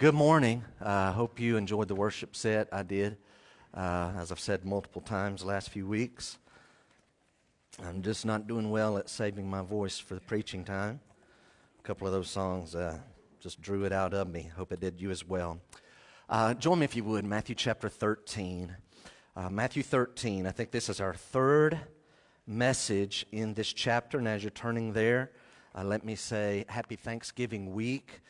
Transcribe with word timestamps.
Good 0.00 0.14
morning. 0.14 0.64
I 0.80 1.08
uh, 1.08 1.12
hope 1.12 1.38
you 1.38 1.58
enjoyed 1.58 1.88
the 1.88 1.94
worship 1.94 2.34
set. 2.34 2.70
I 2.72 2.82
did, 2.82 3.18
uh, 3.74 4.12
as 4.16 4.32
I've 4.32 4.40
said 4.40 4.64
multiple 4.64 5.02
times 5.02 5.42
the 5.42 5.48
last 5.48 5.68
few 5.68 5.86
weeks. 5.86 6.38
I'm 7.84 8.00
just 8.00 8.24
not 8.24 8.46
doing 8.46 8.70
well 8.70 8.96
at 8.96 9.10
saving 9.10 9.50
my 9.50 9.60
voice 9.60 9.98
for 9.98 10.14
the 10.14 10.22
preaching 10.22 10.64
time. 10.64 11.00
A 11.78 11.82
couple 11.82 12.06
of 12.06 12.14
those 12.14 12.30
songs 12.30 12.74
uh, 12.74 12.96
just 13.40 13.60
drew 13.60 13.84
it 13.84 13.92
out 13.92 14.14
of 14.14 14.26
me. 14.30 14.50
Hope 14.56 14.72
it 14.72 14.80
did 14.80 15.02
you 15.02 15.10
as 15.10 15.28
well. 15.28 15.60
Uh, 16.30 16.54
join 16.54 16.78
me 16.78 16.84
if 16.84 16.96
you 16.96 17.04
would, 17.04 17.26
Matthew 17.26 17.54
chapter 17.54 17.90
13. 17.90 18.74
Uh, 19.36 19.50
Matthew 19.50 19.82
13, 19.82 20.46
I 20.46 20.50
think 20.50 20.70
this 20.70 20.88
is 20.88 21.02
our 21.02 21.12
third 21.12 21.78
message 22.46 23.26
in 23.32 23.52
this 23.52 23.70
chapter. 23.70 24.16
And 24.16 24.28
as 24.28 24.42
you're 24.42 24.50
turning 24.50 24.94
there, 24.94 25.30
uh, 25.74 25.84
let 25.84 26.06
me 26.06 26.14
say 26.14 26.64
Happy 26.70 26.96
Thanksgiving 26.96 27.74
week. 27.74 28.22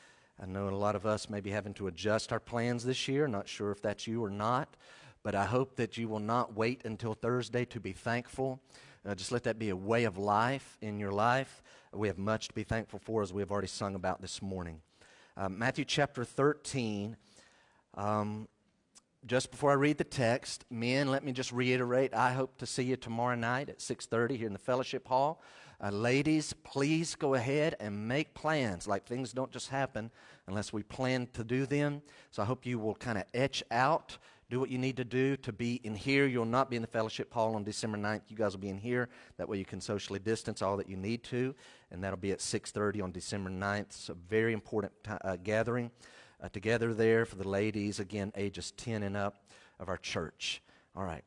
I 0.43 0.46
know 0.46 0.68
a 0.68 0.70
lot 0.70 0.96
of 0.96 1.04
us 1.04 1.29
may 1.29 1.41
be 1.41 1.50
having 1.50 1.75
to 1.75 1.86
adjust 1.86 2.32
our 2.32 2.40
plans 2.40 2.82
this 2.82 3.07
year. 3.08 3.29
Not 3.29 3.46
sure 3.46 3.71
if 3.71 3.82
that's 3.82 4.07
you 4.07 4.25
or 4.25 4.31
not, 4.31 4.75
but 5.22 5.35
I 5.35 5.44
hope 5.44 5.76
that 5.76 5.98
you 5.98 6.08
will 6.08 6.18
not 6.21 6.54
wait 6.54 6.81
until 6.86 7.12
Thursday 7.12 7.67
to 7.67 7.79
be 7.79 7.93
thankful. 7.93 8.58
Uh, 9.07 9.14
just 9.14 9.32
let 9.32 9.43
that 9.45 9.58
be 9.58 9.68
a 9.68 9.76
way 9.76 10.04
of 10.04 10.17
life 10.17 10.79
in 10.81 10.98
your 10.98 11.12
life. 11.12 11.62
We 11.93 12.08
have 12.08 12.17
much 12.17 12.48
to 12.48 12.54
be 12.54 12.62
thankful 12.62 13.00
for, 13.00 13.21
as 13.21 13.34
we 13.34 13.43
have 13.43 13.50
already 13.50 13.67
sung 13.67 13.95
about 13.95 14.22
this 14.22 14.40
morning. 14.40 14.81
Uh, 15.36 15.50
Matthew 15.50 15.84
chapter 15.84 16.25
13. 16.25 17.17
Um, 17.95 18.48
just 19.26 19.50
before 19.50 19.72
I 19.72 19.75
read 19.75 19.98
the 19.98 20.04
text, 20.04 20.64
men, 20.70 21.11
let 21.11 21.22
me 21.22 21.32
just 21.32 21.53
reiterate. 21.53 22.14
I 22.14 22.32
hope 22.32 22.57
to 22.59 22.67
see 22.67 22.84
you 22.84 22.96
tomorrow 22.96 23.34
night 23.34 23.68
at 23.68 23.81
6:30 23.82 24.39
here 24.39 24.46
in 24.46 24.54
the 24.54 24.59
fellowship 24.59 25.07
hall. 25.07 25.43
Uh, 25.82 25.89
ladies, 25.89 26.52
please 26.62 27.14
go 27.14 27.34
ahead 27.34 27.75
and 27.80 28.07
make 28.07 28.34
plans. 28.34 28.86
Like 28.86 29.07
things 29.07 29.32
don't 29.32 29.50
just 29.50 29.68
happen 29.68 30.11
unless 30.46 30.75
we 30.75 30.82
plan 30.82 31.26
to 31.32 31.43
do 31.43 31.64
them. 31.64 32.03
So 32.30 32.42
I 32.42 32.44
hope 32.44 32.66
you 32.66 32.78
will 32.78 32.94
kind 32.94 33.16
of 33.16 33.25
etch 33.33 33.62
out, 33.70 34.19
do 34.50 34.61
what 34.61 34.69
you 34.69 34.77
need 34.77 34.98
to 34.98 35.05
do 35.05 35.37
to 35.39 35.53
be 35.53 35.81
in 35.83 35.95
here. 35.95 36.27
You'll 36.27 36.45
not 36.45 36.69
be 36.69 36.77
in 36.77 36.83
the 36.83 36.89
fellowship 36.89 37.33
hall 37.33 37.55
on 37.55 37.64
December 37.64 37.97
9th. 37.97 38.22
You 38.28 38.37
guys 38.37 38.53
will 38.53 38.61
be 38.61 38.69
in 38.69 38.77
here. 38.77 39.09
That 39.39 39.48
way 39.48 39.56
you 39.56 39.64
can 39.64 39.81
socially 39.81 40.19
distance 40.19 40.61
all 40.61 40.77
that 40.77 40.89
you 40.89 40.97
need 40.97 41.22
to, 41.25 41.55
and 41.91 42.05
that'll 42.05 42.19
be 42.19 42.33
at 42.33 42.41
6:30 42.41 43.00
on 43.00 43.11
December 43.11 43.48
9th. 43.48 43.81
It's 43.81 44.09
a 44.11 44.15
very 44.15 44.53
important 44.53 44.92
t- 45.03 45.12
uh, 45.22 45.37
gathering 45.42 45.91
uh, 46.42 46.50
together 46.50 46.92
there 46.92 47.25
for 47.25 47.37
the 47.37 47.48
ladies, 47.48 48.00
again, 48.00 48.33
ages 48.37 48.72
10 48.72 49.03
and 49.03 49.17
up 49.17 49.44
of 49.78 49.89
our 49.89 49.98
church. 49.98 50.62
All 50.94 51.05
right. 51.05 51.25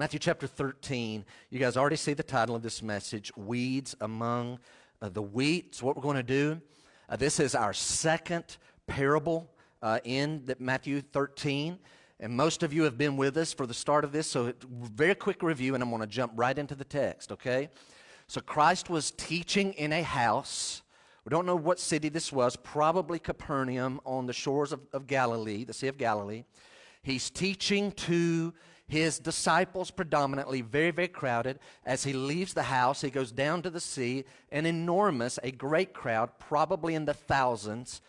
Matthew 0.00 0.18
chapter 0.18 0.46
13. 0.46 1.26
You 1.50 1.58
guys 1.58 1.76
already 1.76 1.96
see 1.96 2.14
the 2.14 2.22
title 2.22 2.56
of 2.56 2.62
this 2.62 2.82
message 2.82 3.30
Weeds 3.36 3.94
Among 4.00 4.58
uh, 5.02 5.10
the 5.10 5.20
Wheat. 5.20 5.74
So, 5.74 5.84
what 5.84 5.94
we're 5.94 6.00
going 6.02 6.16
to 6.16 6.22
do, 6.22 6.58
uh, 7.10 7.16
this 7.16 7.38
is 7.38 7.54
our 7.54 7.74
second 7.74 8.56
parable 8.86 9.50
uh, 9.82 9.98
in 10.04 10.42
the, 10.46 10.56
Matthew 10.58 11.02
13. 11.02 11.78
And 12.18 12.32
most 12.34 12.62
of 12.62 12.72
you 12.72 12.84
have 12.84 12.96
been 12.96 13.18
with 13.18 13.36
us 13.36 13.52
for 13.52 13.66
the 13.66 13.74
start 13.74 14.04
of 14.04 14.10
this, 14.10 14.26
so 14.26 14.54
very 14.70 15.14
quick 15.14 15.42
review, 15.42 15.74
and 15.74 15.82
I'm 15.82 15.90
going 15.90 16.00
to 16.00 16.06
jump 16.06 16.32
right 16.34 16.58
into 16.58 16.74
the 16.74 16.84
text, 16.84 17.30
okay? 17.32 17.68
So, 18.26 18.40
Christ 18.40 18.88
was 18.88 19.10
teaching 19.10 19.74
in 19.74 19.92
a 19.92 20.02
house 20.02 20.80
we 21.26 21.28
don't 21.28 21.44
know 21.44 21.56
what 21.56 21.78
city 21.78 22.08
this 22.08 22.32
was, 22.32 22.56
probably 22.56 23.18
Capernaum 23.18 24.00
on 24.06 24.24
the 24.24 24.32
shores 24.32 24.72
of, 24.72 24.80
of 24.94 25.06
Galilee, 25.06 25.64
the 25.64 25.74
Sea 25.74 25.88
of 25.88 25.98
Galilee. 25.98 26.44
He's 27.02 27.28
teaching 27.28 27.92
to 27.92 28.54
his 28.90 29.18
disciples 29.20 29.90
predominantly, 29.90 30.62
very, 30.62 30.90
very 30.90 31.08
crowded. 31.08 31.60
As 31.86 32.02
he 32.02 32.12
leaves 32.12 32.54
the 32.54 32.64
house, 32.64 33.00
he 33.00 33.10
goes 33.10 33.30
down 33.30 33.62
to 33.62 33.70
the 33.70 33.80
sea. 33.80 34.24
An 34.50 34.66
enormous, 34.66 35.38
a 35.44 35.52
great 35.52 35.94
crowd, 35.94 36.30
probably 36.40 36.94
in 36.96 37.04
the 37.04 37.14
thousands, 37.14 38.00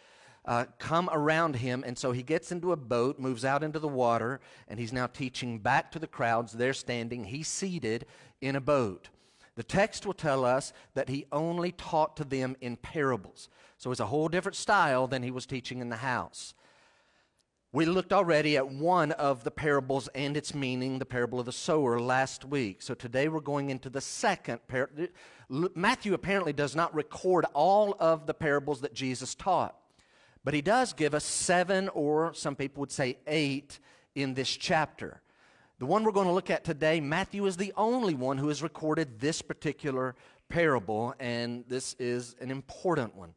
uh, 0.45 0.65
come 0.79 1.07
around 1.13 1.57
him. 1.57 1.83
And 1.85 1.97
so 1.97 2.11
he 2.11 2.23
gets 2.23 2.51
into 2.51 2.71
a 2.71 2.77
boat, 2.77 3.19
moves 3.19 3.45
out 3.45 3.63
into 3.63 3.77
the 3.77 3.87
water, 3.87 4.41
and 4.67 4.79
he's 4.79 4.91
now 4.91 5.05
teaching 5.05 5.59
back 5.59 5.91
to 5.91 5.99
the 5.99 6.07
crowds. 6.07 6.53
They're 6.53 6.73
standing, 6.73 7.25
he's 7.25 7.47
seated 7.47 8.05
in 8.41 8.55
a 8.55 8.61
boat. 8.61 9.09
The 9.55 9.63
text 9.63 10.05
will 10.05 10.13
tell 10.13 10.43
us 10.43 10.73
that 10.95 11.09
he 11.09 11.27
only 11.31 11.71
taught 11.73 12.17
to 12.17 12.23
them 12.23 12.55
in 12.59 12.77
parables. 12.77 13.49
So 13.77 13.91
it's 13.91 13.99
a 13.99 14.07
whole 14.07 14.29
different 14.29 14.55
style 14.55 15.07
than 15.07 15.21
he 15.21 15.31
was 15.31 15.45
teaching 15.45 15.79
in 15.79 15.89
the 15.89 15.97
house. 15.97 16.55
We 17.73 17.85
looked 17.85 18.11
already 18.11 18.57
at 18.57 18.67
one 18.67 19.13
of 19.13 19.45
the 19.45 19.51
parables 19.51 20.09
and 20.13 20.35
its 20.35 20.53
meaning, 20.53 20.99
the 20.99 21.05
parable 21.05 21.39
of 21.39 21.45
the 21.45 21.53
sower, 21.53 22.01
last 22.01 22.43
week. 22.43 22.81
So 22.81 22.93
today 22.93 23.29
we're 23.29 23.39
going 23.39 23.69
into 23.69 23.89
the 23.89 24.01
second 24.01 24.59
parable. 24.67 25.07
Matthew 25.49 26.13
apparently 26.13 26.51
does 26.51 26.75
not 26.75 26.93
record 26.93 27.45
all 27.53 27.95
of 27.97 28.27
the 28.27 28.33
parables 28.33 28.81
that 28.81 28.93
Jesus 28.93 29.35
taught, 29.35 29.77
but 30.43 30.53
he 30.53 30.61
does 30.61 30.91
give 30.91 31.13
us 31.13 31.23
seven, 31.23 31.87
or 31.89 32.33
some 32.33 32.57
people 32.57 32.81
would 32.81 32.91
say 32.91 33.19
eight, 33.25 33.79
in 34.15 34.33
this 34.33 34.49
chapter. 34.49 35.21
The 35.79 35.85
one 35.85 36.03
we're 36.03 36.11
going 36.11 36.27
to 36.27 36.33
look 36.33 36.49
at 36.49 36.65
today, 36.65 36.99
Matthew 36.99 37.45
is 37.45 37.55
the 37.55 37.71
only 37.77 38.15
one 38.15 38.37
who 38.37 38.49
has 38.49 38.61
recorded 38.61 39.21
this 39.21 39.41
particular 39.41 40.17
parable, 40.49 41.15
and 41.21 41.63
this 41.69 41.95
is 41.99 42.35
an 42.41 42.51
important 42.51 43.15
one. 43.15 43.33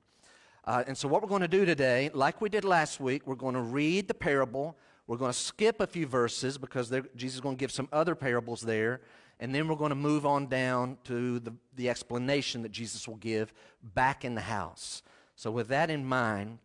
Uh, 0.66 0.82
and 0.86 0.97
so, 0.97 1.06
what 1.06 1.20
we're 1.20 1.28
going 1.28 1.42
to 1.42 1.48
do 1.48 1.66
today, 1.66 2.10
like 2.14 2.41
we 2.41 2.48
did 2.48 2.64
last 2.64 2.98
week, 2.98 3.26
we're 3.26 3.34
going 3.34 3.54
to 3.54 3.60
read 3.60 4.08
the 4.08 4.14
parable. 4.14 4.76
We're 5.06 5.19
going 5.19 5.32
to 5.32 5.38
skip 5.38 5.80
a 5.80 5.86
few 5.86 6.06
verses 6.06 6.56
because 6.56 6.88
Jesus 7.14 7.34
is 7.34 7.41
going 7.41 7.56
to 7.56 7.60
give 7.60 7.70
some 7.70 7.88
other 7.92 8.14
parables 8.14 8.62
there. 8.62 9.02
And 9.41 9.54
then 9.54 9.69
we're 9.69 9.76
going 9.76 9.91
to 9.91 9.97
move 9.97 10.25
on 10.25 10.47
down 10.47 10.97
to 11.04 11.38
the, 11.41 11.52
the 11.76 11.91
explanation 11.91 12.62
that 12.62 12.72
Jesus 12.72 13.06
will 13.06 13.16
give 13.16 13.52
back 13.82 14.25
in 14.25 14.34
the 14.34 14.41
house. 14.41 15.02
So, 15.36 15.50
with 15.50 15.69
that 15.69 15.91
in 15.91 16.04
mind, 16.04 16.60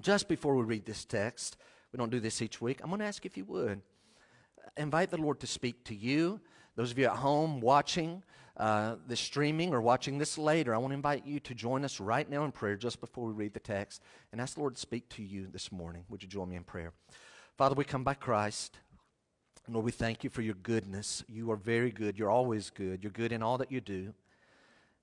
just 0.00 0.26
before 0.26 0.56
we 0.56 0.62
read 0.62 0.86
this 0.86 1.04
text, 1.04 1.58
we 1.92 1.98
don't 1.98 2.10
do 2.10 2.20
this 2.20 2.40
each 2.40 2.62
week, 2.62 2.80
I'm 2.82 2.88
going 2.88 3.00
to 3.00 3.06
ask 3.06 3.26
if 3.26 3.36
you 3.36 3.44
would 3.44 3.82
invite 4.78 5.10
the 5.10 5.18
Lord 5.18 5.40
to 5.40 5.46
speak 5.46 5.84
to 5.84 5.94
you. 5.94 6.40
Those 6.76 6.92
of 6.92 6.98
you 6.98 7.06
at 7.06 7.16
home 7.16 7.60
watching 7.60 8.22
uh, 8.58 8.96
this 9.06 9.20
streaming 9.20 9.72
or 9.72 9.80
watching 9.80 10.18
this 10.18 10.36
later, 10.36 10.74
I 10.74 10.78
want 10.78 10.90
to 10.90 10.96
invite 10.96 11.24
you 11.24 11.38
to 11.40 11.54
join 11.54 11.84
us 11.84 12.00
right 12.00 12.28
now 12.28 12.44
in 12.44 12.52
prayer 12.52 12.76
just 12.76 13.00
before 13.00 13.26
we 13.26 13.32
read 13.32 13.54
the 13.54 13.60
text 13.60 14.02
and 14.32 14.40
ask 14.40 14.54
the 14.54 14.60
Lord 14.60 14.74
to 14.74 14.80
speak 14.80 15.08
to 15.10 15.22
you 15.22 15.46
this 15.52 15.70
morning. 15.70 16.04
Would 16.08 16.22
you 16.22 16.28
join 16.28 16.48
me 16.48 16.56
in 16.56 16.64
prayer? 16.64 16.92
Father, 17.56 17.74
we 17.74 17.84
come 17.84 18.02
by 18.02 18.14
Christ. 18.14 18.78
Lord, 19.68 19.84
we 19.84 19.92
thank 19.92 20.24
you 20.24 20.30
for 20.30 20.42
your 20.42 20.54
goodness. 20.54 21.22
You 21.28 21.50
are 21.50 21.56
very 21.56 21.90
good. 21.90 22.18
You're 22.18 22.30
always 22.30 22.70
good. 22.70 23.02
You're 23.02 23.12
good 23.12 23.32
in 23.32 23.42
all 23.42 23.58
that 23.58 23.70
you 23.70 23.80
do. 23.80 24.14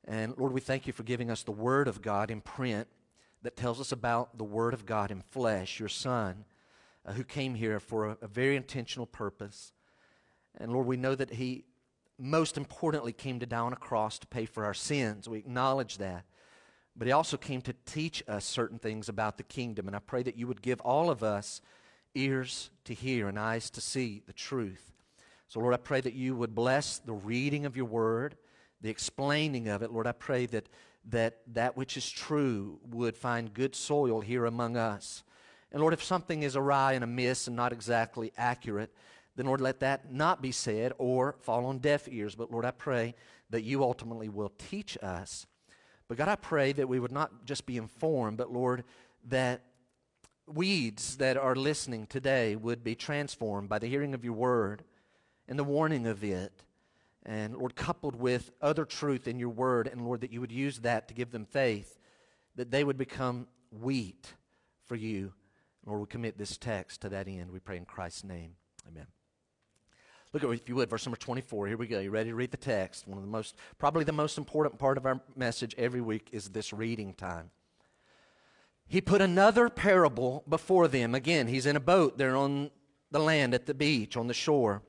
And 0.05 0.37
Lord, 0.37 0.51
we 0.51 0.61
thank 0.61 0.87
you 0.87 0.93
for 0.93 1.03
giving 1.03 1.31
us 1.31 1.43
the 1.43 1.51
Word 1.51 1.87
of 1.87 2.01
God 2.01 2.31
in 2.31 2.41
print 2.41 2.87
that 3.43 3.55
tells 3.55 3.79
us 3.79 3.91
about 3.91 4.37
the 4.37 4.43
Word 4.43 4.73
of 4.73 4.85
God 4.85 5.11
in 5.11 5.21
flesh, 5.21 5.79
your 5.79 5.89
Son 5.89 6.45
uh, 7.05 7.13
who 7.13 7.23
came 7.23 7.55
here 7.55 7.79
for 7.79 8.09
a, 8.09 8.17
a 8.23 8.27
very 8.27 8.55
intentional 8.55 9.05
purpose. 9.05 9.71
And 10.57 10.73
Lord, 10.73 10.87
we 10.87 10.97
know 10.97 11.15
that 11.15 11.31
He 11.31 11.65
most 12.17 12.57
importantly 12.57 13.13
came 13.13 13.39
to 13.39 13.45
die 13.45 13.57
on 13.57 13.73
a 13.73 13.77
cross 13.77 14.19
to 14.19 14.27
pay 14.27 14.45
for 14.45 14.65
our 14.65 14.73
sins. 14.73 15.27
We 15.27 15.39
acknowledge 15.39 15.97
that. 15.97 16.25
But 16.95 17.07
He 17.07 17.11
also 17.11 17.37
came 17.37 17.61
to 17.63 17.75
teach 17.85 18.23
us 18.27 18.45
certain 18.45 18.79
things 18.79 19.09
about 19.09 19.37
the 19.37 19.43
kingdom. 19.43 19.87
And 19.87 19.95
I 19.95 19.99
pray 19.99 20.23
that 20.23 20.37
you 20.37 20.47
would 20.47 20.61
give 20.61 20.79
all 20.81 21.09
of 21.09 21.23
us 21.23 21.61
ears 22.13 22.69
to 22.85 22.93
hear 22.93 23.27
and 23.27 23.37
eyes 23.37 23.69
to 23.71 23.81
see 23.81 24.21
the 24.25 24.33
truth. 24.33 24.93
So, 25.47 25.59
Lord, 25.59 25.73
I 25.73 25.77
pray 25.77 26.01
that 26.01 26.13
you 26.13 26.35
would 26.35 26.55
bless 26.55 26.97
the 26.99 27.13
reading 27.13 27.65
of 27.65 27.75
your 27.75 27.85
word, 27.85 28.37
the 28.81 28.89
explaining 28.89 29.67
of 29.67 29.83
it. 29.83 29.91
Lord, 29.91 30.07
I 30.07 30.13
pray 30.13 30.45
that 30.47 30.69
that, 31.09 31.41
that 31.53 31.77
which 31.77 31.97
is 31.97 32.09
true 32.09 32.79
would 32.89 33.15
find 33.15 33.53
good 33.53 33.75
soil 33.75 34.21
here 34.21 34.45
among 34.45 34.77
us. 34.77 35.23
And 35.71 35.81
Lord, 35.81 35.93
if 35.93 36.03
something 36.03 36.43
is 36.43 36.55
awry 36.55 36.93
and 36.93 37.03
amiss 37.03 37.47
and 37.47 37.55
not 37.55 37.73
exactly 37.73 38.31
accurate, 38.37 38.93
then 39.35 39.45
Lord, 39.45 39.61
let 39.61 39.79
that 39.81 40.11
not 40.11 40.41
be 40.41 40.51
said 40.51 40.93
or 40.97 41.35
fall 41.41 41.65
on 41.65 41.79
deaf 41.79 42.07
ears. 42.09 42.35
But 42.35 42.51
Lord, 42.51 42.65
I 42.65 42.71
pray 42.71 43.15
that 43.49 43.63
you 43.63 43.83
ultimately 43.83 44.29
will 44.29 44.51
teach 44.57 44.97
us. 45.01 45.45
But 46.07 46.17
God, 46.17 46.27
I 46.27 46.35
pray 46.35 46.71
that 46.73 46.87
we 46.87 46.99
would 46.99 47.11
not 47.11 47.45
just 47.45 47.65
be 47.65 47.77
informed, 47.77 48.37
but 48.37 48.51
Lord, 48.51 48.83
that 49.27 49.61
weeds 50.47 51.17
that 51.17 51.37
are 51.37 51.55
listening 51.55 52.05
today 52.05 52.55
would 52.55 52.83
be 52.83 52.95
transformed 52.95 53.67
by 53.67 53.79
the 53.79 53.87
hearing 53.87 54.13
of 54.13 54.23
your 54.23 54.33
word 54.33 54.83
and 55.47 55.57
the 55.57 55.63
warning 55.63 56.05
of 56.05 56.23
it. 56.23 56.63
And 57.25 57.55
Lord, 57.55 57.75
coupled 57.75 58.15
with 58.15 58.51
other 58.61 58.85
truth 58.85 59.27
in 59.27 59.39
your 59.39 59.49
word, 59.49 59.87
and 59.87 60.05
Lord, 60.05 60.21
that 60.21 60.31
you 60.31 60.41
would 60.41 60.51
use 60.51 60.79
that 60.79 61.07
to 61.07 61.15
give 61.15 61.31
them 61.31 61.45
faith, 61.45 61.97
that 62.55 62.69
they 62.69 62.83
would 62.83 62.97
become 62.97 63.47
wheat 63.71 64.33
for 64.85 64.95
you 64.95 65.33
Lord, 65.85 66.01
we 66.01 66.07
commit 66.07 66.37
this 66.37 66.57
text 66.57 67.01
to 67.01 67.09
that 67.09 67.27
end. 67.27 67.51
We 67.51 67.59
pray 67.59 67.77
in 67.77 67.85
Christ's 67.85 68.23
name. 68.23 68.55
Amen. 68.87 69.05
Look 70.35 70.43
at, 70.43 70.49
if 70.49 70.67
you 70.67 70.75
would, 70.75 70.89
verse 70.89 71.05
number 71.05 71.15
24. 71.15 71.67
Here 71.67 71.77
we 71.77 71.87
go. 71.87 72.01
You 72.01 72.11
ready 72.11 72.29
to 72.29 72.35
read 72.35 72.51
the 72.51 72.57
text? 72.57 73.07
One 73.07 73.17
of 73.17 73.23
the 73.23 73.29
most, 73.29 73.55
probably 73.77 74.03
the 74.03 74.11
most 74.11 74.37
important 74.37 74.77
part 74.77 74.97
of 74.97 75.05
our 75.05 75.21
message 75.33 75.73
every 75.77 76.01
week 76.01 76.27
is 76.33 76.49
this 76.49 76.73
reading 76.73 77.13
time. 77.13 77.51
He 78.85 78.99
put 78.99 79.21
another 79.21 79.69
parable 79.69 80.43
before 80.49 80.89
them. 80.89 81.15
Again, 81.15 81.47
he's 81.47 81.65
in 81.65 81.77
a 81.77 81.79
boat. 81.79 82.17
They're 82.17 82.35
on 82.35 82.69
the 83.11 83.19
land 83.19 83.53
at 83.53 83.65
the 83.65 83.73
beach, 83.73 84.17
on 84.17 84.27
the 84.27 84.33
shore. 84.33 84.81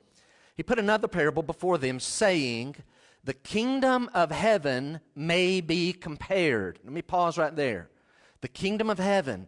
He 0.56 0.64
put 0.64 0.80
another 0.80 1.06
parable 1.06 1.44
before 1.44 1.78
them, 1.78 2.00
saying, 2.00 2.74
The 3.22 3.32
kingdom 3.32 4.10
of 4.12 4.32
heaven 4.32 4.98
may 5.14 5.60
be 5.60 5.92
compared. 5.92 6.80
Let 6.82 6.92
me 6.92 7.02
pause 7.02 7.38
right 7.38 7.54
there. 7.54 7.88
The 8.40 8.48
kingdom 8.48 8.90
of 8.90 8.98
heaven. 8.98 9.46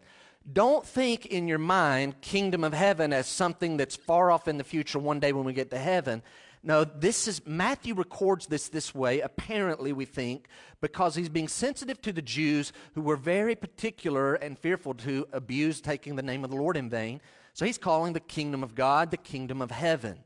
Don't 0.50 0.86
think 0.86 1.26
in 1.26 1.46
your 1.46 1.58
mind 1.58 2.20
kingdom 2.20 2.64
of 2.64 2.72
heaven 2.72 3.12
as 3.12 3.26
something 3.26 3.76
that's 3.76 3.96
far 3.96 4.30
off 4.30 4.48
in 4.48 4.56
the 4.56 4.64
future 4.64 4.98
one 4.98 5.20
day 5.20 5.32
when 5.32 5.44
we 5.44 5.52
get 5.52 5.70
to 5.70 5.78
heaven. 5.78 6.22
No, 6.62 6.84
this 6.84 7.28
is 7.28 7.46
Matthew 7.46 7.94
records 7.94 8.46
this 8.46 8.68
this 8.68 8.94
way, 8.94 9.20
apparently, 9.20 9.92
we 9.92 10.04
think, 10.04 10.48
because 10.80 11.14
he's 11.14 11.28
being 11.28 11.48
sensitive 11.48 12.00
to 12.02 12.12
the 12.12 12.22
Jews 12.22 12.72
who 12.94 13.02
were 13.02 13.16
very 13.16 13.54
particular 13.54 14.34
and 14.34 14.58
fearful 14.58 14.94
to 14.94 15.28
abuse 15.32 15.80
taking 15.80 16.16
the 16.16 16.22
name 16.22 16.44
of 16.44 16.50
the 16.50 16.56
Lord 16.56 16.76
in 16.76 16.90
vain. 16.90 17.20
So 17.52 17.64
he's 17.64 17.78
calling 17.78 18.12
the 18.12 18.20
kingdom 18.20 18.62
of 18.62 18.74
God 18.74 19.10
the 19.10 19.16
kingdom 19.16 19.62
of 19.62 19.70
heaven. 19.70 20.18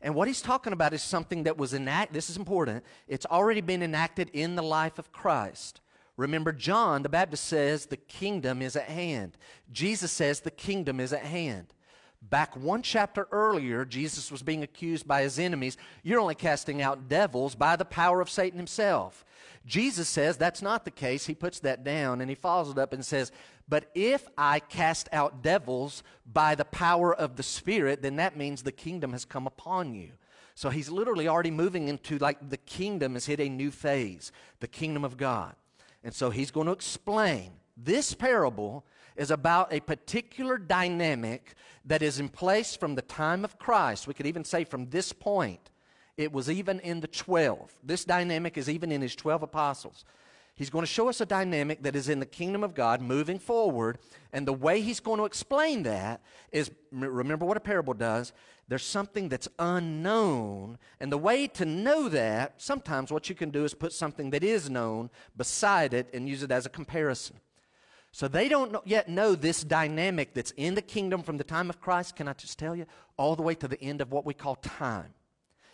And 0.00 0.14
what 0.14 0.28
he's 0.28 0.42
talking 0.42 0.72
about 0.72 0.94
is 0.94 1.02
something 1.02 1.44
that 1.44 1.58
was 1.58 1.74
enacted, 1.74 2.14
this 2.14 2.30
is 2.30 2.36
important, 2.36 2.84
it's 3.06 3.26
already 3.26 3.60
been 3.60 3.82
enacted 3.82 4.30
in 4.32 4.54
the 4.54 4.62
life 4.62 4.98
of 4.98 5.12
Christ. 5.12 5.80
Remember, 6.18 6.52
John 6.52 7.02
the 7.04 7.08
Baptist 7.08 7.44
says 7.44 7.86
the 7.86 7.96
kingdom 7.96 8.60
is 8.60 8.74
at 8.74 8.88
hand. 8.88 9.38
Jesus 9.72 10.10
says 10.10 10.40
the 10.40 10.50
kingdom 10.50 10.98
is 10.98 11.12
at 11.12 11.22
hand. 11.22 11.72
Back 12.20 12.56
one 12.56 12.82
chapter 12.82 13.28
earlier, 13.30 13.84
Jesus 13.84 14.32
was 14.32 14.42
being 14.42 14.64
accused 14.64 15.06
by 15.06 15.22
his 15.22 15.38
enemies. 15.38 15.76
You're 16.02 16.18
only 16.18 16.34
casting 16.34 16.82
out 16.82 17.08
devils 17.08 17.54
by 17.54 17.76
the 17.76 17.84
power 17.84 18.20
of 18.20 18.28
Satan 18.28 18.58
himself. 18.58 19.24
Jesus 19.64 20.08
says 20.08 20.36
that's 20.36 20.60
not 20.60 20.84
the 20.84 20.90
case. 20.90 21.26
He 21.26 21.34
puts 21.36 21.60
that 21.60 21.84
down 21.84 22.20
and 22.20 22.28
he 22.28 22.34
follows 22.34 22.70
it 22.70 22.78
up 22.78 22.92
and 22.92 23.06
says, 23.06 23.30
But 23.68 23.88
if 23.94 24.26
I 24.36 24.58
cast 24.58 25.08
out 25.12 25.42
devils 25.42 26.02
by 26.26 26.56
the 26.56 26.64
power 26.64 27.14
of 27.14 27.36
the 27.36 27.44
Spirit, 27.44 28.02
then 28.02 28.16
that 28.16 28.36
means 28.36 28.64
the 28.64 28.72
kingdom 28.72 29.12
has 29.12 29.24
come 29.24 29.46
upon 29.46 29.94
you. 29.94 30.10
So 30.56 30.70
he's 30.70 30.90
literally 30.90 31.28
already 31.28 31.52
moving 31.52 31.86
into 31.86 32.18
like 32.18 32.50
the 32.50 32.56
kingdom 32.56 33.14
has 33.14 33.26
hit 33.26 33.38
a 33.38 33.48
new 33.48 33.70
phase, 33.70 34.32
the 34.58 34.66
kingdom 34.66 35.04
of 35.04 35.16
God. 35.16 35.54
And 36.02 36.14
so 36.14 36.30
he's 36.30 36.50
going 36.50 36.66
to 36.66 36.72
explain 36.72 37.52
this 37.76 38.14
parable 38.14 38.84
is 39.16 39.30
about 39.30 39.72
a 39.72 39.80
particular 39.80 40.58
dynamic 40.58 41.54
that 41.84 42.02
is 42.02 42.20
in 42.20 42.28
place 42.28 42.76
from 42.76 42.94
the 42.94 43.02
time 43.02 43.44
of 43.44 43.58
Christ. 43.58 44.06
We 44.06 44.14
could 44.14 44.26
even 44.26 44.44
say 44.44 44.64
from 44.64 44.90
this 44.90 45.12
point. 45.12 45.70
It 46.16 46.32
was 46.32 46.50
even 46.50 46.80
in 46.80 47.00
the 47.00 47.06
12. 47.06 47.72
This 47.82 48.04
dynamic 48.04 48.58
is 48.58 48.68
even 48.68 48.90
in 48.90 49.00
his 49.00 49.14
12 49.14 49.44
apostles. 49.44 50.04
He's 50.58 50.70
going 50.70 50.82
to 50.82 50.90
show 50.90 51.08
us 51.08 51.20
a 51.20 51.26
dynamic 51.26 51.84
that 51.84 51.94
is 51.94 52.08
in 52.08 52.18
the 52.18 52.26
kingdom 52.26 52.64
of 52.64 52.74
God 52.74 53.00
moving 53.00 53.38
forward. 53.38 53.98
And 54.32 54.44
the 54.44 54.52
way 54.52 54.80
he's 54.80 54.98
going 54.98 55.18
to 55.18 55.24
explain 55.24 55.84
that 55.84 56.20
is 56.50 56.68
remember 56.90 57.46
what 57.46 57.56
a 57.56 57.60
parable 57.60 57.94
does. 57.94 58.32
There's 58.66 58.84
something 58.84 59.28
that's 59.28 59.46
unknown. 59.60 60.78
And 60.98 61.12
the 61.12 61.16
way 61.16 61.46
to 61.46 61.64
know 61.64 62.08
that, 62.08 62.60
sometimes 62.60 63.12
what 63.12 63.28
you 63.28 63.36
can 63.36 63.50
do 63.50 63.64
is 63.64 63.72
put 63.72 63.92
something 63.92 64.30
that 64.30 64.42
is 64.42 64.68
known 64.68 65.10
beside 65.36 65.94
it 65.94 66.10
and 66.12 66.28
use 66.28 66.42
it 66.42 66.50
as 66.50 66.66
a 66.66 66.70
comparison. 66.70 67.36
So 68.10 68.26
they 68.26 68.48
don't 68.48 68.74
yet 68.84 69.08
know 69.08 69.36
this 69.36 69.62
dynamic 69.62 70.34
that's 70.34 70.50
in 70.56 70.74
the 70.74 70.82
kingdom 70.82 71.22
from 71.22 71.36
the 71.36 71.44
time 71.44 71.70
of 71.70 71.80
Christ, 71.80 72.16
can 72.16 72.26
I 72.26 72.32
just 72.32 72.58
tell 72.58 72.74
you, 72.74 72.86
all 73.16 73.36
the 73.36 73.42
way 73.42 73.54
to 73.54 73.68
the 73.68 73.80
end 73.80 74.00
of 74.00 74.10
what 74.10 74.26
we 74.26 74.34
call 74.34 74.56
time. 74.56 75.14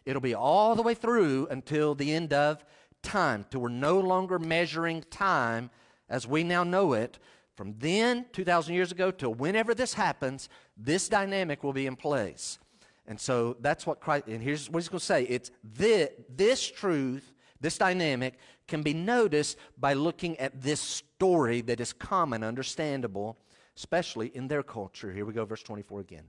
It'll 0.04 0.20
be 0.20 0.34
all 0.34 0.74
the 0.74 0.82
way 0.82 0.92
through 0.92 1.46
until 1.50 1.94
the 1.94 2.12
end 2.12 2.34
of 2.34 2.62
time, 3.04 3.46
till 3.50 3.60
we're 3.60 3.68
no 3.68 4.00
longer 4.00 4.40
measuring 4.40 5.02
time 5.10 5.70
as 6.08 6.26
we 6.26 6.42
now 6.42 6.64
know 6.64 6.94
it. 6.94 7.18
From 7.54 7.76
then, 7.78 8.26
2,000 8.32 8.74
years 8.74 8.90
ago, 8.90 9.12
till 9.12 9.32
whenever 9.32 9.74
this 9.74 9.94
happens, 9.94 10.48
this 10.76 11.08
dynamic 11.08 11.62
will 11.62 11.72
be 11.72 11.86
in 11.86 11.94
place. 11.94 12.58
And 13.06 13.20
so 13.20 13.56
that's 13.60 13.86
what 13.86 14.00
Christ, 14.00 14.26
and 14.26 14.42
here's 14.42 14.68
what 14.68 14.82
he's 14.82 14.88
going 14.88 14.98
to 14.98 15.04
say 15.04 15.24
it's 15.24 15.50
this, 15.62 16.10
this 16.28 16.68
truth, 16.68 17.32
this 17.60 17.78
dynamic, 17.78 18.38
can 18.66 18.82
be 18.82 18.94
noticed 18.94 19.58
by 19.78 19.92
looking 19.92 20.36
at 20.38 20.62
this 20.62 20.80
story 20.80 21.60
that 21.60 21.80
is 21.80 21.92
common, 21.92 22.42
understandable, 22.42 23.38
especially 23.76 24.28
in 24.34 24.48
their 24.48 24.62
culture. 24.62 25.12
Here 25.12 25.26
we 25.26 25.32
go, 25.32 25.44
verse 25.44 25.62
24 25.62 26.00
again. 26.00 26.24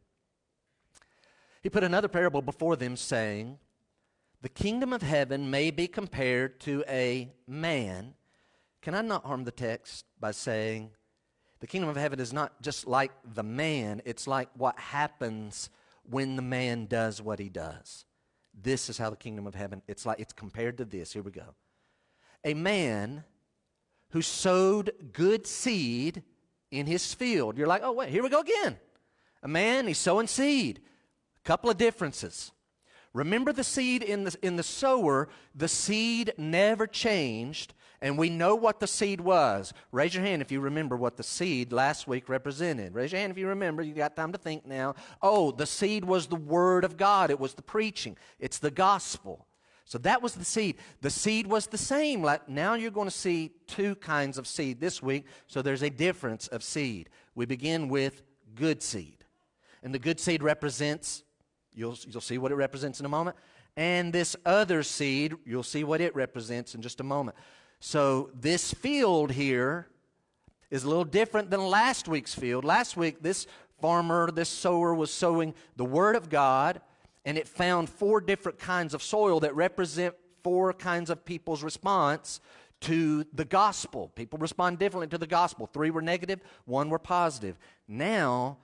He 1.64 1.70
put 1.70 1.84
another 1.84 2.08
parable 2.08 2.42
before 2.42 2.76
them, 2.76 2.96
saying, 2.96 3.58
the 4.46 4.50
kingdom 4.50 4.94
of 4.94 5.02
heaven 5.02 5.50
may 5.50 5.72
be 5.72 5.88
compared 5.88 6.60
to 6.60 6.84
a 6.88 7.34
man. 7.48 8.14
Can 8.84 8.94
I 8.94 9.02
not 9.02 9.26
harm 9.26 9.44
the 9.44 9.50
text 9.50 10.06
by 10.20 10.30
saying 10.30 10.92
the 11.62 11.66
kingdom 11.66 11.90
of 11.90 11.96
heaven 11.96 12.20
is 12.20 12.32
not 12.32 12.62
just 12.62 12.86
like 12.86 13.12
the 13.34 13.42
man, 13.42 14.04
it's 14.06 14.28
like 14.28 14.50
what 14.56 14.78
happens 14.78 15.72
when 16.04 16.36
the 16.36 16.44
man 16.44 16.86
does 16.86 17.24
what 17.24 17.40
he 17.40 17.50
does. 17.50 18.06
This 18.54 18.88
is 18.88 19.00
how 19.00 19.10
the 19.10 19.16
kingdom 19.16 19.48
of 19.48 19.56
heaven, 19.56 19.82
it's 19.88 20.06
like 20.06 20.20
it's 20.20 20.32
compared 20.32 20.78
to 20.78 20.86
this. 20.86 21.12
Here 21.12 21.24
we 21.24 21.32
go. 21.32 21.56
A 22.44 22.54
man 22.54 23.24
who 24.12 24.22
sowed 24.22 24.92
good 25.12 25.48
seed 25.48 26.22
in 26.70 26.86
his 26.86 27.16
field. 27.16 27.58
You're 27.58 27.66
like, 27.66 27.82
oh, 27.84 27.94
wait, 27.94 28.10
here 28.10 28.22
we 28.22 28.30
go 28.30 28.42
again. 28.42 28.78
A 29.42 29.48
man, 29.48 29.88
he's 29.88 29.98
sowing 29.98 30.28
seed. 30.28 30.82
A 31.44 31.48
couple 31.48 31.72
of 31.72 31.78
differences. 31.78 32.52
Remember 33.16 33.54
the 33.54 33.64
seed 33.64 34.04
in 34.04 34.26
the, 34.26 34.36
in 34.42 34.58
the 34.58 34.64
sower, 34.64 35.30
the 35.56 35.70
seed 35.70 36.34
never 36.38 36.86
changed, 36.86 37.74
and 38.02 38.18
we 38.18 38.30
know 38.30 38.56
what 38.56 38.82
the 38.82 38.88
seed 38.88 39.22
was. 39.22 39.72
Raise 39.94 40.14
your 40.14 40.24
hand 40.26 40.42
if 40.42 40.52
you 40.52 40.60
remember 40.60 40.98
what 40.98 41.16
the 41.16 41.24
seed 41.24 41.72
last 41.72 42.10
week 42.10 42.28
represented. 42.28 42.94
Raise 42.94 43.14
your 43.14 43.22
hand 43.22 43.32
if 43.32 43.38
you 43.38 43.48
remember. 43.48 43.82
You 43.82 43.94
got 43.94 44.18
time 44.18 44.34
to 44.34 44.38
think 44.38 44.66
now. 44.66 44.96
Oh, 45.22 45.52
the 45.52 45.66
seed 45.66 46.04
was 46.04 46.28
the 46.28 46.36
Word 46.36 46.84
of 46.84 46.98
God, 46.98 47.32
it 47.32 47.40
was 47.40 47.54
the 47.54 47.62
preaching, 47.62 48.18
it's 48.38 48.58
the 48.58 48.70
gospel. 48.70 49.48
So 49.86 49.98
that 50.00 50.22
was 50.22 50.34
the 50.34 50.44
seed. 50.44 50.76
The 51.00 51.10
seed 51.10 51.48
was 51.48 51.68
the 51.68 51.78
same. 51.78 52.28
Now 52.50 52.74
you're 52.74 52.92
going 52.92 53.08
to 53.08 53.16
see 53.16 53.52
two 53.66 53.96
kinds 53.96 54.38
of 54.38 54.46
seed 54.46 54.82
this 54.82 55.02
week, 55.02 55.26
so 55.48 55.62
there's 55.62 55.84
a 55.84 55.90
difference 55.90 56.48
of 56.48 56.64
seed. 56.64 57.10
We 57.34 57.46
begin 57.46 57.88
with 57.88 58.24
good 58.56 58.84
seed. 58.84 59.24
And 59.84 59.94
the 59.94 60.00
good 60.00 60.20
seed 60.20 60.44
represents 60.44 61.24
You'll, 61.76 61.98
you'll 62.08 62.22
see 62.22 62.38
what 62.38 62.52
it 62.52 62.56
represents 62.56 63.00
in 63.00 63.06
a 63.06 63.10
moment. 63.10 63.36
And 63.78 64.14
this 64.14 64.36
other 64.46 64.84
seed, 64.84 65.34
you'll 65.46 65.64
see 65.64 65.84
what 65.84 66.02
it 66.02 66.16
represents 66.16 66.76
in 66.76 66.82
just 66.82 67.00
a 67.02 67.04
moment. 67.04 67.38
So, 67.80 68.32
this 68.34 68.74
field 68.74 69.32
here 69.32 69.88
is 70.72 70.86
a 70.86 70.88
little 70.88 71.04
different 71.04 71.50
than 71.50 71.60
last 71.60 72.08
week's 72.08 72.34
field. 72.34 72.64
Last 72.64 72.96
week, 72.96 73.22
this 73.22 73.48
farmer, 73.82 74.32
this 74.32 74.50
sower, 74.50 74.96
was 74.96 75.12
sowing 75.12 75.54
the 75.76 75.86
Word 75.86 76.16
of 76.16 76.30
God, 76.30 76.82
and 77.26 77.38
it 77.38 77.48
found 77.48 77.90
four 77.90 78.22
different 78.22 78.60
kinds 78.60 78.94
of 78.94 79.04
soil 79.04 79.42
that 79.42 79.54
represent 79.56 80.16
four 80.44 80.74
kinds 80.74 81.10
of 81.10 81.26
people's 81.26 81.64
response 81.64 82.40
to 82.82 83.26
the 83.34 83.46
gospel. 83.46 84.12
People 84.16 84.40
respond 84.40 84.80
differently 84.80 85.08
to 85.08 85.18
the 85.18 85.28
gospel. 85.28 85.68
Three 85.68 85.90
were 85.90 86.02
negative, 86.02 86.40
one 86.66 86.90
were 86.90 87.00
positive. 87.00 87.58
Now, 87.88 88.58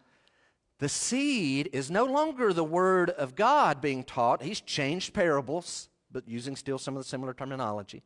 the 0.81 0.89
seed 0.89 1.69
is 1.73 1.91
no 1.91 2.05
longer 2.05 2.51
the 2.51 2.63
word 2.63 3.11
of 3.11 3.35
God 3.35 3.81
being 3.81 4.03
taught. 4.03 4.41
He's 4.41 4.59
changed 4.59 5.13
parables, 5.13 5.89
but 6.11 6.27
using 6.27 6.55
still 6.55 6.79
some 6.79 6.97
of 6.97 7.03
the 7.03 7.07
similar 7.07 7.35
terminology. 7.35 8.01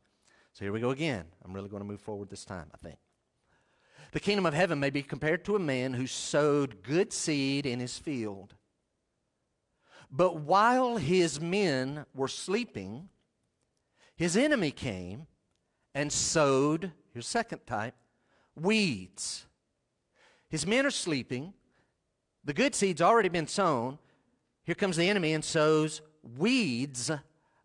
So 0.51 0.65
here 0.65 0.73
we 0.73 0.81
go 0.81 0.89
again. 0.89 1.23
I'm 1.45 1.53
really 1.53 1.69
going 1.69 1.81
to 1.81 1.87
move 1.87 2.01
forward 2.01 2.29
this 2.29 2.43
time, 2.43 2.69
I 2.73 2.77
think. 2.85 2.97
The 4.11 4.19
kingdom 4.19 4.45
of 4.45 4.53
heaven 4.53 4.77
may 4.77 4.89
be 4.89 5.03
compared 5.03 5.45
to 5.45 5.55
a 5.55 5.59
man 5.59 5.93
who 5.93 6.05
sowed 6.05 6.83
good 6.83 7.13
seed 7.13 7.65
in 7.65 7.79
his 7.79 7.97
field. 7.97 8.55
But 10.11 10.41
while 10.41 10.97
his 10.97 11.39
men 11.39 12.05
were 12.13 12.27
sleeping, 12.27 13.07
his 14.17 14.35
enemy 14.35 14.71
came 14.71 15.27
and 15.93 16.11
sowed, 16.11 16.91
here's 17.13 17.25
second 17.25 17.65
type, 17.65 17.95
weeds. 18.53 19.45
His 20.49 20.67
men 20.67 20.85
are 20.85 20.91
sleeping. 20.91 21.53
The 22.45 22.53
good 22.53 22.75
seed's 22.75 23.01
already 23.01 23.29
been 23.29 23.47
sown. 23.47 23.97
Here 24.63 24.75
comes 24.75 24.97
the 24.97 25.09
enemy 25.09 25.33
and 25.33 25.43
sows 25.43 26.01
weeds 26.37 27.11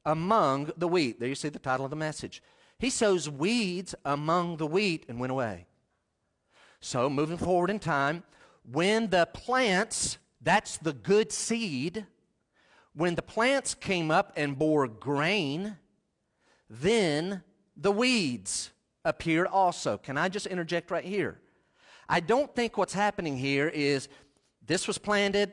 among 0.06 0.72
the 0.76 0.88
wheat. 0.88 1.20
There 1.20 1.28
you 1.28 1.34
see 1.34 1.50
the 1.50 1.58
title 1.58 1.84
of 1.84 1.90
the 1.90 1.96
message. 1.96 2.42
He 2.78 2.88
sows 2.88 3.28
weeds 3.28 3.94
among 4.06 4.56
the 4.56 4.66
wheat 4.66 5.04
and 5.08 5.20
went 5.20 5.32
away. 5.32 5.66
So, 6.80 7.10
moving 7.10 7.36
forward 7.36 7.68
in 7.68 7.78
time, 7.78 8.22
when 8.70 9.10
the 9.10 9.28
plants, 9.34 10.16
that's 10.40 10.78
the 10.78 10.94
good 10.94 11.30
seed, 11.30 12.06
when 12.94 13.14
the 13.14 13.22
plants 13.22 13.74
came 13.74 14.10
up 14.10 14.32
and 14.34 14.58
bore 14.58 14.88
grain, 14.88 15.76
then 16.70 17.42
the 17.76 17.92
weeds 17.92 18.70
appeared 19.04 19.46
also. 19.46 19.98
Can 19.98 20.16
I 20.16 20.30
just 20.30 20.46
interject 20.46 20.90
right 20.90 21.04
here? 21.04 21.38
I 22.08 22.20
don't 22.20 22.54
think 22.56 22.78
what's 22.78 22.94
happening 22.94 23.36
here 23.36 23.68
is 23.68 24.08
this 24.70 24.86
was 24.86 24.98
planted, 24.98 25.52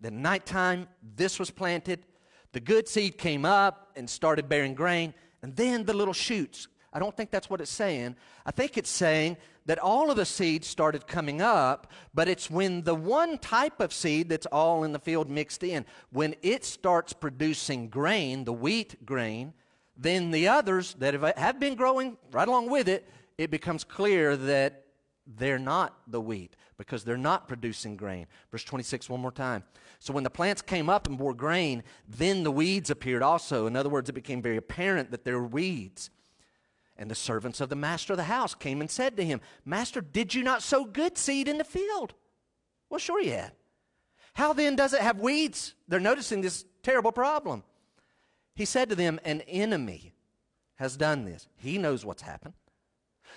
then 0.00 0.22
nighttime, 0.22 0.88
this 1.16 1.38
was 1.38 1.50
planted. 1.50 2.06
The 2.52 2.60
good 2.60 2.88
seed 2.88 3.18
came 3.18 3.44
up 3.44 3.92
and 3.94 4.08
started 4.08 4.48
bearing 4.48 4.72
grain, 4.72 5.12
and 5.42 5.54
then 5.54 5.84
the 5.84 5.92
little 5.92 6.14
shoots. 6.14 6.68
I 6.90 6.98
don't 6.98 7.14
think 7.14 7.30
that's 7.30 7.50
what 7.50 7.60
it's 7.60 7.70
saying. 7.70 8.16
I 8.46 8.52
think 8.52 8.78
it's 8.78 8.88
saying 8.88 9.36
that 9.66 9.78
all 9.78 10.10
of 10.10 10.16
the 10.16 10.24
seeds 10.24 10.66
started 10.66 11.06
coming 11.06 11.42
up, 11.42 11.92
but 12.14 12.26
it's 12.26 12.50
when 12.50 12.80
the 12.84 12.94
one 12.94 13.36
type 13.36 13.80
of 13.80 13.92
seed 13.92 14.30
that's 14.30 14.46
all 14.46 14.82
in 14.84 14.92
the 14.92 14.98
field 14.98 15.28
mixed 15.28 15.62
in, 15.62 15.84
when 16.10 16.34
it 16.40 16.64
starts 16.64 17.12
producing 17.12 17.90
grain, 17.90 18.44
the 18.44 18.52
wheat 18.54 19.04
grain, 19.04 19.52
then 19.94 20.30
the 20.30 20.48
others 20.48 20.94
that 21.00 21.12
have 21.36 21.60
been 21.60 21.74
growing 21.74 22.16
right 22.32 22.48
along 22.48 22.70
with 22.70 22.88
it, 22.88 23.06
it 23.36 23.50
becomes 23.50 23.84
clear 23.84 24.38
that 24.38 24.86
they're 25.26 25.58
not 25.58 25.98
the 26.06 26.20
wheat 26.20 26.56
because 26.76 27.04
they're 27.04 27.16
not 27.16 27.48
producing 27.48 27.96
grain. 27.96 28.26
Verse 28.50 28.64
26, 28.64 29.08
one 29.08 29.20
more 29.20 29.32
time. 29.32 29.64
So 29.98 30.12
when 30.12 30.24
the 30.24 30.30
plants 30.30 30.62
came 30.62 30.88
up 30.88 31.06
and 31.06 31.18
bore 31.18 31.34
grain, 31.34 31.82
then 32.08 32.42
the 32.42 32.50
weeds 32.50 32.90
appeared 32.90 33.22
also. 33.22 33.66
In 33.66 33.76
other 33.76 33.88
words, 33.88 34.08
it 34.08 34.14
became 34.14 34.42
very 34.42 34.56
apparent 34.56 35.10
that 35.10 35.24
there 35.24 35.38
were 35.38 35.46
weeds. 35.46 36.10
And 36.96 37.10
the 37.10 37.14
servants 37.14 37.60
of 37.60 37.68
the 37.68 37.76
master 37.76 38.12
of 38.12 38.16
the 38.18 38.24
house 38.24 38.54
came 38.54 38.80
and 38.80 38.90
said 38.90 39.16
to 39.16 39.24
him, 39.24 39.40
Master, 39.64 40.00
did 40.00 40.34
you 40.34 40.42
not 40.42 40.62
sow 40.62 40.84
good 40.84 41.18
seed 41.18 41.48
in 41.48 41.58
the 41.58 41.64
field? 41.64 42.14
Well, 42.88 43.00
sure 43.00 43.20
you 43.20 43.32
had. 43.32 43.52
How 44.34 44.52
then 44.52 44.76
does 44.76 44.92
it 44.92 45.00
have 45.00 45.20
weeds? 45.20 45.74
They're 45.88 46.00
noticing 46.00 46.40
this 46.40 46.64
terrible 46.82 47.12
problem. 47.12 47.64
He 48.54 48.64
said 48.64 48.88
to 48.90 48.94
them, 48.94 49.18
An 49.24 49.40
enemy 49.42 50.14
has 50.76 50.96
done 50.96 51.24
this. 51.24 51.48
He 51.56 51.78
knows 51.78 52.04
what's 52.04 52.22
happened. 52.22 52.54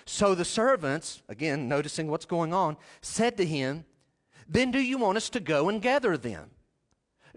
So 0.04 0.34
the 0.34 0.44
servants, 0.44 1.22
again, 1.28 1.68
noticing 1.68 2.08
what's 2.08 2.24
going 2.24 2.52
on, 2.52 2.76
said 3.00 3.36
to 3.36 3.44
him, 3.44 3.84
Then 4.48 4.70
do 4.70 4.80
you 4.80 4.98
want 4.98 5.16
us 5.16 5.30
to 5.30 5.40
go 5.40 5.68
and 5.68 5.82
gather 5.82 6.16
them? 6.16 6.50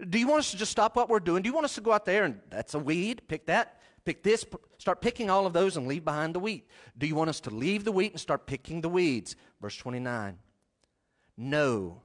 Do 0.08 0.18
you 0.18 0.26
want 0.26 0.40
us 0.40 0.50
to 0.50 0.56
just 0.56 0.72
stop 0.72 0.96
what 0.96 1.08
we're 1.08 1.20
doing? 1.20 1.42
Do 1.42 1.48
you 1.48 1.54
want 1.54 1.64
us 1.64 1.74
to 1.76 1.80
go 1.80 1.92
out 1.92 2.04
there 2.04 2.24
and 2.24 2.40
that's 2.50 2.74
a 2.74 2.78
weed, 2.78 3.22
pick 3.28 3.46
that, 3.46 3.80
pick 4.04 4.22
this, 4.22 4.44
start 4.78 5.00
picking 5.00 5.30
all 5.30 5.46
of 5.46 5.52
those 5.52 5.76
and 5.76 5.86
leave 5.86 6.04
behind 6.04 6.34
the 6.34 6.40
wheat? 6.40 6.66
Do 6.96 7.06
you 7.06 7.14
want 7.14 7.30
us 7.30 7.40
to 7.40 7.50
leave 7.50 7.84
the 7.84 7.92
wheat 7.92 8.12
and 8.12 8.20
start 8.20 8.46
picking 8.46 8.80
the 8.80 8.88
weeds? 8.88 9.36
Verse 9.60 9.76
29. 9.76 10.38
No. 11.36 12.02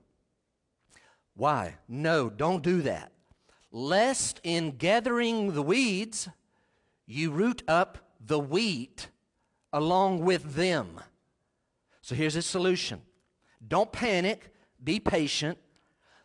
Why? 1.36 1.76
No, 1.88 2.30
don't 2.30 2.64
do 2.64 2.82
that. 2.84 3.12
Lest 3.72 4.40
in 4.44 4.72
gathering 4.72 5.54
the 5.54 5.62
weeds, 5.62 6.30
you 7.06 7.32
root 7.32 7.64
up 7.68 7.98
the 8.20 8.40
wheat 8.40 9.10
along 9.74 10.24
with 10.24 10.56
them. 10.56 11.00
So 12.02 12.16
here's 12.16 12.34
his 12.36 12.46
solution 12.46 13.02
don't 13.66 13.92
panic, 13.92 14.54
be 14.84 15.00
patient. 15.00 15.58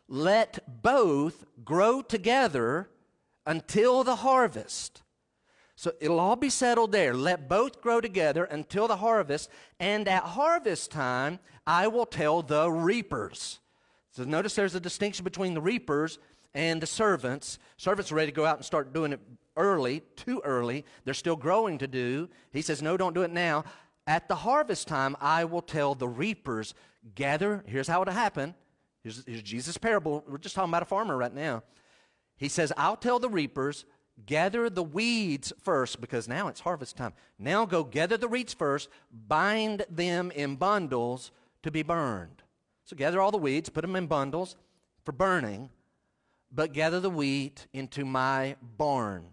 Let 0.08 0.82
both 0.82 1.44
grow 1.64 2.02
together 2.02 2.90
until 3.46 4.04
the 4.04 4.16
harvest. 4.16 5.02
So 5.74 5.92
it'll 6.00 6.20
all 6.20 6.36
be 6.36 6.50
settled 6.50 6.92
there. 6.92 7.14
Let 7.14 7.48
both 7.48 7.80
grow 7.80 8.00
together 8.00 8.44
until 8.44 8.86
the 8.86 8.96
harvest. 8.96 9.48
And 9.80 10.06
at 10.06 10.22
harvest 10.22 10.90
time, 10.90 11.38
I 11.66 11.88
will 11.88 12.06
tell 12.06 12.42
the 12.42 12.70
reapers. 12.70 13.58
So 14.10 14.24
notice 14.24 14.54
there's 14.54 14.74
a 14.74 14.80
distinction 14.80 15.24
between 15.24 15.54
the 15.54 15.62
reapers 15.62 16.18
and 16.54 16.80
the 16.80 16.86
servants. 16.86 17.58
Servants 17.78 18.12
are 18.12 18.16
ready 18.16 18.30
to 18.30 18.36
go 18.36 18.44
out 18.44 18.56
and 18.58 18.64
start 18.64 18.92
doing 18.92 19.12
it 19.12 19.20
early, 19.56 20.02
too 20.16 20.40
early. 20.44 20.84
They're 21.04 21.14
still 21.14 21.36
growing 21.36 21.78
to 21.78 21.86
do. 21.86 22.28
He 22.52 22.62
says, 22.62 22.82
No, 22.82 22.96
don't 22.96 23.14
do 23.14 23.22
it 23.22 23.30
now. 23.30 23.64
At 24.06 24.28
the 24.28 24.34
harvest 24.34 24.88
time, 24.88 25.16
I 25.20 25.44
will 25.44 25.62
tell 25.62 25.94
the 25.94 26.08
reapers, 26.08 26.74
gather. 27.14 27.64
Here's 27.66 27.88
how 27.88 28.02
it'll 28.02 28.14
happen. 28.14 28.54
Here's, 29.02 29.24
here's 29.26 29.42
Jesus' 29.42 29.78
parable. 29.78 30.24
We're 30.26 30.38
just 30.38 30.54
talking 30.54 30.70
about 30.70 30.82
a 30.82 30.86
farmer 30.86 31.16
right 31.16 31.34
now. 31.34 31.62
He 32.36 32.48
says, 32.48 32.72
I'll 32.76 32.96
tell 32.96 33.18
the 33.18 33.28
reapers, 33.28 33.84
gather 34.26 34.68
the 34.68 34.82
weeds 34.82 35.52
first, 35.62 36.00
because 36.00 36.26
now 36.26 36.48
it's 36.48 36.60
harvest 36.60 36.96
time. 36.96 37.12
Now 37.38 37.64
go 37.64 37.84
gather 37.84 38.16
the 38.16 38.28
weeds 38.28 38.54
first, 38.54 38.88
bind 39.12 39.84
them 39.88 40.32
in 40.32 40.56
bundles 40.56 41.30
to 41.62 41.70
be 41.70 41.82
burned. 41.82 42.42
So 42.84 42.96
gather 42.96 43.20
all 43.20 43.30
the 43.30 43.38
weeds, 43.38 43.68
put 43.68 43.82
them 43.82 43.94
in 43.94 44.06
bundles 44.08 44.56
for 45.04 45.12
burning, 45.12 45.70
but 46.50 46.72
gather 46.72 46.98
the 46.98 47.10
wheat 47.10 47.66
into 47.72 48.04
my 48.04 48.56
barn 48.76 49.31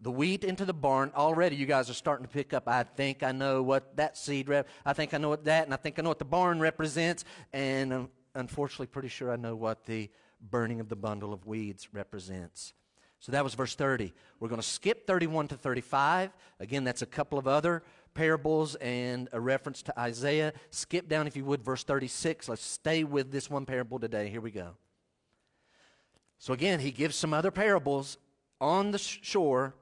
the 0.00 0.10
wheat 0.10 0.44
into 0.44 0.64
the 0.64 0.72
barn. 0.72 1.12
Already, 1.14 1.56
you 1.56 1.66
guys 1.66 1.90
are 1.90 1.94
starting 1.94 2.26
to 2.26 2.32
pick 2.32 2.54
up. 2.54 2.68
I 2.68 2.82
think 2.82 3.22
I 3.22 3.32
know 3.32 3.62
what 3.62 3.96
that 3.96 4.16
seed 4.16 4.48
rep. 4.48 4.68
I 4.84 4.92
think 4.92 5.12
I 5.12 5.18
know 5.18 5.28
what 5.28 5.44
that, 5.44 5.64
and 5.64 5.74
I 5.74 5.76
think 5.76 5.98
I 5.98 6.02
know 6.02 6.08
what 6.08 6.18
the 6.18 6.24
barn 6.24 6.60
represents. 6.60 7.24
And 7.52 7.92
um, 7.92 8.10
unfortunately, 8.34 8.86
pretty 8.86 9.08
sure 9.08 9.30
I 9.30 9.36
know 9.36 9.54
what 9.54 9.84
the 9.84 10.08
burning 10.40 10.80
of 10.80 10.88
the 10.88 10.96
bundle 10.96 11.32
of 11.32 11.46
weeds 11.46 11.88
represents. 11.92 12.72
So 13.18 13.32
that 13.32 13.44
was 13.44 13.52
verse 13.54 13.74
30. 13.74 14.14
We're 14.38 14.48
going 14.48 14.60
to 14.60 14.66
skip 14.66 15.06
31 15.06 15.48
to 15.48 15.56
35. 15.56 16.30
Again, 16.58 16.84
that's 16.84 17.02
a 17.02 17.06
couple 17.06 17.38
of 17.38 17.46
other 17.46 17.82
parables 18.14 18.76
and 18.76 19.28
a 19.32 19.40
reference 19.40 19.82
to 19.82 20.00
Isaiah. 20.00 20.54
Skip 20.70 21.08
down, 21.08 21.26
if 21.26 21.36
you 21.36 21.44
would, 21.44 21.62
verse 21.62 21.84
36. 21.84 22.48
Let's 22.48 22.64
stay 22.64 23.04
with 23.04 23.30
this 23.30 23.50
one 23.50 23.66
parable 23.66 23.98
today. 23.98 24.30
Here 24.30 24.40
we 24.40 24.50
go. 24.50 24.70
So 26.38 26.54
again, 26.54 26.80
he 26.80 26.90
gives 26.90 27.16
some 27.16 27.34
other 27.34 27.50
parables 27.50 28.16
on 28.62 28.92
the 28.92 28.98
shore 28.98 29.74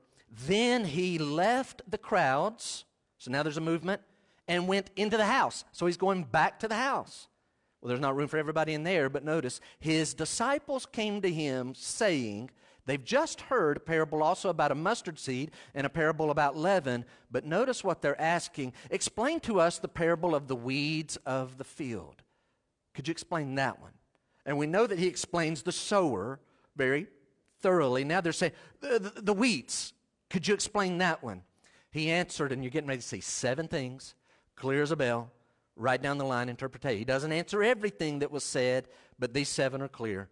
then 0.47 0.85
he 0.85 1.19
left 1.19 1.83
the 1.89 1.99
crowds, 1.99 2.85
so 3.19 3.31
now 3.31 3.43
there's 3.43 3.57
a 3.57 3.63
movement, 3.63 4.03
and 4.47 4.69
went 4.69 4.91
into 4.97 5.17
the 5.17 5.27
house. 5.27 5.65
So 5.73 5.87
he's 5.87 5.97
going 5.97 6.25
back 6.25 6.61
to 6.61 6.69
the 6.69 6.77
house. 6.77 7.29
Well, 7.81 7.89
there's 7.89 8.01
not 8.01 8.17
room 8.17 8.29
for 8.29 8.39
everybody 8.39 8.75
in 8.75 8.83
there, 8.83 9.09
but 9.09 9.25
notice 9.25 9.61
his 9.79 10.15
disciples 10.15 10.87
came 10.87 11.21
to 11.23 11.31
him 11.31 11.75
saying, 11.75 12.51
They've 12.89 13.05
just 13.05 13.43
heard 13.43 13.77
a 13.77 13.81
parable 13.81 14.23
also 14.23 14.49
about 14.49 14.73
a 14.73 14.75
mustard 14.75 15.19
seed 15.19 15.51
and 15.75 15.87
a 15.87 15.91
parable 15.91 16.31
about 16.31 16.57
leaven, 16.57 17.05
but 17.31 17.45
notice 17.45 17.85
what 17.85 18.01
they're 18.01 18.19
asking. 18.19 18.73
Explain 18.91 19.41
to 19.41 19.61
us 19.61 19.79
the 19.79 19.89
parable 19.89 20.35
of 20.35 20.49
the 20.49 20.57
weeds 20.57 21.19
of 21.27 21.59
the 21.59 21.65
field. 21.65 22.23
Could 22.95 23.07
you 23.07 23.13
explain 23.13 23.57
that 23.57 23.79
one? 23.79 23.93
And 24.47 24.57
we 24.57 24.67
know 24.67 24.87
that 24.87 24.99
he 24.99 25.07
explains 25.07 25.63
the 25.63 25.71
sower 25.71 26.41
very 26.77 27.09
thoroughly. 27.61 28.05
Now 28.05 28.23
they're 28.23 28.33
saying 28.33 28.53
the, 28.81 28.99
the, 28.99 29.21
the 29.21 29.35
weeds. 29.35 29.93
Could 30.31 30.47
you 30.47 30.55
explain 30.55 30.99
that 30.99 31.23
one? 31.23 31.43
He 31.91 32.11
answered, 32.11 32.53
and 32.53 32.63
you're 32.63 32.71
getting 32.71 32.89
ready 32.89 33.01
to 33.01 33.07
see 33.07 33.21
seven 33.21 33.69
things, 33.69 34.15
clear 34.57 34.83
as 34.83 34.91
a 34.91 34.97
bell, 34.97 35.31
right 35.75 36.01
down 36.01 36.19
the 36.19 36.25
line 36.25 36.49
interpretation. 36.49 36.99
He 36.99 37.05
doesn't 37.05 37.33
answer 37.33 37.63
everything 37.63 38.19
that 38.19 38.31
was 38.31 38.45
said, 38.45 38.89
but 39.19 39.33
these 39.33 39.49
seven 39.49 39.81
are 39.81 39.89
clear. 39.89 40.29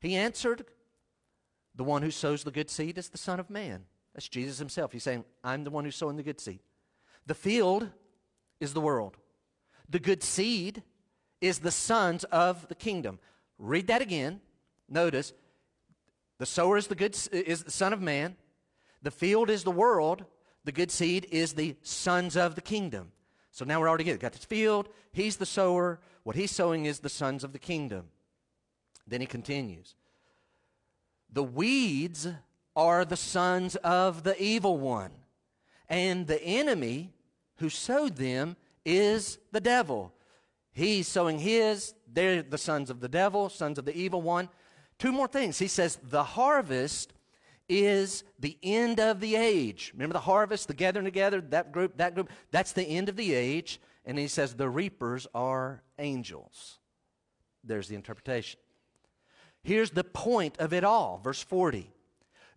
He 0.00 0.16
answered, 0.16 0.64
The 1.74 1.84
one 1.84 2.02
who 2.02 2.10
sows 2.10 2.42
the 2.42 2.50
good 2.50 2.70
seed 2.70 2.98
is 2.98 3.08
the 3.08 3.18
Son 3.18 3.38
of 3.38 3.50
Man. 3.50 3.84
That's 4.14 4.28
Jesus 4.28 4.58
himself. 4.58 4.92
He's 4.92 5.02
saying, 5.02 5.24
I'm 5.44 5.64
the 5.64 5.70
one 5.70 5.84
who's 5.84 5.96
sowing 5.96 6.16
the 6.16 6.22
good 6.22 6.40
seed. 6.40 6.60
The 7.26 7.34
field 7.34 7.90
is 8.60 8.72
the 8.72 8.80
world. 8.80 9.16
The 9.88 9.98
good 9.98 10.22
seed 10.22 10.82
is 11.40 11.58
the 11.58 11.70
sons 11.70 12.24
of 12.24 12.66
the 12.68 12.74
kingdom. 12.74 13.18
Read 13.58 13.86
that 13.88 14.02
again. 14.02 14.40
Notice, 14.88 15.32
the 16.38 16.46
sower 16.46 16.76
is 16.76 16.86
the 16.86 16.94
good 16.94 17.16
is 17.32 17.64
the 17.64 17.70
son 17.70 17.92
of 17.92 18.00
man. 18.00 18.36
The 19.02 19.10
field 19.10 19.50
is 19.50 19.64
the 19.64 19.70
world, 19.70 20.24
the 20.64 20.72
good 20.72 20.90
seed 20.90 21.26
is 21.30 21.52
the 21.52 21.76
sons 21.82 22.36
of 22.36 22.54
the 22.54 22.60
kingdom. 22.60 23.12
So 23.52 23.64
now 23.64 23.80
we're 23.80 23.88
already 23.88 24.04
getting 24.04 24.20
got 24.20 24.32
this 24.32 24.44
field, 24.44 24.88
he's 25.12 25.36
the 25.36 25.46
sower, 25.46 26.00
what 26.24 26.36
he's 26.36 26.50
sowing 26.50 26.86
is 26.86 26.98
the 26.98 27.08
sons 27.08 27.44
of 27.44 27.52
the 27.52 27.58
kingdom. 27.58 28.08
Then 29.06 29.20
he 29.20 29.26
continues. 29.26 29.94
The 31.32 31.44
weeds 31.44 32.28
are 32.74 33.04
the 33.04 33.16
sons 33.16 33.76
of 33.76 34.24
the 34.24 34.40
evil 34.42 34.76
one, 34.78 35.12
and 35.88 36.26
the 36.26 36.42
enemy 36.42 37.12
who 37.56 37.68
sowed 37.68 38.16
them 38.16 38.56
is 38.84 39.38
the 39.52 39.60
devil. 39.60 40.12
He's 40.72 41.08
sowing 41.08 41.38
his, 41.38 41.94
they're 42.12 42.42
the 42.42 42.58
sons 42.58 42.90
of 42.90 43.00
the 43.00 43.08
devil, 43.08 43.48
sons 43.48 43.78
of 43.78 43.84
the 43.84 43.96
evil 43.96 44.20
one. 44.20 44.48
Two 44.98 45.12
more 45.12 45.28
things. 45.28 45.58
He 45.58 45.68
says, 45.68 45.98
The 46.02 46.22
harvest 46.22 47.12
is 47.68 48.24
the 48.38 48.56
end 48.62 49.00
of 49.00 49.20
the 49.20 49.36
age. 49.36 49.92
Remember 49.94 50.12
the 50.12 50.20
harvest, 50.20 50.68
the 50.68 50.74
gathering 50.74 51.04
together, 51.04 51.40
that 51.40 51.72
group, 51.72 51.96
that 51.96 52.14
group, 52.14 52.30
that's 52.50 52.72
the 52.72 52.84
end 52.84 53.08
of 53.08 53.16
the 53.16 53.34
age. 53.34 53.80
And 54.04 54.18
he 54.18 54.28
says 54.28 54.54
the 54.54 54.68
reapers 54.68 55.26
are 55.34 55.82
angels. 55.98 56.78
There's 57.64 57.88
the 57.88 57.96
interpretation. 57.96 58.60
Here's 59.62 59.90
the 59.90 60.04
point 60.04 60.58
of 60.58 60.72
it 60.72 60.84
all, 60.84 61.18
verse 61.22 61.42
40. 61.42 61.90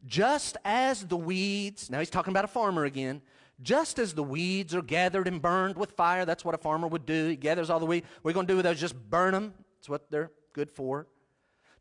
Just 0.06 0.58
as 0.64 1.04
the 1.04 1.18
weeds, 1.18 1.90
now 1.90 2.00
he's 2.00 2.12
talking 2.12 2.32
about 2.32 2.46
a 2.46 2.50
farmer 2.50 2.86
again, 2.86 3.22
just 3.62 4.00
as 4.00 4.14
the 4.14 4.24
weeds 4.24 4.74
are 4.74 4.82
gathered 4.82 5.28
and 5.28 5.42
burned 5.42 5.76
with 5.76 5.92
fire, 5.92 6.24
that's 6.24 6.46
what 6.46 6.56
a 6.56 6.60
farmer 6.60 6.88
would 6.88 7.06
do. 7.06 7.28
He 7.28 7.36
gathers 7.36 7.70
all 7.70 7.80
the 7.80 7.86
weeds. 7.86 8.08
What 8.22 8.32
are 8.32 8.34
going 8.34 8.48
to 8.48 8.54
do 8.54 8.58
with 8.58 8.64
those? 8.64 8.80
Just 8.80 8.96
burn 9.10 9.34
them. 9.34 9.54
That's 9.80 9.90
what 9.90 10.10
they're 10.10 10.32
good 10.54 10.72
for. 10.72 11.08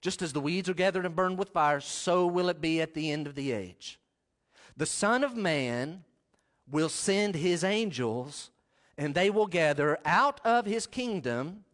Just 0.01 0.23
as 0.23 0.33
the 0.33 0.41
weeds 0.41 0.69
are 0.69 0.75
gathered 0.75 1.07
and 1.07 1.17
burned 1.17 1.39
with 1.39 1.51
fire, 1.51 1.81
so 1.81 2.27
will 2.27 2.49
it 2.49 2.61
be 2.61 2.81
at 2.81 2.95
the 2.95 3.11
end 3.11 3.27
of 3.27 3.35
the 3.35 3.53
age. 3.53 3.99
The 4.77 4.87
Son 4.87 5.25
of 5.25 5.37
Man 5.37 6.05
will 6.71 6.89
send 6.89 7.35
his 7.35 7.65
angels, 7.65 8.51
and 8.97 9.15
they 9.15 9.31
will 9.31 9.47
gather 9.47 9.99
out 10.05 10.41
of 10.45 10.67
his 10.67 10.87
kingdom. 10.87 11.65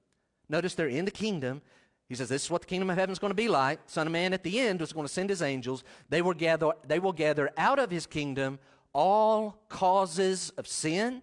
Notice 0.49 0.75
they're 0.75 0.89
in 0.89 1.05
the 1.05 1.11
kingdom. 1.11 1.61
He 2.09 2.15
says, 2.15 2.29
This 2.29 2.45
is 2.45 2.51
what 2.51 2.63
the 2.63 2.67
kingdom 2.67 2.91
of 2.91 2.97
heaven 2.97 3.13
is 3.13 3.19
going 3.19 3.31
to 3.31 3.35
be 3.35 3.49
like. 3.49 3.81
Son 3.87 4.07
of 4.07 4.13
Man 4.13 4.33
at 4.33 4.43
the 4.43 4.59
end 4.59 4.81
is 4.81 4.93
going 4.93 5.07
to 5.07 5.13
send 5.13 5.29
his 5.29 5.43
angels. 5.43 5.85
They 6.09 6.23
will 6.23 6.35
gather, 6.35 6.73
they 6.87 6.99
will 6.99 7.13
gather 7.13 7.51
out 7.57 7.79
of 7.79 7.91
his 7.91 8.07
kingdom 8.07 8.59
all 8.95 9.59
causes 9.69 10.51
of 10.57 10.67
sin 10.67 11.23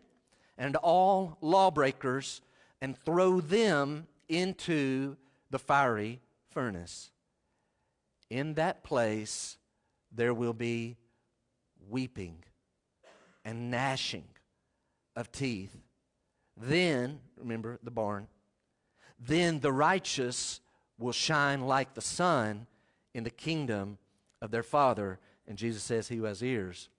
and 0.57 0.75
all 0.75 1.37
lawbreakers 1.41 2.41
and 2.81 2.97
throw 2.97 3.39
them 3.39 4.07
into 4.27 5.15
the 5.49 5.59
fiery 5.59 6.19
furnace. 6.51 7.11
In 8.29 8.53
that 8.55 8.83
place, 8.83 9.57
there 10.11 10.33
will 10.33 10.53
be 10.53 10.97
weeping 11.89 12.43
and 13.43 13.71
gnashing 13.71 14.25
of 15.15 15.31
teeth. 15.31 15.75
Then, 16.57 17.19
remember 17.37 17.79
the 17.83 17.91
barn, 17.91 18.27
then 19.19 19.59
the 19.59 19.71
righteous 19.71 20.61
will 20.97 21.11
shine 21.11 21.61
like 21.61 21.93
the 21.93 22.01
sun 22.01 22.67
in 23.13 23.23
the 23.23 23.29
kingdom 23.29 23.97
of 24.41 24.51
their 24.51 24.63
Father. 24.63 25.19
And 25.47 25.57
Jesus 25.57 25.83
says, 25.83 26.07
He 26.07 26.17
who 26.17 26.23
has 26.25 26.41
ears, 26.41 26.89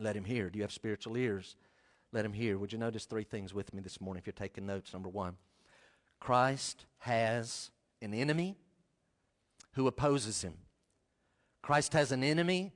let 0.00 0.16
him 0.16 0.24
hear. 0.24 0.48
Do 0.48 0.58
you 0.58 0.62
have 0.62 0.72
spiritual 0.72 1.16
ears? 1.16 1.56
Let 2.12 2.24
him 2.24 2.32
hear. 2.32 2.56
Would 2.58 2.72
you 2.72 2.78
notice 2.78 3.04
three 3.04 3.24
things 3.24 3.52
with 3.52 3.74
me 3.74 3.80
this 3.80 4.00
morning 4.00 4.20
if 4.20 4.26
you're 4.26 4.32
taking 4.32 4.66
notes? 4.66 4.92
Number 4.92 5.08
one, 5.08 5.36
Christ 6.20 6.86
has 6.98 7.70
an 8.00 8.14
enemy 8.14 8.56
who 9.78 9.86
opposes 9.86 10.42
him. 10.42 10.54
Christ 11.62 11.92
has 11.92 12.10
an 12.10 12.24
enemy 12.24 12.72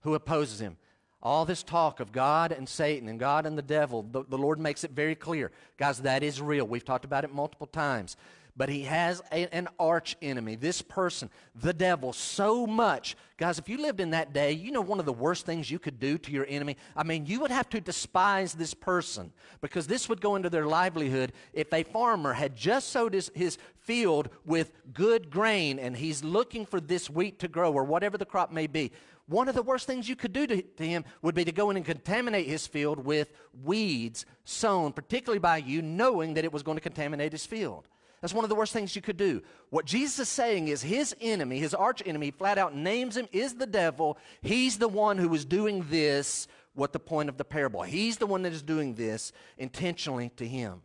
who 0.00 0.14
opposes 0.14 0.58
him. 0.58 0.78
All 1.22 1.44
this 1.44 1.62
talk 1.62 2.00
of 2.00 2.12
God 2.12 2.50
and 2.50 2.66
Satan 2.66 3.10
and 3.10 3.20
God 3.20 3.44
and 3.44 3.58
the 3.58 3.62
devil, 3.62 4.02
the, 4.10 4.24
the 4.26 4.38
Lord 4.38 4.58
makes 4.58 4.82
it 4.82 4.92
very 4.92 5.14
clear. 5.14 5.52
Guys, 5.76 5.98
that 5.98 6.22
is 6.22 6.40
real. 6.40 6.66
We've 6.66 6.84
talked 6.84 7.04
about 7.04 7.24
it 7.24 7.34
multiple 7.34 7.66
times 7.66 8.16
but 8.56 8.68
he 8.68 8.82
has 8.82 9.22
a, 9.32 9.52
an 9.54 9.68
arch 9.78 10.16
enemy, 10.20 10.54
this 10.54 10.82
person, 10.82 11.30
the 11.54 11.72
devil, 11.72 12.12
so 12.12 12.66
much. 12.66 13.16
Guys, 13.36 13.58
if 13.58 13.68
you 13.68 13.78
lived 13.78 14.00
in 14.00 14.10
that 14.10 14.32
day, 14.32 14.52
you 14.52 14.70
know 14.70 14.80
one 14.80 15.00
of 15.00 15.06
the 15.06 15.12
worst 15.12 15.46
things 15.46 15.70
you 15.70 15.78
could 15.78 15.98
do 15.98 16.18
to 16.18 16.30
your 16.30 16.46
enemy? 16.48 16.76
I 16.94 17.04
mean, 17.04 17.26
you 17.26 17.40
would 17.40 17.50
have 17.50 17.68
to 17.70 17.80
despise 17.80 18.52
this 18.54 18.74
person 18.74 19.32
because 19.60 19.86
this 19.86 20.08
would 20.08 20.20
go 20.20 20.36
into 20.36 20.50
their 20.50 20.66
livelihood 20.66 21.32
if 21.52 21.72
a 21.72 21.82
farmer 21.82 22.32
had 22.32 22.54
just 22.54 22.90
sowed 22.90 23.14
his, 23.14 23.30
his 23.34 23.56
field 23.78 24.28
with 24.44 24.72
good 24.92 25.30
grain 25.30 25.78
and 25.78 25.96
he's 25.96 26.22
looking 26.22 26.66
for 26.66 26.80
this 26.80 27.08
wheat 27.08 27.38
to 27.38 27.48
grow 27.48 27.72
or 27.72 27.84
whatever 27.84 28.18
the 28.18 28.26
crop 28.26 28.52
may 28.52 28.66
be. 28.66 28.92
One 29.30 29.48
of 29.48 29.54
the 29.54 29.62
worst 29.62 29.86
things 29.86 30.08
you 30.08 30.16
could 30.16 30.32
do 30.32 30.44
to, 30.48 30.60
to 30.60 30.86
him 30.86 31.04
would 31.22 31.36
be 31.36 31.44
to 31.44 31.52
go 31.52 31.70
in 31.70 31.76
and 31.76 31.86
contaminate 31.86 32.48
his 32.48 32.66
field 32.66 33.04
with 33.04 33.32
weeds 33.62 34.26
sown, 34.44 34.92
particularly 34.92 35.38
by 35.38 35.58
you, 35.58 35.82
knowing 35.82 36.34
that 36.34 36.44
it 36.44 36.52
was 36.52 36.64
going 36.64 36.76
to 36.76 36.82
contaminate 36.82 37.30
his 37.30 37.46
field. 37.46 37.86
That's 38.20 38.34
one 38.34 38.44
of 38.44 38.50
the 38.50 38.54
worst 38.54 38.72
things 38.72 38.94
you 38.94 39.02
could 39.02 39.16
do. 39.16 39.42
What 39.70 39.86
Jesus 39.86 40.18
is 40.18 40.28
saying 40.28 40.68
is 40.68 40.82
his 40.82 41.14
enemy, 41.20 41.58
his 41.58 41.72
arch 41.72 42.02
enemy, 42.04 42.30
flat 42.30 42.58
out 42.58 42.74
names 42.74 43.16
him, 43.16 43.28
is 43.32 43.54
the 43.54 43.66
devil. 43.66 44.18
He's 44.42 44.78
the 44.78 44.88
one 44.88 45.16
who 45.16 45.32
is 45.34 45.46
doing 45.46 45.86
this, 45.88 46.46
what 46.74 46.92
the 46.92 46.98
point 46.98 47.30
of 47.30 47.38
the 47.38 47.44
parable. 47.44 47.82
He's 47.82 48.18
the 48.18 48.26
one 48.26 48.42
that 48.42 48.52
is 48.52 48.62
doing 48.62 48.94
this 48.94 49.32
intentionally 49.56 50.30
to 50.36 50.46
him. 50.46 50.82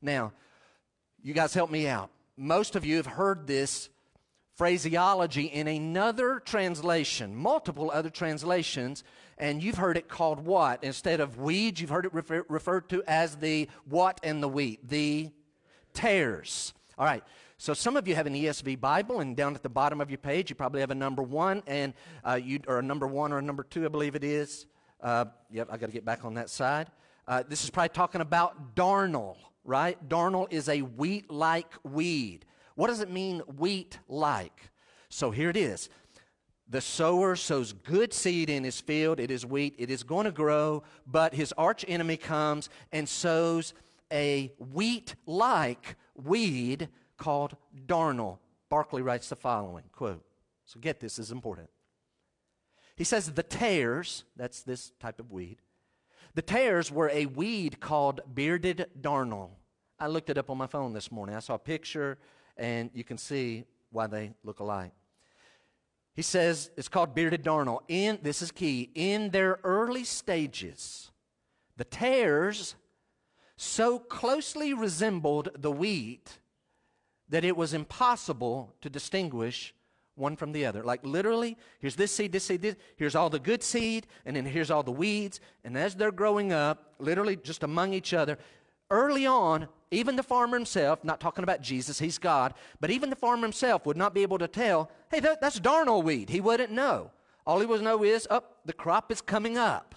Now, 0.00 0.32
you 1.22 1.34
guys 1.34 1.52
help 1.52 1.70
me 1.70 1.86
out. 1.86 2.10
Most 2.36 2.76
of 2.76 2.86
you 2.86 2.96
have 2.96 3.06
heard 3.06 3.46
this 3.46 3.90
phraseology 4.56 5.44
in 5.44 5.68
another 5.68 6.40
translation, 6.40 7.34
multiple 7.36 7.90
other 7.90 8.10
translations, 8.10 9.04
and 9.36 9.62
you've 9.62 9.76
heard 9.76 9.96
it 9.98 10.08
called 10.08 10.40
what? 10.40 10.82
Instead 10.82 11.20
of 11.20 11.38
weeds, 11.38 11.80
you've 11.80 11.90
heard 11.90 12.06
it 12.06 12.14
refer, 12.14 12.44
referred 12.48 12.88
to 12.88 13.02
as 13.06 13.36
the 13.36 13.68
what 13.86 14.18
and 14.22 14.42
the 14.42 14.48
wheat, 14.48 14.86
the 14.88 15.30
tares. 15.92 16.74
All 16.98 17.04
right. 17.04 17.22
So 17.58 17.74
some 17.74 17.96
of 17.96 18.08
you 18.08 18.14
have 18.14 18.26
an 18.26 18.34
ESV 18.34 18.80
Bible, 18.80 19.20
and 19.20 19.36
down 19.36 19.54
at 19.54 19.62
the 19.62 19.68
bottom 19.68 20.00
of 20.00 20.10
your 20.10 20.18
page, 20.18 20.48
you 20.48 20.56
probably 20.56 20.80
have 20.80 20.90
a 20.90 20.94
number 20.94 21.22
one, 21.22 21.62
and 21.66 21.92
uh, 22.24 22.40
you 22.42 22.60
or 22.66 22.78
a 22.78 22.82
number 22.82 23.06
one 23.06 23.32
or 23.32 23.38
a 23.38 23.42
number 23.42 23.62
two, 23.62 23.84
I 23.84 23.88
believe 23.88 24.14
it 24.14 24.24
is. 24.24 24.64
Uh, 25.02 25.26
yep, 25.50 25.68
I 25.70 25.76
got 25.76 25.86
to 25.86 25.92
get 25.92 26.04
back 26.04 26.24
on 26.24 26.34
that 26.34 26.48
side. 26.48 26.86
Uh, 27.28 27.42
this 27.46 27.62
is 27.62 27.70
probably 27.70 27.90
talking 27.90 28.22
about 28.22 28.74
darnel, 28.74 29.36
right? 29.64 29.96
Darnel 30.08 30.46
is 30.50 30.68
a 30.70 30.80
wheat-like 30.80 31.72
weed. 31.84 32.46
What 32.76 32.88
does 32.88 33.00
it 33.00 33.10
mean, 33.10 33.40
wheat-like? 33.40 34.70
So 35.10 35.30
here 35.30 35.50
it 35.50 35.56
is. 35.56 35.90
The 36.70 36.80
sower 36.80 37.36
sows 37.36 37.72
good 37.72 38.14
seed 38.14 38.48
in 38.48 38.64
his 38.64 38.80
field. 38.80 39.20
It 39.20 39.30
is 39.30 39.44
wheat. 39.44 39.74
It 39.76 39.90
is 39.90 40.02
going 40.02 40.24
to 40.24 40.32
grow, 40.32 40.82
but 41.06 41.34
his 41.34 41.52
arch 41.58 41.84
enemy 41.88 42.16
comes 42.16 42.70
and 42.92 43.08
sows 43.08 43.74
a 44.12 44.52
wheat 44.58 45.14
like 45.26 45.96
weed 46.14 46.88
called 47.16 47.56
darnel. 47.86 48.38
Barclay 48.68 49.02
writes 49.02 49.28
the 49.28 49.36
following 49.36 49.84
quote. 49.92 50.24
So 50.64 50.78
get 50.80 51.00
this, 51.00 51.16
this 51.16 51.26
is 51.26 51.32
important. 51.32 51.68
He 52.96 53.04
says 53.04 53.30
the 53.30 53.42
tares, 53.42 54.24
that's 54.36 54.62
this 54.62 54.92
type 55.00 55.20
of 55.20 55.30
weed, 55.32 55.58
the 56.34 56.42
tares 56.42 56.92
were 56.92 57.10
a 57.10 57.26
weed 57.26 57.80
called 57.80 58.20
bearded 58.34 58.86
darnel. 59.00 59.50
I 59.98 60.06
looked 60.06 60.30
it 60.30 60.38
up 60.38 60.48
on 60.48 60.58
my 60.58 60.66
phone 60.66 60.92
this 60.92 61.10
morning. 61.10 61.34
I 61.34 61.40
saw 61.40 61.54
a 61.54 61.58
picture, 61.58 62.18
and 62.56 62.90
you 62.94 63.04
can 63.04 63.18
see 63.18 63.64
why 63.90 64.06
they 64.06 64.32
look 64.44 64.60
alike. 64.60 64.92
He 66.14 66.22
says 66.22 66.70
it's 66.76 66.88
called 66.88 67.14
bearded 67.14 67.42
darnel. 67.42 67.80
In 67.88 68.18
this 68.22 68.42
is 68.42 68.52
key. 68.52 68.90
In 68.94 69.30
their 69.30 69.58
early 69.64 70.04
stages, 70.04 71.10
the 71.76 71.84
tares 71.84 72.76
so 73.60 73.98
closely 73.98 74.72
resembled 74.72 75.50
the 75.54 75.70
wheat 75.70 76.38
that 77.28 77.44
it 77.44 77.54
was 77.54 77.74
impossible 77.74 78.74
to 78.80 78.88
distinguish 78.88 79.74
one 80.14 80.34
from 80.34 80.52
the 80.52 80.64
other. 80.64 80.82
Like 80.82 81.04
literally, 81.04 81.58
here's 81.78 81.94
this 81.94 82.10
seed, 82.10 82.32
this 82.32 82.44
seed, 82.44 82.62
this, 82.62 82.76
here's 82.96 83.14
all 83.14 83.28
the 83.28 83.38
good 83.38 83.62
seed, 83.62 84.06
and 84.24 84.34
then 84.34 84.46
here's 84.46 84.70
all 84.70 84.82
the 84.82 84.90
weeds. 84.90 85.40
And 85.62 85.76
as 85.76 85.94
they're 85.94 86.10
growing 86.10 86.54
up, 86.54 86.94
literally 86.98 87.36
just 87.36 87.62
among 87.62 87.92
each 87.92 88.14
other, 88.14 88.38
early 88.90 89.26
on, 89.26 89.68
even 89.90 90.16
the 90.16 90.22
farmer 90.22 90.56
himself, 90.56 91.04
not 91.04 91.20
talking 91.20 91.44
about 91.44 91.60
Jesus, 91.60 91.98
he's 91.98 92.16
God, 92.16 92.54
but 92.80 92.90
even 92.90 93.10
the 93.10 93.16
farmer 93.16 93.42
himself 93.42 93.84
would 93.84 93.96
not 93.96 94.14
be 94.14 94.22
able 94.22 94.38
to 94.38 94.48
tell, 94.48 94.90
hey, 95.10 95.20
that, 95.20 95.42
that's 95.42 95.60
darnel 95.60 96.02
weed. 96.02 96.30
He 96.30 96.40
wouldn't 96.40 96.72
know. 96.72 97.10
All 97.46 97.60
he 97.60 97.66
would 97.66 97.82
know 97.82 98.04
is, 98.04 98.26
oh, 98.30 98.42
the 98.64 98.72
crop 98.72 99.12
is 99.12 99.20
coming 99.20 99.58
up. 99.58 99.94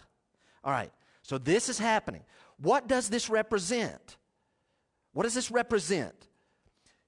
All 0.65 0.71
right, 0.73 0.91
so 1.21 1.38
this 1.38 1.69
is 1.69 1.80
happening. 1.80 2.23
What 2.63 2.88
does 2.88 3.10
this 3.10 3.30
represent? 3.30 4.15
What 5.12 5.23
does 5.23 5.34
this 5.34 5.52
represent? 5.52 6.30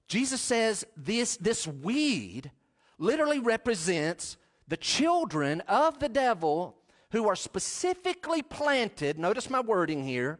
Jesus 0.09 0.41
says 0.41 0.85
this, 0.97 1.37
this 1.37 1.65
weed 1.65 2.51
literally 2.99 3.39
represents 3.39 4.35
the 4.67 4.75
children 4.75 5.61
of 5.61 5.99
the 5.99 6.09
devil 6.09 6.75
who 7.11 7.29
are 7.29 7.37
specifically 7.37 8.41
planted, 8.41 9.17
notice 9.17 9.49
my 9.49 9.61
wording 9.61 10.03
here, 10.03 10.39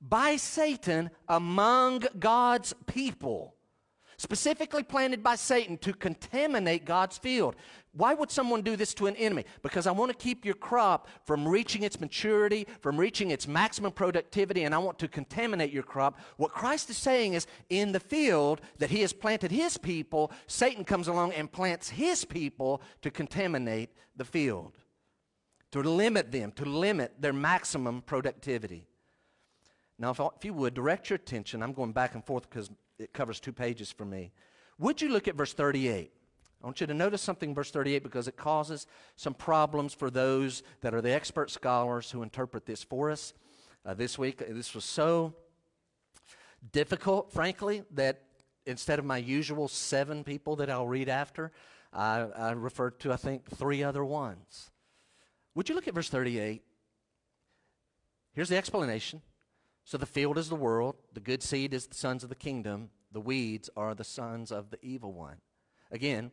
by 0.00 0.36
Satan 0.36 1.10
among 1.28 2.04
God's 2.20 2.72
people 2.86 3.56
specifically 4.22 4.84
planted 4.84 5.20
by 5.20 5.34
Satan 5.34 5.76
to 5.78 5.92
contaminate 5.92 6.84
God's 6.84 7.18
field. 7.18 7.56
Why 7.94 8.14
would 8.14 8.30
someone 8.30 8.62
do 8.62 8.74
this 8.74 8.94
to 8.94 9.06
an 9.06 9.16
enemy? 9.16 9.44
Because 9.62 9.86
I 9.86 9.92
want 9.92 10.10
to 10.10 10.16
keep 10.16 10.46
your 10.46 10.54
crop 10.54 11.08
from 11.26 11.46
reaching 11.46 11.82
its 11.82 12.00
maturity, 12.00 12.66
from 12.80 12.96
reaching 12.96 13.30
its 13.30 13.46
maximum 13.46 13.92
productivity, 13.92 14.62
and 14.64 14.74
I 14.74 14.78
want 14.78 14.98
to 15.00 15.08
contaminate 15.08 15.72
your 15.72 15.82
crop. 15.82 16.18
What 16.38 16.52
Christ 16.52 16.88
is 16.88 16.96
saying 16.96 17.34
is 17.34 17.46
in 17.68 17.92
the 17.92 18.00
field 18.00 18.62
that 18.78 18.90
He 18.90 19.02
has 19.02 19.12
planted 19.12 19.50
His 19.50 19.76
people, 19.76 20.32
Satan 20.46 20.84
comes 20.84 21.06
along 21.06 21.34
and 21.34 21.52
plants 21.52 21.90
His 21.90 22.24
people 22.24 22.80
to 23.02 23.10
contaminate 23.10 23.90
the 24.16 24.24
field, 24.24 24.78
to 25.72 25.82
limit 25.82 26.32
them, 26.32 26.50
to 26.52 26.64
limit 26.64 27.20
their 27.20 27.34
maximum 27.34 28.00
productivity. 28.00 28.86
Now, 29.98 30.12
if, 30.12 30.44
you 30.44 30.54
would, 30.54 30.72
direct 30.72 31.10
your 31.10 31.16
attention. 31.16 31.62
I'm 31.62 31.74
going 31.74 31.92
back 31.92 32.14
and 32.14 32.24
forth 32.24 32.48
because 32.48 32.70
it 32.98 33.12
covers 33.12 33.38
two 33.38 33.52
pages 33.52 33.92
for 33.92 34.06
me. 34.06 34.32
Would 34.78 35.02
you 35.02 35.10
look 35.10 35.28
at 35.28 35.34
verse 35.34 35.52
38? 35.52 36.10
I 36.62 36.66
want 36.66 36.80
you 36.80 36.86
to 36.86 36.94
notice 36.94 37.20
something 37.20 37.48
in 37.48 37.54
verse 37.54 37.72
38 37.72 38.04
because 38.04 38.28
it 38.28 38.36
causes 38.36 38.86
some 39.16 39.34
problems 39.34 39.94
for 39.94 40.10
those 40.10 40.62
that 40.80 40.94
are 40.94 41.00
the 41.00 41.12
expert 41.12 41.50
scholars 41.50 42.10
who 42.10 42.22
interpret 42.22 42.66
this 42.66 42.84
for 42.84 43.10
us. 43.10 43.34
Uh, 43.84 43.94
this 43.94 44.16
week, 44.16 44.38
this 44.48 44.72
was 44.72 44.84
so 44.84 45.34
difficult, 46.70 47.32
frankly, 47.32 47.82
that 47.94 48.22
instead 48.64 49.00
of 49.00 49.04
my 49.04 49.16
usual 49.16 49.66
seven 49.66 50.22
people 50.22 50.54
that 50.56 50.70
I'll 50.70 50.86
read 50.86 51.08
after, 51.08 51.50
I, 51.92 52.20
I 52.20 52.52
referred 52.52 53.00
to, 53.00 53.12
I 53.12 53.16
think, 53.16 53.50
three 53.50 53.82
other 53.82 54.04
ones. 54.04 54.70
Would 55.56 55.68
you 55.68 55.74
look 55.74 55.88
at 55.88 55.94
verse 55.94 56.08
38? 56.08 56.62
Here's 58.34 58.48
the 58.48 58.56
explanation. 58.56 59.20
So 59.84 59.98
the 59.98 60.06
field 60.06 60.38
is 60.38 60.48
the 60.48 60.54
world, 60.54 60.94
the 61.12 61.20
good 61.20 61.42
seed 61.42 61.74
is 61.74 61.88
the 61.88 61.96
sons 61.96 62.22
of 62.22 62.28
the 62.28 62.36
kingdom, 62.36 62.90
the 63.10 63.20
weeds 63.20 63.68
are 63.76 63.96
the 63.96 64.04
sons 64.04 64.52
of 64.52 64.70
the 64.70 64.78
evil 64.80 65.12
one. 65.12 65.38
Again, 65.90 66.30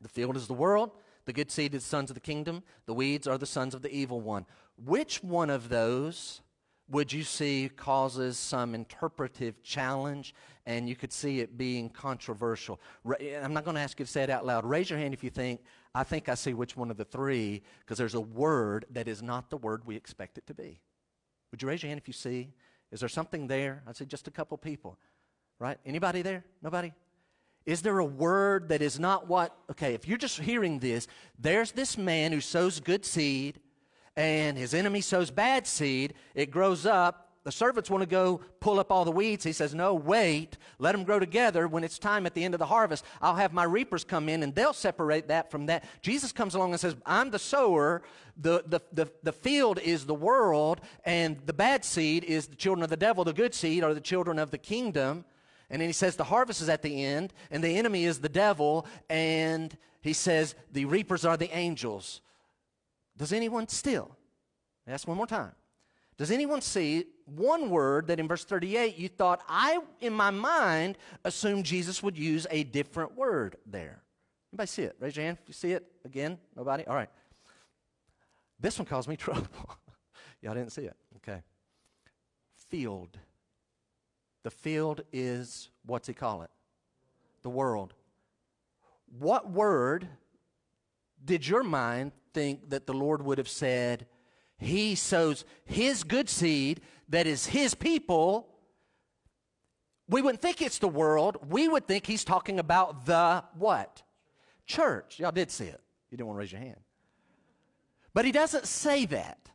the 0.00 0.08
field 0.08 0.36
is 0.36 0.46
the 0.46 0.54
world, 0.54 0.90
the 1.26 1.32
good 1.32 1.50
seed 1.50 1.74
is 1.74 1.82
the 1.82 1.88
sons 1.88 2.10
of 2.10 2.14
the 2.14 2.20
kingdom, 2.20 2.62
the 2.86 2.94
weeds 2.94 3.26
are 3.26 3.38
the 3.38 3.46
sons 3.46 3.74
of 3.74 3.82
the 3.82 3.92
evil 3.92 4.20
one. 4.20 4.46
Which 4.76 5.22
one 5.22 5.50
of 5.50 5.68
those 5.68 6.40
would 6.88 7.12
you 7.12 7.22
see 7.22 7.70
causes 7.76 8.38
some 8.38 8.74
interpretive 8.74 9.62
challenge 9.62 10.34
and 10.66 10.88
you 10.88 10.96
could 10.96 11.12
see 11.12 11.40
it 11.40 11.56
being 11.56 11.88
controversial? 11.88 12.80
I'm 13.04 13.52
not 13.52 13.64
going 13.64 13.76
to 13.76 13.80
ask 13.80 13.98
you 13.98 14.06
to 14.06 14.10
say 14.10 14.22
it 14.22 14.30
out 14.30 14.44
loud. 14.44 14.64
Raise 14.64 14.90
your 14.90 14.98
hand 14.98 15.14
if 15.14 15.22
you 15.22 15.30
think, 15.30 15.60
I 15.94 16.02
think 16.02 16.28
I 16.28 16.34
see 16.34 16.54
which 16.54 16.76
one 16.76 16.90
of 16.90 16.96
the 16.96 17.04
three, 17.04 17.62
because 17.80 17.98
there's 17.98 18.14
a 18.14 18.20
word 18.20 18.86
that 18.90 19.06
is 19.06 19.22
not 19.22 19.50
the 19.50 19.56
word 19.56 19.86
we 19.86 19.96
expect 19.96 20.38
it 20.38 20.46
to 20.46 20.54
be. 20.54 20.80
Would 21.50 21.62
you 21.62 21.68
raise 21.68 21.82
your 21.82 21.88
hand 21.88 22.00
if 22.00 22.08
you 22.08 22.14
see? 22.14 22.52
Is 22.90 23.00
there 23.00 23.08
something 23.08 23.46
there? 23.46 23.82
I'd 23.86 23.96
say 23.96 24.04
just 24.04 24.28
a 24.28 24.30
couple 24.30 24.56
people, 24.58 24.98
right? 25.58 25.78
Anybody 25.84 26.22
there? 26.22 26.44
Nobody? 26.62 26.92
Is 27.66 27.82
there 27.82 27.98
a 27.98 28.04
word 28.04 28.68
that 28.70 28.82
is 28.82 28.98
not 28.98 29.28
what? 29.28 29.56
Okay, 29.70 29.94
if 29.94 30.08
you're 30.08 30.18
just 30.18 30.40
hearing 30.40 30.78
this, 30.78 31.06
there's 31.38 31.72
this 31.72 31.98
man 31.98 32.32
who 32.32 32.40
sows 32.40 32.80
good 32.80 33.04
seed 33.04 33.60
and 34.16 34.58
his 34.58 34.74
enemy 34.74 35.00
sows 35.00 35.30
bad 35.30 35.66
seed. 35.66 36.14
It 36.34 36.50
grows 36.50 36.86
up 36.86 37.30
the 37.42 37.52
servants 37.52 37.88
want 37.88 38.02
to 38.02 38.06
go 38.06 38.42
pull 38.60 38.78
up 38.78 38.92
all 38.92 39.06
the 39.06 39.10
weeds. 39.10 39.44
He 39.44 39.52
says, 39.52 39.74
No, 39.74 39.94
wait, 39.94 40.58
let 40.78 40.92
them 40.92 41.04
grow 41.04 41.18
together. 41.18 41.66
When 41.68 41.84
it's 41.84 41.98
time 41.98 42.26
at 42.26 42.34
the 42.34 42.44
end 42.44 42.54
of 42.54 42.58
the 42.58 42.66
harvest, 42.66 43.04
I'll 43.22 43.36
have 43.36 43.54
my 43.54 43.64
reapers 43.64 44.04
come 44.04 44.28
in 44.28 44.42
and 44.42 44.54
they'll 44.54 44.74
separate 44.74 45.28
that 45.28 45.50
from 45.50 45.66
that. 45.66 45.84
Jesus 46.02 46.32
comes 46.32 46.54
along 46.54 46.72
and 46.72 46.80
says, 46.80 46.96
I'm 47.06 47.30
the 47.30 47.38
sower, 47.38 48.02
the, 48.36 48.62
the, 48.66 48.80
the, 48.92 49.10
the 49.22 49.32
field 49.32 49.78
is 49.78 50.04
the 50.04 50.14
world, 50.14 50.82
and 51.04 51.38
the 51.46 51.54
bad 51.54 51.84
seed 51.84 52.24
is 52.24 52.46
the 52.46 52.56
children 52.56 52.84
of 52.84 52.90
the 52.90 52.96
devil, 52.96 53.24
the 53.24 53.32
good 53.32 53.54
seed 53.54 53.84
are 53.84 53.94
the 53.94 54.00
children 54.00 54.38
of 54.38 54.50
the 54.50 54.58
kingdom. 54.58 55.24
And 55.70 55.80
then 55.80 55.88
he 55.88 55.92
says, 55.92 56.16
The 56.16 56.24
harvest 56.24 56.60
is 56.60 56.68
at 56.68 56.82
the 56.82 57.04
end, 57.04 57.32
and 57.50 57.62
the 57.62 57.76
enemy 57.76 58.04
is 58.04 58.18
the 58.18 58.28
devil, 58.28 58.86
and 59.08 59.76
he 60.00 60.12
says, 60.12 60.54
The 60.72 60.84
reapers 60.84 61.24
are 61.24 61.36
the 61.36 61.54
angels. 61.56 62.20
Does 63.16 63.32
anyone 63.32 63.68
still? 63.68 64.16
Ask 64.86 65.06
one 65.06 65.16
more 65.16 65.26
time. 65.26 65.52
Does 66.16 66.30
anyone 66.30 66.60
see 66.60 67.04
one 67.24 67.70
word 67.70 68.08
that 68.08 68.20
in 68.20 68.28
verse 68.28 68.44
38 68.44 68.98
you 68.98 69.08
thought, 69.08 69.42
I, 69.48 69.78
in 70.00 70.12
my 70.12 70.30
mind, 70.30 70.98
assumed 71.24 71.64
Jesus 71.64 72.02
would 72.02 72.18
use 72.18 72.46
a 72.50 72.64
different 72.64 73.16
word 73.16 73.56
there? 73.64 74.02
Anybody 74.52 74.66
see 74.66 74.82
it? 74.82 74.96
Raise 74.98 75.16
your 75.16 75.24
hand 75.24 75.38
if 75.40 75.48
you 75.48 75.54
see 75.54 75.72
it. 75.72 75.86
Again? 76.04 76.38
Nobody? 76.56 76.84
All 76.86 76.94
right. 76.94 77.08
This 78.58 78.78
one 78.78 78.86
caused 78.86 79.08
me 79.08 79.16
trouble. 79.18 79.46
Y'all 80.42 80.54
didn't 80.54 80.72
see 80.72 80.82
it. 80.82 80.96
Okay. 81.16 81.40
Field. 82.68 83.16
The 84.42 84.50
field 84.50 85.02
is, 85.12 85.68
what's 85.84 86.08
he 86.08 86.14
call 86.14 86.42
it? 86.42 86.50
The 87.42 87.50
world. 87.50 87.94
What 89.18 89.50
word 89.50 90.08
did 91.24 91.46
your 91.46 91.62
mind 91.62 92.12
think 92.32 92.70
that 92.70 92.86
the 92.86 92.94
Lord 92.94 93.22
would 93.22 93.38
have 93.38 93.48
said, 93.48 94.06
he 94.58 94.94
sows 94.94 95.44
his 95.64 96.04
good 96.04 96.28
seed 96.28 96.80
that 97.08 97.26
is 97.26 97.46
his 97.46 97.74
people. 97.74 98.48
We 100.08 100.22
wouldn't 100.22 100.42
think 100.42 100.62
it's 100.62 100.78
the 100.78 100.88
world. 100.88 101.38
We 101.50 101.68
would 101.68 101.86
think 101.86 102.06
he's 102.06 102.24
talking 102.24 102.58
about 102.58 103.06
the 103.06 103.44
what? 103.58 104.02
Church. 104.66 105.18
Y'all 105.18 105.32
did 105.32 105.50
see 105.50 105.64
it. 105.64 105.80
You 106.10 106.16
didn't 106.16 106.28
want 106.28 106.36
to 106.36 106.40
raise 106.40 106.52
your 106.52 106.60
hand. 106.60 106.80
But 108.14 108.24
he 108.24 108.32
doesn't 108.32 108.66
say 108.66 109.06
that. 109.06 109.50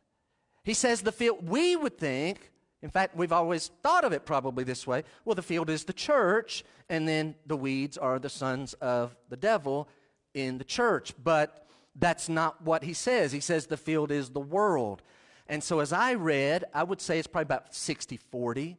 He 0.64 0.74
says 0.74 1.02
the 1.02 1.12
field, 1.12 1.48
we 1.48 1.76
would 1.76 1.98
think, 1.98 2.50
in 2.82 2.90
fact, 2.90 3.16
we've 3.16 3.32
always 3.32 3.70
thought 3.82 4.04
of 4.04 4.12
it 4.12 4.26
probably 4.26 4.64
this 4.64 4.86
way 4.86 5.02
well, 5.24 5.34
the 5.34 5.42
field 5.42 5.70
is 5.70 5.84
the 5.84 5.92
church, 5.92 6.64
and 6.88 7.08
then 7.08 7.34
the 7.46 7.56
weeds 7.56 7.96
are 7.96 8.18
the 8.18 8.28
sons 8.28 8.74
of 8.74 9.16
the 9.28 9.36
devil 9.36 9.88
in 10.34 10.58
the 10.58 10.64
church. 10.64 11.14
But 11.22 11.66
that's 11.94 12.28
not 12.28 12.62
what 12.62 12.84
he 12.84 12.92
says. 12.92 13.32
He 13.32 13.40
says 13.40 13.66
the 13.66 13.76
field 13.76 14.10
is 14.10 14.30
the 14.30 14.40
world. 14.40 15.02
And 15.48 15.62
so 15.62 15.80
as 15.80 15.92
I 15.92 16.14
read, 16.14 16.64
I 16.74 16.82
would 16.82 17.00
say 17.00 17.18
it's 17.18 17.26
probably 17.26 17.46
about 17.46 17.74
60 17.74 18.16
40. 18.16 18.76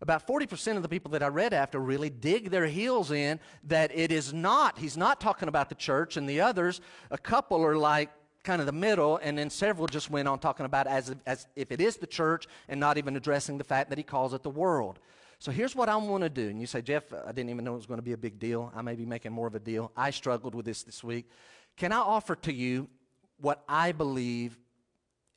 About 0.00 0.28
40% 0.28 0.76
of 0.76 0.82
the 0.82 0.88
people 0.88 1.10
that 1.10 1.24
I 1.24 1.26
read 1.26 1.52
after 1.52 1.80
really 1.80 2.08
dig 2.08 2.50
their 2.50 2.66
heels 2.66 3.10
in 3.10 3.40
that 3.64 3.90
it 3.92 4.12
is 4.12 4.32
not, 4.32 4.78
he's 4.78 4.96
not 4.96 5.20
talking 5.20 5.48
about 5.48 5.68
the 5.68 5.74
church, 5.74 6.16
and 6.16 6.28
the 6.28 6.40
others, 6.40 6.80
a 7.10 7.18
couple 7.18 7.64
are 7.64 7.76
like 7.76 8.10
kind 8.48 8.60
of 8.62 8.66
the 8.66 8.72
middle, 8.72 9.18
and 9.22 9.36
then 9.36 9.50
several 9.50 9.86
just 9.86 10.10
went 10.10 10.26
on 10.26 10.38
talking 10.38 10.64
about 10.64 10.86
as 10.86 11.14
as 11.26 11.46
if 11.54 11.70
it 11.70 11.82
is 11.82 11.98
the 11.98 12.06
church 12.06 12.46
and 12.70 12.80
not 12.80 12.96
even 12.96 13.14
addressing 13.14 13.58
the 13.58 13.64
fact 13.64 13.90
that 13.90 13.98
he 13.98 14.02
calls 14.02 14.32
it 14.32 14.42
the 14.42 14.48
world. 14.48 14.98
So 15.38 15.52
here's 15.52 15.76
what 15.76 15.90
I 15.90 15.96
want 15.96 16.22
to 16.24 16.30
do. 16.30 16.48
And 16.48 16.58
you 16.58 16.66
say, 16.66 16.80
Jeff, 16.80 17.12
I 17.12 17.30
didn't 17.32 17.50
even 17.50 17.62
know 17.62 17.74
it 17.74 17.76
was 17.76 17.86
going 17.86 17.98
to 17.98 18.10
be 18.10 18.14
a 18.14 18.24
big 18.26 18.38
deal. 18.38 18.72
I 18.74 18.80
may 18.80 18.94
be 18.94 19.04
making 19.04 19.32
more 19.32 19.46
of 19.46 19.54
a 19.54 19.60
deal. 19.60 19.92
I 19.94 20.08
struggled 20.10 20.54
with 20.54 20.64
this 20.64 20.82
this 20.82 21.04
week. 21.04 21.28
Can 21.76 21.92
I 21.92 21.98
offer 21.98 22.34
to 22.36 22.52
you 22.52 22.88
what 23.38 23.62
I 23.68 23.92
believe 23.92 24.58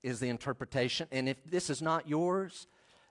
is 0.04 0.22
the 0.22 0.30
interpretation? 0.30 1.06
And 1.12 1.28
if 1.28 1.38
this 1.44 1.70
is 1.70 1.82
not 1.82 2.08
yours, 2.08 2.66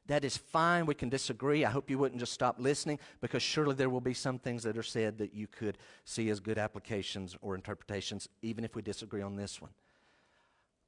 that 0.06 0.24
is 0.24 0.38
fine. 0.38 0.86
We 0.86 0.94
can 0.94 1.10
disagree. 1.10 1.62
I 1.66 1.70
hope 1.70 1.90
you 1.90 1.98
wouldn't 1.98 2.20
just 2.20 2.32
stop 2.32 2.56
listening 2.58 2.98
because 3.20 3.42
surely 3.42 3.74
there 3.74 3.90
will 3.90 4.00
be 4.00 4.14
some 4.14 4.38
things 4.38 4.62
that 4.62 4.78
are 4.78 4.82
said 4.82 5.18
that 5.18 5.34
you 5.34 5.46
could 5.46 5.76
see 6.06 6.30
as 6.30 6.40
good 6.40 6.56
applications 6.56 7.36
or 7.42 7.54
interpretations, 7.54 8.30
even 8.40 8.64
if 8.64 8.74
we 8.74 8.80
disagree 8.80 9.20
on 9.20 9.36
this 9.36 9.60
one. 9.60 9.72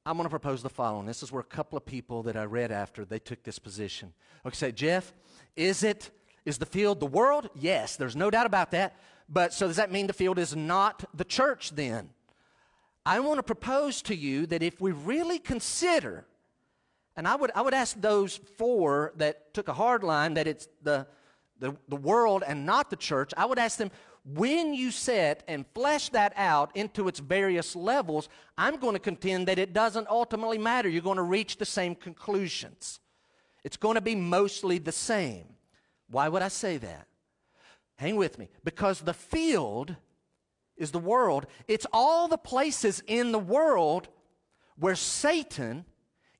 I'm 0.05 0.17
going 0.17 0.25
to 0.25 0.29
propose 0.29 0.61
the 0.61 0.69
following. 0.69 1.05
This 1.05 1.23
is 1.23 1.31
where 1.31 1.39
a 1.41 1.45
couple 1.45 1.77
of 1.77 1.85
people 1.85 2.23
that 2.23 2.35
I 2.35 2.43
read 2.43 2.71
after 2.71 3.05
they 3.05 3.19
took 3.19 3.43
this 3.43 3.57
position. 3.57 4.13
Okay, 4.45 4.55
say, 4.55 4.71
Jeff, 4.71 5.13
is 5.55 5.83
it 5.83 6.11
is 6.45 6.57
the 6.57 6.65
field 6.65 6.99
the 6.99 7.05
world? 7.05 7.49
Yes, 7.55 7.95
there's 7.95 8.15
no 8.15 8.29
doubt 8.29 8.45
about 8.45 8.71
that. 8.71 8.97
But 9.29 9.53
so 9.53 9.67
does 9.67 9.77
that 9.77 9.91
mean 9.91 10.07
the 10.07 10.13
field 10.13 10.37
is 10.37 10.55
not 10.55 11.05
the 11.13 11.23
church 11.23 11.71
then? 11.71 12.09
I 13.05 13.21
want 13.21 13.37
to 13.37 13.43
propose 13.43 14.01
to 14.03 14.15
you 14.15 14.45
that 14.47 14.61
if 14.61 14.81
we 14.81 14.91
really 14.91 15.39
consider, 15.39 16.25
and 17.15 17.27
I 17.27 17.35
would, 17.35 17.51
I 17.55 17.61
would 17.61 17.73
ask 17.73 17.99
those 17.99 18.37
four 18.57 19.13
that 19.17 19.53
took 19.53 19.69
a 19.69 19.73
hard 19.73 20.03
line 20.03 20.33
that 20.33 20.47
it's 20.47 20.67
the, 20.81 21.07
the, 21.59 21.75
the 21.87 21.95
world 21.95 22.43
and 22.45 22.65
not 22.65 22.89
the 22.89 22.95
church, 22.97 23.31
I 23.37 23.45
would 23.45 23.59
ask 23.59 23.77
them, 23.77 23.91
when 24.25 24.73
you 24.73 24.91
set 24.91 25.43
and 25.47 25.65
flesh 25.73 26.09
that 26.09 26.33
out 26.37 26.75
into 26.75 27.07
its 27.07 27.19
various 27.19 27.75
levels, 27.75 28.29
I'm 28.57 28.77
going 28.77 28.93
to 28.93 28.99
contend 28.99 29.47
that 29.47 29.59
it 29.59 29.73
doesn't 29.73 30.07
ultimately 30.07 30.57
matter. 30.57 30.87
You're 30.87 31.01
going 31.01 31.17
to 31.17 31.23
reach 31.23 31.57
the 31.57 31.65
same 31.65 31.93
conclusions. 31.93 33.01
It's 33.63 33.77
going 33.77 33.95
to 33.95 34.01
be 34.01 34.15
mostly 34.15 34.77
the 34.77 34.93
same. 34.93 35.45
Why 36.09 36.29
would 36.29 36.41
I 36.41 36.47
say 36.47 36.77
that? 36.77 37.07
Hang 37.97 38.15
with 38.15 38.39
me. 38.39 38.49
Because 38.63 39.01
the 39.01 39.13
field 39.13 39.95
is 40.77 40.91
the 40.91 40.99
world. 40.99 41.45
It's 41.67 41.85
all 41.91 42.27
the 42.27 42.37
places 42.37 43.03
in 43.05 43.33
the 43.33 43.39
world 43.39 44.07
where 44.77 44.95
Satan 44.95 45.85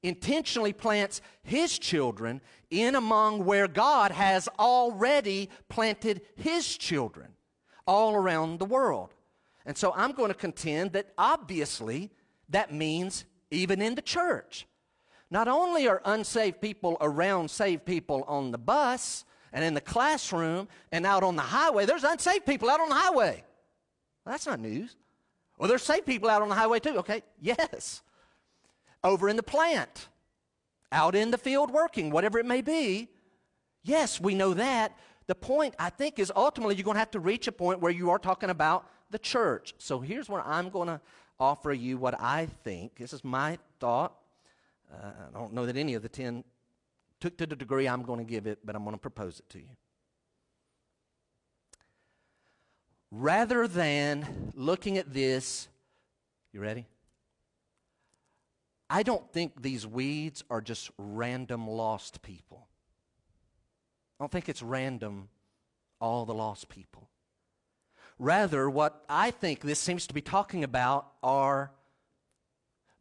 intentionally 0.02 0.74
plants 0.74 1.22
his 1.44 1.78
children 1.78 2.42
in 2.70 2.96
among 2.96 3.46
where 3.46 3.68
God 3.68 4.12
has 4.12 4.48
already 4.58 5.50
planted 5.70 6.22
his 6.36 6.78
children 6.78 7.34
all 7.86 8.16
around 8.16 8.60
the 8.60 8.66
world. 8.66 9.14
And 9.66 9.78
so 9.78 9.94
I'm 9.96 10.12
going 10.12 10.30
to 10.30 10.38
contend 10.38 10.94
that 10.94 11.08
obviously 11.18 12.12
that 12.50 12.74
means 12.74 13.26
even 13.52 13.82
in 13.82 13.96
the 13.96 14.02
church. 14.02 14.68
Not 15.30 15.48
only 15.48 15.88
are 15.88 16.02
unsaved 16.06 16.62
people 16.62 16.98
around 17.02 17.50
saved 17.50 17.86
people 17.86 18.24
on 18.28 18.52
the 18.52 18.58
bus 18.58 19.26
and 19.52 19.64
in 19.64 19.74
the 19.74 19.82
classroom 19.82 20.68
and 20.92 21.06
out 21.06 21.24
on 21.24 21.36
the 21.36 21.42
highway, 21.42 21.86
there's 21.86 22.04
unsaved 22.04 22.46
people 22.46 22.70
out 22.70 22.80
on 22.80 22.90
the 22.90 22.96
highway. 22.96 23.44
Well, 24.26 24.34
that's 24.34 24.46
not 24.46 24.60
news. 24.60 24.96
Well, 25.58 25.70
there's 25.70 25.84
saved 25.84 26.06
people 26.06 26.30
out 26.30 26.42
on 26.42 26.50
the 26.50 26.56
highway 26.56 26.80
too. 26.80 26.98
Okay, 26.98 27.24
yes. 27.42 28.02
Over 29.04 29.30
in 29.30 29.36
the 29.36 29.44
plant, 29.44 30.08
out 30.92 31.16
in 31.16 31.32
the 31.32 31.38
field 31.38 31.72
working, 31.72 32.10
whatever 32.12 32.40
it 32.40 32.46
may 32.46 32.62
be. 32.62 33.10
Yes, 33.84 34.20
we 34.20 34.36
know 34.36 34.54
that. 34.54 34.98
The 35.28 35.36
point, 35.36 35.76
I 35.80 35.90
think, 35.90 36.20
is 36.20 36.32
ultimately 36.36 36.76
you're 36.76 36.84
going 36.84 36.96
to 36.96 37.00
have 37.00 37.12
to 37.12 37.20
reach 37.20 37.48
a 37.48 37.52
point 37.52 37.80
where 37.80 37.92
you 37.92 38.10
are 38.10 38.20
talking 38.20 38.50
about 38.50 38.90
the 39.10 39.20
church. 39.20 39.74
So 39.78 40.00
here's 40.00 40.30
where 40.30 40.42
I'm 40.42 40.70
going 40.70 40.88
to 40.88 41.00
offer 41.40 41.72
you 41.72 41.98
what 41.98 42.20
I 42.20 42.48
think. 42.64 42.96
This 42.98 43.14
is 43.14 43.24
my 43.24 43.58
thought. 43.80 44.14
Uh, 44.92 45.12
I 45.30 45.38
don't 45.38 45.54
know 45.54 45.66
that 45.66 45.78
any 45.78 45.94
of 45.94 46.02
the 46.02 46.10
10 46.10 46.44
took 47.20 47.38
to 47.38 47.46
the 47.46 47.56
degree 47.56 47.88
I'm 47.88 48.04
going 48.04 48.20
to 48.20 48.30
give 48.30 48.48
it, 48.48 48.60
but 48.66 48.76
I'm 48.76 48.84
going 48.84 48.96
to 48.96 49.00
propose 49.00 49.40
it 49.40 49.50
to 49.50 49.60
you. 49.60 49.70
rather 53.14 53.68
than 53.68 54.52
looking 54.56 54.98
at 54.98 55.14
this, 55.14 55.68
you 56.52 56.60
ready? 56.60 56.88
I 58.90 59.04
don't 59.04 59.32
think 59.32 59.62
these 59.62 59.88
weeds 59.88 60.44
are 60.50 60.62
just 60.62 60.92
random 60.98 61.68
lost 61.68 62.22
people. 62.22 62.68
I 64.24 64.26
don't 64.26 64.32
think 64.32 64.48
it's 64.48 64.64
random, 64.64 65.28
all 66.00 66.24
the 66.24 66.34
lost 66.34 66.70
people. 66.70 67.10
Rather, 68.18 68.70
what 68.70 69.04
I 69.10 69.32
think 69.32 69.60
this 69.60 69.82
seems 69.82 70.08
to 70.08 70.14
be 70.14 70.22
talking 70.22 70.64
about 70.64 71.12
are 71.22 71.74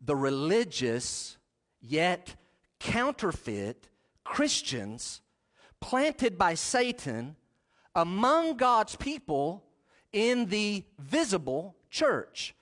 the 0.05 0.17
religious 0.17 1.37
yet 1.81 2.35
counterfeit 2.81 3.89
Christians 4.25 5.21
planted 5.81 6.39
by 6.39 6.55
Satan 6.55 7.37
among 7.95 8.57
God's 8.57 8.97
people 8.97 9.63
in 10.13 10.47
the 10.47 10.83
visible 10.99 11.77
church. 11.89 12.53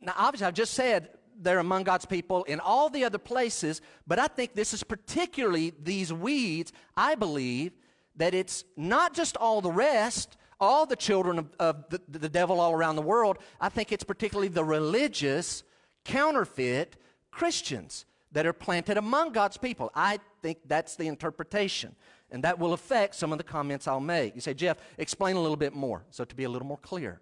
Now, 0.00 0.14
obviously, 0.16 0.46
I've 0.46 0.54
just 0.54 0.72
said 0.72 1.10
they're 1.40 1.58
among 1.58 1.84
God's 1.84 2.06
people 2.06 2.44
in 2.44 2.60
all 2.60 2.88
the 2.90 3.04
other 3.04 3.18
places, 3.18 3.80
but 4.06 4.18
I 4.18 4.26
think 4.26 4.54
this 4.54 4.72
is 4.72 4.82
particularly 4.82 5.72
these 5.82 6.12
weeds. 6.12 6.72
I 6.96 7.14
believe 7.14 7.72
that 8.16 8.34
it's 8.34 8.64
not 8.76 9.14
just 9.14 9.36
all 9.36 9.60
the 9.60 9.70
rest, 9.70 10.36
all 10.58 10.86
the 10.86 10.96
children 10.96 11.38
of, 11.38 11.50
of 11.58 11.88
the, 11.90 12.00
the 12.08 12.28
devil 12.28 12.60
all 12.60 12.72
around 12.72 12.96
the 12.96 13.02
world. 13.02 13.38
I 13.60 13.68
think 13.68 13.92
it's 13.92 14.04
particularly 14.04 14.48
the 14.48 14.64
religious, 14.64 15.62
counterfeit 16.04 16.96
Christians 17.30 18.06
that 18.32 18.46
are 18.46 18.52
planted 18.52 18.96
among 18.96 19.32
God's 19.32 19.56
people. 19.56 19.90
I 19.94 20.20
think 20.42 20.58
that's 20.66 20.96
the 20.96 21.06
interpretation 21.06 21.94
and 22.30 22.42
that 22.44 22.58
will 22.58 22.72
affect 22.72 23.14
some 23.14 23.32
of 23.32 23.38
the 23.38 23.44
comments 23.44 23.86
I'll 23.86 24.00
make. 24.00 24.34
You 24.34 24.40
say, 24.40 24.54
Jeff, 24.54 24.78
explain 24.98 25.36
a 25.36 25.40
little 25.40 25.56
bit 25.56 25.74
more. 25.74 26.04
So, 26.10 26.24
to 26.24 26.34
be 26.34 26.44
a 26.44 26.48
little 26.48 26.66
more 26.66 26.78
clear, 26.78 27.20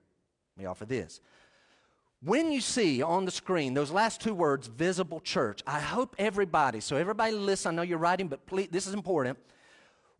let 0.56 0.62
me 0.62 0.66
offer 0.66 0.86
this. 0.86 1.20
When 2.24 2.52
you 2.52 2.62
see 2.62 3.02
on 3.02 3.26
the 3.26 3.30
screen 3.30 3.74
those 3.74 3.90
last 3.90 4.22
two 4.22 4.34
words, 4.34 4.66
visible 4.66 5.20
church, 5.20 5.62
I 5.66 5.78
hope 5.78 6.16
everybody, 6.18 6.80
so 6.80 6.96
everybody 6.96 7.32
listen, 7.32 7.72
I 7.72 7.76
know 7.76 7.82
you're 7.82 7.98
writing, 7.98 8.28
but 8.28 8.46
please, 8.46 8.68
this 8.70 8.86
is 8.86 8.94
important. 8.94 9.38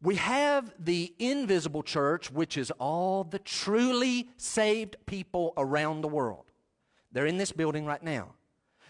We 0.03 0.17
have 0.17 0.71
the 0.79 1.15
invisible 1.19 1.83
church, 1.83 2.31
which 2.31 2.59
is 2.59 2.71
all 2.73 3.25
the 3.25 3.39
truly 3.39 4.29
saved 4.37 4.97
people 5.07 5.55
around 5.57 6.03
the 6.03 6.09
world. 6.09 6.45
They're 7.13 7.25
in 7.25 7.39
this 7.39 7.53
building 7.53 7.87
right 7.87 8.03
now. 8.03 8.35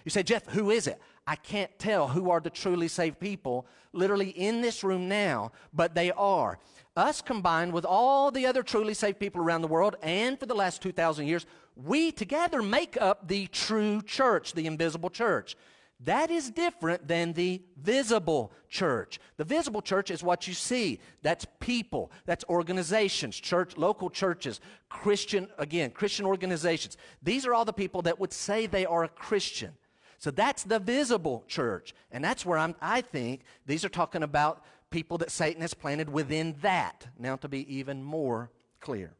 You 0.05 0.11
say, 0.11 0.24
Jeff, 0.24 0.46
who 0.48 0.70
is 0.70 0.88
it? 0.88 1.00
I 1.24 1.37
can't 1.37 1.70
tell 1.79 2.09
who 2.09 2.31
are 2.31 2.40
the 2.40 2.50
truly 2.50 2.88
saved 2.88 3.20
people 3.20 3.66
literally 3.92 4.31
in 4.31 4.61
this 4.61 4.83
room 4.83 5.09
now, 5.09 5.53
but 5.72 5.94
they 5.94 6.11
are. 6.11 6.59
Us 6.96 7.22
combined 7.22 7.72
with 7.72 7.85
all 7.85 8.31
the 8.31 8.46
other 8.46 8.62
truly 8.62 8.94
saved 8.94 9.18
people 9.18 9.40
around 9.40 9.62
the 9.62 9.68
world 9.68 9.96
and 10.03 10.38
for 10.38 10.46
the 10.46 10.55
last 10.55 10.83
2,000 10.83 11.27
years, 11.27 11.46
we 11.76 12.12
together 12.12 12.62
make 12.62 13.00
up 13.00 13.28
the 13.28 13.46
true 13.48 14.02
church, 14.02 14.52
the 14.52 14.66
invisible 14.66 15.10
church. 15.10 15.56
That 16.00 16.30
is 16.30 16.50
different 16.50 17.08
than 17.08 17.32
the 17.32 17.62
visible 17.80 18.52
church. 18.68 19.20
The 19.37 19.44
visible 19.44 19.80
church 19.80 20.10
is 20.10 20.22
what 20.22 20.46
you 20.46 20.54
see. 20.54 21.00
That's 21.22 21.46
people, 21.60 22.12
that's 22.26 22.44
organizations, 22.48 23.37
church, 23.37 23.76
local 23.76 24.10
churches, 24.10 24.60
Christian, 24.88 25.48
again, 25.56 25.90
Christian 25.90 26.26
organizations. 26.26 26.96
These 27.22 27.46
are 27.46 27.54
all 27.54 27.64
the 27.64 27.72
people 27.72 28.02
that 28.02 28.20
would 28.20 28.32
say 28.32 28.66
they 28.66 28.87
are 28.87 29.04
a 29.04 29.08
Christian. 29.08 29.72
So 30.18 30.30
that's 30.30 30.64
the 30.64 30.78
visible 30.78 31.44
church. 31.48 31.94
And 32.10 32.22
that's 32.22 32.44
where 32.44 32.58
I'm, 32.58 32.74
I 32.80 33.00
think 33.00 33.42
these 33.66 33.84
are 33.84 33.88
talking 33.90 34.22
about 34.22 34.64
people 34.90 35.18
that 35.18 35.30
Satan 35.30 35.62
has 35.62 35.74
planted 35.74 36.10
within 36.10 36.56
that. 36.62 37.06
Now, 37.18 37.37
to 37.37 37.48
be 37.48 37.76
even 37.76 38.02
more 38.02 38.50
clear. 38.80 39.14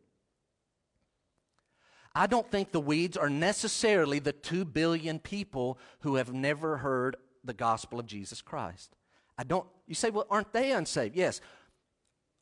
I 2.15 2.27
don't 2.27 2.49
think 2.51 2.71
the 2.71 2.81
weeds 2.81 3.17
are 3.17 3.31
necessarily 3.31 4.21
the 4.21 4.33
two 4.33 4.65
billion 4.65 5.19
people 5.19 5.79
who 6.01 6.15
have 6.17 6.33
never 6.33 6.77
heard 6.77 7.17
the 7.43 7.55
gospel 7.55 7.99
of 7.99 8.07
Jesus 8.07 8.41
Christ. 8.41 8.95
I 9.37 9.43
don't, 9.45 9.67
you 9.87 9.95
say, 9.95 10.11
well, 10.11 10.27
aren't 10.31 10.53
they 10.53 10.73
unsaved? 10.73 11.17
Yes. 11.17 11.41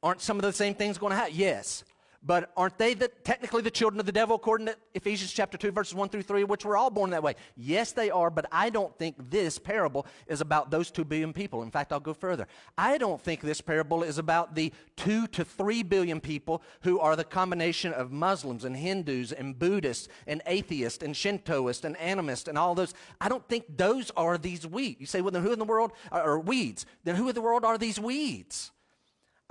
Aren't 0.03 0.21
some 0.21 0.37
of 0.37 0.43
the 0.43 0.53
same 0.53 0.75
things 0.75 0.99
going 0.99 1.13
to 1.13 1.17
happen? 1.17 1.35
Yes. 1.35 1.85
But 2.25 2.53
aren't 2.57 2.79
they 2.79 2.95
the, 2.95 3.09
technically 3.09 3.63
the 3.63 3.71
children 3.71 3.99
of 3.99 4.07
the 4.07 4.13
devil 4.13 4.37
according 4.37 4.69
to 4.69 4.77
Ephesians 4.95 5.33
chapter 5.33 5.59
2 5.59 5.73
verses 5.73 5.95
1 5.95 6.09
through 6.09 6.23
3, 6.23 6.45
which 6.45 6.65
were 6.65 6.77
all 6.77 6.91
born 6.91 7.11
that 7.11 7.23
way? 7.23 7.35
Yes, 7.57 7.91
they 7.91 8.11
are, 8.11 8.31
but 8.31 8.47
I 8.53 8.71
don't 8.71 8.97
think 8.97 9.31
this 9.31 9.59
parable 9.59 10.07
is 10.29 10.41
about 10.41 10.71
those 10.71 10.93
2 10.93 11.05
billion 11.05 11.33
people. 11.33 11.63
In 11.65 11.71
fact, 11.73 11.93
I'll 11.93 11.99
go 11.99 12.15
further. 12.15 12.47
I 12.79 12.97
don't 12.97 13.21
think 13.21 13.41
this 13.41 13.61
parable 13.61 14.05
is 14.05 14.19
about 14.19 14.55
the 14.55 14.73
2 14.99 15.27
to 15.29 15.45
3 15.45 15.83
billion 15.83 16.21
people 16.21 16.63
who 16.83 17.01
are 17.01 17.17
the 17.17 17.25
combination 17.25 17.93
of 17.93 18.13
Muslims 18.13 18.65
and 18.65 18.77
Hindus 18.77 19.33
and 19.33 19.59
Buddhists 19.59 20.07
and 20.29 20.43
atheists 20.47 21.03
and 21.03 21.17
Shintoists 21.17 21.85
and 21.85 21.97
animists 21.97 22.47
and 22.47 22.57
all 22.57 22.77
those. 22.77 22.95
I 23.21 23.29
don't 23.29 23.49
think 23.49 23.65
those 23.77 24.13
are 24.17 24.39
these 24.39 24.65
weeds. 24.65 25.01
You 25.01 25.07
say, 25.07 25.23
well, 25.23 25.33
then 25.33 25.43
who 25.43 25.53
in 25.53 25.59
the 25.59 25.65
world 25.65 25.91
are 26.13 26.39
weeds? 26.39 26.87
Then 27.03 27.17
who 27.17 27.29
in 27.29 27.35
the 27.35 27.41
world 27.41 27.65
are 27.65 27.79
these 27.79 27.99
weeds? 27.99 28.71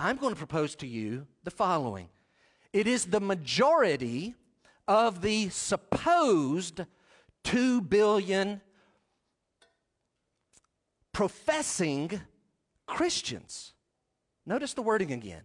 I'm 0.00 0.16
going 0.16 0.32
to 0.32 0.38
propose 0.38 0.74
to 0.76 0.86
you 0.86 1.26
the 1.44 1.50
following. 1.50 2.08
It 2.72 2.86
is 2.86 3.06
the 3.06 3.20
majority 3.20 4.34
of 4.88 5.20
the 5.20 5.48
supposed 5.50 6.82
2 7.44 7.82
billion 7.82 8.60
professing 11.12 12.20
Christians. 12.86 13.74
Notice 14.46 14.74
the 14.74 14.82
wording 14.82 15.12
again. 15.12 15.42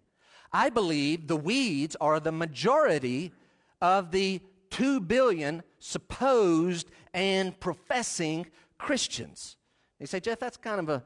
I 0.51 0.69
believe 0.69 1.27
the 1.27 1.35
weeds 1.35 1.95
are 1.99 2.19
the 2.19 2.31
majority 2.31 3.33
of 3.81 4.11
the 4.11 4.41
2 4.69 5.01
billion 5.01 5.63
supposed 5.79 6.89
and 7.13 7.59
professing 7.59 8.47
Christians. 8.77 9.57
You 9.99 10.07
say, 10.07 10.19
Jeff, 10.19 10.39
that's 10.39 10.57
kind 10.57 10.79
of 10.79 10.89
a 10.89 11.03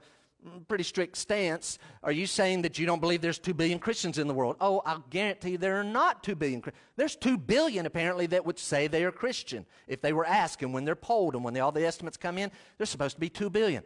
pretty 0.68 0.84
strict 0.84 1.18
stance. 1.18 1.78
Are 2.04 2.12
you 2.12 2.26
saying 2.26 2.64
that 2.64 2.80
you 2.80 2.86
don't 2.86 3.00
believe 3.00 3.22
there's 3.22 3.40
2 3.40 3.54
billion 3.54 3.80
Christians 3.80 4.18
in 4.18 4.28
the 4.28 4.34
world? 4.34 4.56
Oh, 4.60 4.82
I'll 4.86 5.06
guarantee 5.10 5.56
there 5.56 5.80
are 5.80 5.84
not 5.84 6.24
2 6.24 6.36
billion. 6.36 6.64
There's 6.96 7.16
2 7.16 7.38
billion 7.38 7.86
apparently 7.86 8.26
that 8.28 8.46
would 8.46 8.60
say 8.60 8.88
they 8.88 9.04
are 9.04 9.12
Christian. 9.12 9.66
If 9.88 10.02
they 10.02 10.14
were 10.14 10.26
asked 10.26 10.62
and 10.64 10.74
when 10.74 10.86
they're 10.86 10.96
polled 10.96 11.36
and 11.36 11.44
when 11.44 11.54
they, 11.54 11.60
all 11.60 11.72
the 11.72 11.86
estimates 11.86 12.18
come 12.18 12.38
in, 12.38 12.52
there's 12.78 12.90
supposed 12.90 13.16
to 13.16 13.20
be 13.20 13.30
2 13.30 13.50
billion. 13.50 13.84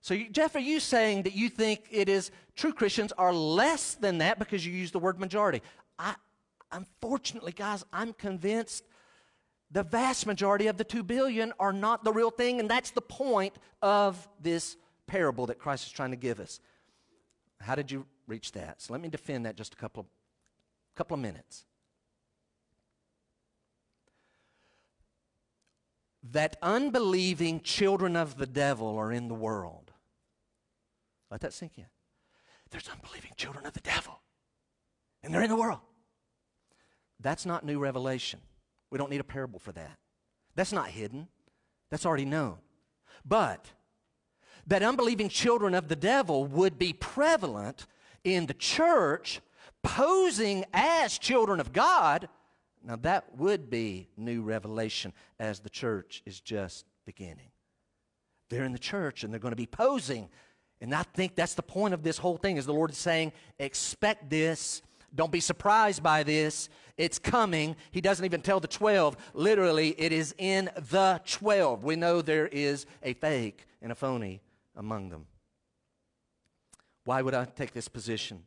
So, 0.00 0.14
you, 0.14 0.28
Jeff, 0.30 0.54
are 0.54 0.60
you 0.60 0.78
saying 0.78 1.22
that 1.22 1.34
you 1.34 1.48
think 1.48 1.86
it 1.90 2.08
is 2.08 2.30
true 2.54 2.72
Christians 2.72 3.12
are 3.18 3.32
less 3.32 3.94
than 3.94 4.18
that 4.18 4.38
because 4.38 4.64
you 4.64 4.72
use 4.72 4.92
the 4.92 4.98
word 4.98 5.18
majority? 5.18 5.62
I, 5.98 6.14
unfortunately, 6.70 7.52
guys, 7.52 7.84
I'm 7.92 8.12
convinced 8.12 8.84
the 9.70 9.82
vast 9.82 10.26
majority 10.26 10.68
of 10.68 10.76
the 10.76 10.84
2 10.84 11.02
billion 11.02 11.52
are 11.58 11.72
not 11.72 12.04
the 12.04 12.12
real 12.12 12.30
thing, 12.30 12.60
and 12.60 12.70
that's 12.70 12.92
the 12.92 13.00
point 13.00 13.56
of 13.82 14.28
this 14.40 14.76
parable 15.06 15.46
that 15.46 15.58
Christ 15.58 15.86
is 15.86 15.92
trying 15.92 16.10
to 16.10 16.16
give 16.16 16.40
us. 16.40 16.60
How 17.60 17.74
did 17.74 17.90
you 17.90 18.06
reach 18.26 18.52
that? 18.52 18.82
So 18.82 18.92
let 18.92 19.02
me 19.02 19.08
defend 19.08 19.46
that 19.46 19.56
just 19.56 19.74
a 19.74 19.76
couple 19.76 20.00
of, 20.00 20.06
couple 20.94 21.14
of 21.14 21.20
minutes. 21.20 21.64
That 26.32 26.56
unbelieving 26.60 27.60
children 27.60 28.16
of 28.16 28.36
the 28.36 28.46
devil 28.46 28.96
are 28.98 29.12
in 29.12 29.28
the 29.28 29.34
world. 29.34 29.92
Let 31.30 31.40
that 31.40 31.52
sink 31.52 31.72
in. 31.76 31.86
There's 32.70 32.88
unbelieving 32.88 33.32
children 33.36 33.64
of 33.64 33.74
the 33.74 33.80
devil, 33.80 34.20
and 35.22 35.32
they're 35.32 35.42
in 35.42 35.50
the 35.50 35.56
world. 35.56 35.80
That's 37.20 37.46
not 37.46 37.64
new 37.64 37.78
revelation. 37.78 38.40
We 38.90 38.98
don't 38.98 39.10
need 39.10 39.20
a 39.20 39.24
parable 39.24 39.58
for 39.58 39.72
that. 39.72 39.98
That's 40.54 40.72
not 40.72 40.88
hidden, 40.88 41.28
that's 41.90 42.06
already 42.06 42.24
known. 42.24 42.56
But 43.24 43.70
that 44.66 44.82
unbelieving 44.82 45.28
children 45.28 45.74
of 45.74 45.88
the 45.88 45.96
devil 45.96 46.44
would 46.46 46.78
be 46.78 46.92
prevalent 46.92 47.86
in 48.24 48.46
the 48.46 48.54
church, 48.54 49.40
posing 49.82 50.64
as 50.72 51.18
children 51.18 51.60
of 51.60 51.72
God, 51.72 52.28
now 52.84 52.96
that 52.96 53.36
would 53.36 53.70
be 53.70 54.08
new 54.16 54.42
revelation 54.42 55.12
as 55.38 55.60
the 55.60 55.70
church 55.70 56.22
is 56.26 56.40
just 56.40 56.84
beginning. 57.04 57.50
They're 58.48 58.64
in 58.64 58.72
the 58.72 58.78
church 58.78 59.24
and 59.24 59.32
they're 59.32 59.40
going 59.40 59.52
to 59.52 59.56
be 59.56 59.66
posing. 59.66 60.28
And 60.80 60.94
I 60.94 61.02
think 61.02 61.34
that's 61.34 61.54
the 61.54 61.62
point 61.62 61.94
of 61.94 62.02
this 62.02 62.18
whole 62.18 62.36
thing 62.36 62.56
is 62.56 62.66
the 62.66 62.72
Lord 62.72 62.90
is 62.90 62.98
saying, 62.98 63.32
expect 63.58 64.30
this. 64.30 64.82
Don't 65.14 65.32
be 65.32 65.40
surprised 65.40 66.02
by 66.02 66.22
this. 66.22 66.68
It's 66.96 67.18
coming. 67.18 67.76
He 67.90 68.00
doesn't 68.00 68.24
even 68.24 68.42
tell 68.42 68.60
the 68.60 68.68
12. 68.68 69.16
Literally, 69.34 69.94
it 69.98 70.12
is 70.12 70.34
in 70.38 70.70
the 70.90 71.20
12. 71.26 71.84
We 71.84 71.96
know 71.96 72.22
there 72.22 72.48
is 72.48 72.86
a 73.02 73.14
fake 73.14 73.66
and 73.82 73.90
a 73.90 73.94
phony 73.94 74.42
among 74.76 75.08
them. 75.08 75.26
Why 77.04 77.22
would 77.22 77.34
I 77.34 77.44
take 77.44 77.72
this 77.72 77.88
position? 77.88 78.42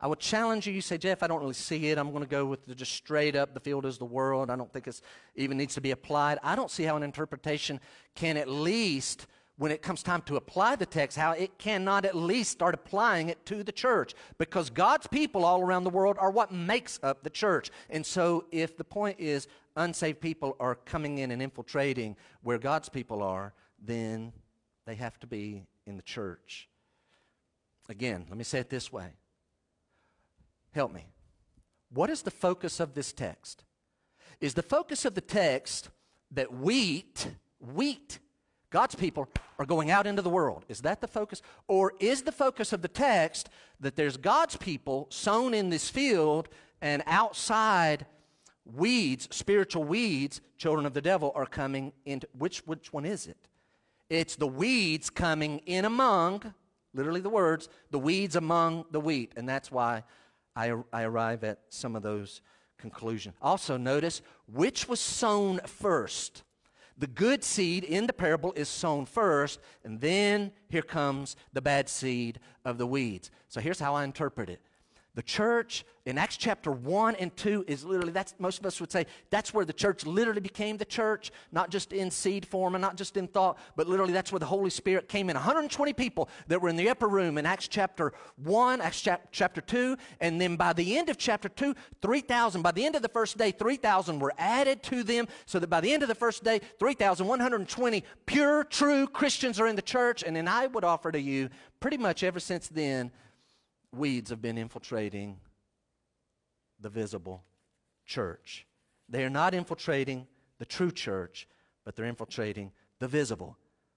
I 0.00 0.08
would 0.08 0.18
challenge 0.18 0.66
you. 0.66 0.74
You 0.74 0.82
say, 0.82 0.98
Jeff, 0.98 1.22
I 1.22 1.26
don't 1.26 1.40
really 1.40 1.54
see 1.54 1.88
it. 1.88 1.96
I'm 1.96 2.10
going 2.10 2.22
to 2.22 2.28
go 2.28 2.44
with 2.44 2.66
the, 2.66 2.74
just 2.74 2.92
straight 2.92 3.34
up 3.34 3.54
the 3.54 3.60
field 3.60 3.86
is 3.86 3.96
the 3.96 4.04
world. 4.04 4.50
I 4.50 4.56
don't 4.56 4.70
think 4.70 4.86
it 4.86 5.00
even 5.36 5.56
needs 5.56 5.74
to 5.74 5.80
be 5.80 5.90
applied. 5.90 6.38
I 6.42 6.54
don't 6.54 6.70
see 6.70 6.82
how 6.82 6.96
an 6.96 7.02
interpretation 7.02 7.80
can 8.14 8.36
at 8.36 8.48
least, 8.48 9.26
when 9.56 9.72
it 9.72 9.80
comes 9.80 10.02
time 10.02 10.20
to 10.22 10.36
apply 10.36 10.76
the 10.76 10.84
text, 10.84 11.16
how 11.16 11.32
it 11.32 11.58
cannot 11.58 12.04
at 12.04 12.14
least 12.14 12.50
start 12.50 12.74
applying 12.74 13.30
it 13.30 13.46
to 13.46 13.62
the 13.62 13.72
church. 13.72 14.14
Because 14.36 14.68
God's 14.68 15.06
people 15.06 15.46
all 15.46 15.62
around 15.62 15.84
the 15.84 15.90
world 15.90 16.16
are 16.20 16.30
what 16.30 16.52
makes 16.52 17.00
up 17.02 17.22
the 17.22 17.30
church. 17.30 17.70
And 17.88 18.04
so 18.04 18.44
if 18.50 18.76
the 18.76 18.84
point 18.84 19.18
is 19.18 19.48
unsaved 19.76 20.20
people 20.20 20.56
are 20.60 20.74
coming 20.74 21.18
in 21.18 21.30
and 21.30 21.40
infiltrating 21.40 22.16
where 22.42 22.58
God's 22.58 22.90
people 22.90 23.22
are, 23.22 23.54
then 23.82 24.34
they 24.86 24.94
have 24.94 25.18
to 25.20 25.26
be 25.26 25.66
in 25.86 25.96
the 25.96 26.02
church. 26.02 26.68
Again, 27.88 28.24
let 28.28 28.38
me 28.38 28.44
say 28.44 28.60
it 28.60 28.70
this 28.70 28.92
way. 28.92 29.08
Help 30.72 30.92
me. 30.92 31.06
What 31.90 32.10
is 32.10 32.22
the 32.22 32.30
focus 32.30 32.80
of 32.80 32.94
this 32.94 33.12
text? 33.12 33.64
Is 34.40 34.54
the 34.54 34.62
focus 34.62 35.04
of 35.04 35.14
the 35.14 35.20
text 35.20 35.88
that 36.32 36.52
wheat, 36.52 37.28
wheat, 37.60 38.18
God's 38.70 38.94
people 38.94 39.28
are 39.58 39.66
going 39.66 39.90
out 39.90 40.06
into 40.06 40.22
the 40.22 40.30
world? 40.30 40.64
Is 40.68 40.82
that 40.82 41.00
the 41.00 41.06
focus? 41.06 41.40
Or 41.68 41.94
is 42.00 42.22
the 42.22 42.32
focus 42.32 42.72
of 42.72 42.82
the 42.82 42.88
text 42.88 43.48
that 43.80 43.96
there's 43.96 44.16
God's 44.16 44.56
people 44.56 45.06
sown 45.10 45.54
in 45.54 45.70
this 45.70 45.88
field 45.88 46.48
and 46.82 47.02
outside 47.06 48.06
weeds, 48.64 49.28
spiritual 49.30 49.84
weeds, 49.84 50.40
children 50.58 50.84
of 50.84 50.94
the 50.94 51.00
devil 51.00 51.32
are 51.34 51.46
coming 51.46 51.92
into 52.04 52.28
which 52.36 52.66
which 52.66 52.92
one 52.92 53.04
is 53.04 53.26
it? 53.26 53.48
It's 54.08 54.36
the 54.36 54.46
weeds 54.46 55.10
coming 55.10 55.58
in 55.66 55.84
among, 55.84 56.54
literally 56.94 57.20
the 57.20 57.28
words, 57.28 57.68
the 57.90 57.98
weeds 57.98 58.36
among 58.36 58.84
the 58.90 59.00
wheat. 59.00 59.32
And 59.36 59.48
that's 59.48 59.70
why 59.70 60.04
I, 60.54 60.74
I 60.92 61.02
arrive 61.02 61.44
at 61.44 61.60
some 61.68 61.96
of 61.96 62.02
those 62.02 62.40
conclusions. 62.78 63.34
Also, 63.42 63.76
notice 63.76 64.22
which 64.46 64.88
was 64.88 65.00
sown 65.00 65.60
first. 65.66 66.44
The 66.98 67.06
good 67.06 67.44
seed 67.44 67.84
in 67.84 68.06
the 68.06 68.12
parable 68.12 68.54
is 68.54 68.68
sown 68.68 69.04
first, 69.04 69.60
and 69.84 70.00
then 70.00 70.52
here 70.70 70.82
comes 70.82 71.36
the 71.52 71.60
bad 71.60 71.90
seed 71.90 72.40
of 72.64 72.78
the 72.78 72.86
weeds. 72.86 73.30
So 73.48 73.60
here's 73.60 73.78
how 73.78 73.94
I 73.94 74.04
interpret 74.04 74.48
it 74.48 74.62
The 75.16 75.22
church 75.22 75.86
in 76.04 76.18
Acts 76.18 76.36
chapter 76.36 76.70
1 76.70 77.16
and 77.16 77.34
2 77.38 77.64
is 77.66 77.86
literally, 77.86 78.12
that's, 78.12 78.34
most 78.38 78.60
of 78.60 78.66
us 78.66 78.78
would 78.80 78.92
say, 78.92 79.06
that's 79.30 79.54
where 79.54 79.64
the 79.64 79.72
church 79.72 80.04
literally 80.04 80.42
became 80.42 80.76
the 80.76 80.84
church, 80.84 81.32
not 81.52 81.70
just 81.70 81.94
in 81.94 82.10
seed 82.10 82.46
form 82.46 82.74
and 82.74 82.82
not 82.82 82.96
just 82.96 83.16
in 83.16 83.26
thought, 83.26 83.58
but 83.76 83.88
literally 83.88 84.12
that's 84.12 84.30
where 84.30 84.38
the 84.38 84.46
Holy 84.46 84.68
Spirit 84.68 85.08
came 85.08 85.30
in. 85.30 85.34
120 85.34 85.94
people 85.94 86.28
that 86.48 86.60
were 86.60 86.68
in 86.68 86.76
the 86.76 86.90
upper 86.90 87.08
room 87.08 87.38
in 87.38 87.46
Acts 87.46 87.66
chapter 87.66 88.12
1, 88.44 88.82
Acts 88.82 89.00
chap- 89.00 89.28
chapter 89.32 89.62
2, 89.62 89.96
and 90.20 90.38
then 90.38 90.54
by 90.54 90.74
the 90.74 90.98
end 90.98 91.08
of 91.08 91.16
chapter 91.16 91.48
2, 91.48 91.74
3,000. 92.02 92.60
By 92.60 92.72
the 92.72 92.84
end 92.84 92.94
of 92.94 93.00
the 93.00 93.08
first 93.08 93.38
day, 93.38 93.52
3,000 93.52 94.18
were 94.18 94.34
added 94.36 94.82
to 94.84 95.02
them, 95.02 95.28
so 95.46 95.58
that 95.58 95.68
by 95.68 95.80
the 95.80 95.94
end 95.94 96.02
of 96.02 96.10
the 96.10 96.14
first 96.14 96.44
day, 96.44 96.60
3,120 96.78 98.04
pure, 98.26 98.64
true 98.64 99.06
Christians 99.06 99.58
are 99.58 99.66
in 99.66 99.76
the 99.76 99.82
church. 99.82 100.22
And 100.22 100.36
then 100.36 100.46
I 100.46 100.66
would 100.66 100.84
offer 100.84 101.10
to 101.10 101.20
you, 101.20 101.48
pretty 101.80 101.96
much 101.96 102.22
ever 102.22 102.38
since 102.38 102.68
then, 102.68 103.10
weeds 103.96 104.30
have 104.30 104.42
been 104.42 104.58
infiltrating 104.58 105.38
the 106.80 106.88
visible 106.88 107.44
church. 108.04 108.66
They 109.08 109.24
are 109.24 109.30
not 109.30 109.54
infiltrating 109.54 110.26
the 110.58 110.64
true 110.64 110.90
church, 110.90 111.48
but 111.84 111.96
they're 111.96 112.06
infiltrating 112.06 112.72
the 112.98 113.08
visible 113.08 113.56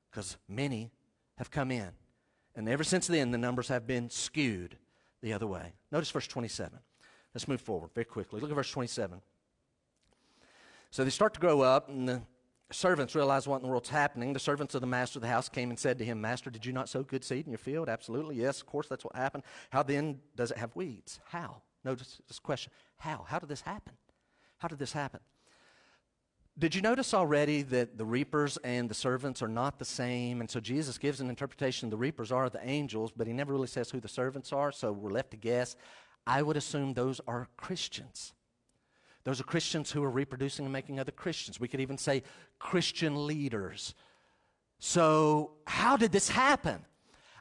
because 0.10 0.38
many 0.48 0.92
have 1.38 1.52
come 1.52 1.72
in. 1.72 1.90
And 2.56 2.68
ever 2.68 2.84
since 2.84 3.08
then, 3.08 3.32
the 3.32 3.38
numbers 3.38 3.68
have 3.70 3.88
been 3.88 4.10
skewed 4.10 4.78
the 5.22 5.34
other 5.34 5.48
way. 5.48 5.74
Notice 5.92 6.12
verse 6.12 6.28
27. 6.28 6.80
Let's 7.34 7.48
move 7.48 7.62
forward 7.62 7.92
very 7.94 8.06
quickly. 8.06 8.40
Look 8.40 8.50
at 8.50 8.56
verse 8.56 8.72
27. 8.72 9.22
So 10.92 11.04
they 11.04 11.10
start 11.12 11.34
to 11.36 11.40
grow 11.40 11.62
up, 11.62 11.90
and 11.90 12.10
the 12.10 12.22
servants 12.72 13.16
realize 13.16 13.48
what 13.48 13.58
in 13.58 13.64
the 13.64 13.68
world's 13.68 13.90
happening. 13.90 14.34
The 14.34 14.40
servants 14.40 14.76
of 14.76 14.82
the 14.82 14.88
master 14.88 15.20
of 15.20 15.22
the 15.22 15.28
house 15.28 15.50
came 15.50 15.70
and 15.70 15.80
said 15.80 15.98
to 15.98 16.06
him, 16.06 16.22
Master, 16.22 16.50
did 16.50 16.66
you 16.66 16.74
not 16.74 16.90
sow 16.90 17.04
good 17.04 17.24
seed 17.24 17.46
in 17.46 17.52
your 17.52 17.58
field? 17.58 17.90
Absolutely. 17.90 18.36
Yes, 18.36 18.62
of 18.62 18.68
course, 18.68 18.88
that's 18.88 19.04
what 19.04 19.16
happened. 19.16 19.44
How 19.72 19.84
then 19.84 20.20
does 20.36 20.52
it 20.52 20.58
have 20.58 20.76
weeds? 20.76 21.20
How? 21.26 21.62
Notice 21.84 22.22
this 22.28 22.40
question 22.40 22.72
How? 22.98 23.26
How 23.28 23.40
did 23.40 23.50
this 23.50 23.62
happen? 23.62 23.94
How 24.58 24.68
did 24.68 24.80
this 24.80 24.92
happen? 24.92 25.22
Did 26.58 26.76
you 26.76 26.82
notice 26.82 27.14
already 27.14 27.62
that 27.64 27.98
the 27.98 28.04
reapers 28.04 28.58
and 28.58 28.90
the 28.90 28.94
servants 28.94 29.42
are 29.42 29.48
not 29.48 29.80
the 29.80 29.86
same? 29.86 30.42
And 30.42 30.52
so 30.52 30.60
Jesus 30.60 30.98
gives 30.98 31.22
an 31.22 31.30
interpretation 31.30 31.90
the 31.90 31.96
reapers 31.96 32.34
are 32.34 32.50
the 32.50 32.60
angels, 32.68 33.14
but 33.16 33.28
he 33.28 33.34
never 33.34 33.54
really 33.54 33.68
says 33.68 33.90
who 33.90 34.02
the 34.02 34.10
servants 34.10 34.52
are, 34.52 34.74
so 34.74 34.92
we're 34.92 35.12
left 35.12 35.32
to 35.32 35.38
guess. 35.38 35.78
I 36.28 36.42
would 36.42 36.58
assume 36.58 36.94
those 36.94 37.22
are 37.28 37.48
Christians. 37.56 38.34
Those 39.24 39.40
are 39.40 39.44
Christians 39.44 39.92
who 39.92 40.04
are 40.04 40.10
reproducing 40.10 40.66
and 40.66 40.74
making 40.74 41.00
other 41.00 41.12
Christians. 41.12 41.60
We 41.60 41.68
could 41.68 41.82
even 41.82 41.98
say 41.98 42.24
Christian 42.58 43.28
leaders. 43.28 43.94
So, 44.80 45.52
how 45.68 45.98
did 45.98 46.12
this 46.12 46.30
happen? 46.30 46.86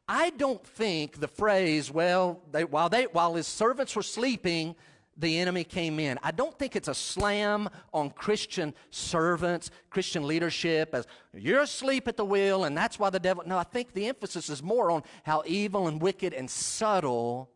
I 0.08 0.30
don't 0.30 0.64
think 0.66 1.20
the 1.20 1.28
phrase, 1.28 1.90
well, 1.90 2.42
they, 2.50 2.64
while, 2.64 2.88
they, 2.88 3.04
while 3.04 3.34
his 3.34 3.46
servants 3.46 3.94
were 3.94 4.02
sleeping, 4.02 4.74
the 5.18 5.38
enemy 5.38 5.64
came 5.64 5.98
in. 5.98 6.18
I 6.22 6.30
don't 6.30 6.56
think 6.58 6.76
it's 6.76 6.88
a 6.88 6.94
slam 6.94 7.68
on 7.92 8.10
Christian 8.10 8.72
servants, 8.90 9.70
Christian 9.90 10.26
leadership, 10.26 10.94
as 10.94 11.06
you're 11.34 11.60
asleep 11.60 12.08
at 12.08 12.16
the 12.16 12.24
wheel 12.24 12.64
and 12.64 12.76
that's 12.76 12.98
why 12.98 13.10
the 13.10 13.18
devil. 13.18 13.42
No, 13.44 13.58
I 13.58 13.64
think 13.64 13.92
the 13.92 14.06
emphasis 14.06 14.48
is 14.48 14.62
more 14.62 14.90
on 14.90 15.02
how 15.24 15.42
evil 15.44 15.88
and 15.88 16.00
wicked 16.00 16.32
and 16.32 16.48
subtle 16.48 17.50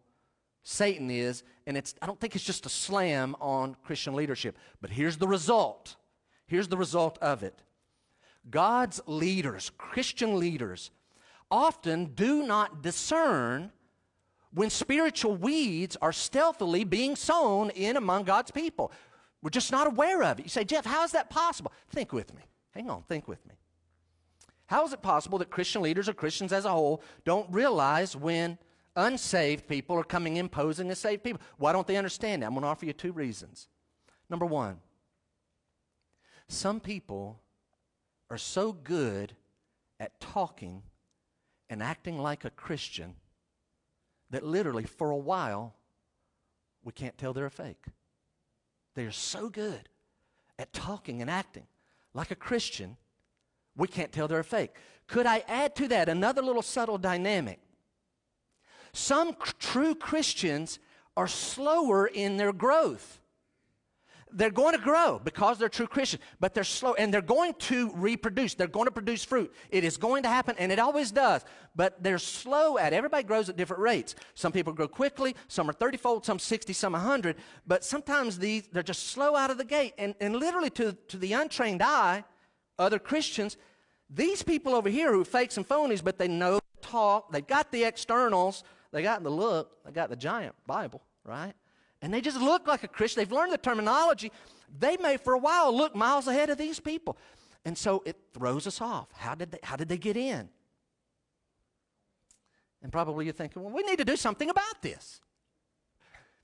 Satan 0.62 1.10
is, 1.10 1.42
and 1.66 1.76
it's, 1.76 1.94
I 2.00 2.06
don't 2.06 2.20
think 2.20 2.36
it's 2.36 2.44
just 2.44 2.66
a 2.66 2.68
slam 2.68 3.34
on 3.40 3.76
Christian 3.84 4.14
leadership. 4.14 4.56
But 4.80 4.90
here's 4.90 5.16
the 5.16 5.28
result. 5.28 5.96
Here's 6.46 6.68
the 6.68 6.76
result 6.76 7.18
of 7.18 7.42
it. 7.42 7.62
God's 8.48 9.00
leaders, 9.06 9.70
Christian 9.78 10.38
leaders, 10.38 10.90
often 11.50 12.06
do 12.14 12.44
not 12.44 12.82
discern 12.82 13.72
when 14.54 14.70
spiritual 14.70 15.36
weeds 15.36 15.96
are 16.02 16.12
stealthily 16.12 16.84
being 16.84 17.16
sown 17.16 17.70
in 17.70 17.96
among 17.96 18.24
God's 18.24 18.50
people. 18.50 18.92
We're 19.42 19.50
just 19.50 19.72
not 19.72 19.86
aware 19.86 20.22
of 20.22 20.38
it. 20.38 20.44
You 20.44 20.48
say, 20.48 20.64
Jeff, 20.64 20.84
how 20.84 21.04
is 21.04 21.12
that 21.12 21.30
possible? 21.30 21.72
Think 21.90 22.12
with 22.12 22.34
me. 22.34 22.42
Hang 22.72 22.88
on, 22.90 23.02
think 23.02 23.28
with 23.28 23.44
me. 23.46 23.54
How 24.66 24.84
is 24.84 24.92
it 24.92 25.02
possible 25.02 25.38
that 25.38 25.50
Christian 25.50 25.82
leaders 25.82 26.08
or 26.08 26.14
Christians 26.14 26.52
as 26.52 26.64
a 26.64 26.70
whole 26.70 27.02
don't 27.24 27.50
realize 27.52 28.16
when 28.16 28.58
unsaved 28.96 29.66
people 29.68 29.96
are 29.96 30.04
coming 30.04 30.36
in 30.36 30.48
posing 30.48 30.90
as 30.90 30.98
saved 30.98 31.22
people. 31.22 31.40
Why 31.58 31.72
don't 31.72 31.86
they 31.86 31.96
understand 31.96 32.42
that? 32.42 32.46
I'm 32.46 32.52
going 32.52 32.62
to 32.62 32.68
offer 32.68 32.86
you 32.86 32.92
two 32.92 33.12
reasons. 33.12 33.68
Number 34.28 34.46
one, 34.46 34.78
some 36.48 36.80
people 36.80 37.40
are 38.30 38.38
so 38.38 38.72
good 38.72 39.34
at 40.00 40.18
talking 40.20 40.82
and 41.70 41.82
acting 41.82 42.18
like 42.18 42.44
a 42.44 42.50
Christian 42.50 43.14
that 44.30 44.44
literally 44.44 44.84
for 44.84 45.10
a 45.10 45.16
while 45.16 45.74
we 46.82 46.92
can't 46.92 47.16
tell 47.16 47.32
they're 47.32 47.46
a 47.46 47.50
fake. 47.50 47.84
They 48.94 49.04
are 49.04 49.12
so 49.12 49.48
good 49.48 49.88
at 50.58 50.72
talking 50.72 51.20
and 51.20 51.30
acting 51.30 51.66
like 52.14 52.30
a 52.30 52.36
Christian, 52.36 52.96
we 53.76 53.88
can't 53.88 54.12
tell 54.12 54.28
they're 54.28 54.40
a 54.40 54.44
fake. 54.44 54.74
Could 55.06 55.26
I 55.26 55.44
add 55.48 55.74
to 55.76 55.88
that 55.88 56.08
another 56.08 56.42
little 56.42 56.62
subtle 56.62 56.98
dynamic? 56.98 57.60
Some 58.94 59.36
true 59.58 59.94
Christians 59.94 60.78
are 61.16 61.28
slower 61.28 62.06
in 62.06 62.36
their 62.36 62.52
growth. 62.52 63.20
They're 64.34 64.50
going 64.50 64.74
to 64.74 64.80
grow 64.80 65.20
because 65.22 65.58
they're 65.58 65.68
true 65.68 65.86
Christians, 65.86 66.22
but 66.40 66.54
they're 66.54 66.64
slow 66.64 66.94
and 66.94 67.12
they're 67.12 67.20
going 67.20 67.52
to 67.54 67.92
reproduce. 67.94 68.54
They're 68.54 68.66
going 68.66 68.86
to 68.86 68.92
produce 68.92 69.24
fruit. 69.24 69.52
It 69.70 69.84
is 69.84 69.98
going 69.98 70.22
to 70.22 70.28
happen 70.30 70.56
and 70.58 70.72
it 70.72 70.78
always 70.78 71.10
does, 71.10 71.44
but 71.76 72.02
they're 72.02 72.18
slow 72.18 72.78
at 72.78 72.94
it. 72.94 72.96
Everybody 72.96 73.24
grows 73.24 73.50
at 73.50 73.58
different 73.58 73.82
rates. 73.82 74.14
Some 74.34 74.50
people 74.50 74.72
grow 74.72 74.88
quickly, 74.88 75.36
some 75.48 75.68
are 75.68 75.74
30 75.74 75.98
fold, 75.98 76.24
some 76.24 76.38
60, 76.38 76.72
some 76.72 76.92
100, 76.94 77.36
but 77.66 77.84
sometimes 77.84 78.38
these, 78.38 78.68
they're 78.72 78.82
just 78.82 79.08
slow 79.08 79.36
out 79.36 79.50
of 79.50 79.58
the 79.58 79.64
gate. 79.64 79.92
And, 79.98 80.14
and 80.18 80.34
literally 80.34 80.70
to, 80.70 80.96
to 81.08 81.18
the 81.18 81.34
untrained 81.34 81.82
eye, 81.82 82.24
other 82.78 82.98
Christians, 82.98 83.58
these 84.08 84.42
people 84.42 84.74
over 84.74 84.88
here 84.88 85.12
who 85.12 85.20
are 85.20 85.26
fakes 85.26 85.58
and 85.58 85.68
phonies, 85.68 86.02
but 86.02 86.16
they 86.16 86.28
know 86.28 86.58
talk, 86.80 87.32
they've 87.32 87.46
got 87.46 87.70
the 87.70 87.84
externals, 87.84 88.64
they 88.92 89.02
got 89.02 89.22
the 89.22 89.30
look, 89.30 89.84
they 89.84 89.90
got 89.90 90.10
the 90.10 90.16
giant 90.16 90.54
Bible, 90.66 91.02
right? 91.24 91.54
And 92.02 92.12
they 92.12 92.20
just 92.20 92.40
look 92.40 92.66
like 92.66 92.84
a 92.84 92.88
Christian. 92.88 93.20
They've 93.20 93.32
learned 93.32 93.52
the 93.52 93.58
terminology. 93.58 94.30
They 94.78 94.96
may, 94.96 95.16
for 95.16 95.34
a 95.34 95.38
while, 95.38 95.74
look 95.74 95.94
miles 95.94 96.26
ahead 96.26 96.50
of 96.50 96.58
these 96.58 96.78
people. 96.78 97.16
And 97.64 97.78
so 97.78 98.02
it 98.04 98.16
throws 98.34 98.66
us 98.66 98.80
off. 98.80 99.08
How 99.12 99.34
did 99.34 99.52
they, 99.52 99.58
how 99.62 99.76
did 99.76 99.88
they 99.88 99.98
get 99.98 100.16
in? 100.16 100.48
And 102.82 102.90
probably 102.90 103.24
you're 103.24 103.34
thinking, 103.34 103.62
well, 103.62 103.72
we 103.72 103.82
need 103.84 103.98
to 103.98 104.04
do 104.04 104.16
something 104.16 104.50
about 104.50 104.82
this. 104.82 105.20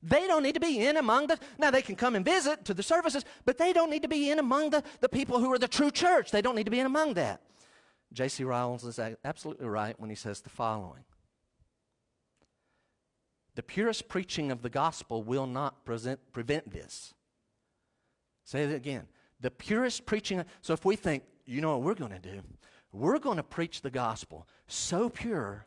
They 0.00 0.28
don't 0.28 0.44
need 0.44 0.54
to 0.54 0.60
be 0.60 0.86
in 0.86 0.96
among 0.96 1.26
the, 1.26 1.38
now 1.58 1.72
they 1.72 1.82
can 1.82 1.96
come 1.96 2.14
and 2.14 2.24
visit 2.24 2.64
to 2.66 2.74
the 2.74 2.84
services, 2.84 3.24
but 3.44 3.58
they 3.58 3.72
don't 3.72 3.90
need 3.90 4.02
to 4.02 4.08
be 4.08 4.30
in 4.30 4.38
among 4.38 4.70
the, 4.70 4.84
the 5.00 5.08
people 5.08 5.40
who 5.40 5.52
are 5.52 5.58
the 5.58 5.66
true 5.66 5.90
church. 5.90 6.30
They 6.30 6.40
don't 6.40 6.54
need 6.54 6.66
to 6.66 6.70
be 6.70 6.78
in 6.78 6.86
among 6.86 7.14
that. 7.14 7.42
J.C. 8.12 8.44
Ryle 8.44 8.76
is 8.76 9.00
absolutely 9.24 9.66
right 9.66 9.98
when 9.98 10.08
he 10.08 10.16
says 10.16 10.40
the 10.40 10.50
following 10.50 11.04
the 13.58 13.62
purest 13.64 14.06
preaching 14.06 14.52
of 14.52 14.62
the 14.62 14.70
gospel 14.70 15.24
will 15.24 15.48
not 15.48 15.84
present, 15.84 16.20
prevent 16.32 16.70
this. 16.70 17.12
Say 18.44 18.62
it 18.62 18.72
again. 18.72 19.08
The 19.40 19.50
purest 19.50 20.06
preaching. 20.06 20.44
So 20.60 20.74
if 20.74 20.84
we 20.84 20.94
think, 20.94 21.24
you 21.44 21.60
know 21.60 21.76
what 21.76 21.82
we're 21.82 21.94
going 21.94 22.12
to 22.12 22.20
do? 22.20 22.40
We're 22.92 23.18
going 23.18 23.38
to 23.38 23.42
preach 23.42 23.82
the 23.82 23.90
gospel 23.90 24.46
so 24.68 25.08
pure, 25.10 25.66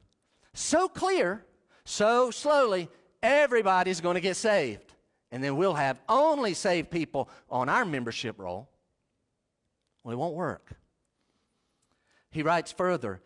so 0.54 0.88
clear, 0.88 1.44
so 1.84 2.32
slowly, 2.32 2.88
everybody's 3.22 4.00
going 4.00 4.16
to 4.16 4.22
get 4.22 4.38
saved. 4.38 4.94
And 5.30 5.44
then 5.44 5.58
we'll 5.58 5.74
have 5.74 6.00
only 6.08 6.54
saved 6.54 6.92
people 6.92 7.28
on 7.50 7.68
our 7.68 7.84
membership 7.84 8.40
roll. 8.40 8.70
Well, 10.06 10.14
it 10.14 10.18
won't 10.18 10.36
work. 10.36 10.78
He 12.30 12.42
writes 12.42 12.72
further 12.72 13.20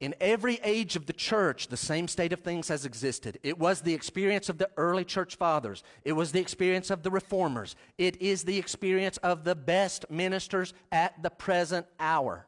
in 0.00 0.14
every 0.18 0.58
age 0.64 0.96
of 0.96 1.04
the 1.04 1.12
church, 1.12 1.68
the 1.68 1.76
same 1.76 2.08
state 2.08 2.32
of 2.32 2.40
things 2.40 2.68
has 2.68 2.86
existed. 2.86 3.38
It 3.42 3.58
was 3.58 3.82
the 3.82 3.92
experience 3.92 4.48
of 4.48 4.56
the 4.56 4.70
early 4.78 5.04
church 5.04 5.36
fathers. 5.36 5.82
It 6.04 6.12
was 6.12 6.32
the 6.32 6.40
experience 6.40 6.90
of 6.90 7.02
the 7.02 7.10
reformers. 7.10 7.76
It 7.98 8.20
is 8.22 8.44
the 8.44 8.56
experience 8.56 9.18
of 9.18 9.44
the 9.44 9.54
best 9.54 10.10
ministers 10.10 10.72
at 10.90 11.22
the 11.22 11.28
present 11.28 11.86
hour. 11.98 12.46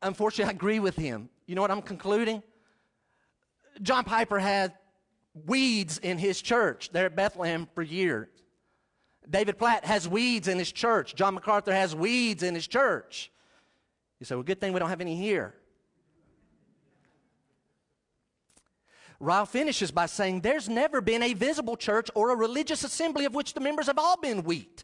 Unfortunately, 0.00 0.50
I 0.50 0.56
agree 0.56 0.80
with 0.80 0.96
him. 0.96 1.28
You 1.46 1.54
know 1.54 1.60
what 1.60 1.70
I'm 1.70 1.82
concluding? 1.82 2.42
John 3.82 4.04
Piper 4.04 4.38
had 4.38 4.72
weeds 5.46 5.98
in 5.98 6.16
his 6.16 6.40
church 6.40 6.90
there 6.92 7.04
at 7.04 7.14
Bethlehem 7.14 7.68
for 7.74 7.82
years. 7.82 8.28
David 9.28 9.58
Platt 9.58 9.84
has 9.84 10.08
weeds 10.08 10.48
in 10.48 10.58
his 10.58 10.72
church. 10.72 11.14
John 11.14 11.34
MacArthur 11.34 11.74
has 11.74 11.94
weeds 11.94 12.42
in 12.42 12.54
his 12.54 12.66
church. 12.66 13.30
You 14.18 14.24
say, 14.24 14.34
well, 14.34 14.42
good 14.42 14.60
thing 14.60 14.72
we 14.72 14.80
don't 14.80 14.88
have 14.88 15.02
any 15.02 15.14
here. 15.14 15.54
Ryle 19.20 19.44
finishes 19.44 19.90
by 19.90 20.06
saying, 20.06 20.40
There's 20.40 20.68
never 20.68 21.02
been 21.02 21.22
a 21.22 21.34
visible 21.34 21.76
church 21.76 22.10
or 22.14 22.30
a 22.30 22.36
religious 22.36 22.82
assembly 22.82 23.26
of 23.26 23.34
which 23.34 23.52
the 23.52 23.60
members 23.60 23.86
have 23.86 23.98
all 23.98 24.16
been 24.16 24.42
wheat. 24.42 24.82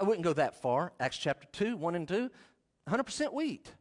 I 0.00 0.04
wouldn't 0.04 0.24
go 0.24 0.32
that 0.34 0.62
far. 0.62 0.92
Acts 1.00 1.18
chapter 1.18 1.48
2, 1.52 1.76
1 1.76 1.94
and 1.96 2.06
2, 2.06 2.30
100% 2.88 3.32
wheat. 3.32 3.72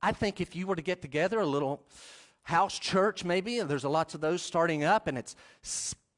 I 0.00 0.12
think 0.12 0.40
if 0.40 0.54
you 0.54 0.68
were 0.68 0.76
to 0.76 0.82
get 0.82 1.02
together 1.02 1.40
a 1.40 1.46
little 1.46 1.82
house 2.42 2.78
church, 2.78 3.24
maybe. 3.24 3.60
There's 3.60 3.84
lots 3.84 4.14
of 4.14 4.20
those 4.20 4.42
starting 4.42 4.84
up, 4.84 5.08
and 5.08 5.18
it's 5.18 5.34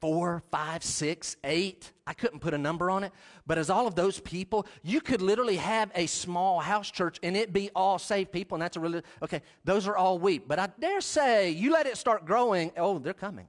four, 0.03 0.43
five, 0.51 0.83
six, 0.83 1.37
eight. 1.45 1.93
I 2.05 2.11
couldn't 2.11 2.39
put 2.39 2.53
a 2.53 2.57
number 2.57 2.91
on 2.91 3.05
it. 3.05 3.13
But 3.47 3.57
as 3.57 3.69
all 3.69 3.87
of 3.87 3.95
those 3.95 4.19
people, 4.19 4.67
you 4.81 4.99
could 4.99 5.21
literally 5.21 5.55
have 5.55 5.91
a 5.95 6.07
small 6.07 6.59
house 6.59 6.91
church 6.91 7.19
and 7.23 7.37
it 7.37 7.53
be 7.53 7.69
all 7.73 7.97
saved 7.97 8.33
people. 8.33 8.57
And 8.57 8.61
that's 8.61 8.75
a 8.75 8.81
really, 8.81 9.01
okay, 9.21 9.41
those 9.63 9.87
are 9.87 9.95
all 9.95 10.19
weak. 10.19 10.45
But 10.45 10.59
I 10.59 10.67
dare 10.77 10.99
say, 10.99 11.51
you 11.51 11.71
let 11.71 11.85
it 11.85 11.95
start 11.95 12.25
growing, 12.25 12.73
oh, 12.75 12.99
they're 12.99 13.13
coming. 13.13 13.47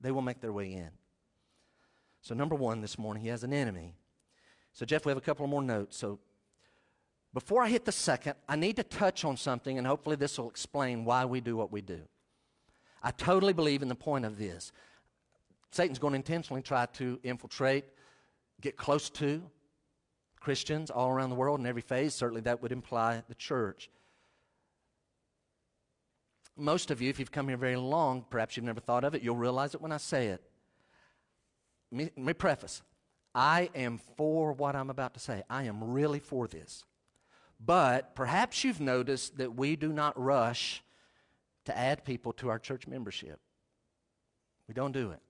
They 0.00 0.12
will 0.12 0.22
make 0.22 0.40
their 0.40 0.52
way 0.52 0.74
in. 0.74 0.90
So, 2.20 2.36
number 2.36 2.54
one 2.54 2.80
this 2.80 2.96
morning, 2.96 3.24
he 3.24 3.28
has 3.30 3.42
an 3.42 3.52
enemy. 3.52 3.96
So, 4.72 4.86
Jeff, 4.86 5.04
we 5.04 5.10
have 5.10 5.18
a 5.18 5.22
couple 5.22 5.44
more 5.48 5.60
notes. 5.60 5.96
So, 5.96 6.20
before 7.34 7.64
I 7.64 7.68
hit 7.68 7.84
the 7.84 7.90
second, 7.90 8.34
I 8.48 8.54
need 8.54 8.76
to 8.76 8.84
touch 8.84 9.24
on 9.24 9.36
something, 9.36 9.76
and 9.76 9.88
hopefully, 9.88 10.14
this 10.14 10.38
will 10.38 10.50
explain 10.50 11.04
why 11.04 11.24
we 11.24 11.40
do 11.40 11.56
what 11.56 11.72
we 11.72 11.80
do. 11.80 12.02
I 13.02 13.10
totally 13.10 13.54
believe 13.54 13.82
in 13.82 13.88
the 13.88 13.94
point 13.96 14.24
of 14.24 14.38
this. 14.38 14.70
Satan's 15.72 15.98
going 15.98 16.12
to 16.12 16.16
intentionally 16.16 16.62
try 16.62 16.86
to 16.94 17.20
infiltrate, 17.22 17.84
get 18.60 18.76
close 18.76 19.08
to 19.10 19.42
Christians 20.40 20.90
all 20.90 21.10
around 21.10 21.30
the 21.30 21.36
world 21.36 21.60
in 21.60 21.66
every 21.66 21.82
phase. 21.82 22.14
Certainly, 22.14 22.42
that 22.42 22.62
would 22.62 22.72
imply 22.72 23.22
the 23.28 23.34
church. 23.34 23.90
Most 26.56 26.90
of 26.90 27.00
you, 27.00 27.08
if 27.08 27.18
you've 27.18 27.30
come 27.30 27.48
here 27.48 27.56
very 27.56 27.76
long, 27.76 28.24
perhaps 28.28 28.56
you've 28.56 28.66
never 28.66 28.80
thought 28.80 29.04
of 29.04 29.14
it, 29.14 29.22
you'll 29.22 29.36
realize 29.36 29.74
it 29.74 29.80
when 29.80 29.92
I 29.92 29.98
say 29.98 30.28
it. 30.28 30.42
Let 31.92 31.98
me, 31.98 32.04
let 32.16 32.26
me 32.26 32.32
preface 32.32 32.82
I 33.34 33.70
am 33.74 33.98
for 34.16 34.52
what 34.52 34.74
I'm 34.74 34.90
about 34.90 35.14
to 35.14 35.20
say. 35.20 35.44
I 35.48 35.64
am 35.64 35.92
really 35.92 36.18
for 36.18 36.48
this. 36.48 36.84
But 37.64 38.14
perhaps 38.14 38.64
you've 38.64 38.80
noticed 38.80 39.36
that 39.38 39.54
we 39.54 39.76
do 39.76 39.92
not 39.92 40.20
rush 40.20 40.82
to 41.66 41.76
add 41.76 42.04
people 42.04 42.32
to 42.34 42.48
our 42.48 42.58
church 42.58 42.86
membership. 42.88 43.38
We 44.66 44.74
don't 44.74 44.92
do 44.92 45.12
it 45.12 45.20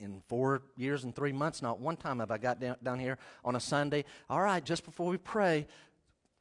in 0.00 0.22
four 0.28 0.62
years 0.76 1.04
and 1.04 1.14
three 1.14 1.32
months, 1.32 1.62
not 1.62 1.78
one 1.78 1.96
time 1.96 2.18
have 2.20 2.30
I 2.30 2.38
got 2.38 2.58
down, 2.58 2.76
down 2.82 2.98
here 2.98 3.18
on 3.44 3.54
a 3.54 3.60
Sunday. 3.60 4.04
All 4.28 4.40
right, 4.40 4.64
just 4.64 4.84
before 4.84 5.08
we 5.08 5.18
pray, 5.18 5.66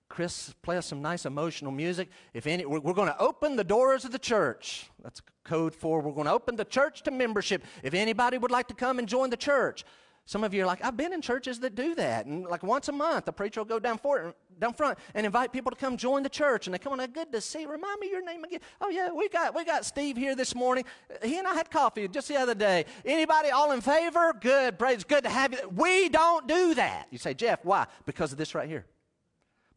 Chris, 0.08 0.54
play 0.64 0.78
us 0.78 0.88
some 0.88 1.02
nice 1.02 1.26
emotional 1.26 1.72
music. 1.72 2.10
If 2.34 2.48
any, 2.48 2.66
we're, 2.66 2.80
we're 2.80 2.94
going 2.94 3.10
to 3.10 3.20
open 3.20 3.56
the 3.56 3.64
doors 3.64 4.06
of 4.06 4.12
the 4.12 4.20
church. 4.20 4.90
That's 5.04 5.22
code 5.44 5.76
for 5.76 6.02
we're 6.02 6.14
going 6.14 6.26
to 6.26 6.34
open 6.34 6.56
the 6.56 6.66
church 6.66 7.04
to 7.04 7.12
membership. 7.12 7.64
If 7.84 7.94
anybody 7.94 8.38
would 8.38 8.52
like 8.52 8.68
to 8.70 8.74
come 8.74 8.98
and 9.00 9.08
join 9.08 9.30
the 9.30 9.38
church, 9.38 9.84
some 10.30 10.44
of 10.44 10.54
you 10.54 10.62
are 10.62 10.68
like, 10.68 10.86
I've 10.86 10.96
been 10.96 11.12
in 11.12 11.24
churches 11.24 11.60
that 11.62 11.74
do 11.74 11.96
that. 11.96 12.28
And 12.28 12.46
like 12.46 12.62
once 12.62 12.88
a 12.88 12.92
month, 12.92 13.26
the 13.26 13.34
preacher 13.34 13.62
will 13.62 13.66
go 13.66 13.80
down, 13.80 13.98
for, 13.98 14.36
down 14.60 14.74
front 14.76 15.00
and 15.16 15.26
invite 15.26 15.52
people 15.52 15.72
to 15.72 15.76
come 15.76 15.98
join 15.98 16.22
the 16.22 16.30
church. 16.30 16.68
And 16.68 16.74
they 16.76 16.78
come 16.78 16.94
on, 16.94 17.04
good 17.08 17.32
to 17.32 17.42
see. 17.42 17.66
Remind 17.66 18.00
me 18.00 18.12
your 18.12 18.24
name 18.24 18.44
again. 18.44 18.60
Oh, 18.80 18.90
yeah, 18.90 19.12
we 19.12 19.28
got, 19.28 19.56
we 19.56 19.66
got 19.66 19.86
Steve 19.86 20.18
here 20.18 20.36
this 20.36 20.54
morning. 20.54 20.86
He 21.24 21.40
and 21.40 21.48
I 21.48 21.56
had 21.56 21.72
coffee 21.72 22.08
just 22.08 22.28
the 22.28 22.38
other 22.38 22.54
day. 22.54 22.86
Anybody 23.04 23.50
all 23.50 23.72
in 23.72 23.82
favor? 23.82 24.32
Good. 24.40 24.78
Praise. 24.78 25.04
Good 25.04 25.24
to 25.24 25.32
have 25.32 25.52
you. 25.52 25.68
We 25.76 26.10
don't 26.10 26.48
do 26.48 26.76
that. 26.76 27.08
You 27.10 27.18
say, 27.18 27.34
Jeff, 27.34 27.66
why? 27.66 27.88
Because 28.06 28.32
of 28.32 28.38
this 28.38 28.54
right 28.54 28.70
here. 28.70 28.86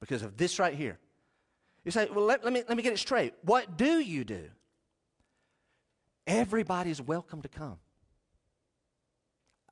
Because 0.00 0.20
of 0.20 0.36
this 0.36 0.58
right 0.58 0.74
here. 0.74 0.98
You 1.82 1.92
say, 1.92 2.08
well, 2.14 2.26
let, 2.26 2.44
let, 2.44 2.52
me, 2.52 2.62
let 2.68 2.76
me 2.76 2.82
get 2.82 2.92
it 2.92 2.98
straight. 2.98 3.32
What 3.40 3.78
do 3.78 4.00
you 4.00 4.22
do? 4.22 4.50
Everybody's 6.26 7.00
welcome 7.00 7.40
to 7.40 7.48
come. 7.48 7.78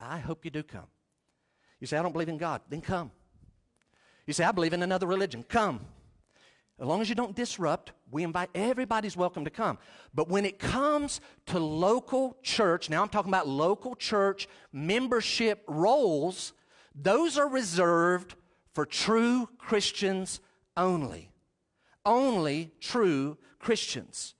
I 0.01 0.19
hope 0.19 0.43
you 0.43 0.51
do 0.51 0.63
come. 0.63 0.87
You 1.79 1.87
say, 1.87 1.97
I 1.97 2.01
don't 2.01 2.11
believe 2.11 2.29
in 2.29 2.37
God. 2.37 2.61
Then 2.69 2.81
come. 2.81 3.11
You 4.25 4.33
say, 4.33 4.43
I 4.43 4.51
believe 4.51 4.73
in 4.73 4.83
another 4.83 5.07
religion. 5.07 5.43
Come. 5.43 5.81
As 6.79 6.87
long 6.87 6.99
as 6.99 7.09
you 7.09 7.15
don't 7.15 7.35
disrupt, 7.35 7.91
we 8.09 8.23
invite 8.23 8.49
everybody's 8.55 9.15
welcome 9.15 9.45
to 9.45 9.51
come. 9.51 9.77
But 10.15 10.29
when 10.29 10.45
it 10.45 10.57
comes 10.57 11.21
to 11.47 11.59
local 11.59 12.37
church, 12.41 12.89
now 12.89 13.03
I'm 13.03 13.09
talking 13.09 13.29
about 13.29 13.47
local 13.47 13.95
church 13.95 14.47
membership 14.73 15.63
rolls, 15.67 16.53
those 16.95 17.37
are 17.37 17.47
reserved 17.47 18.33
for 18.73 18.85
true 18.85 19.47
Christians 19.59 20.39
only. 20.75 21.29
Only 22.03 22.71
true 22.79 23.37
Christians. 23.59 24.33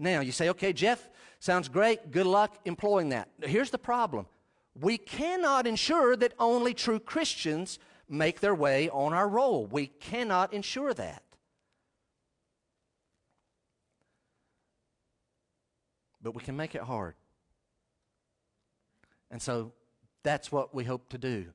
Now, 0.00 0.20
you 0.20 0.32
say, 0.32 0.48
okay, 0.48 0.72
Jeff, 0.72 1.08
sounds 1.38 1.68
great. 1.68 2.10
Good 2.10 2.26
luck 2.26 2.58
employing 2.64 3.10
that. 3.10 3.28
Here's 3.40 3.70
the 3.70 3.78
problem 3.78 4.26
we 4.78 4.98
cannot 4.98 5.66
ensure 5.66 6.16
that 6.16 6.32
only 6.38 6.74
true 6.74 6.98
Christians 6.98 7.78
make 8.08 8.40
their 8.40 8.54
way 8.54 8.88
on 8.88 9.12
our 9.12 9.28
roll. 9.28 9.66
We 9.66 9.86
cannot 9.86 10.52
ensure 10.52 10.94
that. 10.94 11.22
But 16.22 16.34
we 16.34 16.42
can 16.42 16.56
make 16.56 16.74
it 16.74 16.82
hard. 16.82 17.14
And 19.30 19.42
so 19.42 19.72
that's 20.22 20.52
what 20.52 20.74
we 20.74 20.84
hope 20.84 21.08
to 21.10 21.18
do. 21.18 21.46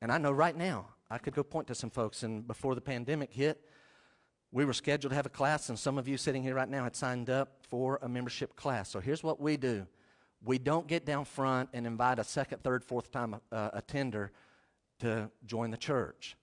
And 0.00 0.10
I 0.10 0.18
know 0.18 0.32
right 0.32 0.56
now, 0.56 0.86
I 1.10 1.18
could 1.18 1.34
go 1.34 1.42
point 1.42 1.66
to 1.68 1.74
some 1.74 1.90
folks, 1.90 2.22
and 2.22 2.46
before 2.46 2.74
the 2.74 2.80
pandemic 2.80 3.32
hit, 3.32 3.60
we 4.50 4.64
were 4.64 4.72
scheduled 4.72 5.10
to 5.10 5.14
have 5.16 5.26
a 5.26 5.30
class, 5.30 5.68
and 5.68 5.78
some 5.78 5.98
of 5.98 6.08
you 6.08 6.16
sitting 6.16 6.42
here 6.42 6.54
right 6.54 6.68
now 6.68 6.84
had 6.84 6.96
signed 6.96 7.30
up 7.30 7.58
for 7.68 7.98
a 8.02 8.08
membership 8.08 8.56
class. 8.56 8.88
So 8.90 9.00
here's 9.00 9.22
what 9.22 9.40
we 9.40 9.56
do 9.56 9.86
we 10.44 10.58
don't 10.58 10.86
get 10.86 11.04
down 11.04 11.24
front 11.24 11.68
and 11.72 11.86
invite 11.86 12.18
a 12.18 12.24
second, 12.24 12.62
third, 12.62 12.84
fourth 12.84 13.10
time 13.10 13.36
uh, 13.50 13.70
attender 13.72 14.32
to 15.00 15.30
join 15.46 15.70
the 15.70 15.76
church. 15.76 16.36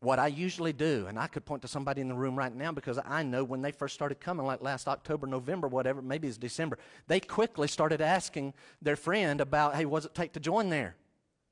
What 0.00 0.18
I 0.18 0.26
usually 0.26 0.72
do, 0.72 1.06
and 1.08 1.18
I 1.18 1.28
could 1.28 1.46
point 1.46 1.62
to 1.62 1.68
somebody 1.68 2.02
in 2.02 2.08
the 2.08 2.14
room 2.14 2.36
right 2.36 2.54
now 2.54 2.72
because 2.72 2.98
I 3.06 3.22
know 3.22 3.42
when 3.42 3.62
they 3.62 3.72
first 3.72 3.94
started 3.94 4.20
coming, 4.20 4.44
like 4.44 4.60
last 4.62 4.86
October, 4.86 5.26
November, 5.26 5.66
whatever, 5.66 6.02
maybe 6.02 6.28
it's 6.28 6.36
December, 6.36 6.78
they 7.06 7.20
quickly 7.20 7.68
started 7.68 8.02
asking 8.02 8.52
their 8.82 8.96
friend 8.96 9.40
about, 9.40 9.74
hey, 9.74 9.86
what 9.86 10.00
does 10.00 10.06
it 10.06 10.14
take 10.14 10.32
to 10.34 10.40
join 10.40 10.68
there? 10.68 10.94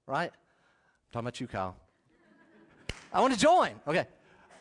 Right? 0.06 0.30
I'm 0.30 1.12
talking 1.12 1.26
about 1.26 1.40
you, 1.40 1.46
Kyle. 1.46 1.76
I 3.12 3.20
want 3.20 3.32
to 3.32 3.38
join. 3.38 3.72
Okay. 3.86 4.06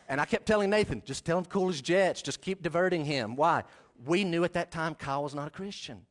And 0.08 0.20
I 0.20 0.24
kept 0.24 0.46
telling 0.46 0.70
Nathan, 0.70 1.02
just 1.04 1.24
tell 1.24 1.38
him 1.38 1.44
cool 1.44 1.68
as 1.68 1.80
jets, 1.80 2.22
just 2.22 2.40
keep 2.40 2.62
diverting 2.62 3.04
him. 3.04 3.36
Why? 3.36 3.64
We 4.04 4.24
knew 4.24 4.44
at 4.44 4.54
that 4.54 4.70
time 4.70 4.94
Kyle 4.94 5.22
was 5.22 5.34
not 5.34 5.48
a 5.48 5.50
Christian. 5.50 6.06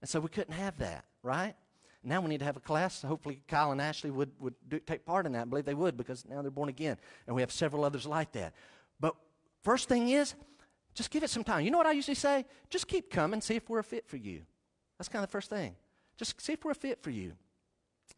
And 0.00 0.08
so 0.08 0.20
we 0.20 0.28
couldn't 0.28 0.54
have 0.54 0.78
that, 0.78 1.04
right? 1.22 1.54
Now 2.02 2.20
we 2.22 2.28
need 2.28 2.38
to 2.38 2.46
have 2.46 2.56
a 2.56 2.60
class. 2.60 3.02
Hopefully, 3.02 3.42
Kyle 3.46 3.72
and 3.72 3.80
Ashley 3.80 4.10
would, 4.10 4.30
would 4.40 4.54
do, 4.66 4.78
take 4.78 5.04
part 5.04 5.26
in 5.26 5.32
that. 5.32 5.42
I 5.42 5.44
believe 5.44 5.66
they 5.66 5.74
would 5.74 5.96
because 5.96 6.24
now 6.26 6.40
they're 6.40 6.50
born 6.50 6.70
again. 6.70 6.96
And 7.26 7.36
we 7.36 7.42
have 7.42 7.52
several 7.52 7.84
others 7.84 8.06
like 8.06 8.32
that. 8.32 8.54
But 8.98 9.14
first 9.62 9.88
thing 9.88 10.08
is, 10.08 10.34
just 10.94 11.10
give 11.10 11.22
it 11.22 11.30
some 11.30 11.44
time. 11.44 11.64
You 11.64 11.70
know 11.70 11.78
what 11.78 11.86
I 11.86 11.92
usually 11.92 12.14
say? 12.14 12.46
Just 12.70 12.88
keep 12.88 13.10
coming, 13.10 13.40
see 13.40 13.56
if 13.56 13.68
we're 13.68 13.80
a 13.80 13.84
fit 13.84 14.08
for 14.08 14.16
you. 14.16 14.42
That's 14.98 15.08
kind 15.08 15.22
of 15.22 15.28
the 15.28 15.32
first 15.32 15.50
thing. 15.50 15.76
Just 16.16 16.40
see 16.40 16.54
if 16.54 16.64
we're 16.64 16.72
a 16.72 16.74
fit 16.74 17.02
for 17.02 17.10
you. 17.10 17.32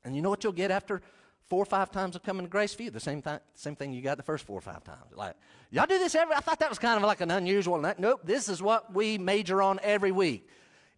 And 0.05 0.15
you 0.15 0.23
know 0.23 0.31
what 0.31 0.45
you'll 0.45 0.53
get 0.53 0.71
after 0.71 1.03
four 1.49 1.63
or 1.63 1.67
five 1.67 1.91
times 1.91 2.17
of 2.17 2.23
coming 2.23 2.47
to 2.47 2.51
Grace 2.51 2.75
View? 2.75 2.91
The 2.91 3.01
same, 3.01 3.21
th- 3.21 3.41
same 3.55 3.77
thing 3.77 3.93
you 3.93 4.01
got 4.01 4.17
the 4.17 4.23
first 4.23 4.47
four 4.47 4.59
or 4.59 4.63
five 4.63 4.83
times. 4.85 5.13
Like, 5.15 5.35
y'all 5.71 5.87
do 5.87 5.99
this 5.99 6.15
every, 6.15 6.35
I 6.35 6.41
thought 6.41 6.61
that 6.61 6.71
was 6.71 6.79
kind 6.79 6.97
of 6.97 7.03
like 7.03 7.21
an 7.21 7.31
unusual. 7.31 7.79
Nope, 7.99 8.21
this 8.25 8.49
is 8.49 8.63
what 8.63 8.95
we 8.95 9.19
major 9.19 9.61
on 9.61 9.81
every 9.83 10.13
week 10.13 10.49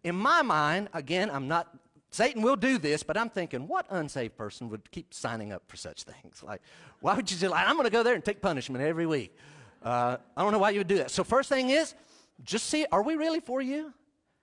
in 0.05 0.15
my 0.15 0.43
mind, 0.43 0.87
again, 0.93 1.31
I'm 1.31 1.47
not, 1.47 1.75
Satan 2.11 2.43
will 2.43 2.55
do 2.55 2.77
this, 2.77 3.01
but 3.01 3.17
I'm 3.17 3.29
thinking, 3.29 3.67
what 3.67 3.87
unsaved 3.89 4.37
person 4.37 4.69
would 4.69 4.91
keep 4.91 5.15
signing 5.15 5.51
up 5.51 5.63
for 5.65 5.77
such 5.77 6.03
things? 6.03 6.43
Like, 6.43 6.61
why 7.01 7.15
would 7.15 7.29
you 7.29 7.37
just, 7.37 7.51
like, 7.51 7.67
I'm 7.67 7.75
going 7.75 7.85
to 7.85 7.91
go 7.91 8.03
there 8.03 8.13
and 8.13 8.23
take 8.23 8.39
punishment 8.39 8.83
every 8.83 9.07
week? 9.07 9.35
Uh, 9.81 10.17
I 10.37 10.43
don't 10.43 10.51
know 10.51 10.59
why 10.59 10.69
you 10.69 10.79
would 10.79 10.87
do 10.87 10.97
that. 10.97 11.09
So, 11.09 11.23
first 11.23 11.49
thing 11.49 11.71
is, 11.71 11.95
just 12.43 12.67
see, 12.67 12.85
are 12.91 13.01
we 13.01 13.15
really 13.15 13.39
for 13.39 13.63
you? 13.63 13.93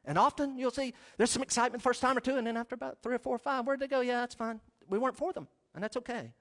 And 0.04 0.18
often 0.18 0.58
you'll 0.58 0.72
see 0.72 0.94
there's 1.16 1.30
some 1.30 1.44
excitement 1.44 1.80
the 1.80 1.88
first 1.88 2.00
time 2.00 2.16
or 2.16 2.20
two, 2.20 2.34
and 2.36 2.44
then 2.44 2.56
after 2.56 2.74
about 2.74 2.98
three 3.00 3.14
or 3.14 3.20
four 3.20 3.36
or 3.36 3.38
five, 3.38 3.64
where'd 3.64 3.78
they 3.78 3.86
go? 3.86 4.00
Yeah, 4.00 4.18
that's 4.18 4.34
fine. 4.34 4.60
We 4.88 4.98
weren't 4.98 5.16
for 5.16 5.32
them, 5.32 5.46
and 5.76 5.84
that's 5.84 5.96
okay. 5.96 6.32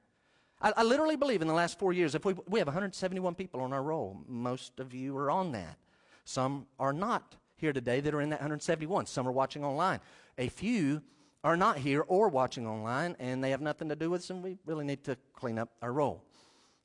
I, 0.59 0.73
I 0.77 0.83
literally 0.83 1.15
believe 1.15 1.43
in 1.43 1.47
the 1.47 1.53
last 1.53 1.77
four 1.77 1.93
years, 1.93 2.15
if 2.15 2.25
we, 2.25 2.33
we 2.47 2.57
have 2.57 2.67
171 2.67 3.35
people 3.35 3.61
on 3.61 3.71
our 3.71 3.83
roll, 3.83 4.17
most 4.27 4.79
of 4.79 4.95
you 4.95 5.15
are 5.15 5.29
on 5.29 5.51
that. 5.51 5.77
Some 6.25 6.65
are 6.79 6.93
not 6.93 7.35
here 7.61 7.71
today 7.71 8.01
that 8.01 8.13
are 8.13 8.19
in 8.19 8.31
that 8.31 8.39
171. 8.39 9.05
Some 9.05 9.27
are 9.27 9.31
watching 9.31 9.63
online. 9.63 9.99
A 10.37 10.49
few 10.49 11.01
are 11.43 11.55
not 11.55 11.77
here 11.77 12.03
or 12.07 12.27
watching 12.27 12.67
online, 12.67 13.15
and 13.19 13.43
they 13.43 13.51
have 13.51 13.61
nothing 13.61 13.89
to 13.89 13.95
do 13.95 14.09
with 14.09 14.21
us, 14.21 14.29
and 14.29 14.43
we 14.43 14.57
really 14.65 14.83
need 14.83 15.03
to 15.05 15.15
clean 15.33 15.57
up 15.57 15.69
our 15.81 15.93
roll. 15.93 16.23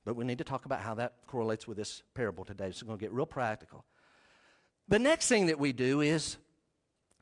But 0.04 0.16
we 0.16 0.24
need 0.24 0.38
to 0.38 0.44
talk 0.44 0.66
about 0.66 0.80
how 0.80 0.94
that 0.94 1.14
correlates 1.26 1.66
with 1.66 1.76
this 1.76 2.02
parable 2.14 2.44
today. 2.44 2.70
So 2.70 2.86
we're 2.86 2.90
going 2.90 2.98
to 3.00 3.04
get 3.06 3.12
real 3.12 3.26
practical. 3.26 3.84
The 4.88 4.98
next 4.98 5.28
thing 5.28 5.46
that 5.46 5.58
we 5.58 5.72
do 5.72 6.00
is, 6.00 6.36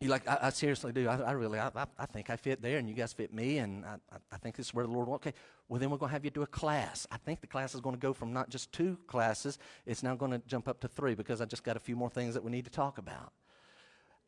you 0.00 0.08
like, 0.08 0.28
I, 0.28 0.38
I 0.42 0.50
seriously 0.50 0.92
do. 0.92 1.08
I, 1.08 1.16
I 1.16 1.32
really, 1.32 1.58
I, 1.58 1.70
I, 1.98 2.06
think 2.06 2.28
I 2.28 2.36
fit 2.36 2.60
there, 2.60 2.78
and 2.78 2.88
you 2.88 2.94
guys 2.94 3.12
fit 3.12 3.32
me, 3.32 3.58
and 3.58 3.86
I, 3.86 3.96
I 4.30 4.36
think 4.36 4.54
this 4.56 4.66
is 4.66 4.74
where 4.74 4.84
the 4.84 4.92
Lord 4.92 5.08
wants. 5.08 5.26
Okay, 5.26 5.36
well, 5.68 5.80
then 5.80 5.90
we're 5.90 5.96
going 5.96 6.10
to 6.10 6.12
have 6.12 6.24
you 6.24 6.30
do 6.30 6.42
a 6.42 6.46
class. 6.46 7.06
I 7.10 7.16
think 7.16 7.40
the 7.40 7.46
class 7.46 7.74
is 7.74 7.80
going 7.80 7.94
to 7.94 8.00
go 8.00 8.12
from 8.12 8.32
not 8.32 8.50
just 8.50 8.70
two 8.70 8.98
classes, 9.06 9.58
it's 9.86 10.02
now 10.02 10.14
going 10.14 10.32
to 10.32 10.42
jump 10.46 10.68
up 10.68 10.80
to 10.80 10.88
three 10.88 11.14
because 11.14 11.40
I 11.40 11.46
just 11.46 11.64
got 11.64 11.76
a 11.76 11.80
few 11.80 11.96
more 11.96 12.10
things 12.10 12.34
that 12.34 12.44
we 12.44 12.50
need 12.50 12.66
to 12.66 12.70
talk 12.70 12.98
about. 12.98 13.32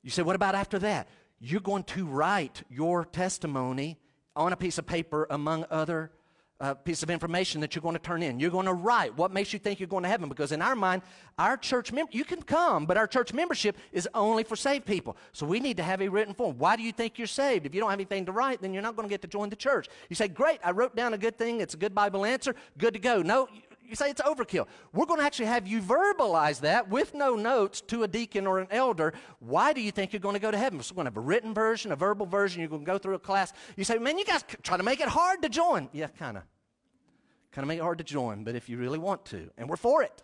You 0.07 0.12
say, 0.12 0.22
what 0.22 0.36
about 0.36 0.54
after 0.54 0.78
that? 0.78 1.09
You're 1.40 1.61
going 1.61 1.82
to 1.82 2.07
write 2.07 2.62
your 2.70 3.04
testimony 3.04 3.98
on 4.36 4.52
a 4.52 4.57
piece 4.57 4.78
of 4.78 4.86
paper 4.86 5.26
among 5.30 5.64
other 5.68 6.12
uh, 6.61 6.74
piece 6.74 7.02
of 7.02 7.11
information 7.11 7.61
that 7.61 7.74
you're 7.74 7.82
going 7.82 7.96
to 7.96 8.00
turn 8.00 8.22
in. 8.22 8.38
You're 8.38 8.52
going 8.52 8.66
to 8.66 8.72
write 8.72 9.16
what 9.16 9.32
makes 9.32 9.52
you 9.52 9.59
think 9.59 9.80
you're 9.80 9.88
going 9.88 10.04
to 10.04 10.09
heaven 10.09 10.28
because 10.28 10.52
in 10.52 10.62
our 10.62 10.76
mind, 10.76 11.02
our 11.40 11.57
church 11.57 11.92
mem- 11.92 12.07
you 12.12 12.24
can 12.24 12.40
come, 12.40 12.86
but 12.86 12.96
our 12.96 13.09
church 13.09 13.32
membership 13.32 13.76
is 13.90 14.09
only 14.14 14.44
for 14.44 14.54
saved 14.54 14.86
people. 14.86 15.16
So 15.32 15.44
we 15.44 15.59
need 15.59 15.76
to 15.78 15.82
have 15.82 16.00
a 16.00 16.09
written 16.09 16.34
form. 16.34 16.57
Why 16.57 16.76
do 16.76 16.84
you 16.84 16.92
think 16.92 17.18
you're 17.18 17.26
saved? 17.26 17.66
If 17.66 17.74
you 17.74 17.80
don't 17.80 17.90
have 17.90 17.98
anything 17.98 18.26
to 18.26 18.32
write, 18.32 18.62
then 18.62 18.72
you're 18.72 18.84
not 18.84 18.94
going 18.94 19.09
to 19.09 19.12
get 19.12 19.22
to 19.22 19.28
join 19.28 19.50
the 19.50 19.57
church. 19.57 19.88
You 20.09 20.14
say, 20.14 20.28
"Great, 20.28 20.61
I 20.64 20.70
wrote 20.70 20.94
down 20.94 21.14
a 21.14 21.18
good 21.18 21.36
thing. 21.36 21.61
It's 21.61 21.74
a 21.74 21.78
good 21.78 21.96
Bible 21.96 22.24
answer. 22.24 22.54
Good 22.78 22.94
to 22.94 23.00
go." 23.00 23.22
No, 23.22 23.48
you 23.89 23.97
say 23.97 24.11
it's 24.11 24.20
overkill. 24.20 24.66
We're 24.93 25.07
going 25.07 25.20
to 25.20 25.26
actually 25.26 25.47
have 25.47 25.66
you 25.66 25.80
verbalize 25.80 26.61
that 26.61 26.89
with 26.89 27.14
no 27.14 27.37
notes 27.37 27.80
to 27.82 28.03
a 28.03 28.09
deacon 28.09 28.47
or 28.47 28.59
an 28.59 28.68
elder. 28.70 29.12
Why 29.39 29.72
do 29.72 29.80
you 29.80 29.91
think 29.91 30.12
you're 30.12 30.20
going 30.20 30.34
to 30.34 30.41
go 30.41 30.51
to 30.51 30.59
heaven? 30.59 30.82
So 30.82 30.93
we're 30.93 31.05
going 31.05 31.07
to 31.07 31.11
have 31.11 31.16
a 31.16 31.26
written 31.26 31.55
version, 31.55 31.93
a 31.93 31.97
verbal 31.97 32.26
version. 32.26 32.61
You're 32.61 32.68
going 32.68 32.84
to 32.84 32.87
go 32.87 32.99
through 32.99 33.14
a 33.14 33.18
class. 33.18 33.53
You 33.76 33.84
say, 33.84 33.99
man, 33.99 34.18
you 34.18 34.24
guys 34.24 34.45
try 34.62 34.76
to 34.76 34.82
make 34.82 35.01
it 35.01 35.09
hard 35.09 35.43
to 35.43 35.49
join. 35.49 35.89
Yeah, 35.93 36.09
kind 36.09 36.37
of. 36.37 36.43
Kind 37.53 37.64
of 37.64 37.68
make 37.68 37.78
it 37.78 37.82
hard 37.82 37.99
to 37.99 38.05
join, 38.05 38.45
but 38.45 38.55
if 38.55 38.68
you 38.68 38.76
really 38.76 38.99
want 38.99 39.24
to, 39.26 39.51
and 39.57 39.68
we're 39.68 39.76
for 39.76 40.03
it, 40.03 40.22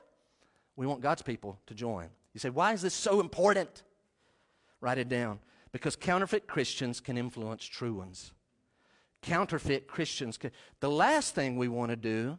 we 0.76 0.86
want 0.86 1.00
God's 1.00 1.22
people 1.22 1.58
to 1.66 1.74
join. 1.74 2.08
You 2.34 2.40
say, 2.40 2.50
why 2.50 2.72
is 2.72 2.82
this 2.82 2.94
so 2.94 3.20
important? 3.20 3.82
Write 4.80 4.98
it 4.98 5.08
down. 5.08 5.38
Because 5.70 5.96
counterfeit 5.96 6.46
Christians 6.46 7.00
can 7.00 7.16
influence 7.16 7.64
true 7.64 7.94
ones. 7.94 8.32
Counterfeit 9.22 9.86
Christians. 9.86 10.36
Can, 10.36 10.50
the 10.80 10.90
last 10.90 11.34
thing 11.34 11.56
we 11.56 11.68
want 11.68 11.90
to 11.90 11.96
do 11.96 12.38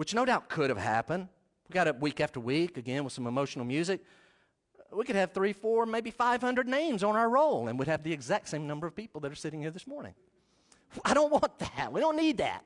which 0.00 0.14
no 0.14 0.24
doubt 0.24 0.48
could 0.48 0.70
have 0.70 0.78
happened. 0.78 1.28
We 1.68 1.74
got 1.74 1.86
it 1.86 2.00
week 2.00 2.22
after 2.22 2.40
week, 2.40 2.78
again, 2.78 3.04
with 3.04 3.12
some 3.12 3.26
emotional 3.26 3.66
music. 3.66 4.02
We 4.90 5.04
could 5.04 5.14
have 5.14 5.32
three, 5.32 5.52
four, 5.52 5.84
maybe 5.84 6.10
500 6.10 6.66
names 6.66 7.04
on 7.04 7.16
our 7.16 7.28
roll, 7.28 7.68
and 7.68 7.78
we'd 7.78 7.86
have 7.86 8.02
the 8.02 8.10
exact 8.10 8.48
same 8.48 8.66
number 8.66 8.86
of 8.86 8.96
people 8.96 9.20
that 9.20 9.30
are 9.30 9.34
sitting 9.34 9.60
here 9.60 9.70
this 9.70 9.86
morning. 9.86 10.14
I 11.04 11.12
don't 11.12 11.30
want 11.30 11.58
that. 11.58 11.92
We 11.92 12.00
don't 12.00 12.16
need 12.16 12.38
that. 12.38 12.64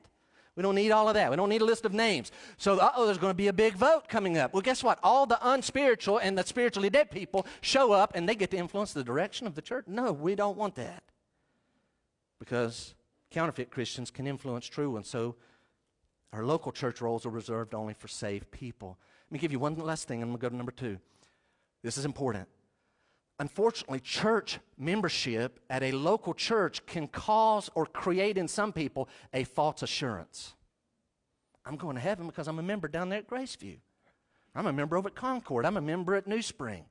We 0.55 0.63
don't 0.63 0.75
need 0.75 0.91
all 0.91 1.09
of 1.09 1.15
that. 1.15 1.29
We 1.29 1.35
don't 1.35 1.49
need 1.49 1.61
a 1.61 1.65
list 1.65 1.83
of 1.83 1.91
names. 1.93 2.31
So, 2.55 2.79
oh, 2.81 3.05
there's 3.05 3.17
going 3.17 3.31
to 3.31 3.37
be 3.37 3.49
a 3.49 3.53
big 3.53 3.73
vote 3.73 4.07
coming 4.07 4.37
up. 4.37 4.53
Well, 4.53 4.61
guess 4.61 4.81
what? 4.81 4.97
All 5.03 5.25
the 5.25 5.37
unspiritual 5.41 6.19
and 6.19 6.37
the 6.37 6.45
spiritually 6.45 6.89
dead 6.89 7.11
people 7.11 7.45
show 7.59 7.91
up 7.91 8.13
and 8.15 8.29
they 8.29 8.35
get 8.35 8.49
to 8.51 8.57
influence 8.57 8.93
the 8.93 9.03
direction 9.03 9.45
of 9.45 9.55
the 9.55 9.61
church. 9.61 9.87
No, 9.87 10.13
we 10.13 10.35
don't 10.35 10.55
want 10.55 10.75
that. 10.75 11.03
Because 12.39 12.95
counterfeit 13.29 13.71
Christians 13.71 14.09
can 14.09 14.25
influence 14.25 14.67
true 14.67 14.91
ones. 14.91 15.09
So, 15.09 15.35
our 16.35 16.43
local 16.43 16.73
church 16.73 16.99
rolls 16.99 17.25
are 17.25 17.29
reserved 17.29 17.73
only 17.73 17.93
for 17.93 18.09
saved 18.09 18.51
people. 18.51 18.97
Let 19.27 19.31
me 19.31 19.39
give 19.39 19.53
you 19.53 19.59
one 19.59 19.73
last 19.75 20.05
thing, 20.05 20.21
and 20.21 20.29
I'm 20.29 20.37
going 20.37 20.39
to 20.39 20.41
go 20.41 20.49
to 20.49 20.55
number 20.57 20.71
two. 20.73 20.99
This 21.81 21.97
is 21.97 22.03
important. 22.03 22.49
Unfortunately, 23.39 24.01
church 24.01 24.59
membership 24.77 25.61
at 25.69 25.81
a 25.81 25.93
local 25.93 26.33
church 26.33 26.85
can 26.85 27.07
cause 27.07 27.69
or 27.73 27.85
create 27.85 28.37
in 28.37 28.49
some 28.49 28.73
people 28.73 29.07
a 29.33 29.45
false 29.45 29.81
assurance. 29.81 30.55
I'm 31.65 31.77
going 31.77 31.95
to 31.95 32.01
heaven 32.01 32.27
because 32.27 32.49
I'm 32.49 32.59
a 32.59 32.63
member 32.63 32.89
down 32.89 33.07
there 33.07 33.19
at 33.19 33.29
Graceview. 33.29 33.77
I'm 34.53 34.67
a 34.67 34.73
member 34.73 34.97
over 34.97 35.07
at 35.07 35.15
Concord. 35.15 35.65
I'm 35.65 35.77
a 35.77 35.81
member 35.81 36.15
at 36.15 36.27
New 36.27 36.41
Spring. 36.41 36.83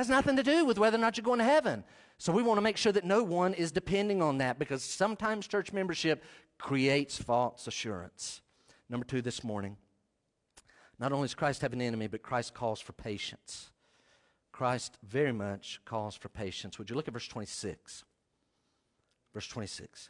Has 0.00 0.08
nothing 0.08 0.36
to 0.36 0.42
do 0.42 0.64
with 0.64 0.78
whether 0.78 0.96
or 0.96 1.00
not 1.02 1.18
you're 1.18 1.24
going 1.24 1.40
to 1.40 1.44
heaven. 1.44 1.84
So 2.16 2.32
we 2.32 2.42
want 2.42 2.56
to 2.56 2.62
make 2.62 2.78
sure 2.78 2.90
that 2.90 3.04
no 3.04 3.22
one 3.22 3.52
is 3.52 3.70
depending 3.70 4.22
on 4.22 4.38
that 4.38 4.58
because 4.58 4.82
sometimes 4.82 5.46
church 5.46 5.74
membership 5.74 6.24
creates 6.56 7.18
false 7.18 7.66
assurance. 7.66 8.40
Number 8.88 9.04
two 9.04 9.20
this 9.20 9.44
morning. 9.44 9.76
Not 10.98 11.12
only 11.12 11.26
does 11.26 11.34
Christ 11.34 11.60
have 11.60 11.74
an 11.74 11.82
enemy, 11.82 12.06
but 12.06 12.22
Christ 12.22 12.54
calls 12.54 12.80
for 12.80 12.94
patience. 12.94 13.72
Christ 14.52 14.96
very 15.06 15.32
much 15.32 15.82
calls 15.84 16.16
for 16.16 16.30
patience. 16.30 16.78
Would 16.78 16.88
you 16.88 16.96
look 16.96 17.06
at 17.06 17.12
verse 17.12 17.28
26? 17.28 18.02
Verse 19.34 19.48
26. 19.48 20.08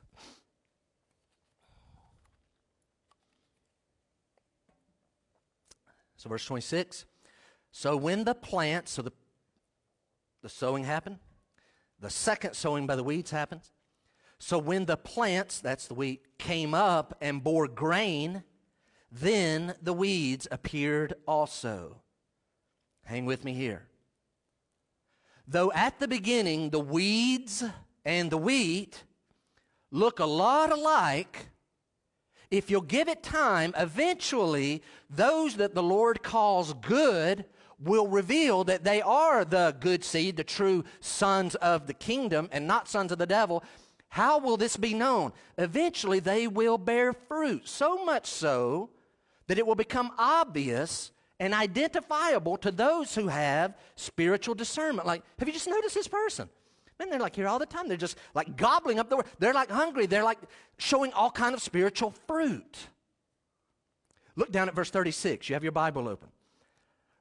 So, 6.16 6.28
verse 6.28 6.45
26. 6.45 7.07
So, 7.72 7.97
when 7.97 8.22
the 8.22 8.34
plant, 8.36 8.88
so 8.88 9.03
the, 9.03 9.12
the 10.43 10.49
sowing 10.49 10.84
happened, 10.84 11.18
the 11.99 12.11
second 12.11 12.55
sowing 12.55 12.86
by 12.86 12.97
the 12.97 13.05
weeds 13.05 13.30
happens, 13.30 13.72
so 14.38 14.59
when 14.59 14.86
the 14.86 14.97
plants, 14.97 15.61
that's 15.61 15.86
the 15.86 15.95
wheat, 15.95 16.22
came 16.38 16.72
up 16.72 17.16
and 17.20 17.45
bore 17.45 17.68
grain, 17.68 18.43
then 19.12 19.74
the 19.82 19.93
weeds 19.93 20.49
appeared 20.51 21.12
also. 21.28 22.01
Hang 23.05 23.26
with 23.26 23.45
me 23.45 23.53
here. 23.53 23.86
Though 25.47 25.70
at 25.72 25.99
the 25.99 26.09
beginning 26.09 26.70
the 26.70 26.80
weeds 26.80 27.62
and 28.05 28.30
the 28.30 28.38
wheat 28.38 29.05
look 29.91 30.20
a 30.20 30.24
lot 30.24 30.72
alike, 30.72 31.49
if 32.51 32.70
you'll 32.70 32.80
give 32.80 33.09
it 33.09 33.22
time, 33.22 33.74
eventually 33.76 34.82
those 35.11 35.57
that 35.57 35.74
the 35.74 35.82
Lord 35.82 36.22
calls 36.22 36.72
good 36.72 37.45
will 37.83 38.07
reveal 38.07 38.64
that 38.64 38.85
they 38.85 39.01
are 39.03 39.45
the 39.45 39.74
good 39.81 40.05
seed, 40.05 40.37
the 40.37 40.45
true 40.45 40.85
sons 41.01 41.55
of 41.57 41.87
the 41.87 41.95
kingdom, 41.95 42.49
and 42.53 42.66
not 42.66 42.89
sons 42.89 43.11
of 43.11 43.18
the 43.18 43.26
devil. 43.26 43.64
How 44.09 44.39
will 44.39 44.57
this 44.57 44.76
be 44.76 44.93
known? 44.93 45.33
Eventually, 45.57 46.20
they 46.20 46.47
will 46.47 46.78
bear 46.78 47.12
fruit, 47.12 47.68
so 47.68 48.05
much 48.05 48.26
so 48.26 48.91
that 49.47 49.59
it 49.59 49.66
will 49.66 49.74
become 49.74 50.12
obvious 50.18 51.12
and 51.39 51.55
identifiable 51.55 52.59
to 52.59 52.70
those 52.70 53.14
who 53.14 53.28
have 53.28 53.74
spiritual 53.97 54.55
discernment. 54.55 55.07
Like, 55.07 55.22
have 55.39 55.49
you 55.49 55.55
just 55.55 55.68
noticed 55.68 55.95
this 55.95 56.09
person? 56.09 56.49
Man, 56.99 57.09
they're 57.09 57.18
like 57.18 57.35
here 57.35 57.49
all 57.49 57.59
the 57.59 57.66
time. 57.66 57.89
They're 57.89 57.97
just 57.97 58.18
like 58.35 58.59
gobbling 58.59 58.99
up 58.99 59.09
the 59.09 59.16
word. 59.16 59.26
They're 59.39 59.55
like 59.55 59.70
hungry. 59.70 60.05
They're 60.05 60.22
like 60.22 60.39
showing 60.76 61.14
all 61.14 61.31
kind 61.31 61.55
of 61.55 61.62
spiritual 61.62 62.12
fruit. 62.26 62.76
Look 64.37 64.53
down 64.53 64.68
at 64.68 64.74
verse 64.74 64.91
36. 64.91 65.49
You 65.49 65.55
have 65.55 65.62
your 65.62 65.72
Bible 65.72 66.09
open. 66.09 66.28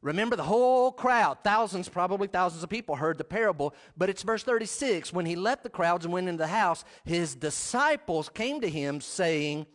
Remember, 0.01 0.37
the 0.37 0.43
whole 0.43 0.93
crowd, 0.93 1.39
thousands, 1.43 1.89
probably 1.89 2.27
thousands 2.27 2.63
of 2.63 2.69
people, 2.69 2.95
heard 2.95 3.17
the 3.17 3.25
parable, 3.25 3.73
but 3.97 4.09
it's 4.09 4.23
verse 4.23 4.43
36. 4.43 5.11
When 5.11 5.25
he 5.25 5.35
left 5.35 5.63
the 5.63 5.69
crowds 5.69 6.05
and 6.05 6.13
went 6.13 6.29
into 6.29 6.37
the 6.37 6.47
house, 6.47 6.85
his 7.03 7.35
disciples 7.35 8.29
came 8.29 8.61
to 8.61 8.69
him 8.69 9.01
saying, 9.01 9.65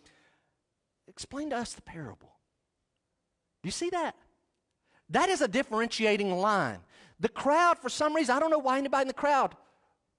Explain 1.07 1.51
to 1.51 1.57
us 1.57 1.75
the 1.75 1.83
parable. 1.83 2.33
Do 3.63 3.69
you 3.69 3.73
see 3.73 3.91
that? 3.91 4.17
That 5.11 5.29
is 5.29 5.43
a 5.43 5.49
differentiating 5.49 6.35
line. 6.35 6.79
The 7.21 7.29
crowd, 7.29 7.79
for 7.79 7.91
some 7.91 8.15
reason, 8.15 8.35
I 8.35 8.41
don't 8.41 8.51
know 8.51 8.59
why 8.59 8.79
anybody 8.79 9.03
in 9.03 9.09
the 9.09 9.15
crowd, 9.15 9.55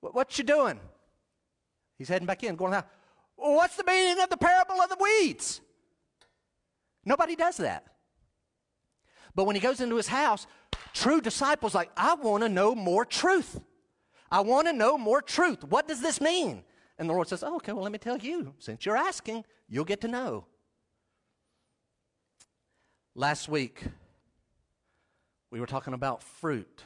what 0.01 0.37
you 0.37 0.43
doing? 0.43 0.79
He's 1.97 2.09
heading 2.09 2.27
back 2.27 2.43
in, 2.43 2.55
going 2.55 2.73
out. 2.73 2.87
What's 3.35 3.75
the 3.75 3.83
meaning 3.83 4.21
of 4.21 4.29
the 4.29 4.37
parable 4.37 4.79
of 4.81 4.89
the 4.89 4.97
weeds? 4.99 5.61
Nobody 7.03 7.35
does 7.35 7.57
that. 7.57 7.94
But 9.35 9.45
when 9.45 9.55
he 9.55 9.61
goes 9.61 9.81
into 9.81 9.97
his 9.97 10.07
house, 10.07 10.47
true 10.93 11.19
disciples 11.19 11.75
like, 11.75 11.91
I 11.97 12.15
want 12.15 12.43
to 12.43 12.49
know 12.49 12.73
more 12.73 13.05
truth. 13.05 13.59
I 14.31 14.39
want 14.39 14.67
to 14.67 14.73
know 14.73 14.97
more 14.97 15.21
truth. 15.21 15.63
What 15.63 15.87
does 15.87 16.01
this 16.01 16.21
mean? 16.21 16.63
And 16.97 17.09
the 17.09 17.13
Lord 17.13 17.27
says, 17.27 17.43
oh, 17.43 17.57
okay, 17.57 17.73
well, 17.73 17.83
let 17.83 17.91
me 17.91 17.97
tell 17.97 18.17
you. 18.17 18.53
Since 18.59 18.85
you're 18.85 18.97
asking, 18.97 19.43
you'll 19.67 19.85
get 19.85 20.01
to 20.01 20.07
know. 20.07 20.45
Last 23.13 23.49
week, 23.49 23.83
we 25.51 25.59
were 25.59 25.67
talking 25.67 25.93
about 25.93 26.23
fruit. 26.23 26.83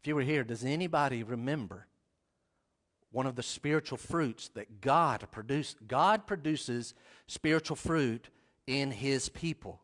If 0.00 0.06
you 0.06 0.14
were 0.14 0.22
here, 0.22 0.44
does 0.44 0.64
anybody 0.64 1.22
remember 1.22 1.86
one 3.10 3.26
of 3.26 3.36
the 3.36 3.42
spiritual 3.42 3.98
fruits 3.98 4.48
that 4.54 4.80
God 4.80 5.26
produced? 5.30 5.88
God 5.88 6.26
produces 6.26 6.94
spiritual 7.26 7.76
fruit 7.76 8.28
in 8.66 8.90
his 8.90 9.28
people. 9.28 9.80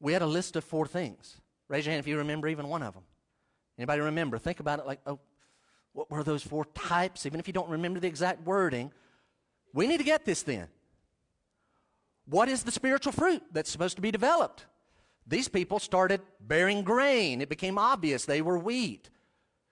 We 0.00 0.12
had 0.12 0.22
a 0.22 0.26
list 0.26 0.56
of 0.56 0.64
four 0.64 0.86
things. 0.86 1.40
Raise 1.68 1.86
your 1.86 1.92
hand 1.92 2.00
if 2.00 2.06
you 2.06 2.18
remember 2.18 2.48
even 2.48 2.68
one 2.68 2.82
of 2.82 2.94
them. 2.94 3.02
Anybody 3.78 4.00
remember? 4.00 4.38
Think 4.38 4.60
about 4.60 4.78
it 4.78 4.86
like, 4.86 5.00
oh, 5.06 5.18
what 5.92 6.10
were 6.10 6.22
those 6.22 6.42
four 6.42 6.66
types? 6.74 7.26
Even 7.26 7.40
if 7.40 7.46
you 7.46 7.52
don't 7.52 7.68
remember 7.68 8.00
the 8.00 8.08
exact 8.08 8.46
wording, 8.46 8.92
we 9.72 9.86
need 9.86 9.98
to 9.98 10.04
get 10.04 10.24
this 10.24 10.42
then. 10.42 10.68
What 12.26 12.48
is 12.48 12.62
the 12.62 12.72
spiritual 12.72 13.12
fruit 13.12 13.42
that's 13.52 13.70
supposed 13.70 13.96
to 13.96 14.02
be 14.02 14.10
developed? 14.10 14.66
These 15.26 15.48
people 15.48 15.78
started 15.78 16.20
bearing 16.40 16.82
grain. 16.82 17.40
It 17.40 17.48
became 17.48 17.78
obvious 17.78 18.24
they 18.24 18.42
were 18.42 18.58
wheat. 18.58 19.10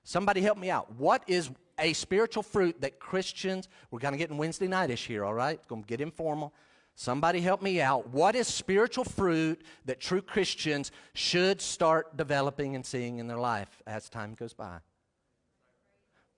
Somebody 0.02 0.40
help 0.40 0.58
me 0.58 0.70
out. 0.70 0.92
What 0.96 1.22
is 1.26 1.50
a 1.78 1.92
spiritual 1.92 2.42
fruit 2.42 2.80
that 2.80 3.00
Christians, 3.00 3.68
we're 3.90 4.00
kind 4.00 4.14
of 4.14 4.18
getting 4.18 4.36
Wednesday 4.36 4.68
nightish 4.68 5.06
here, 5.06 5.24
all 5.24 5.34
right? 5.34 5.56
It's 5.56 5.66
going 5.66 5.82
to 5.82 5.88
get 5.88 6.00
informal. 6.00 6.52
Somebody 6.96 7.40
help 7.40 7.60
me 7.60 7.80
out. 7.80 8.08
What 8.10 8.36
is 8.36 8.46
spiritual 8.46 9.04
fruit 9.04 9.62
that 9.84 10.00
true 10.00 10.22
Christians 10.22 10.92
should 11.12 11.60
start 11.60 12.16
developing 12.16 12.76
and 12.76 12.86
seeing 12.86 13.18
in 13.18 13.26
their 13.26 13.38
life 13.38 13.82
as 13.86 14.08
time 14.08 14.34
goes 14.34 14.54
by? 14.54 14.78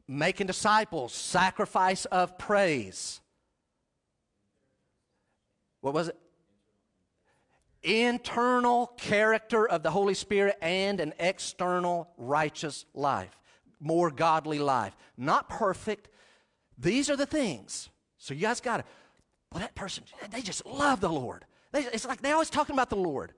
Making 0.09 0.47
disciples, 0.47 1.13
sacrifice 1.13 2.07
of 2.07 2.39
praise. 2.39 3.21
What 5.83 5.93
was 5.93 6.09
it? 6.09 6.19
Internal 7.83 8.89
character 8.97 9.69
of 9.69 9.83
the 9.83 9.91
Holy 9.91 10.15
Spirit 10.15 10.57
and 10.63 11.01
an 11.01 11.13
external 11.19 12.09
righteous 12.17 12.87
life, 12.95 13.37
more 13.79 14.11
godly 14.11 14.59
life. 14.59 14.97
Not 15.19 15.49
perfect. 15.49 16.09
These 16.79 17.11
are 17.11 17.17
the 17.17 17.27
things 17.27 17.91
So 18.19 18.35
you 18.35 18.41
guys 18.41 18.61
got 18.61 18.79
to, 18.79 18.85
well, 19.57 19.63
that 19.63 19.75
person, 19.75 20.05
they 20.33 20.43
just 20.43 20.67
love 20.67 21.01
the 21.01 21.09
Lord. 21.09 21.47
They, 21.73 21.85
it's 21.85 22.05
like 22.05 22.21
they're 22.21 22.35
always 22.35 22.51
talking 22.51 22.75
about 22.75 22.91
the 22.91 22.97
Lord. 22.97 23.33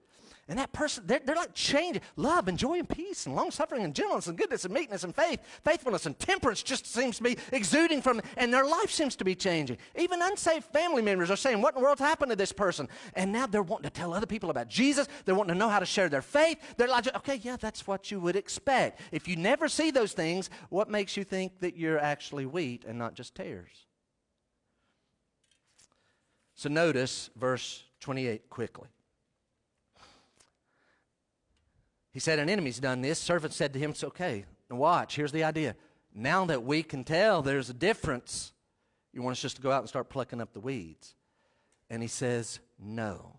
And 0.49 0.59
that 0.59 0.73
person, 0.73 1.05
they're, 1.07 1.21
they're 1.25 1.37
like 1.37 1.55
changing. 1.55 2.03
Love 2.17 2.49
and 2.49 2.59
joy 2.59 2.81
and 2.81 2.89
peace 2.89 3.27
and 3.27 3.37
long 3.37 3.53
suffering 3.53 3.85
and 3.85 3.95
gentleness 3.95 4.27
and 4.27 4.37
goodness 4.37 4.65
and 4.65 4.75
meekness 4.75 5.05
and 5.05 5.15
faith, 5.15 5.39
faithfulness 5.65 6.07
and 6.07 6.19
temperance 6.19 6.65
just 6.65 6.93
seems 6.93 7.19
to 7.19 7.23
be 7.23 7.39
exuding 7.53 8.03
from, 8.03 8.21
and 8.37 8.53
their 8.53 8.67
life 8.67 8.91
seems 8.91 9.15
to 9.15 9.25
be 9.25 9.37
changing. 9.37 9.79
Even 9.97 10.21
unsaved 10.21 10.65
family 10.65 11.03
members 11.03 11.31
are 11.31 11.37
saying, 11.37 11.63
What 11.63 11.77
in 11.77 11.81
the 11.81 11.85
world's 11.85 12.01
happened 12.01 12.31
to 12.31 12.37
this 12.37 12.51
person? 12.51 12.89
And 13.15 13.31
now 13.31 13.47
they're 13.47 13.63
wanting 13.63 13.89
to 13.89 13.91
tell 13.91 14.13
other 14.13 14.27
people 14.27 14.51
about 14.51 14.67
Jesus. 14.67 15.07
They're 15.25 15.37
wanting 15.37 15.55
to 15.55 15.59
know 15.61 15.69
how 15.69 15.79
to 15.79 15.87
share 15.87 16.09
their 16.09 16.21
faith. 16.21 16.59
They're 16.77 16.89
like, 16.89 17.15
Okay, 17.15 17.37
yeah, 17.37 17.59
that's 17.61 17.87
what 17.87 18.11
you 18.11 18.19
would 18.19 18.35
expect. 18.35 19.03
If 19.13 19.29
you 19.29 19.37
never 19.37 19.69
see 19.69 19.93
those 19.93 20.15
things, 20.15 20.51
what 20.69 20.91
makes 20.91 21.17
you 21.17 21.23
think 21.23 21.61
that 21.61 21.77
you're 21.77 22.01
actually 22.01 22.45
wheat 22.45 22.85
and 22.85 22.99
not 22.99 23.15
just 23.15 23.37
tares? 23.37 23.87
So 26.59 26.69
notice 26.69 27.31
verse 27.37 27.85
28 28.01 28.51
quickly. 28.51 28.89
He 32.11 32.19
said, 32.19 32.41
An 32.41 32.49
enemy's 32.49 32.81
done 32.81 33.01
this. 33.01 33.21
Servant 33.21 33.55
said 33.55 33.73
to 33.75 33.79
him, 33.79 33.91
It's 33.91 34.03
okay. 34.03 34.45
Now 34.69 34.75
watch, 34.75 35.15
here's 35.15 35.31
the 35.31 35.45
idea. 35.45 35.77
Now 36.13 36.47
that 36.47 36.65
we 36.65 36.83
can 36.83 37.05
tell 37.05 37.43
there's 37.43 37.71
a 37.71 37.75
difference, 37.75 38.51
you 39.13 39.23
want 39.23 39.37
us 39.37 39.41
just 39.41 39.55
to 39.55 39.63
go 39.63 39.71
out 39.71 39.83
and 39.83 39.89
start 39.89 40.09
plucking 40.09 40.41
up 40.41 40.53
the 40.53 40.59
weeds. 40.59 41.15
And 41.91 42.03
he 42.03 42.09
says, 42.09 42.59
No. 42.77 43.39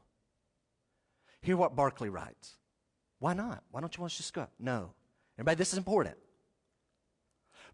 Hear 1.41 1.57
what 1.57 1.75
Barclay 1.75 2.07
writes. 2.07 2.55
Why 3.19 3.33
not? 3.33 3.65
Why 3.71 3.81
don't 3.81 3.93
you 3.97 3.99
want 3.99 4.13
us 4.13 4.17
just 4.17 4.29
to 4.29 4.35
go 4.35 4.41
out? 4.43 4.51
No. 4.57 4.91
Everybody, 5.37 5.57
this 5.57 5.73
is 5.73 5.77
important. 5.77 6.15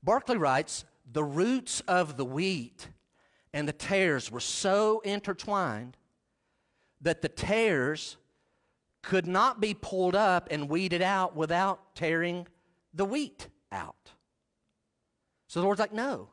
Barclay 0.02 0.38
writes, 0.38 0.86
The 1.12 1.24
roots 1.24 1.82
of 1.82 2.18
the 2.18 2.26
wheat 2.26 2.88
and 3.56 3.70
the 3.70 3.74
tares 3.74 4.30
were 4.30 4.41
so 4.41 4.99
intertwined 4.99 5.95
that 6.99 7.22
the 7.22 7.30
tares 7.30 8.18
could 9.01 9.26
not 9.26 9.62
be 9.62 9.74
pulled 9.74 10.14
up 10.14 10.49
and 10.51 10.68
weeded 10.68 11.01
out 11.01 11.38
without 11.38 11.95
tearing 11.95 12.45
the 12.93 13.06
wheat 13.06 13.47
out. 13.72 14.12
So 15.47 15.62
the 15.62 15.66
Lord's 15.66 15.80
like, 15.80 15.93
no. 15.93 16.28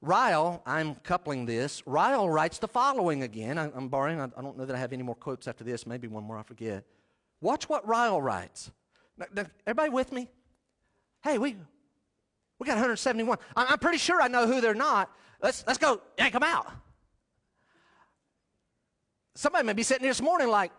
Ryle, 0.00 0.62
I'm 0.64 0.94
coupling 0.94 1.44
this. 1.44 1.84
Ryle 1.86 2.30
writes 2.30 2.58
the 2.58 2.68
following 2.68 3.24
again. 3.24 3.58
I, 3.58 3.64
am 3.64 3.88
borrowing, 3.88 4.20
I, 4.20 4.28
don't 4.40 4.56
know 4.56 4.64
that 4.64 4.76
I 4.76 4.78
have 4.78 4.92
any 4.92 5.02
more 5.02 5.16
quotes 5.16 5.48
after 5.48 5.64
this, 5.64 5.88
maybe 5.88 6.06
one 6.06 6.22
more, 6.22 6.38
I 6.38 6.44
forget. 6.44 6.84
Watch 7.40 7.68
what 7.68 7.84
Ryle 7.84 8.22
writes. 8.22 8.70
Now, 9.18 9.46
everybody 9.66 9.90
with 9.90 10.12
me? 10.12 10.28
Hey, 11.24 11.38
we, 11.38 11.56
got 12.66 12.74
171. 12.74 13.38
I'm, 13.56 13.66
I'm 13.70 13.78
pretty 13.78 13.98
sure 13.98 14.20
I 14.20 14.28
know 14.28 14.46
who 14.46 14.60
they're 14.60 14.74
not. 14.74 15.10
Let's, 15.42 15.64
let's 15.66 15.78
go 15.78 16.00
yank 16.18 16.32
them 16.32 16.42
out. 16.42 16.70
Somebody 19.34 19.66
may 19.66 19.74
be 19.74 19.82
sitting 19.82 20.02
here 20.02 20.10
this 20.10 20.22
morning 20.22 20.48
like, 20.48 20.72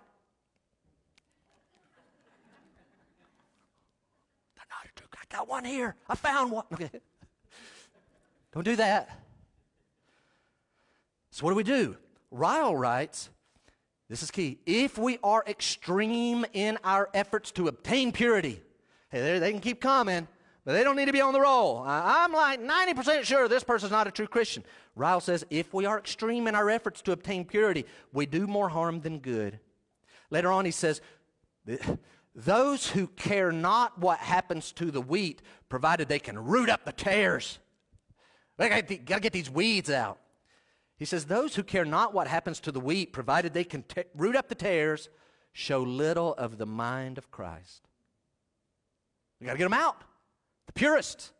I 4.60 5.36
got 5.36 5.48
one 5.48 5.66
here. 5.66 5.96
I 6.10 6.16
found 6.16 6.52
one. 6.52 6.66
Okay. 6.74 6.90
Don't 8.54 8.64
do 8.64 8.76
that. 8.78 9.10
So, 11.32 11.46
what 11.46 11.52
do 11.52 11.56
we 11.56 11.64
do? 11.64 11.98
Ryle 12.32 12.76
writes, 12.76 13.30
this 14.10 14.24
is 14.24 14.32
key. 14.32 14.60
If 14.66 14.98
we 14.98 15.20
are 15.24 15.44
extreme 15.46 16.46
in 16.54 16.78
our 16.84 17.10
efforts 17.14 17.52
to 17.52 17.68
obtain 17.68 18.12
purity, 18.12 18.62
hey, 19.10 19.38
they 19.38 19.52
can 19.52 19.60
keep 19.60 19.82
coming, 19.82 20.28
but 20.68 20.74
they 20.74 20.84
don't 20.84 20.98
need 20.98 21.06
to 21.06 21.14
be 21.14 21.22
on 21.22 21.32
the 21.32 21.40
roll. 21.40 21.82
I'm 21.88 22.34
like 22.34 22.62
90% 22.62 23.24
sure 23.24 23.48
this 23.48 23.64
person's 23.64 23.94
not 23.94 24.06
a 24.06 24.12
true 24.12 24.28
Christian. 24.28 24.66
Ryle 24.98 25.22
says, 25.22 25.46
if 25.50 25.74
we 25.74 25.86
are 25.86 25.98
extreme 25.98 26.46
in 26.46 26.56
our 26.56 26.70
efforts 26.70 27.02
to 27.04 27.14
obtain 27.14 27.46
purity, 27.46 27.86
we 28.12 28.26
do 28.26 28.48
more 28.48 28.68
harm 28.68 29.00
than 29.00 29.20
good. 29.20 29.62
Later 30.30 30.52
on, 30.52 30.66
he 30.66 30.72
says, 30.72 31.00
those 32.36 32.90
who 32.90 33.08
care 33.08 33.54
not 33.54 33.98
what 33.98 34.20
happens 34.20 34.74
to 34.74 34.92
the 34.92 35.00
wheat, 35.00 35.42
provided 35.70 36.10
they 36.10 36.20
can 36.20 36.38
root 36.38 36.68
up 36.68 36.84
the 36.84 36.92
tares. 36.92 37.60
They 38.58 38.68
got 38.68 38.90
to 38.90 38.98
get 39.22 39.32
these 39.32 39.50
weeds 39.50 39.90
out. 39.90 40.20
He 40.98 41.06
says, 41.06 41.24
those 41.24 41.56
who 41.56 41.64
care 41.64 41.86
not 41.86 42.14
what 42.14 42.28
happens 42.28 42.60
to 42.60 42.74
the 42.74 42.82
wheat, 42.82 43.14
provided 43.14 43.54
they 43.54 43.64
can 43.64 43.86
root 44.14 44.36
up 44.36 44.50
the 44.50 44.56
tares, 44.56 45.08
show 45.54 45.82
little 45.82 46.34
of 46.34 46.58
the 46.58 46.66
mind 46.66 47.18
of 47.18 47.32
Christ. 47.32 47.88
We 49.40 49.46
got 49.46 49.54
to 49.54 49.58
get 49.60 49.64
them 49.64 49.72
out. 49.72 50.04
The 50.68 50.74
purists. 50.74 51.34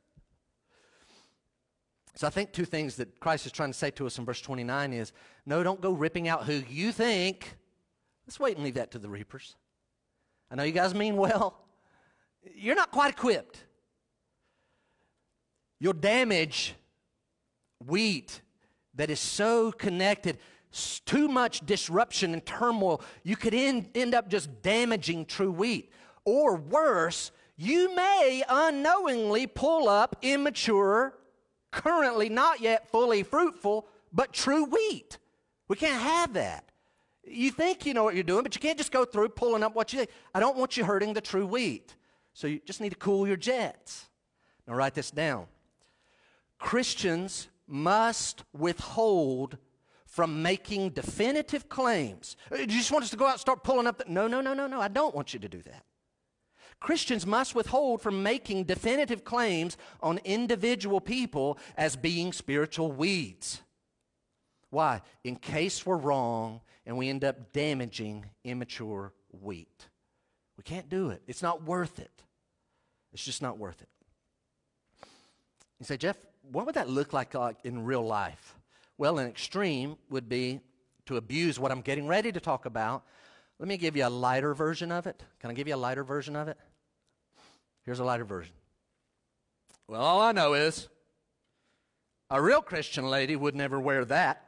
So 2.16 2.26
I 2.26 2.32
think 2.32 2.52
two 2.52 2.66
things 2.66 2.96
that 2.96 3.20
Christ 3.20 3.46
is 3.46 3.52
trying 3.52 3.70
to 3.70 3.78
say 3.78 3.92
to 3.92 4.08
us 4.08 4.18
in 4.18 4.26
verse 4.26 4.42
29 4.42 4.92
is 4.92 5.14
no, 5.46 5.64
don't 5.64 5.80
go 5.80 5.92
ripping 5.92 6.28
out 6.28 6.46
who 6.46 6.64
you 6.68 6.92
think. 6.92 7.56
Let's 8.26 8.40
wait 8.40 8.56
and 8.56 8.66
leave 8.66 8.74
that 8.74 8.92
to 8.92 9.00
the 9.00 9.08
reapers. 9.08 9.56
I 10.50 10.56
know 10.56 10.64
you 10.64 10.72
guys 10.72 10.96
mean 10.96 11.16
well. 11.16 11.64
You're 12.56 12.76
not 12.76 12.92
quite 12.92 13.12
equipped. 13.12 13.64
You'll 15.80 15.94
damage 15.94 16.74
wheat 17.86 18.42
that 18.96 19.10
is 19.10 19.20
so 19.20 19.72
connected, 19.72 20.40
too 21.06 21.28
much 21.28 21.66
disruption 21.66 22.34
and 22.34 22.46
turmoil. 22.46 23.02
You 23.24 23.36
could 23.36 23.54
end, 23.54 23.90
end 23.94 24.16
up 24.16 24.28
just 24.28 24.62
damaging 24.62 25.26
true 25.26 25.52
wheat. 25.52 25.92
Or 26.26 26.56
worse, 26.56 27.32
you 27.58 27.96
may 27.96 28.44
unknowingly 28.48 29.48
pull 29.48 29.90
up 29.90 30.16
immature 30.22 31.18
currently 31.72 32.30
not 32.30 32.62
yet 32.62 32.88
fully 32.90 33.24
fruitful, 33.24 33.88
but 34.14 34.32
true 34.32 34.66
wheat. 34.66 35.18
We 35.68 35.76
can't 35.76 36.02
have 36.02 36.34
that. 36.34 36.66
You 37.24 37.52
think 37.52 37.86
you 37.86 37.94
know 37.94 38.04
what 38.04 38.16
you're 38.16 38.24
doing, 38.24 38.44
but 38.44 38.56
you 38.56 38.62
can't 38.62 38.78
just 38.78 38.92
go 38.92 39.04
through 39.04 39.30
pulling 39.30 39.64
up 39.64 39.76
what 39.76 39.92
you 39.92 40.00
think. 40.00 40.12
I 40.34 40.40
don't 40.40 40.58
want 40.58 40.78
you 40.78 40.86
hurting 40.86 41.14
the 41.14 41.22
true 41.22 41.46
wheat. 41.46 41.96
So 42.34 42.48
you 42.48 42.62
just 42.66 42.80
need 42.80 42.92
to 42.92 42.96
cool 42.96 43.28
your 43.28 43.36
jets. 43.36 44.06
Now, 44.68 44.76
write 44.76 44.94
this 44.94 45.12
down. 45.12 45.48
Christians 46.60 47.48
must 47.68 48.44
withhold 48.54 49.58
from 50.06 50.42
making 50.42 50.92
definitive 50.92 51.68
claims. 51.68 52.38
Uh, 52.52 52.58
you 52.58 52.68
just 52.68 52.92
want 52.92 53.04
us 53.04 53.10
to 53.10 53.18
go 53.18 53.26
out 53.26 53.34
and 53.34 53.40
start 53.40 53.64
pulling 53.64 53.88
up 53.88 53.98
the. 53.98 54.06
No, 54.08 54.28
no, 54.28 54.42
no, 54.42 54.54
no, 54.54 54.68
no. 54.68 54.80
I 54.80 54.88
don't 54.88 55.14
want 55.14 55.34
you 55.34 55.40
to 55.40 55.50
do 55.50 55.62
that. 55.64 55.84
Christians 56.80 57.26
must 57.26 57.56
withhold 57.56 58.02
from 58.02 58.22
making 58.22 58.66
definitive 58.66 59.24
claims 59.24 59.78
on 60.02 60.20
individual 60.24 61.02
people 61.02 61.58
as 61.76 61.96
being 61.96 62.32
spiritual 62.32 62.92
weeds. 62.92 63.62
Why? 64.70 65.02
In 65.24 65.38
case 65.38 65.86
we're 65.86 65.98
wrong 65.98 66.62
and 66.86 66.98
we 66.98 67.10
end 67.10 67.24
up 67.24 67.52
damaging 67.52 68.26
immature 68.44 69.14
wheat. 69.42 69.88
We 70.58 70.64
can't 70.64 70.90
do 70.90 71.10
it. 71.10 71.22
It's 71.28 71.42
not 71.42 71.64
worth 71.64 72.00
it. 72.00 72.24
It's 73.14 73.24
just 73.24 73.42
not 73.42 73.58
worth 73.58 73.82
it. 73.82 73.90
You 75.80 75.86
say, 75.86 75.98
Jeff, 75.98 76.18
what 76.52 76.66
would 76.66 76.76
that 76.76 76.90
look 76.90 77.14
like, 77.14 77.36
in 77.64 77.86
real 77.86 78.06
life? 78.06 78.56
Well, 78.98 79.20
an 79.20 79.28
extreme 79.28 79.98
would 80.10 80.28
be 80.28 80.60
to 81.06 81.18
abuse 81.18 81.60
what 81.60 81.72
I'm 81.72 81.82
getting 81.82 82.08
ready 82.08 82.32
to 82.32 82.40
talk 82.40 82.66
about. 82.66 83.04
Let 83.60 83.68
me 83.68 83.78
give 83.78 83.96
you 83.96 84.06
a 84.06 84.10
lighter 84.10 84.54
version 84.54 84.92
of 84.92 85.08
it. 85.08 85.24
Can 85.40 85.50
I 85.50 85.54
give 85.54 85.68
you 85.68 85.76
a 85.76 85.78
lighter 85.78 86.04
version 86.04 86.36
of 86.36 86.48
it? 86.48 86.58
Here's 87.88 88.00
a 88.00 88.04
lighter 88.04 88.26
version. 88.26 88.54
Well, 89.88 90.02
all 90.02 90.20
I 90.20 90.34
know 90.34 90.56
is 90.56 90.90
a 92.30 92.42
real 92.42 92.62
Christian 92.62 93.10
lady 93.10 93.38
would 93.38 93.56
never 93.56 93.80
wear 93.80 94.04
that. 94.04 94.46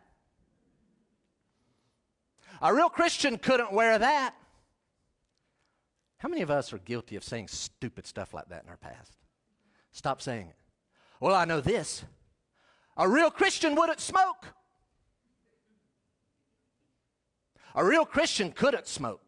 A 2.61 2.73
real 2.73 2.89
Christian 2.89 3.37
couldn't 3.37 3.71
wear 3.71 3.97
that. 3.97 4.35
How 6.17 6.27
many 6.27 6.41
of 6.41 6.51
us 6.51 6.73
are 6.73 6.79
guilty 6.79 7.15
of 7.15 7.23
saying 7.23 7.47
stupid 7.47 8.05
stuff 8.05 8.33
like 8.33 8.49
that 8.49 8.65
in 8.65 8.69
our 8.69 8.75
past? 8.75 9.13
Stop 9.93 10.21
saying 10.21 10.47
it. 10.47 10.57
Well, 11.21 11.33
I 11.33 11.45
know 11.45 11.61
this. 11.61 12.03
A 12.97 13.07
real 13.07 13.31
Christian 13.31 13.73
wouldn't 13.73 14.01
smoke. 14.01 14.47
A 17.73 17.85
real 17.85 18.03
Christian 18.03 18.51
couldn't 18.51 18.87
smoke. 18.87 19.21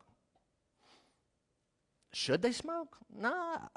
Should 2.12 2.42
they 2.42 2.52
smoke? 2.52 2.98
No, 3.16 3.70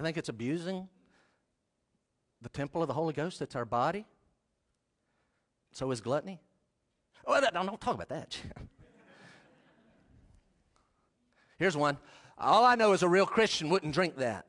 I 0.00 0.02
think 0.02 0.16
it's 0.16 0.30
abusing 0.30 0.88
the 2.40 2.48
temple 2.48 2.80
of 2.80 2.88
the 2.88 2.94
Holy 2.94 3.12
Ghost 3.12 3.38
that's 3.38 3.54
our 3.54 3.66
body. 3.66 4.06
So 5.72 5.90
is 5.90 6.00
gluttony. 6.00 6.40
Oh, 7.26 7.38
don't 7.38 7.80
talk 7.82 7.96
about 7.96 8.08
that. 8.08 8.38
Here's 11.58 11.76
one. 11.76 11.98
All 12.38 12.64
I 12.64 12.76
know 12.76 12.94
is 12.94 13.02
a 13.02 13.08
real 13.10 13.26
Christian 13.26 13.68
wouldn't 13.68 13.92
drink 13.92 14.16
that. 14.16 14.46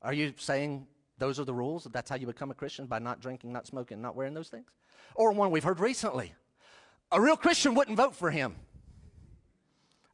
Are 0.00 0.14
you 0.14 0.32
saying 0.38 0.86
those 1.18 1.38
are 1.38 1.44
the 1.44 1.52
rules? 1.52 1.86
That's 1.92 2.08
how 2.08 2.16
you 2.16 2.26
become 2.26 2.50
a 2.50 2.54
Christian 2.54 2.86
by 2.86 3.00
not 3.00 3.20
drinking, 3.20 3.52
not 3.52 3.66
smoking, 3.66 4.00
not 4.00 4.16
wearing 4.16 4.32
those 4.32 4.48
things? 4.48 4.70
Or 5.14 5.30
one 5.30 5.50
we've 5.50 5.62
heard 5.62 5.78
recently. 5.78 6.32
A 7.10 7.20
real 7.20 7.36
Christian 7.36 7.74
wouldn't 7.74 7.98
vote 7.98 8.16
for 8.16 8.30
him. 8.30 8.56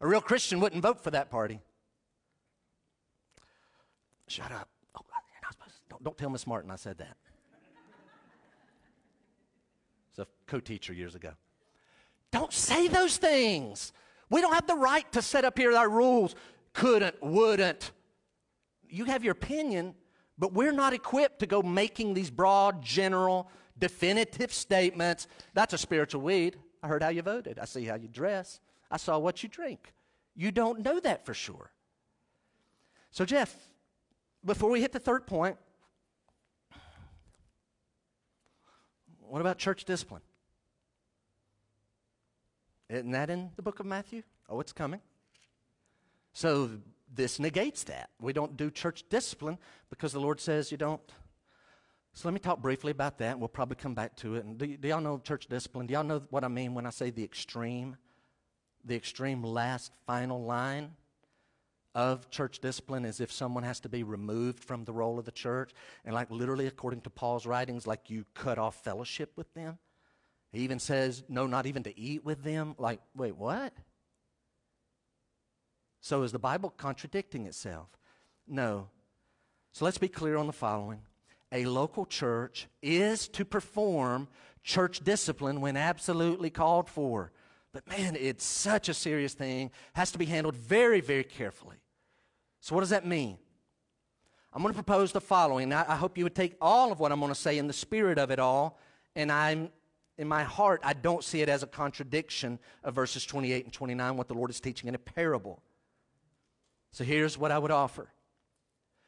A 0.01 0.09
real 0.09 0.20
Christian 0.20 0.59
wouldn't 0.59 0.82
vote 0.82 1.05
for 1.05 1.12
that 1.12 1.30
party. 1.30 1.61
Shut 4.29 4.53
up. 4.53 4.68
Oh, 4.95 5.01
you're 5.33 5.43
not 5.43 5.53
supposed 5.53 5.74
to. 5.74 5.81
Don't, 5.91 6.05
don't 6.05 6.18
tell 6.18 6.31
Miss 6.31 6.47
Martin 6.47 6.70
I 6.70 6.76
said 6.76 6.99
that. 6.99 7.16
was 10.16 10.26
a 10.26 10.51
co 10.51 10.61
teacher 10.61 10.93
years 10.93 11.14
ago. 11.14 11.33
Don't 12.31 12.53
say 12.53 12.89
those 12.89 13.16
things. 13.16 13.93
We 14.31 14.43
don't 14.43 14.53
have 14.53 14.66
the 14.66 14.74
right 14.74 15.11
to 15.12 15.22
set 15.22 15.45
up 15.45 15.59
here 15.59 15.74
our 15.74 15.89
rules. 15.89 16.35
Couldn't, 16.74 17.16
wouldn't. 17.22 17.93
You 18.91 19.07
have 19.07 19.24
your 19.24 19.33
opinion, 19.33 19.95
but 20.39 20.53
we're 20.53 20.72
not 20.72 20.93
equipped 20.93 21.39
to 21.41 21.47
go 21.47 21.62
making 21.62 22.12
these 22.14 22.31
broad, 22.31 22.83
general, 22.83 23.51
definitive 23.79 24.53
statements. 24.53 25.26
That's 25.55 25.72
a 25.72 25.79
spiritual 25.79 26.20
weed. 26.20 26.57
I 26.83 26.89
heard 26.89 27.03
how 27.03 27.09
you 27.09 27.22
voted. 27.22 27.59
I 27.59 27.64
see 27.64 27.85
how 27.85 27.97
you 27.97 28.09
dress. 28.09 28.61
I 28.91 28.99
saw 28.99 29.18
what 29.18 29.43
you 29.43 29.49
drink. 29.49 29.95
You 30.37 30.53
don't 30.53 30.81
know 30.81 31.01
that 31.01 31.24
for 31.24 31.35
sure. 31.35 31.72
So, 33.11 33.24
Jeff, 33.24 33.57
before 34.45 34.70
we 34.70 34.80
hit 34.80 34.93
the 34.93 34.99
third 34.99 35.26
point, 35.26 35.57
what 39.20 39.41
about 39.41 39.59
church 39.59 39.84
discipline? 39.84 40.22
Isn't 42.89 43.11
that 43.11 43.28
in 43.28 43.51
the 43.57 43.62
book 43.62 43.80
of 43.80 43.86
Matthew? 43.86 44.22
Oh, 44.49 44.61
it's 44.61 44.72
coming. 44.72 45.01
So 46.32 46.70
this 47.14 47.39
negates 47.39 47.84
that. 47.84 48.11
We 48.20 48.32
don't 48.32 48.57
do 48.57 48.70
church 48.70 49.05
discipline 49.11 49.59
because 49.91 50.12
the 50.12 50.20
Lord 50.20 50.41
says 50.41 50.70
you 50.72 50.78
don't. 50.78 51.03
So 52.14 52.26
let 52.26 52.32
me 52.32 52.41
talk 52.41 52.62
briefly 52.62 52.91
about 52.91 53.18
that. 53.18 53.32
And 53.32 53.41
we'll 53.41 53.49
probably 53.49 53.76
come 53.76 53.95
back 53.95 54.16
to 54.16 54.36
it. 54.36 54.45
And 54.45 54.57
do, 54.57 54.76
do 54.76 54.89
y'all 54.89 55.01
know 55.01 55.18
church 55.18 55.47
discipline? 55.47 55.86
Do 55.86 55.93
y'all 55.93 56.05
know 56.05 56.22
what 56.30 56.45
I 56.45 56.49
mean 56.49 56.74
when 56.74 56.86
I 56.86 56.91
say 56.91 57.11
the 57.11 57.22
extreme? 57.22 57.97
The 58.84 58.97
extreme 58.97 59.43
last 59.43 59.93
final 60.07 60.45
line 60.45 60.93
of 61.99 62.30
church 62.30 62.61
discipline 62.61 63.05
is 63.05 63.20
if 63.20 63.32
someone 63.32 63.64
has 63.64 63.80
to 63.80 63.88
be 63.88 64.05
removed 64.05 64.62
from 64.62 64.84
the 64.84 64.92
roll 64.92 65.18
of 65.18 65.24
the 65.24 65.32
church. 65.32 65.72
And 66.05 66.14
like 66.14 66.30
literally, 66.30 66.68
according 66.68 67.01
to 67.01 67.11
Paul's 67.11 67.44
writings, 67.44 67.88
like 67.88 68.09
you 68.09 68.24
cut 68.34 68.57
off 68.57 68.84
fellowship 68.84 69.32
with 69.34 69.53
them. 69.55 69.78
He 70.53 70.61
even 70.61 70.78
says, 70.78 71.24
no, 71.28 71.49
not 71.49 71.66
even 71.66 71.82
to 71.82 71.99
eat 71.99 72.24
with 72.24 72.44
them. 72.44 72.76
Like, 72.78 73.01
wait, 73.16 73.36
what? 73.36 73.72
So 76.01 76.22
is 76.22 76.30
the 76.30 76.38
Bible 76.38 76.70
contradicting 76.70 77.46
itself? 77.46 77.88
No. 78.46 78.90
So 79.72 79.84
let's 79.84 79.99
be 79.99 80.07
clear 80.07 80.36
on 80.36 80.46
the 80.46 80.53
following 80.53 81.01
a 81.51 81.64
local 81.64 82.07
church 82.07 82.68
is 82.80 83.26
to 83.26 83.44
perform 83.44 84.28
church 84.62 85.01
discipline 85.01 85.61
when 85.61 85.76
absolutely 85.76 86.51
called 86.51 86.88
for. 86.88 87.32
But 87.72 87.88
man, 87.88 88.16
it's 88.16 88.44
such 88.44 88.88
a 88.88 88.94
serious 88.94 89.34
thing, 89.34 89.72
has 89.94 90.12
to 90.12 90.18
be 90.18 90.26
handled 90.26 90.55
very, 90.55 91.01
very 91.01 91.24
carefully. 91.24 91.78
So, 92.61 92.75
what 92.75 92.81
does 92.81 92.91
that 92.91 93.07
mean? 93.07 93.39
I'm 94.53 94.63
going 94.63 94.75
to 94.75 94.83
propose 94.83 95.13
the 95.13 95.21
following. 95.21 95.73
I, 95.73 95.93
I 95.93 95.97
hope 95.97 96.19
you 96.19 96.25
would 96.25 96.35
take 96.35 96.57
all 96.61 96.91
of 96.91 97.01
what 97.01 97.13
I'm 97.13 97.21
going 97.21 97.33
to 97.33 97.39
say 97.39 97.59
in 97.59 97.67
the 97.67 97.73
spirit 97.73 98.19
of 98.19 98.31
it 98.31 98.39
all, 98.39 98.79
and 99.15 99.31
I'm 99.31 99.71
in 100.17 100.27
my 100.27 100.43
heart, 100.43 100.81
I 100.83 100.95
don't 100.95 101.23
see 101.23 101.43
it 101.43 101.49
as 101.49 101.63
a 101.63 101.67
contradiction 101.67 102.59
of 102.83 102.95
verses 102.95 103.25
28 103.25 103.65
and 103.65 103.73
29, 103.73 104.17
what 104.17 104.27
the 104.27 104.35
Lord 104.35 104.51
is 104.51 104.61
teaching 104.61 104.89
in 104.89 104.97
a 104.97 104.99
parable. 104.99 105.63
So 106.91 107.05
here's 107.05 107.39
what 107.39 107.53
I 107.53 107.59
would 107.59 107.71
offer. 107.71 108.11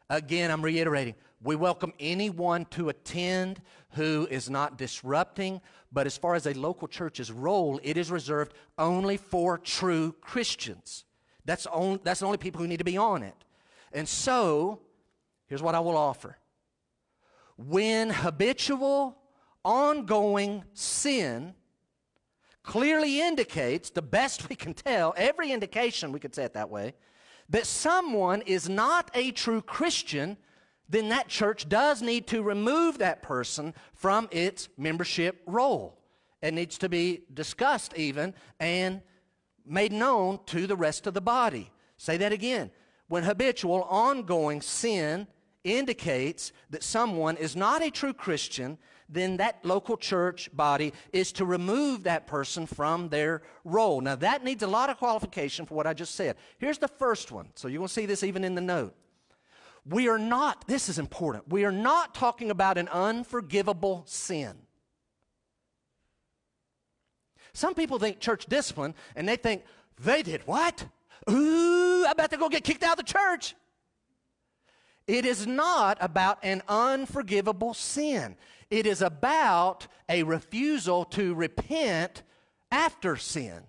Again, 0.09 0.51
I'm 0.51 0.63
reiterating 0.63 1.15
we 1.43 1.57
welcome 1.57 1.95
anyone 1.99 2.67
to 2.67 2.91
attend 2.91 3.63
who 3.93 4.29
is 4.31 4.51
not 4.51 4.77
disrupting, 4.77 5.63
but 5.91 6.07
as 6.07 6.19
far 6.19 6.35
as 6.35 6.47
a 6.47 6.53
local 6.53 6.87
church's 6.87 7.33
roll, 7.33 7.81
it 7.83 7.97
is 7.97 8.11
reserved 8.11 8.53
only 8.77 9.17
for 9.17 9.57
true 9.57 10.15
Christians. 10.21 11.07
That's, 11.51 11.67
only, 11.73 11.99
that's 12.05 12.21
the 12.21 12.27
only 12.27 12.39
people 12.39 12.61
who 12.61 12.69
need 12.69 12.79
to 12.79 12.85
be 12.85 12.97
on 12.97 13.25
it. 13.25 13.35
And 13.93 14.09
so, 14.09 14.83
here's 15.49 15.61
what 15.61 15.75
I 15.75 15.81
will 15.81 15.97
offer. 15.97 16.39
When 17.57 18.11
habitual 18.11 19.19
ongoing 19.65 20.63
sin 20.75 21.55
clearly 22.63 23.21
indicates, 23.21 23.91
the 23.91 24.01
best 24.01 24.49
we 24.49 24.55
can 24.55 24.75
tell, 24.75 25.13
every 25.17 25.51
indication, 25.51 26.13
we 26.13 26.21
could 26.21 26.37
say 26.37 26.45
it 26.45 26.55
that 26.55 26.71
way, 26.71 26.95
that 27.49 27.67
someone 27.67 28.43
is 28.43 28.69
not 28.69 29.11
a 29.13 29.33
true 29.33 29.61
Christian, 29.61 30.37
then 30.89 31.09
that 31.09 31.27
church 31.27 31.69
does 31.69 32.01
need 32.01 32.29
to 32.29 32.45
remove 32.45 32.99
that 32.99 33.23
person 33.23 33.75
from 33.93 34.29
its 34.31 34.69
membership 34.79 35.43
roll. 35.47 35.99
It 36.43 36.55
needs 36.55 36.79
to 36.79 36.89
be 36.89 37.23
discussed 37.35 37.93
even 37.97 38.35
and 38.61 39.03
made 39.67 39.93
known 39.93 40.41
to 40.47 40.67
the 40.67 40.77
rest 40.77 41.07
of 41.07 41.15
the 41.15 41.21
body. 41.21 41.71
Say 41.97 42.17
that 42.19 42.33
again. 42.33 42.71
When 43.09 43.25
habitual, 43.25 43.83
ongoing 43.83 44.61
sin 44.61 45.27
indicates 45.65 46.53
that 46.71 46.83
someone 46.83 47.37
is 47.37 47.57
not 47.57 47.83
a 47.83 47.91
true 47.91 48.13
Christian, 48.13 48.79
then 49.09 49.37
that 49.39 49.65
local 49.65 49.97
church 49.97 50.49
body 50.55 50.93
is 51.13 51.33
to 51.33 51.45
remove 51.45 52.05
that 52.05 52.27
person 52.27 52.67
from 52.67 53.09
their 53.09 53.43
roll. 53.65 54.01
Now, 54.01 54.15
that 54.17 54.45
needs 54.45 54.63
a 54.63 54.69
lot 54.69 54.89
of 54.89 54.99
qualification 54.99 55.67
for 55.67 55.75
what 55.75 55.87
I 55.87 55.93
just 55.93 56.15
said. 56.15 56.37
Here's 56.59 56.79
the 56.79 56.89
first 56.89 57.33
one. 57.33 57.49
So 57.57 57.69
you 57.69 57.81
will 57.81 57.89
see 57.89 58.07
this 58.07 58.23
even 58.23 58.45
in 58.45 58.55
the 58.55 58.61
note. 58.61 58.95
We 59.85 60.09
are 60.09 60.19
not, 60.19 60.67
this 60.69 60.89
is 60.89 60.99
important, 60.99 61.49
we 61.49 61.65
are 61.65 61.73
not 61.73 62.15
talking 62.15 62.51
about 62.51 62.79
an 62.79 62.89
unforgivable 62.89 64.05
sin. 64.07 64.55
Some 67.53 67.75
people 67.75 67.99
think 67.99 68.21
church 68.21 68.47
discipline 68.47 68.95
and 69.17 69.29
they 69.29 69.37
think, 69.37 69.65
they 69.99 70.23
did 70.23 70.47
what? 70.47 70.87
Ooh, 71.29 72.07
I 72.07 72.15
bet 72.15 72.31
they're 72.31 72.39
going 72.39 72.51
to 72.51 72.57
get 72.57 72.65
kicked 72.65 72.83
out 72.83 72.99
of 72.99 73.05
the 73.05 73.13
church. 73.13 73.55
It 75.07 75.25
is 75.25 75.47
not 75.47 75.99
about 76.01 76.39
an 76.43 76.63
unforgivable 76.69 77.75
sin. 77.75 78.37
It 78.71 78.87
is 78.87 79.03
about 79.03 79.89
a 80.09 80.23
refusal 80.23 81.05
to 81.07 81.35
repent 81.35 82.23
after 82.71 83.17
sin. 83.17 83.65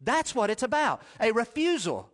That's 0.00 0.34
what 0.34 0.50
it's 0.50 0.64
about 0.64 1.02
a 1.20 1.30
refusal. 1.32 2.10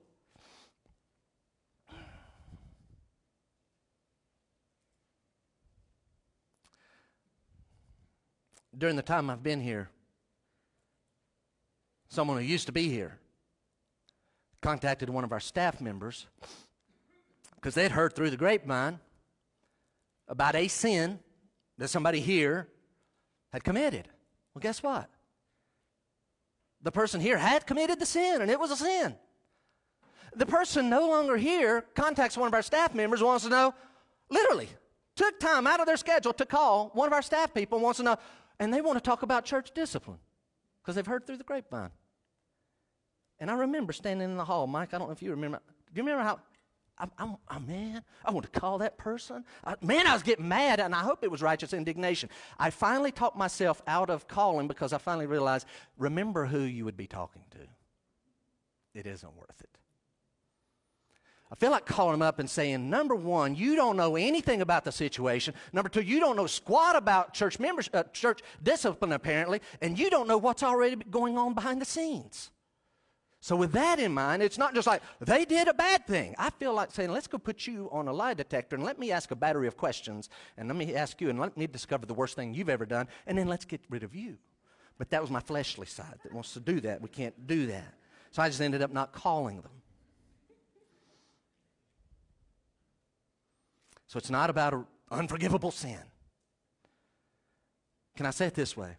During 8.76 8.96
the 8.96 9.02
time 9.02 9.30
I've 9.30 9.42
been 9.42 9.60
here, 9.60 9.88
someone 12.08 12.38
who 12.38 12.44
used 12.44 12.66
to 12.66 12.72
be 12.72 12.88
here 12.88 13.18
contacted 14.60 15.08
one 15.08 15.24
of 15.24 15.32
our 15.32 15.40
staff 15.40 15.80
members 15.80 16.26
because 17.54 17.74
they'd 17.74 17.92
heard 17.92 18.14
through 18.14 18.30
the 18.30 18.36
grapevine 18.36 18.98
about 20.26 20.54
a 20.54 20.68
sin 20.68 21.18
that 21.78 21.88
somebody 21.88 22.20
here 22.20 22.68
had 23.52 23.62
committed. 23.62 24.08
Well, 24.54 24.60
guess 24.60 24.82
what? 24.82 25.08
The 26.82 26.92
person 26.92 27.20
here 27.20 27.38
had 27.38 27.66
committed 27.66 27.98
the 27.98 28.06
sin, 28.06 28.42
and 28.42 28.50
it 28.50 28.58
was 28.58 28.70
a 28.70 28.76
sin. 28.76 29.14
The 30.34 30.46
person 30.46 30.88
no 30.88 31.08
longer 31.08 31.36
here 31.36 31.82
contacts 31.94 32.36
one 32.36 32.46
of 32.46 32.54
our 32.54 32.62
staff 32.62 32.94
members, 32.94 33.22
wants 33.22 33.44
to 33.44 33.50
know, 33.50 33.74
literally, 34.28 34.68
took 35.16 35.40
time 35.40 35.66
out 35.66 35.80
of 35.80 35.86
their 35.86 35.96
schedule 35.96 36.32
to 36.34 36.46
call 36.46 36.90
one 36.94 37.06
of 37.06 37.12
our 37.12 37.22
staff 37.22 37.52
people, 37.52 37.80
wants 37.80 37.98
to 37.98 38.04
know, 38.04 38.16
and 38.60 38.72
they 38.72 38.80
want 38.80 38.96
to 38.96 39.00
talk 39.00 39.22
about 39.22 39.44
church 39.44 39.72
discipline 39.74 40.18
because 40.88 40.96
they've 40.96 41.06
heard 41.06 41.26
through 41.26 41.36
the 41.36 41.44
grapevine. 41.44 41.90
And 43.38 43.50
I 43.50 43.54
remember 43.56 43.92
standing 43.92 44.30
in 44.30 44.38
the 44.38 44.44
hall, 44.46 44.66
Mike, 44.66 44.94
I 44.94 44.98
don't 44.98 45.08
know 45.08 45.12
if 45.12 45.20
you 45.20 45.32
remember. 45.32 45.58
Do 45.92 46.00
you 46.00 46.02
remember 46.02 46.24
how 46.24 46.38
I'm, 46.96 47.10
I'm, 47.18 47.36
oh, 47.50 47.60
man, 47.60 48.02
I 48.24 48.30
want 48.30 48.50
to 48.50 48.58
call 48.58 48.78
that 48.78 48.96
person. 48.96 49.44
I, 49.66 49.74
man, 49.82 50.06
I 50.06 50.14
was 50.14 50.22
getting 50.22 50.48
mad, 50.48 50.80
and 50.80 50.94
I 50.94 51.00
hope 51.00 51.22
it 51.22 51.30
was 51.30 51.42
righteous 51.42 51.74
indignation. 51.74 52.30
I 52.58 52.70
finally 52.70 53.12
talked 53.12 53.36
myself 53.36 53.82
out 53.86 54.08
of 54.08 54.28
calling 54.28 54.66
because 54.66 54.94
I 54.94 54.98
finally 54.98 55.26
realized 55.26 55.66
remember 55.98 56.46
who 56.46 56.60
you 56.60 56.86
would 56.86 56.96
be 56.96 57.06
talking 57.06 57.42
to. 57.50 57.58
It 58.98 59.06
isn't 59.06 59.36
worth 59.36 59.60
it. 59.60 59.77
I 61.50 61.54
feel 61.54 61.70
like 61.70 61.86
calling 61.86 62.12
them 62.12 62.22
up 62.22 62.38
and 62.38 62.48
saying, 62.48 62.90
number 62.90 63.14
one, 63.14 63.56
you 63.56 63.74
don't 63.74 63.96
know 63.96 64.16
anything 64.16 64.60
about 64.60 64.84
the 64.84 64.92
situation. 64.92 65.54
Number 65.72 65.88
two, 65.88 66.02
you 66.02 66.20
don't 66.20 66.36
know 66.36 66.46
squat 66.46 66.94
about 66.94 67.32
church 67.32 67.58
members, 67.58 67.88
uh, 67.94 68.02
church 68.12 68.40
discipline 68.62 69.12
apparently, 69.12 69.62
and 69.80 69.98
you 69.98 70.10
don't 70.10 70.28
know 70.28 70.36
what's 70.36 70.62
already 70.62 70.96
going 70.96 71.38
on 71.38 71.54
behind 71.54 71.80
the 71.80 71.86
scenes. 71.86 72.50
So, 73.40 73.54
with 73.54 73.72
that 73.72 74.00
in 74.00 74.12
mind, 74.12 74.42
it's 74.42 74.58
not 74.58 74.74
just 74.74 74.86
like 74.86 75.00
they 75.20 75.44
did 75.44 75.68
a 75.68 75.74
bad 75.74 76.06
thing. 76.06 76.34
I 76.38 76.50
feel 76.50 76.74
like 76.74 76.90
saying, 76.90 77.12
let's 77.12 77.28
go 77.28 77.38
put 77.38 77.68
you 77.68 77.88
on 77.92 78.08
a 78.08 78.12
lie 78.12 78.34
detector 78.34 78.74
and 78.74 78.84
let 78.84 78.98
me 78.98 79.12
ask 79.12 79.30
a 79.30 79.36
battery 79.36 79.68
of 79.68 79.76
questions 79.76 80.28
and 80.56 80.66
let 80.66 80.76
me 80.76 80.94
ask 80.96 81.20
you 81.20 81.30
and 81.30 81.38
let 81.38 81.56
me 81.56 81.68
discover 81.68 82.04
the 82.04 82.14
worst 82.14 82.34
thing 82.34 82.52
you've 82.52 82.68
ever 82.68 82.84
done 82.84 83.06
and 83.26 83.38
then 83.38 83.46
let's 83.46 83.64
get 83.64 83.80
rid 83.90 84.02
of 84.02 84.14
you. 84.14 84.38
But 84.98 85.10
that 85.10 85.22
was 85.22 85.30
my 85.30 85.38
fleshly 85.38 85.86
side 85.86 86.18
that 86.24 86.34
wants 86.34 86.52
to 86.54 86.60
do 86.60 86.80
that. 86.80 87.00
We 87.00 87.08
can't 87.08 87.46
do 87.46 87.66
that. 87.68 87.94
So, 88.32 88.42
I 88.42 88.48
just 88.48 88.60
ended 88.60 88.82
up 88.82 88.92
not 88.92 89.12
calling 89.12 89.60
them. 89.60 89.70
So, 94.08 94.18
it's 94.18 94.30
not 94.30 94.50
about 94.50 94.72
an 94.72 94.86
unforgivable 95.10 95.70
sin. 95.70 96.00
Can 98.16 98.26
I 98.26 98.30
say 98.30 98.46
it 98.46 98.54
this 98.54 98.76
way? 98.76 98.96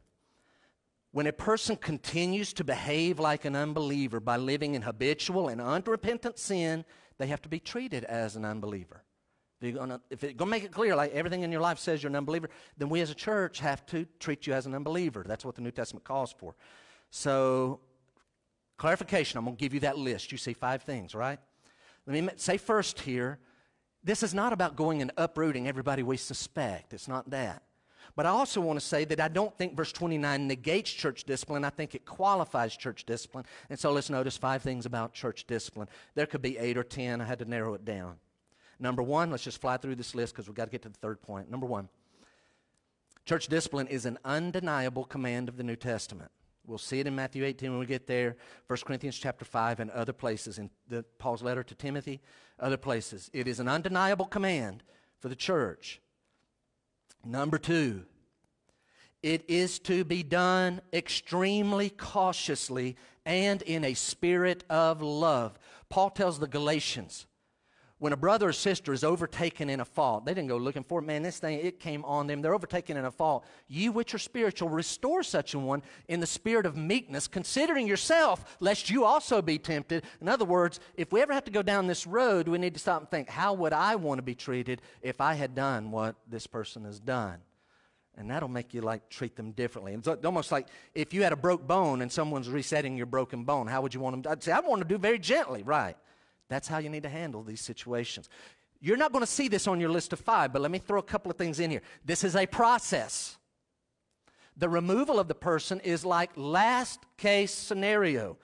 When 1.11 1.27
a 1.27 1.33
person 1.33 1.75
continues 1.75 2.53
to 2.53 2.63
behave 2.63 3.19
like 3.19 3.43
an 3.43 3.55
unbeliever 3.55 4.19
by 4.19 4.37
living 4.37 4.75
in 4.75 4.83
habitual 4.83 5.49
and 5.49 5.59
unrepentant 5.59 6.37
sin, 6.37 6.85
they 7.17 7.27
have 7.27 7.41
to 7.41 7.49
be 7.49 7.59
treated 7.59 8.03
as 8.03 8.35
an 8.35 8.45
unbeliever. 8.45 9.03
If, 9.61 9.73
you're 9.73 9.87
going 9.87 10.37
to 10.37 10.45
make 10.45 10.63
it 10.63 10.71
clear, 10.71 10.95
like 10.95 11.11
everything 11.11 11.41
in 11.41 11.51
your 11.51 11.59
life 11.59 11.79
says 11.79 12.01
you're 12.01 12.09
an 12.09 12.15
unbeliever, 12.15 12.49
then 12.77 12.87
we 12.87 13.01
as 13.01 13.09
a 13.09 13.15
church 13.15 13.59
have 13.59 13.85
to 13.87 14.05
treat 14.19 14.47
you 14.47 14.53
as 14.53 14.65
an 14.65 14.73
unbeliever. 14.73 15.25
That's 15.27 15.43
what 15.43 15.55
the 15.55 15.61
New 15.61 15.71
Testament 15.71 16.05
calls 16.05 16.31
for. 16.31 16.55
So, 17.09 17.81
clarification, 18.77 19.37
I'm 19.37 19.43
going 19.43 19.57
to 19.57 19.61
give 19.61 19.73
you 19.73 19.81
that 19.81 19.97
list. 19.97 20.31
You 20.31 20.37
see 20.37 20.53
five 20.53 20.83
things, 20.83 21.13
right? 21.13 21.39
Let 22.07 22.23
me 22.23 22.29
say 22.37 22.57
first 22.57 23.01
here 23.01 23.39
this 24.03 24.23
is 24.23 24.33
not 24.33 24.53
about 24.53 24.75
going 24.75 25.01
and 25.01 25.11
uprooting 25.17 25.67
everybody 25.67 26.03
we 26.03 26.17
suspect. 26.17 26.93
It's 26.93 27.07
not 27.07 27.29
that. 27.31 27.63
But 28.15 28.25
I 28.25 28.29
also 28.29 28.59
want 28.59 28.79
to 28.79 28.85
say 28.85 29.05
that 29.05 29.19
I 29.19 29.27
don't 29.27 29.55
think 29.57 29.75
verse 29.75 29.91
29 29.91 30.47
negates 30.47 30.91
church 30.91 31.23
discipline. 31.23 31.63
I 31.63 31.69
think 31.69 31.95
it 31.95 32.05
qualifies 32.05 32.75
church 32.75 33.05
discipline. 33.05 33.45
And 33.69 33.79
so 33.79 33.91
let's 33.91 34.09
notice 34.09 34.37
five 34.37 34.61
things 34.61 34.85
about 34.85 35.13
church 35.13 35.45
discipline. 35.45 35.87
There 36.15 36.25
could 36.25 36.41
be 36.41 36.57
eight 36.57 36.77
or 36.77 36.83
ten. 36.83 37.21
I 37.21 37.25
had 37.25 37.39
to 37.39 37.45
narrow 37.45 37.73
it 37.75 37.85
down. 37.85 38.15
Number 38.79 39.03
one, 39.03 39.29
let's 39.29 39.43
just 39.43 39.61
fly 39.61 39.77
through 39.77 39.95
this 39.95 40.15
list 40.15 40.33
because 40.33 40.47
we've 40.47 40.55
got 40.55 40.65
to 40.65 40.71
get 40.71 40.81
to 40.83 40.89
the 40.89 40.97
third 40.97 41.21
point. 41.21 41.51
Number 41.51 41.65
one, 41.65 41.89
church 43.25 43.47
discipline 43.47 43.87
is 43.87 44.05
an 44.05 44.17
undeniable 44.23 45.03
command 45.03 45.49
of 45.49 45.57
the 45.57 45.63
New 45.63 45.75
Testament. 45.75 46.31
We'll 46.69 46.77
see 46.77 46.99
it 46.99 47.07
in 47.07 47.15
Matthew 47.15 47.43
18 47.45 47.71
when 47.71 47.79
we 47.79 47.87
get 47.87 48.05
there, 48.05 48.37
1 48.67 48.79
Corinthians 48.85 49.17
chapter 49.17 49.43
5, 49.43 49.79
and 49.79 49.89
other 49.89 50.13
places 50.13 50.59
in 50.59 50.69
the, 50.87 51.03
Paul's 51.17 51.41
letter 51.41 51.63
to 51.63 51.73
Timothy, 51.73 52.21
other 52.59 52.77
places. 52.77 53.31
It 53.33 53.47
is 53.47 53.59
an 53.59 53.67
undeniable 53.67 54.25
command 54.25 54.83
for 55.17 55.29
the 55.29 55.35
church. 55.35 55.99
Number 57.25 57.57
two, 57.57 58.05
it 59.23 59.43
is 59.49 59.79
to 59.79 60.03
be 60.03 60.21
done 60.21 60.81
extremely 60.93 61.89
cautiously 61.89 62.97
and 63.25 63.63
in 63.63 63.83
a 63.83 63.95
spirit 63.95 64.63
of 64.69 65.01
love. 65.01 65.57
Paul 65.89 66.11
tells 66.11 66.37
the 66.37 66.47
Galatians, 66.47 67.25
when 67.99 68.13
a 68.13 68.17
brother 68.17 68.47
or 68.47 68.53
sister 68.53 68.93
is 68.93 69.03
overtaken 69.03 69.69
in 69.69 69.81
a 69.81 69.85
fault, 69.85 70.25
they 70.25 70.33
didn't 70.33 70.47
go 70.47 70.55
looking 70.55 70.83
for 70.83 70.99
it. 70.99 71.03
Man, 71.03 71.21
this 71.21 71.37
thing, 71.37 71.59
it 71.59 71.79
came 71.81 72.05
on 72.05 72.27
them. 72.27 72.41
They're 72.41 72.55
overtaken 72.55 72.95
in 72.95 73.03
a 73.03 73.11
fault. 73.11 73.45
You, 73.67 73.91
which 73.91 74.15
are 74.15 74.19
spiritual, 74.19 74.69
restore 74.69 75.21
such 75.21 75.53
a 75.53 75.59
one 75.59 75.83
in 76.07 76.21
the 76.21 76.25
spirit 76.27 76.65
of 76.65 76.77
meekness, 76.77 77.27
considering 77.27 77.87
yourself, 77.87 78.57
lest 78.61 78.89
you 78.89 79.03
also 79.03 79.41
be 79.41 79.57
tempted. 79.57 80.03
In 80.21 80.29
other 80.29 80.45
words, 80.45 80.79
if 80.95 81.11
we 81.11 81.21
ever 81.21 81.33
have 81.33 81.43
to 81.43 81.51
go 81.51 81.61
down 81.61 81.87
this 81.87 82.07
road, 82.07 82.47
we 82.47 82.57
need 82.57 82.73
to 82.73 82.79
stop 82.79 83.01
and 83.01 83.11
think, 83.11 83.29
how 83.29 83.53
would 83.53 83.73
I 83.73 83.95
want 83.95 84.19
to 84.19 84.23
be 84.23 84.35
treated 84.35 84.81
if 85.01 85.19
I 85.19 85.33
had 85.33 85.53
done 85.53 85.91
what 85.91 86.15
this 86.25 86.47
person 86.47 86.85
has 86.85 87.01
done? 87.01 87.39
And 88.17 88.29
that'll 88.31 88.49
make 88.49 88.73
you 88.73 88.81
like 88.81 89.09
treat 89.09 89.35
them 89.35 89.51
differently. 89.51 89.93
It's 89.93 90.07
almost 90.25 90.51
like 90.51 90.67
if 90.95 91.13
you 91.13 91.23
had 91.23 91.33
a 91.33 91.37
broke 91.37 91.67
bone 91.67 92.01
and 92.01 92.11
someone's 92.11 92.49
resetting 92.49 92.95
your 92.95 93.05
broken 93.05 93.43
bone, 93.43 93.67
how 93.67 93.81
would 93.81 93.93
you 93.93 93.99
want 93.99 94.13
them 94.13 94.23
to? 94.23 94.29
I'd 94.31 94.43
say, 94.43 94.51
I 94.51 94.59
want 94.61 94.81
to 94.81 94.87
do 94.87 94.97
very 94.97 95.19
gently, 95.19 95.63
right? 95.63 95.97
That's 96.49 96.67
how 96.67 96.79
you 96.79 96.89
need 96.89 97.03
to 97.03 97.09
handle 97.09 97.43
these 97.43 97.61
situations. 97.61 98.27
You're 98.81 98.97
not 98.97 99.11
going 99.11 99.23
to 99.23 99.31
see 99.31 99.47
this 99.47 99.67
on 99.67 99.79
your 99.79 99.89
list 99.89 100.13
of 100.13 100.19
five, 100.19 100.51
but 100.51 100.61
let 100.61 100.71
me 100.71 100.79
throw 100.79 100.99
a 100.99 101.03
couple 101.03 101.29
of 101.29 101.37
things 101.37 101.59
in 101.59 101.69
here. 101.69 101.81
This 102.03 102.23
is 102.23 102.35
a 102.35 102.45
process. 102.45 103.37
The 104.57 104.69
removal 104.69 105.19
of 105.19 105.27
the 105.27 105.35
person 105.35 105.79
is 105.81 106.03
like 106.03 106.31
last 106.35 106.99
case 107.17 107.53
scenario. 107.53 108.37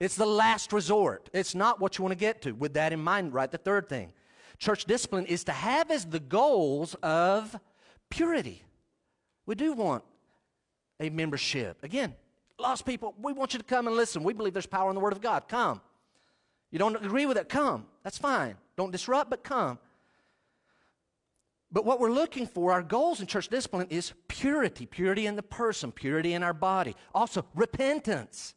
It's 0.00 0.16
the 0.16 0.26
last 0.26 0.72
resort. 0.72 1.30
It's 1.32 1.54
not 1.54 1.80
what 1.80 1.98
you 1.98 2.02
want 2.02 2.12
to 2.12 2.18
get 2.18 2.42
to. 2.42 2.52
With 2.52 2.74
that 2.74 2.92
in 2.92 3.00
mind, 3.00 3.34
right? 3.34 3.50
The 3.50 3.58
third 3.58 3.88
thing 3.88 4.12
church 4.58 4.84
discipline 4.84 5.26
is 5.26 5.44
to 5.44 5.52
have 5.52 5.90
as 5.90 6.04
the 6.04 6.20
goals 6.20 6.94
of 7.02 7.58
purity. 8.10 8.64
We 9.44 9.56
do 9.56 9.72
want 9.72 10.04
a 11.00 11.10
membership. 11.10 11.82
Again, 11.82 12.14
lost 12.58 12.86
people, 12.86 13.14
we 13.20 13.32
want 13.32 13.54
you 13.54 13.58
to 13.58 13.64
come 13.64 13.88
and 13.88 13.96
listen. 13.96 14.22
We 14.22 14.32
believe 14.34 14.52
there's 14.52 14.66
power 14.66 14.88
in 14.88 14.94
the 14.94 15.00
Word 15.00 15.12
of 15.12 15.20
God. 15.20 15.48
Come. 15.48 15.80
You 16.72 16.78
don't 16.78 16.96
agree 16.96 17.26
with 17.26 17.36
it? 17.36 17.48
Come. 17.48 17.86
That's 18.02 18.18
fine. 18.18 18.56
Don't 18.76 18.90
disrupt, 18.90 19.30
but 19.30 19.44
come. 19.44 19.78
But 21.70 21.84
what 21.84 22.00
we're 22.00 22.10
looking 22.10 22.46
for, 22.46 22.72
our 22.72 22.82
goals 22.82 23.20
in 23.20 23.26
church 23.26 23.48
discipline 23.48 23.86
is 23.88 24.12
purity 24.28 24.86
purity 24.86 25.26
in 25.26 25.36
the 25.36 25.42
person, 25.42 25.92
purity 25.92 26.32
in 26.32 26.42
our 26.42 26.52
body. 26.52 26.96
Also, 27.14 27.46
repentance. 27.54 28.54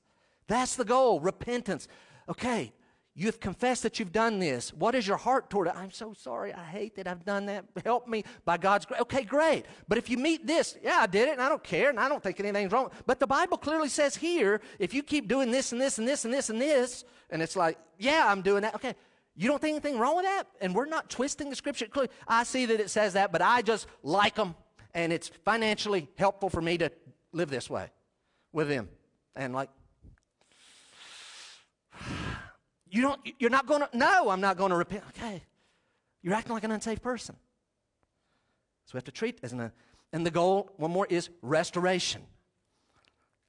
That's 0.48 0.76
the 0.76 0.86
goal 0.86 1.20
repentance. 1.20 1.88
Okay, 2.28 2.74
you 3.18 3.28
have 3.28 3.40
confessed 3.40 3.84
that 3.84 3.98
you've 3.98 4.12
done 4.12 4.40
this. 4.40 4.74
What 4.74 4.94
is 4.94 5.08
your 5.08 5.16
heart 5.16 5.50
toward 5.50 5.68
it? 5.68 5.74
I'm 5.76 5.92
so 5.92 6.14
sorry. 6.14 6.54
I 6.54 6.66
hate 6.66 6.98
that 6.98 7.08
I've 7.08 7.24
done 7.24 7.46
that. 7.46 7.64
Help 7.86 8.10
me 8.10 8.26
by 8.44 8.58
God's 8.58 8.86
grace. 8.86 9.00
Okay, 9.02 9.24
great. 9.24 9.66
But 9.88 9.98
if 9.98 10.10
you 10.10 10.18
meet 10.18 10.46
this, 10.46 10.78
yeah, 10.84 10.98
I 11.00 11.08
did 11.08 11.30
it 11.30 11.32
and 11.32 11.42
I 11.42 11.48
don't 11.48 11.64
care 11.64 11.90
and 11.90 11.98
I 11.98 12.10
don't 12.10 12.22
think 12.22 12.42
anything's 12.42 12.74
wrong. 12.74 12.92
But 13.06 13.22
the 13.22 13.28
Bible 13.28 13.58
clearly 13.58 13.88
says 13.88 14.18
here, 14.18 14.60
if 14.80 14.94
you 14.94 15.02
keep 15.02 15.30
doing 15.30 15.50
this 15.50 15.72
and 15.72 15.80
this 15.80 15.98
and 15.98 16.06
this 16.06 16.26
and 16.26 16.34
this 16.34 16.50
and 16.50 16.60
this, 16.60 17.06
and 17.30 17.42
it's 17.42 17.56
like, 17.56 17.78
yeah, 17.98 18.26
I'm 18.28 18.42
doing 18.42 18.64
that. 18.64 18.76
Okay. 18.76 18.96
You 19.38 19.48
don't 19.48 19.62
think 19.62 19.76
anything 19.76 19.98
wrong 19.98 20.18
with 20.18 20.26
that? 20.26 20.48
And 20.60 20.76
we're 20.76 20.86
not 20.86 21.10
twisting 21.10 21.50
the 21.50 21.56
scripture. 21.56 21.88
I 22.28 22.44
see 22.44 22.66
that 22.66 22.80
it 22.82 22.90
says 22.90 23.14
that, 23.14 23.32
but 23.32 23.42
I 23.42 23.62
just 23.62 23.88
like 24.04 24.36
them 24.36 24.56
and 24.94 25.14
it's 25.14 25.30
financially 25.44 26.10
helpful 26.18 26.50
for 26.50 26.62
me 26.62 26.78
to 26.80 26.92
live 27.32 27.50
this 27.50 27.70
way 27.70 27.92
with 28.52 28.70
them. 28.70 28.90
And 29.36 29.54
like, 29.54 29.70
you 32.96 33.02
don't, 33.02 33.20
you're 33.40 33.50
not 33.50 33.68
going 33.68 33.82
to, 33.82 33.90
no, 33.94 34.30
I'm 34.30 34.40
not 34.40 34.56
going 34.58 34.70
to 34.70 34.78
repent. 34.78 35.04
Okay. 35.10 35.44
You're 36.22 36.34
acting 36.34 36.54
like 36.54 36.64
an 36.64 36.72
unsafe 36.72 37.02
person. 37.02 37.36
So 38.86 38.92
we 38.94 38.98
have 38.98 39.04
to 39.04 39.12
treat 39.12 39.40
as 39.44 39.52
an, 39.52 39.72
and 40.14 40.26
the 40.26 40.32
goal, 40.32 40.72
one 40.78 40.92
more, 40.92 41.06
is 41.10 41.30
restoration. 41.42 42.22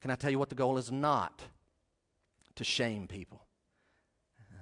Can 0.00 0.10
I 0.10 0.16
tell 0.16 0.30
you 0.30 0.38
what 0.38 0.48
the 0.48 0.56
goal 0.56 0.78
is 0.78 0.90
not? 0.90 1.42
To 2.56 2.64
shame 2.64 3.06
people. 3.06 3.46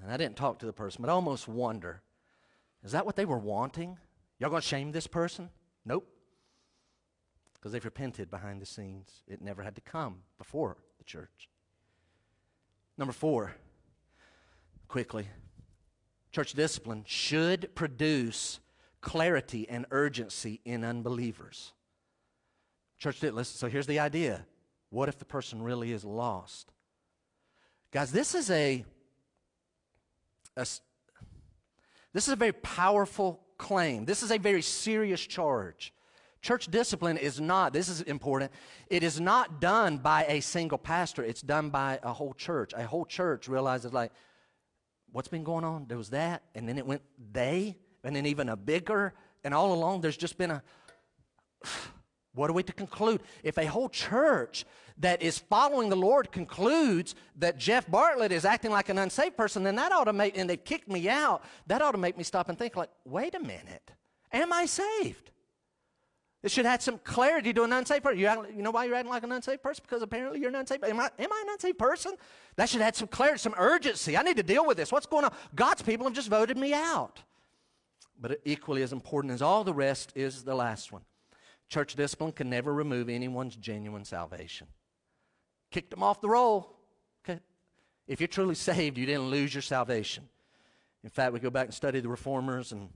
And 0.03 0.13
I 0.13 0.19
didn't 0.19 0.37
talk 0.37 0.59
to 0.59 0.67
the 0.67 0.73
person, 0.73 1.01
but 1.01 1.09
I 1.09 1.15
almost 1.15 1.49
wonder 1.49 2.03
is 2.85 2.93
that 2.93 3.07
what 3.07 3.17
they 3.17 3.25
were 3.25 3.39
wanting? 3.39 3.97
Y'all 4.39 4.51
going 4.51 4.61
to 4.61 4.69
shame 4.69 4.93
this 4.93 5.07
person? 5.07 5.49
Nope. 5.87 6.07
Because 7.55 7.73
they've 7.73 7.85
repented 7.85 8.31
behind 8.31 8.61
the 8.61 8.67
scenes. 8.67 9.23
It 9.27 9.41
never 9.41 9.63
had 9.63 9.75
to 9.77 9.81
come 9.81 10.17
before 10.37 10.77
the 10.99 11.05
church. 11.05 11.49
Number 12.99 13.15
four, 13.15 13.55
quickly. 14.89 15.29
Church 16.33 16.53
discipline 16.53 17.05
should 17.07 17.75
produce 17.75 18.61
clarity 19.01 19.69
and 19.69 19.87
urgency 19.91 20.61
in 20.65 20.85
unbelievers. 20.85 21.73
Church, 22.99 23.23
listen, 23.23 23.45
so 23.45 23.69
here's 23.69 23.87
the 23.87 24.01
idea. 24.01 24.47
What 24.91 25.09
if 25.09 25.19
the 25.19 25.25
person 25.25 25.63
really 25.63 25.93
is 25.93 26.05
lost? 26.05 26.73
Guys, 27.91 28.11
this 28.11 28.35
is 28.35 28.51
a, 28.51 28.85
a 30.57 30.67
this 32.13 32.29
is 32.29 32.29
a 32.29 32.37
very 32.37 32.53
powerful 32.53 33.41
claim. 33.59 34.05
This 34.05 34.23
is 34.23 34.31
a 34.31 34.39
very 34.39 34.63
serious 34.63 35.21
charge. 35.21 35.93
Church 36.41 36.67
discipline 36.67 37.17
is 37.17 37.41
not, 37.41 37.73
this 37.73 37.89
is 37.89 38.03
important, 38.03 38.53
it 38.89 39.03
is 39.03 39.19
not 39.19 39.61
done 39.61 39.99
by 39.99 40.25
a 40.27 40.41
single 40.41 40.77
pastor, 40.77 41.25
it's 41.25 41.41
done 41.41 41.71
by 41.71 41.99
a 42.03 42.13
whole 42.13 42.35
church. 42.35 42.73
A 42.77 42.87
whole 42.87 43.07
church 43.07 43.49
realizes, 43.49 43.93
like, 43.93 44.13
what's 45.15 45.29
been 45.29 45.45
going 45.45 45.65
on? 45.65 45.87
There 45.87 45.97
was 45.97 46.11
that, 46.11 46.43
and 46.57 46.69
then 46.69 46.77
it 46.77 46.85
went 46.85 47.01
they, 47.33 47.77
and 48.03 48.17
then 48.17 48.27
even 48.27 48.49
a 48.49 48.57
bigger, 48.57 49.15
and 49.45 49.55
all 49.55 49.73
along 49.73 50.01
there's 50.01 50.17
just 50.17 50.37
been 50.37 50.51
a. 50.51 50.63
What 52.37 52.51
are 52.51 52.53
we 52.53 52.65
to 52.65 52.73
conclude? 52.73 53.23
If 53.45 53.59
a 53.59 53.67
whole 53.67 53.89
church 53.89 54.65
that 54.99 55.23
is 55.23 55.39
following 55.39 55.89
the 55.89 55.95
Lord 55.95 56.33
concludes 56.33 57.15
that 57.37 57.59
Jeff 57.59 57.89
Bartlett 57.89 58.33
is 58.33 58.45
acting 58.45 58.73
like 58.73 58.89
an 58.89 58.99
unsafe 58.99 59.37
person, 59.37 59.63
then 59.63 59.77
that 59.77 59.93
ought 59.93 60.07
to 60.07 60.13
make, 60.13 60.37
and 60.37 60.51
they've 60.51 60.65
kicked 60.65 60.89
me 60.89 61.09
out, 61.09 61.45
that 61.69 61.81
ought 61.81 61.93
to 61.93 61.99
make 61.99 62.19
me 62.19 62.25
stop 62.25 62.49
and 62.49 62.59
think, 62.59 62.75
like, 62.75 62.91
wait 63.05 63.37
a 63.37 63.39
minute, 63.39 63.93
am 64.33 64.53
I 64.53 64.67
saved? 64.67 65.31
It 66.45 66.51
should 66.51 66.67
add 66.67 66.83
some 66.83 66.99
clarity 66.99 67.55
to 67.55 67.63
an 67.63 67.73
unsafe 67.73 68.03
person. 68.03 68.19
You, 68.19 68.29
you, 68.55 68.63
know 68.63 68.71
why 68.71 68.85
you're 68.85 68.95
acting 68.97 69.11
like 69.11 69.23
an 69.23 69.33
unsafe 69.33 69.63
person? 69.63 69.83
Because 69.83 70.03
apparently 70.03 70.41
you're 70.41 70.51
an 70.51 70.55
unsafe 70.55 70.85
am 70.85 71.01
I, 71.01 71.09
am 71.19 71.33
I 71.33 71.43
an 71.47 71.53
unsafe 71.53 71.79
person? 71.79 72.17
That 72.57 72.69
should 72.69 72.83
add 72.83 72.95
some 72.95 73.09
clarity, 73.09 73.39
some 73.39 73.55
urgency. 73.57 74.15
I 74.15 74.23
need 74.23 74.37
to 74.37 74.43
deal 74.43 74.67
with 74.67 74.77
this. 74.77 74.93
What's 74.93 75.07
going 75.07 75.25
on? 75.25 75.33
God's 75.55 75.81
people 75.81 76.05
have 76.05 76.13
just 76.13 76.29
voted 76.29 76.59
me 76.59 76.75
out. 76.75 77.23
But 78.21 78.43
equally 78.45 78.83
as 78.83 78.93
important 78.93 79.33
as 79.33 79.41
all 79.41 79.65
the 79.65 79.73
rest 79.73 80.13
is 80.15 80.45
the 80.45 80.55
last 80.55 80.93
one. 80.93 81.01
Church 81.71 81.95
discipline 81.95 82.33
can 82.33 82.51
never 82.51 82.75
remove 82.75 83.09
anyone's 83.09 83.57
genuine 83.57 84.05
salvation. 84.05 84.67
Kicked 85.71 85.93
them 85.93 86.03
off 86.03 86.21
the 86.21 86.29
roll. 86.29 86.77
Okay. 87.27 87.41
If 88.07 88.21
you're 88.21 88.29
truly 88.29 88.55
saved, 88.55 88.99
you 88.99 89.07
didn't 89.07 89.31
lose 89.31 89.55
your 89.55 89.63
salvation. 89.63 90.29
In 91.03 91.09
fact, 91.09 91.33
we 91.33 91.41
go 91.41 91.49
back 91.49 91.69
and 91.69 91.75
study 91.75 92.01
the 92.01 92.09
reformers 92.11 92.73
and 92.73 92.91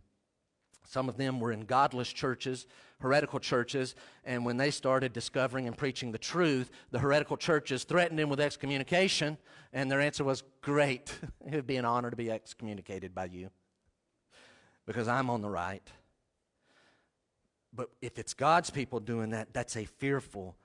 some 0.84 1.08
of 1.08 1.16
them 1.16 1.40
were 1.40 1.52
in 1.52 1.60
godless 1.60 2.12
churches, 2.12 2.66
heretical 3.00 3.38
churches, 3.40 3.94
and 4.24 4.44
when 4.44 4.56
they 4.56 4.70
started 4.70 5.12
discovering 5.12 5.66
and 5.66 5.76
preaching 5.76 6.12
the 6.12 6.18
truth, 6.18 6.70
the 6.90 6.98
heretical 6.98 7.36
churches 7.36 7.84
threatened 7.84 8.18
them 8.18 8.28
with 8.28 8.40
excommunication, 8.40 9.36
and 9.72 9.90
their 9.90 10.00
answer 10.00 10.24
was, 10.24 10.42
Great, 10.62 11.12
it 11.46 11.54
would 11.54 11.66
be 11.66 11.76
an 11.76 11.84
honor 11.84 12.10
to 12.10 12.16
be 12.16 12.30
excommunicated 12.30 13.14
by 13.14 13.26
you 13.26 13.50
because 14.86 15.06
I'm 15.06 15.28
on 15.28 15.42
the 15.42 15.50
right. 15.50 15.86
But 17.74 17.90
if 18.00 18.18
it's 18.18 18.32
God's 18.32 18.70
people 18.70 19.00
doing 19.00 19.30
that, 19.30 19.52
that's 19.52 19.76
a 19.76 19.84
fearful 19.84 20.56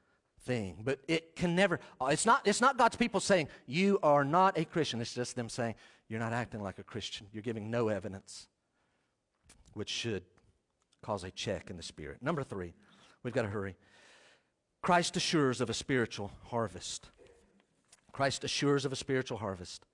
thing. 0.46 0.78
But 0.84 1.00
it 1.08 1.36
can 1.36 1.56
never, 1.56 1.80
it's 2.04 2.26
not, 2.26 2.42
it's 2.46 2.62
not 2.62 2.78
God's 2.78 2.96
people 2.96 3.20
saying, 3.20 3.50
You 3.68 4.00
are 4.02 4.24
not 4.24 4.58
a 4.58 4.64
Christian. 4.64 5.02
It's 5.02 5.14
just 5.14 5.36
them 5.36 5.50
saying, 5.50 5.76
You're 6.08 6.22
not 6.22 6.34
acting 6.34 6.62
like 6.62 6.80
a 6.80 6.84
Christian. 6.84 7.28
You're 7.34 7.44
giving 7.44 7.70
no 7.70 7.90
evidence. 7.90 8.48
Which 9.74 9.90
should 9.90 10.24
cause 11.02 11.24
a 11.24 11.32
check 11.32 11.70
in 11.70 11.78
the 11.78 11.84
spirit. 11.84 12.18
Number 12.22 12.44
three, 12.44 12.74
we've 13.24 13.34
got 13.34 13.44
to 13.44 13.50
hurry. 13.50 13.76
Christ 14.82 15.16
assures 15.16 15.62
of 15.62 15.70
a 15.70 15.74
spiritual 15.74 16.32
harvest. 16.46 17.10
Christ 18.12 18.44
assures 18.44 18.86
of 18.86 18.92
a 18.92 18.96
spiritual 18.96 19.38
harvest. 19.38 19.86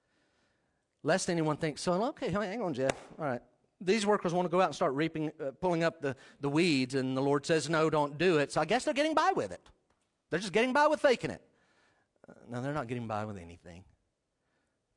Lest 1.04 1.30
anyone 1.30 1.58
think, 1.58 1.78
so, 1.78 2.04
okay, 2.06 2.30
hang 2.30 2.62
on, 2.62 2.74
Jeff. 2.74 2.92
All 3.18 3.26
right. 3.26 3.42
These 3.82 4.06
workers 4.06 4.34
want 4.34 4.46
to 4.46 4.50
go 4.50 4.60
out 4.60 4.68
and 4.68 4.76
start 4.76 4.94
reaping, 4.94 5.32
uh, 5.40 5.52
pulling 5.62 5.84
up 5.84 6.02
the, 6.02 6.16
the 6.42 6.50
weeds, 6.50 6.96
and 6.96 7.16
the 7.16 7.22
Lord 7.22 7.46
says, 7.46 7.70
no, 7.70 7.90
don't 7.90 8.18
do 8.18 8.38
it. 8.40 8.52
So 8.52 8.60
I 8.60 8.66
guess 8.66 8.84
they're 8.84 8.94
getting 8.94 9.14
by 9.14 9.32
with 9.34 9.52
it. 9.52 9.66
They're 10.30 10.40
just 10.40 10.52
getting 10.52 10.74
by 10.74 10.88
with 10.88 11.00
faking 11.00 11.32
it. 11.32 11.42
Uh, 12.28 12.34
no, 12.50 12.62
they're 12.62 12.74
not 12.74 12.88
getting 12.88 13.08
by 13.08 13.24
with 13.24 13.38
anything. 13.38 13.86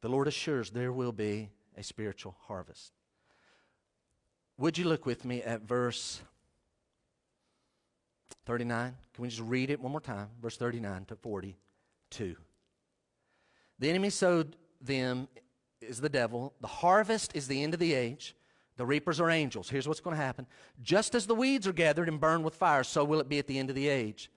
The 0.01 0.09
Lord 0.09 0.27
assures 0.27 0.71
there 0.71 0.93
will 0.93 1.13
be 1.13 1.51
a 1.77 1.85
spiritual 1.85 2.35
harvest. 2.49 2.93
Would 4.59 4.79
you 4.79 4.85
look 4.85 5.07
with 5.07 5.25
me 5.25 5.43
at 5.43 5.63
verse 5.63 6.23
39? 8.47 8.95
Can 9.15 9.23
we 9.23 9.29
just 9.29 9.41
read 9.43 9.71
it 9.71 9.81
one 9.81 9.93
more 9.93 10.01
time? 10.01 10.29
Verse 10.41 10.57
39 10.57 11.07
to 11.07 11.17
42. 11.17 12.37
The 13.79 13.91
enemy 13.91 14.11
sowed 14.11 14.57
them 14.81 15.29
is 15.81 16.01
the 16.01 16.09
devil. 16.09 16.55
The 16.61 16.67
harvest 16.67 17.35
is 17.35 17.49
the 17.49 17.63
end 17.63 17.75
of 17.75 17.81
the 17.81 17.95
age. 17.95 18.37
The 18.77 18.87
reapers 18.87 19.21
are 19.21 19.31
angels. 19.31 19.69
Here's 19.69 19.87
what's 19.87 20.01
going 20.01 20.17
to 20.17 20.23
happen. 20.23 20.47
Just 20.83 21.15
as 21.15 21.27
the 21.27 21.35
weeds 21.35 21.67
are 21.67 21.73
gathered 21.73 22.09
and 22.09 22.21
burned 22.21 22.45
with 22.45 22.55
fire, 22.55 22.85
so 22.85 23.05
will 23.05 23.21
it 23.21 23.29
be 23.29 23.39
at 23.39 23.47
the 23.47 23.59
end 23.59 23.69
of 23.69 23.77
the 23.77 23.89
age. 23.89 24.31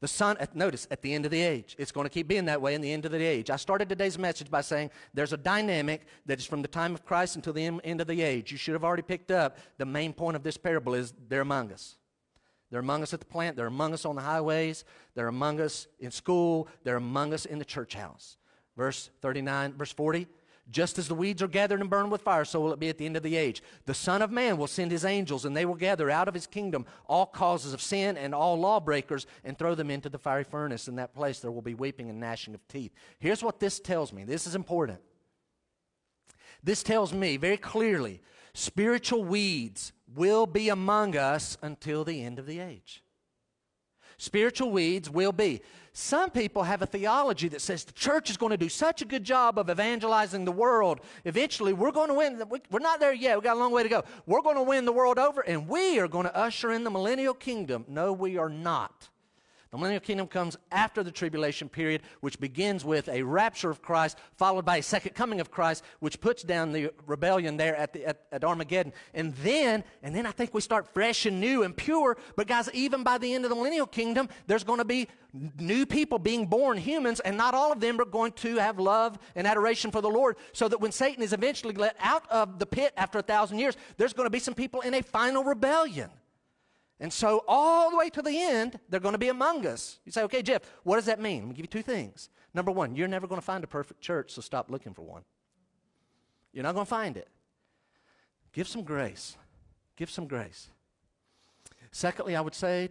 The 0.00 0.08
sun, 0.08 0.36
notice, 0.54 0.86
at 0.90 1.02
the 1.02 1.12
end 1.12 1.24
of 1.24 1.32
the 1.32 1.40
age. 1.40 1.74
It's 1.78 1.90
going 1.90 2.04
to 2.04 2.10
keep 2.10 2.28
being 2.28 2.44
that 2.44 2.62
way 2.62 2.74
in 2.74 2.80
the 2.80 2.92
end 2.92 3.04
of 3.04 3.10
the 3.10 3.22
age. 3.22 3.50
I 3.50 3.56
started 3.56 3.88
today's 3.88 4.16
message 4.16 4.48
by 4.48 4.60
saying 4.60 4.90
there's 5.12 5.32
a 5.32 5.36
dynamic 5.36 6.06
that 6.26 6.38
is 6.38 6.46
from 6.46 6.62
the 6.62 6.68
time 6.68 6.94
of 6.94 7.04
Christ 7.04 7.34
until 7.34 7.52
the 7.52 7.80
end 7.82 8.00
of 8.00 8.06
the 8.06 8.22
age. 8.22 8.52
You 8.52 8.58
should 8.58 8.74
have 8.74 8.84
already 8.84 9.02
picked 9.02 9.32
up 9.32 9.58
the 9.76 9.86
main 9.86 10.12
point 10.12 10.36
of 10.36 10.44
this 10.44 10.56
parable 10.56 10.94
is 10.94 11.12
they're 11.28 11.40
among 11.40 11.72
us. 11.72 11.96
They're 12.70 12.80
among 12.80 13.02
us 13.02 13.12
at 13.12 13.20
the 13.20 13.26
plant. 13.26 13.56
They're 13.56 13.66
among 13.66 13.92
us 13.92 14.04
on 14.04 14.14
the 14.14 14.22
highways. 14.22 14.84
They're 15.14 15.28
among 15.28 15.60
us 15.60 15.88
in 15.98 16.10
school. 16.10 16.68
They're 16.84 16.96
among 16.96 17.32
us 17.34 17.44
in 17.44 17.58
the 17.58 17.64
church 17.64 17.94
house. 17.94 18.36
Verse 18.76 19.10
39, 19.22 19.72
verse 19.72 19.92
40. 19.92 20.28
Just 20.70 20.98
as 20.98 21.08
the 21.08 21.14
weeds 21.14 21.42
are 21.42 21.48
gathered 21.48 21.80
and 21.80 21.88
burned 21.88 22.12
with 22.12 22.20
fire, 22.20 22.44
so 22.44 22.60
will 22.60 22.72
it 22.72 22.78
be 22.78 22.90
at 22.90 22.98
the 22.98 23.06
end 23.06 23.16
of 23.16 23.22
the 23.22 23.36
age. 23.36 23.62
The 23.86 23.94
Son 23.94 24.20
of 24.20 24.30
Man 24.30 24.58
will 24.58 24.66
send 24.66 24.90
his 24.90 25.04
angels, 25.04 25.46
and 25.46 25.56
they 25.56 25.64
will 25.64 25.74
gather 25.74 26.10
out 26.10 26.28
of 26.28 26.34
his 26.34 26.46
kingdom 26.46 26.84
all 27.06 27.24
causes 27.24 27.72
of 27.72 27.80
sin 27.80 28.18
and 28.18 28.34
all 28.34 28.58
lawbreakers 28.58 29.26
and 29.44 29.58
throw 29.58 29.74
them 29.74 29.90
into 29.90 30.10
the 30.10 30.18
fiery 30.18 30.44
furnace. 30.44 30.86
In 30.86 30.96
that 30.96 31.14
place, 31.14 31.40
there 31.40 31.50
will 31.50 31.62
be 31.62 31.74
weeping 31.74 32.10
and 32.10 32.20
gnashing 32.20 32.54
of 32.54 32.66
teeth. 32.68 32.92
Here's 33.18 33.42
what 33.42 33.60
this 33.60 33.80
tells 33.80 34.12
me 34.12 34.24
this 34.24 34.46
is 34.46 34.54
important. 34.54 35.00
This 36.62 36.82
tells 36.82 37.14
me 37.14 37.36
very 37.36 37.56
clearly 37.56 38.20
spiritual 38.52 39.24
weeds 39.24 39.92
will 40.14 40.46
be 40.46 40.68
among 40.68 41.16
us 41.16 41.56
until 41.62 42.04
the 42.04 42.22
end 42.22 42.38
of 42.38 42.46
the 42.46 42.60
age. 42.60 43.02
Spiritual 44.18 44.70
weeds 44.72 45.08
will 45.08 45.32
be. 45.32 45.62
Some 45.92 46.30
people 46.30 46.64
have 46.64 46.82
a 46.82 46.86
theology 46.86 47.48
that 47.48 47.60
says 47.60 47.84
the 47.84 47.92
church 47.92 48.30
is 48.30 48.36
going 48.36 48.50
to 48.50 48.56
do 48.56 48.68
such 48.68 49.00
a 49.02 49.04
good 49.04 49.24
job 49.24 49.58
of 49.58 49.70
evangelizing 49.70 50.44
the 50.44 50.52
world. 50.52 51.00
Eventually, 51.24 51.72
we're 51.72 51.92
going 51.92 52.08
to 52.08 52.14
win. 52.14 52.42
We're 52.70 52.78
not 52.78 53.00
there 53.00 53.12
yet. 53.12 53.36
We've 53.36 53.44
got 53.44 53.56
a 53.56 53.60
long 53.60 53.72
way 53.72 53.82
to 53.82 53.88
go. 53.88 54.04
We're 54.26 54.42
going 54.42 54.56
to 54.56 54.62
win 54.62 54.84
the 54.84 54.92
world 54.92 55.18
over, 55.18 55.40
and 55.40 55.68
we 55.68 55.98
are 55.98 56.08
going 56.08 56.26
to 56.26 56.36
usher 56.36 56.72
in 56.72 56.84
the 56.84 56.90
millennial 56.90 57.34
kingdom. 57.34 57.84
No, 57.88 58.12
we 58.12 58.38
are 58.38 58.48
not. 58.48 59.08
The 59.70 59.76
millennial 59.76 60.00
kingdom 60.00 60.28
comes 60.28 60.56
after 60.72 61.02
the 61.02 61.10
tribulation 61.10 61.68
period, 61.68 62.00
which 62.20 62.40
begins 62.40 62.86
with 62.86 63.06
a 63.08 63.22
rapture 63.22 63.68
of 63.68 63.82
Christ, 63.82 64.16
followed 64.36 64.64
by 64.64 64.78
a 64.78 64.82
second 64.82 65.14
coming 65.14 65.40
of 65.40 65.50
Christ, 65.50 65.84
which 66.00 66.20
puts 66.20 66.42
down 66.42 66.72
the 66.72 66.90
rebellion 67.06 67.58
there 67.58 67.76
at, 67.76 67.92
the, 67.92 68.06
at, 68.06 68.22
at, 68.32 68.44
Armageddon. 68.44 68.94
And 69.12 69.34
then, 69.36 69.84
and 70.02 70.14
then 70.14 70.24
I 70.24 70.30
think 70.30 70.54
we 70.54 70.62
start 70.62 70.94
fresh 70.94 71.26
and 71.26 71.38
new 71.38 71.64
and 71.64 71.76
pure. 71.76 72.16
But 72.34 72.46
guys, 72.46 72.70
even 72.72 73.02
by 73.02 73.18
the 73.18 73.34
end 73.34 73.44
of 73.44 73.50
the 73.50 73.56
millennial 73.56 73.86
kingdom, 73.86 74.30
there's 74.46 74.64
going 74.64 74.78
to 74.78 74.86
be 74.86 75.06
new 75.58 75.84
people 75.84 76.18
being 76.18 76.46
born, 76.46 76.78
humans, 76.78 77.20
and 77.20 77.36
not 77.36 77.52
all 77.52 77.70
of 77.70 77.80
them 77.80 78.00
are 78.00 78.06
going 78.06 78.32
to 78.32 78.56
have 78.56 78.78
love 78.78 79.18
and 79.36 79.46
adoration 79.46 79.90
for 79.90 80.00
the 80.00 80.08
Lord. 80.08 80.36
So 80.54 80.68
that 80.68 80.80
when 80.80 80.92
Satan 80.92 81.22
is 81.22 81.34
eventually 81.34 81.74
let 81.74 81.94
out 82.00 82.24
of 82.30 82.58
the 82.58 82.66
pit 82.66 82.94
after 82.96 83.18
a 83.18 83.22
thousand 83.22 83.58
years, 83.58 83.76
there's 83.98 84.14
going 84.14 84.26
to 84.26 84.30
be 84.30 84.38
some 84.38 84.54
people 84.54 84.80
in 84.80 84.94
a 84.94 85.02
final 85.02 85.44
rebellion. 85.44 86.08
And 87.00 87.12
so, 87.12 87.44
all 87.46 87.90
the 87.90 87.96
way 87.96 88.10
to 88.10 88.22
the 88.22 88.36
end, 88.36 88.80
they're 88.88 88.98
going 88.98 89.12
to 89.12 89.18
be 89.18 89.28
among 89.28 89.66
us. 89.66 90.00
You 90.04 90.10
say, 90.10 90.22
okay, 90.24 90.42
Jeff, 90.42 90.62
what 90.82 90.96
does 90.96 91.04
that 91.04 91.20
mean? 91.20 91.42
Let 91.42 91.48
me 91.48 91.54
give 91.54 91.64
you 91.64 91.68
two 91.68 91.82
things. 91.82 92.28
Number 92.54 92.72
one, 92.72 92.96
you're 92.96 93.06
never 93.06 93.28
going 93.28 93.40
to 93.40 93.44
find 93.44 93.62
a 93.62 93.68
perfect 93.68 94.00
church, 94.00 94.32
so 94.32 94.40
stop 94.40 94.70
looking 94.70 94.94
for 94.94 95.02
one. 95.02 95.22
You're 96.52 96.64
not 96.64 96.74
going 96.74 96.86
to 96.86 96.90
find 96.90 97.16
it. 97.16 97.28
Give 98.52 98.66
some 98.66 98.82
grace. 98.82 99.36
Give 99.96 100.10
some 100.10 100.26
grace. 100.26 100.70
Secondly, 101.92 102.34
I 102.34 102.40
would 102.40 102.54
say 102.54 102.88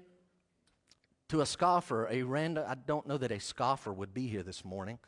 to 1.30 1.42
a 1.42 1.46
scoffer, 1.46 2.08
a 2.10 2.24
random, 2.24 2.64
I 2.68 2.76
don't 2.76 3.08
know 3.08 3.18
that 3.18 3.32
a 3.32 3.40
scoffer 3.40 3.92
would 3.92 4.14
be 4.14 4.28
here 4.28 4.44
this 4.44 4.64
morning. 4.64 5.00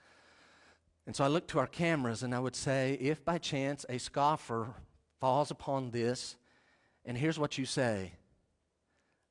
And 1.08 1.16
so 1.16 1.24
I 1.24 1.28
look 1.28 1.48
to 1.48 1.60
our 1.60 1.68
cameras 1.68 2.24
and 2.24 2.36
I 2.36 2.40
would 2.40 2.56
say, 2.56 2.98
if 3.00 3.24
by 3.24 3.38
chance 3.38 3.86
a 3.88 3.98
scoffer 3.98 4.76
falls 5.20 5.52
upon 5.52 5.92
this, 5.92 6.36
and 7.06 7.18
here's 7.18 7.40
what 7.40 7.58
you 7.58 7.66
say 7.66 8.14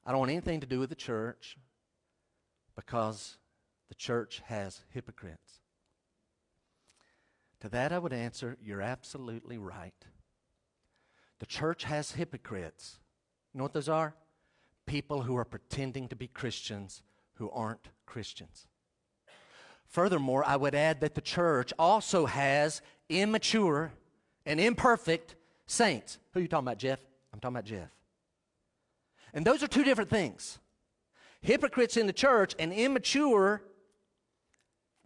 I 0.09 0.11
don't 0.11 0.21
want 0.21 0.33
anything 0.33 0.61
to 0.61 0.67
do 0.67 0.81
with 0.81 0.89
the 0.89 0.95
church 0.95 1.59
because 2.75 3.37
the 3.91 3.95
church 3.95 4.41
has 4.47 4.81
hypocrites. 4.89 5.61
To 7.61 7.69
that, 7.69 7.93
I 7.93 7.99
would 7.99 8.15
answer, 8.15 8.57
You're 8.65 8.81
absolutely 8.81 9.59
right. 9.59 10.07
The 11.41 11.47
church 11.47 11.85
has 11.85 12.13
hypocrites. 12.13 13.01
You 13.53 13.59
know 13.59 13.65
what 13.65 13.75
those 13.75 13.91
are? 13.91 14.15
People 14.87 15.21
who 15.21 15.37
are 15.37 15.45
pretending 15.45 16.09
to 16.09 16.17
be 16.17 16.27
Christians 16.27 17.03
who 17.35 17.51
aren't 17.51 17.91
Christians. 18.07 18.67
Furthermore, 19.89 20.43
I 20.47 20.57
would 20.57 20.75
add 20.75 21.03
that 21.03 21.17
the 21.17 21.21
church 21.21 21.75
also 21.79 22.25
has 22.25 22.81
immature 23.11 23.93
and 24.47 24.59
imperfect 24.59 25.35
saints. 25.67 26.17
Who 26.33 26.41
are 26.41 26.43
you 26.43 26.49
talking 26.49 26.67
about, 26.67 26.79
Jeff? 26.79 26.99
I'm 27.35 27.41
talking 27.41 27.57
about 27.57 27.67
Jeff. 27.67 27.98
And 29.35 29.45
those 29.45 29.63
are 29.63 29.69
two 29.69 29.85
different 29.85 30.11
things. 30.11 30.59
Hypocrites 31.41 31.97
in 31.97 32.07
the 32.07 32.13
church 32.13 32.55
and 32.59 32.73
immature, 32.73 33.63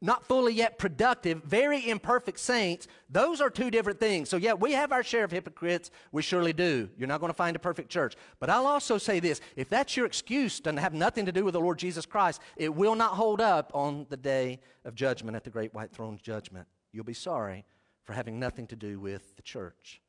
not 0.00 0.26
fully 0.26 0.52
yet 0.52 0.78
productive, 0.78 1.42
very 1.44 1.88
imperfect 1.88 2.38
saints, 2.38 2.88
those 3.08 3.40
are 3.40 3.50
two 3.50 3.70
different 3.70 4.00
things. 4.00 4.28
So, 4.28 4.36
yeah, 4.36 4.54
we 4.54 4.72
have 4.72 4.90
our 4.90 5.02
share 5.02 5.24
of 5.24 5.30
hypocrites. 5.30 5.90
We 6.10 6.22
surely 6.22 6.52
do. 6.52 6.88
You're 6.96 7.08
not 7.08 7.20
going 7.20 7.30
to 7.30 7.36
find 7.36 7.54
a 7.54 7.60
perfect 7.60 7.90
church. 7.90 8.16
But 8.40 8.50
I'll 8.50 8.66
also 8.66 8.98
say 8.98 9.20
this 9.20 9.40
if 9.54 9.68
that's 9.68 9.96
your 9.96 10.06
excuse 10.06 10.58
to 10.60 10.80
have 10.80 10.94
nothing 10.94 11.26
to 11.26 11.32
do 11.32 11.44
with 11.44 11.52
the 11.52 11.60
Lord 11.60 11.78
Jesus 11.78 12.06
Christ, 12.06 12.40
it 12.56 12.74
will 12.74 12.94
not 12.94 13.12
hold 13.12 13.40
up 13.40 13.70
on 13.74 14.06
the 14.08 14.16
day 14.16 14.60
of 14.84 14.94
judgment 14.94 15.36
at 15.36 15.44
the 15.44 15.50
great 15.50 15.72
white 15.74 15.92
throne 15.92 16.18
judgment. 16.22 16.66
You'll 16.92 17.04
be 17.04 17.14
sorry 17.14 17.64
for 18.04 18.12
having 18.12 18.40
nothing 18.40 18.66
to 18.68 18.76
do 18.76 18.98
with 18.98 19.36
the 19.36 19.42
church. 19.42 20.00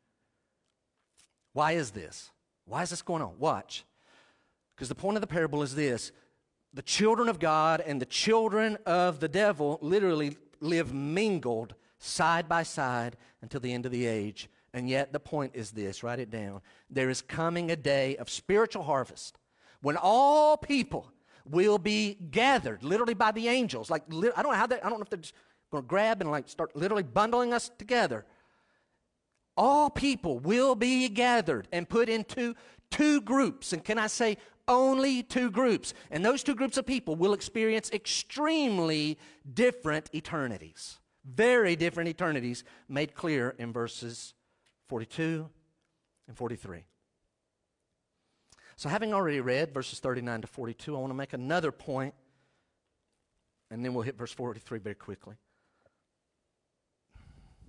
Why 1.54 1.74
is 1.74 1.92
this? 1.92 2.32
Why 2.66 2.82
is 2.82 2.90
this 2.90 3.02
going 3.02 3.22
on? 3.22 3.38
Watch. 3.38 3.86
Because 4.76 4.90
the 4.90 4.96
point 4.96 5.18
of 5.18 5.22
the 5.22 5.28
parable 5.28 5.62
is 5.62 5.76
this 5.76 6.12
the 6.74 6.82
children 6.82 7.30
of 7.30 7.40
God 7.40 7.82
and 7.82 8.02
the 8.02 8.06
children 8.06 8.78
of 8.86 9.20
the 9.20 9.28
devil 9.28 9.78
literally 9.82 10.38
live 10.60 10.94
mingled 10.94 11.76
side 12.00 12.50
by 12.50 12.64
side 12.64 13.16
until 13.42 13.60
the 13.60 13.74
end 13.74 13.86
of 13.86 13.92
the 13.92 14.06
age. 14.06 14.50
And 14.74 14.90
yet, 14.90 15.14
the 15.14 15.20
point 15.20 15.52
is 15.54 15.72
this 15.72 16.02
write 16.02 16.20
it 16.20 16.32
down. 16.32 16.62
There 16.90 17.10
is 17.10 17.22
coming 17.22 17.70
a 17.70 17.76
day 17.76 18.16
of 18.18 18.30
spiritual 18.30 18.84
harvest 18.84 19.38
when 19.82 19.98
all 19.98 20.58
people 20.58 21.12
will 21.46 21.78
be 21.78 22.16
gathered, 22.32 22.84
literally 22.84 23.14
by 23.14 23.32
the 23.32 23.50
angels. 23.50 23.92
Like, 23.92 24.04
I 24.10 24.42
don't 24.42 24.52
know 24.52 24.58
how 24.58 24.66
they, 24.66 24.82
I 24.82 24.90
don't 24.90 24.98
know 24.98 25.04
if 25.04 25.10
they're 25.10 25.20
just 25.20 25.36
going 25.72 25.84
to 25.84 25.88
grab 25.88 26.22
and 26.22 26.32
like 26.32 26.50
start 26.50 26.76
literally 26.76 27.04
bundling 27.04 27.54
us 27.54 27.70
together. 27.78 28.26
All 29.56 29.90
people 29.90 30.40
will 30.40 30.74
be 30.74 31.10
gathered 31.10 31.68
and 31.72 31.88
put 31.88 32.10
into 32.10 32.56
two 32.90 33.22
groups. 33.22 33.74
And 33.74 33.84
can 33.84 34.00
I 34.00 34.08
say 34.08 34.38
only 34.68 35.24
two 35.24 35.52
groups. 35.52 35.94
And 36.12 36.24
those 36.24 36.44
two 36.44 36.56
groups 36.56 36.78
of 36.78 36.86
people 36.86 37.16
will 37.16 37.34
experience 37.34 37.92
extremely 37.92 39.18
different 39.54 40.10
eternities. 40.14 41.00
Very 41.26 41.76
different 41.76 42.10
eternities 42.10 42.64
made 42.90 43.16
clear 43.16 43.56
in 43.58 43.72
verses 43.72 44.34
42 44.90 45.50
and 46.28 46.38
43. 46.38 46.84
So, 48.76 48.90
having 48.90 49.14
already 49.14 49.40
read 49.40 49.74
verses 49.74 50.00
39 50.00 50.42
to 50.42 50.48
42, 50.48 50.96
I 50.96 51.00
want 51.00 51.12
to 51.12 51.16
make 51.16 51.34
another 51.34 51.72
point, 51.72 52.14
and 53.70 53.86
then 53.86 53.94
we'll 53.94 54.04
hit 54.04 54.18
verse 54.18 54.34
43 54.34 54.80
very 54.80 54.96
quickly. 54.96 55.36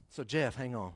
So, 0.09 0.24
Jeff, 0.24 0.57
hang 0.57 0.74
on. 0.74 0.95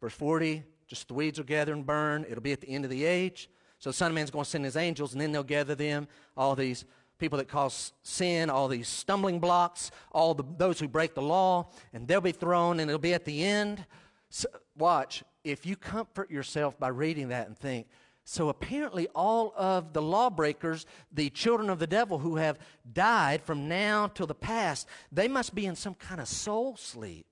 Verse 0.00 0.14
40, 0.14 0.64
just 0.86 1.08
the 1.08 1.14
weeds 1.14 1.38
will 1.38 1.46
gather 1.46 1.72
and 1.72 1.86
burn. 1.86 2.24
It'll 2.28 2.42
be 2.42 2.52
at 2.52 2.60
the 2.60 2.68
end 2.68 2.84
of 2.84 2.90
the 2.90 3.04
age. 3.04 3.48
So 3.82 3.90
the 3.90 3.94
Son 3.94 4.12
of 4.12 4.14
Man's 4.14 4.30
going 4.30 4.44
to 4.44 4.50
send 4.50 4.64
his 4.64 4.76
angels, 4.76 5.12
and 5.12 5.20
then 5.20 5.32
they'll 5.32 5.42
gather 5.42 5.74
them, 5.74 6.06
all 6.36 6.54
these 6.54 6.84
people 7.18 7.36
that 7.38 7.48
cause 7.48 7.92
sin, 8.04 8.48
all 8.48 8.68
these 8.68 8.86
stumbling 8.86 9.40
blocks, 9.40 9.90
all 10.12 10.34
the, 10.34 10.44
those 10.56 10.78
who 10.78 10.86
break 10.86 11.16
the 11.16 11.20
law, 11.22 11.68
and 11.92 12.06
they'll 12.06 12.20
be 12.20 12.30
thrown, 12.30 12.78
and 12.78 12.88
it'll 12.88 13.00
be 13.00 13.12
at 13.12 13.24
the 13.24 13.42
end. 13.42 13.84
So, 14.30 14.46
watch, 14.78 15.24
if 15.42 15.66
you 15.66 15.74
comfort 15.74 16.30
yourself 16.30 16.78
by 16.78 16.88
reading 16.88 17.30
that 17.30 17.48
and 17.48 17.58
think, 17.58 17.88
so 18.24 18.50
apparently, 18.50 19.08
all 19.16 19.52
of 19.56 19.92
the 19.92 20.00
lawbreakers, 20.00 20.86
the 21.12 21.28
children 21.30 21.68
of 21.68 21.80
the 21.80 21.88
devil 21.88 22.20
who 22.20 22.36
have 22.36 22.60
died 22.92 23.42
from 23.42 23.66
now 23.66 24.06
till 24.06 24.28
the 24.28 24.34
past, 24.34 24.86
they 25.10 25.26
must 25.26 25.56
be 25.56 25.66
in 25.66 25.74
some 25.74 25.94
kind 25.94 26.20
of 26.20 26.28
soul 26.28 26.76
sleep. 26.76 27.31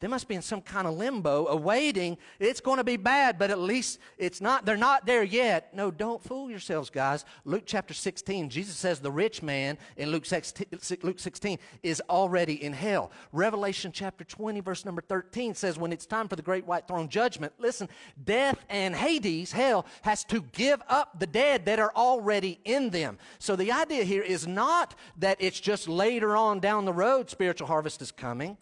They 0.00 0.06
must 0.06 0.28
be 0.28 0.36
in 0.36 0.42
some 0.42 0.60
kind 0.60 0.86
of 0.86 0.94
limbo, 0.94 1.48
awaiting. 1.48 2.18
It's 2.38 2.60
going 2.60 2.76
to 2.76 2.84
be 2.84 2.96
bad, 2.96 3.36
but 3.36 3.50
at 3.50 3.58
least 3.58 3.98
it's 4.16 4.40
not, 4.40 4.64
they're 4.64 4.76
not 4.76 5.06
there 5.06 5.24
yet. 5.24 5.74
No, 5.74 5.90
don't 5.90 6.22
fool 6.22 6.48
yourselves, 6.48 6.88
guys. 6.88 7.24
Luke 7.44 7.64
chapter 7.66 7.92
16, 7.92 8.48
Jesus 8.48 8.76
says 8.76 9.00
the 9.00 9.10
rich 9.10 9.42
man 9.42 9.76
in 9.96 10.10
Luke 10.12 10.24
16, 10.24 10.66
Luke 11.02 11.18
16 11.18 11.58
is 11.82 12.00
already 12.08 12.62
in 12.62 12.72
hell. 12.72 13.10
Revelation 13.32 13.90
chapter 13.90 14.22
20, 14.22 14.60
verse 14.60 14.84
number 14.84 15.02
13 15.02 15.54
says 15.54 15.76
when 15.76 15.92
it's 15.92 16.06
time 16.06 16.28
for 16.28 16.36
the 16.36 16.42
great 16.42 16.64
white 16.64 16.86
throne 16.86 17.08
judgment, 17.08 17.52
listen, 17.58 17.88
death 18.24 18.64
and 18.68 18.94
Hades, 18.94 19.50
hell, 19.50 19.84
has 20.02 20.22
to 20.26 20.42
give 20.52 20.80
up 20.88 21.18
the 21.18 21.26
dead 21.26 21.64
that 21.64 21.80
are 21.80 21.92
already 21.96 22.60
in 22.64 22.90
them. 22.90 23.18
So 23.40 23.56
the 23.56 23.72
idea 23.72 24.04
here 24.04 24.22
is 24.22 24.46
not 24.46 24.94
that 25.16 25.38
it's 25.40 25.58
just 25.58 25.88
later 25.88 26.36
on 26.36 26.60
down 26.60 26.84
the 26.84 26.92
road 26.92 27.30
spiritual 27.30 27.66
harvest 27.66 28.00
is 28.00 28.12
coming. 28.12 28.56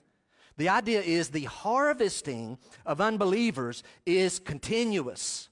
The 0.57 0.69
idea 0.71 1.03
is 1.03 1.29
the 1.29 1.45
harvesting 1.45 2.59
of 2.87 3.01
unbelievers 3.01 3.83
is 4.07 4.39
continuous, 4.39 5.49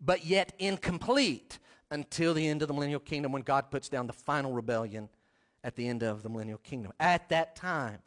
but 0.00 0.26
yet 0.26 0.52
incomplete 0.58 1.58
until 1.90 2.34
the 2.34 2.46
end 2.46 2.60
of 2.60 2.68
the 2.68 2.74
millennial 2.74 3.00
kingdom 3.00 3.32
when 3.32 3.42
God 3.42 3.70
puts 3.70 3.88
down 3.88 4.06
the 4.06 4.12
final 4.12 4.52
rebellion 4.52 5.08
at 5.62 5.76
the 5.76 5.88
end 5.88 6.02
of 6.02 6.22
the 6.22 6.28
millennial 6.28 6.58
kingdom. 6.58 6.92
At 7.00 7.30
that 7.30 7.56
time, 7.56 8.00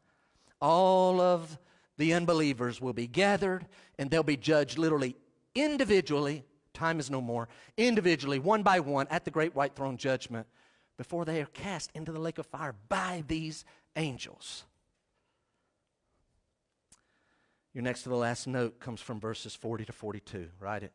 all 0.61 1.19
of 1.19 1.57
the 1.97 2.13
unbelievers 2.13 2.79
will 2.79 2.93
be 2.93 3.07
gathered 3.07 3.65
and 3.97 4.11
they'll 4.11 4.21
be 4.21 4.37
judged 4.37 4.77
literally 4.77 5.15
individually. 5.55 6.43
Time 6.73 6.99
is 6.99 7.09
no 7.09 7.19
more. 7.19 7.49
Individually, 7.77 8.37
one 8.37 8.61
by 8.61 8.79
one, 8.79 9.07
at 9.09 9.25
the 9.25 9.31
great 9.31 9.55
white 9.55 9.75
throne 9.75 9.97
judgment 9.97 10.45
before 10.97 11.25
they 11.25 11.41
are 11.41 11.47
cast 11.47 11.89
into 11.95 12.11
the 12.11 12.19
lake 12.19 12.37
of 12.37 12.45
fire 12.45 12.75
by 12.89 13.23
these 13.27 13.65
angels. 13.95 14.65
Your 17.77 17.83
next 17.83 18.01
to 18.01 18.09
the 18.09 18.15
last 18.15 18.47
note 18.47 18.79
comes 18.79 19.01
from 19.01 19.19
verses 19.19 19.53
40 19.53 19.85
to 19.85 19.91
42. 19.91 20.49
Write 20.59 20.81
it. 20.81 20.93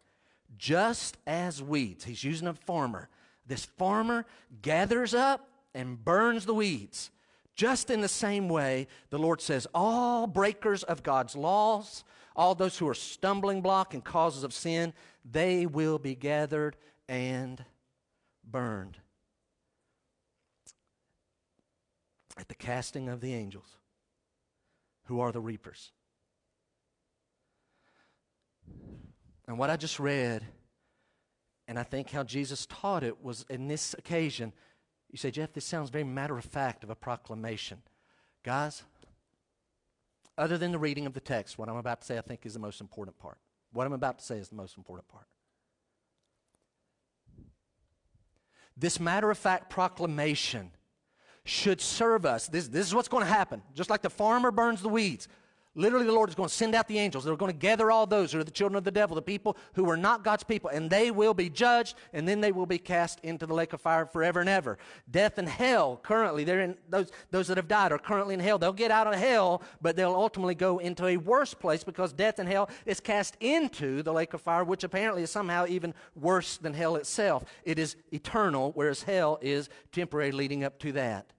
Just 0.59 1.17
as 1.29 1.63
weeds, 1.63 2.03
he's 2.03 2.25
using 2.25 2.49
a 2.49 2.55
farmer. 2.55 3.09
This 3.47 3.65
farmer 3.65 4.27
gathers 4.63 5.15
up 5.15 5.49
and 5.77 6.05
burns 6.05 6.45
the 6.45 6.55
weeds. 6.55 7.13
Just 7.55 7.89
in 7.89 8.01
the 8.01 8.09
same 8.09 8.49
way, 8.49 8.89
the 9.11 9.19
Lord 9.21 9.41
says, 9.41 9.69
all 9.73 10.27
breakers 10.27 10.83
of 10.83 11.05
God's 11.05 11.37
laws, 11.37 12.03
all 12.35 12.57
those 12.57 12.77
who 12.79 12.89
are 12.89 12.95
stumbling 12.95 13.63
block 13.63 13.95
and 13.95 14.03
causes 14.03 14.43
of 14.43 14.53
sin, 14.53 14.93
they 15.25 15.67
will 15.67 16.01
be 16.01 16.17
gathered 16.17 16.77
and 17.09 17.65
burned. 18.43 18.99
At 22.37 22.49
the 22.49 22.57
casting 22.57 23.09
of 23.09 23.21
the 23.21 23.35
angels, 23.35 23.77
who 25.05 25.21
are 25.21 25.31
the 25.31 25.41
reapers. 25.41 25.93
And 29.47 29.59
what 29.59 29.71
I 29.71 29.77
just 29.77 29.99
read, 29.99 30.43
and 31.69 31.79
I 31.79 31.83
think 31.83 32.11
how 32.11 32.23
Jesus 32.25 32.67
taught 32.67 33.03
it, 33.03 33.23
was 33.23 33.45
in 33.51 33.69
this 33.69 33.95
occasion. 33.95 34.53
You 35.11 35.19
say, 35.19 35.31
Jeff, 35.31 35.53
this 35.53 35.65
sounds 35.65 35.91
very 35.91 36.05
matter 36.05 36.39
of 36.39 36.45
fact 36.45 36.85
of 36.85 36.91
a 36.91 36.95
proclamation. 36.95 37.83
Guys, 38.43 38.83
other 40.39 40.57
than 40.59 40.73
the 40.73 40.79
reading 40.79 41.07
of 41.07 41.13
the 41.13 41.21
text, 41.21 41.59
what 41.59 41.69
I'm 41.69 41.77
about 41.77 42.01
to 42.01 42.07
say 42.07 42.19
I 42.19 42.23
think 42.23 42.47
is 42.47 42.55
the 42.55 42.61
most 42.61 42.81
important 42.81 43.19
part. 43.19 43.39
What 43.73 43.87
I'm 43.87 43.93
about 43.93 44.19
to 44.19 44.25
say 44.25 44.39
is 44.39 44.49
the 44.49 44.57
most 44.57 44.77
important 44.77 45.09
part. 45.09 45.27
This 48.77 48.99
matter 48.99 49.31
of 49.31 49.39
fact 49.39 49.71
proclamation 49.71 50.71
should 51.45 51.81
serve 51.81 52.25
us. 52.25 52.49
This, 52.49 52.69
this 52.69 52.87
is 52.87 52.95
what's 52.95 53.09
going 53.09 53.25
to 53.25 53.33
happen. 53.33 53.63
Just 53.75 53.91
like 53.91 54.03
the 54.03 54.11
farmer 54.11 54.51
burns 54.51 54.83
the 54.83 54.89
weeds, 54.89 55.29
Literally, 55.75 56.05
the 56.05 56.13
Lord 56.13 56.29
is 56.29 56.35
going 56.35 56.51
to 56.51 56.55
send 56.55 56.75
out 56.75 56.87
the 56.87 56.99
angels. 56.99 57.25
They're 57.25 57.35
going 57.35 57.51
to 57.51 57.57
gather 57.59 57.91
all 57.91 58.07
those 58.07 58.31
who 58.31 58.39
are 58.39 58.45
the 58.45 58.51
children 58.51 58.77
of 58.77 58.85
the 58.85 58.91
devil, 58.91 59.15
the 59.15 59.23
people 59.23 59.57
who 59.73 59.89
are 59.89 59.97
not 59.97 60.23
God's 60.23 60.45
people, 60.45 60.69
and 60.69 60.91
they 60.91 61.11
will 61.11 61.33
be 61.33 61.49
judged, 61.49 61.97
and 62.13 62.29
then 62.29 62.43
they 62.43 62.53
will 62.53 62.67
be 62.67 62.77
cast 62.77 63.21
into 63.21 63.47
the 63.47 63.55
lake 63.55 63.73
of 63.73 63.81
fire 63.81 64.05
forever 64.05 64.41
and 64.41 64.51
ever. 64.51 64.77
Death 65.11 65.39
and 65.39 65.49
hell, 65.49 65.99
currently, 66.03 66.45
they're 66.45 66.61
in, 66.61 66.77
those, 66.91 67.11
those 67.31 67.49
that 67.49 67.57
have 67.57 67.69
died 67.69 67.91
are 67.91 67.99
currently 67.99 68.35
in 68.35 68.41
hell. 68.41 68.59
They'll 68.59 68.75
get 68.75 68.91
out 68.91 69.07
of 69.07 69.15
hell, 69.15 69.63
but 69.81 69.97
they'll 69.97 70.15
ultimately 70.15 70.55
go 70.55 70.77
into 70.77 71.07
a 71.07 71.17
worse 71.17 71.55
place 71.55 71.85
because 71.85 72.13
death 72.13 72.39
and 72.39 72.49
hell 72.49 72.69
is 72.85 73.01
cast 73.01 73.39
into 73.41 74.03
the 74.03 74.13
lake 74.13 74.35
of 74.35 74.43
fire, 74.43 74.65
which 74.65 74.85
apparently 74.85 75.23
is 75.23 75.31
somehow 75.31 75.65
even 75.67 75.95
worse 76.15 76.59
than 76.59 76.75
hell 76.75 76.97
itself. 76.97 77.47
It 77.65 77.79
is 77.79 77.97
eternal, 78.11 78.73
whereas 78.75 79.05
hell 79.05 79.39
is 79.41 79.71
temporary, 79.91 80.33
leading 80.33 80.65
up 80.65 80.79
to 80.81 80.93
that. 80.93 81.33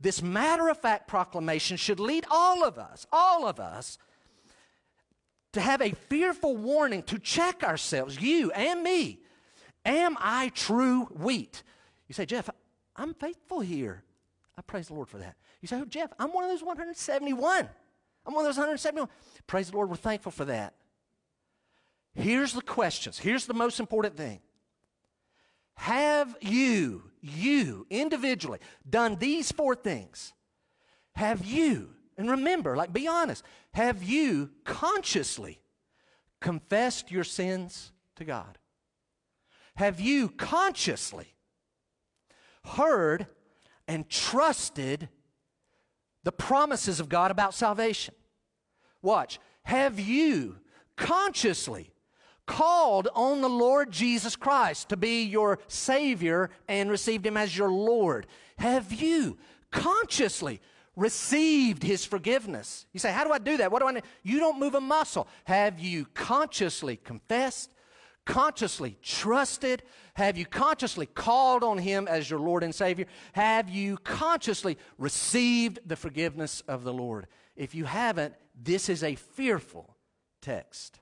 This 0.00 0.22
matter 0.22 0.68
of 0.68 0.78
fact 0.78 1.08
proclamation 1.08 1.76
should 1.76 2.00
lead 2.00 2.24
all 2.30 2.64
of 2.64 2.78
us, 2.78 3.06
all 3.12 3.46
of 3.46 3.60
us, 3.60 3.98
to 5.52 5.60
have 5.60 5.82
a 5.82 5.90
fearful 5.92 6.56
warning 6.56 7.02
to 7.04 7.18
check 7.18 7.62
ourselves, 7.62 8.20
you 8.20 8.50
and 8.52 8.82
me. 8.82 9.20
Am 9.84 10.16
I 10.20 10.50
true 10.54 11.04
wheat? 11.06 11.62
You 12.08 12.14
say, 12.14 12.24
Jeff, 12.24 12.48
I'm 12.96 13.14
faithful 13.14 13.60
here. 13.60 14.04
I 14.56 14.62
praise 14.62 14.88
the 14.88 14.94
Lord 14.94 15.08
for 15.08 15.18
that. 15.18 15.36
You 15.60 15.68
say, 15.68 15.80
oh, 15.80 15.84
Jeff, 15.84 16.12
I'm 16.18 16.32
one 16.32 16.44
of 16.44 16.50
those 16.50 16.62
171. 16.62 17.68
I'm 18.26 18.34
one 18.34 18.44
of 18.44 18.48
those 18.48 18.56
171. 18.56 19.08
Praise 19.46 19.70
the 19.70 19.76
Lord, 19.76 19.90
we're 19.90 19.96
thankful 19.96 20.32
for 20.32 20.44
that. 20.46 20.74
Here's 22.14 22.52
the 22.52 22.62
questions. 22.62 23.18
Here's 23.18 23.46
the 23.46 23.54
most 23.54 23.80
important 23.80 24.16
thing. 24.16 24.40
Have 25.80 26.36
you, 26.42 27.04
you 27.22 27.86
individually, 27.88 28.58
done 28.88 29.16
these 29.16 29.50
four 29.50 29.74
things? 29.74 30.34
Have 31.14 31.42
you, 31.42 31.88
and 32.18 32.30
remember, 32.30 32.76
like 32.76 32.92
be 32.92 33.08
honest, 33.08 33.42
have 33.72 34.02
you 34.02 34.50
consciously 34.64 35.58
confessed 36.38 37.10
your 37.10 37.24
sins 37.24 37.92
to 38.16 38.26
God? 38.26 38.58
Have 39.76 40.00
you 40.00 40.28
consciously 40.28 41.34
heard 42.62 43.26
and 43.88 44.06
trusted 44.06 45.08
the 46.24 46.32
promises 46.32 47.00
of 47.00 47.08
God 47.08 47.30
about 47.30 47.54
salvation? 47.54 48.14
Watch. 49.00 49.38
Have 49.62 49.98
you 49.98 50.58
consciously 50.96 51.90
called 52.46 53.08
on 53.14 53.40
the 53.40 53.48
Lord 53.48 53.90
Jesus 53.90 54.36
Christ 54.36 54.88
to 54.88 54.96
be 54.96 55.22
your 55.22 55.58
Savior 55.68 56.50
and 56.68 56.90
received 56.90 57.26
Him 57.26 57.36
as 57.36 57.56
your 57.56 57.70
Lord? 57.70 58.26
Have 58.58 58.92
you 58.92 59.38
consciously 59.70 60.60
received 60.96 61.82
His 61.82 62.04
forgiveness? 62.04 62.86
You 62.92 63.00
say, 63.00 63.12
How 63.12 63.24
do 63.24 63.32
I 63.32 63.38
do 63.38 63.56
that? 63.58 63.72
What 63.72 63.80
do 63.80 63.88
I 63.88 63.92
need? 63.92 64.04
You 64.22 64.38
don't 64.38 64.58
move 64.58 64.74
a 64.74 64.80
muscle. 64.80 65.28
Have 65.44 65.80
you 65.80 66.06
consciously 66.14 66.96
confessed? 66.96 67.72
Consciously 68.26 68.98
trusted? 69.02 69.82
Have 70.14 70.36
you 70.36 70.44
consciously 70.44 71.06
called 71.06 71.64
on 71.64 71.78
Him 71.78 72.06
as 72.06 72.28
your 72.28 72.40
Lord 72.40 72.62
and 72.62 72.74
Savior? 72.74 73.06
Have 73.32 73.70
you 73.70 73.96
consciously 73.98 74.76
received 74.98 75.80
the 75.86 75.96
forgiveness 75.96 76.62
of 76.68 76.84
the 76.84 76.92
Lord? 76.92 77.26
If 77.56 77.74
you 77.74 77.84
haven't, 77.84 78.34
this 78.54 78.88
is 78.88 79.02
a 79.02 79.14
fearful 79.14 79.96
text. 80.40 81.00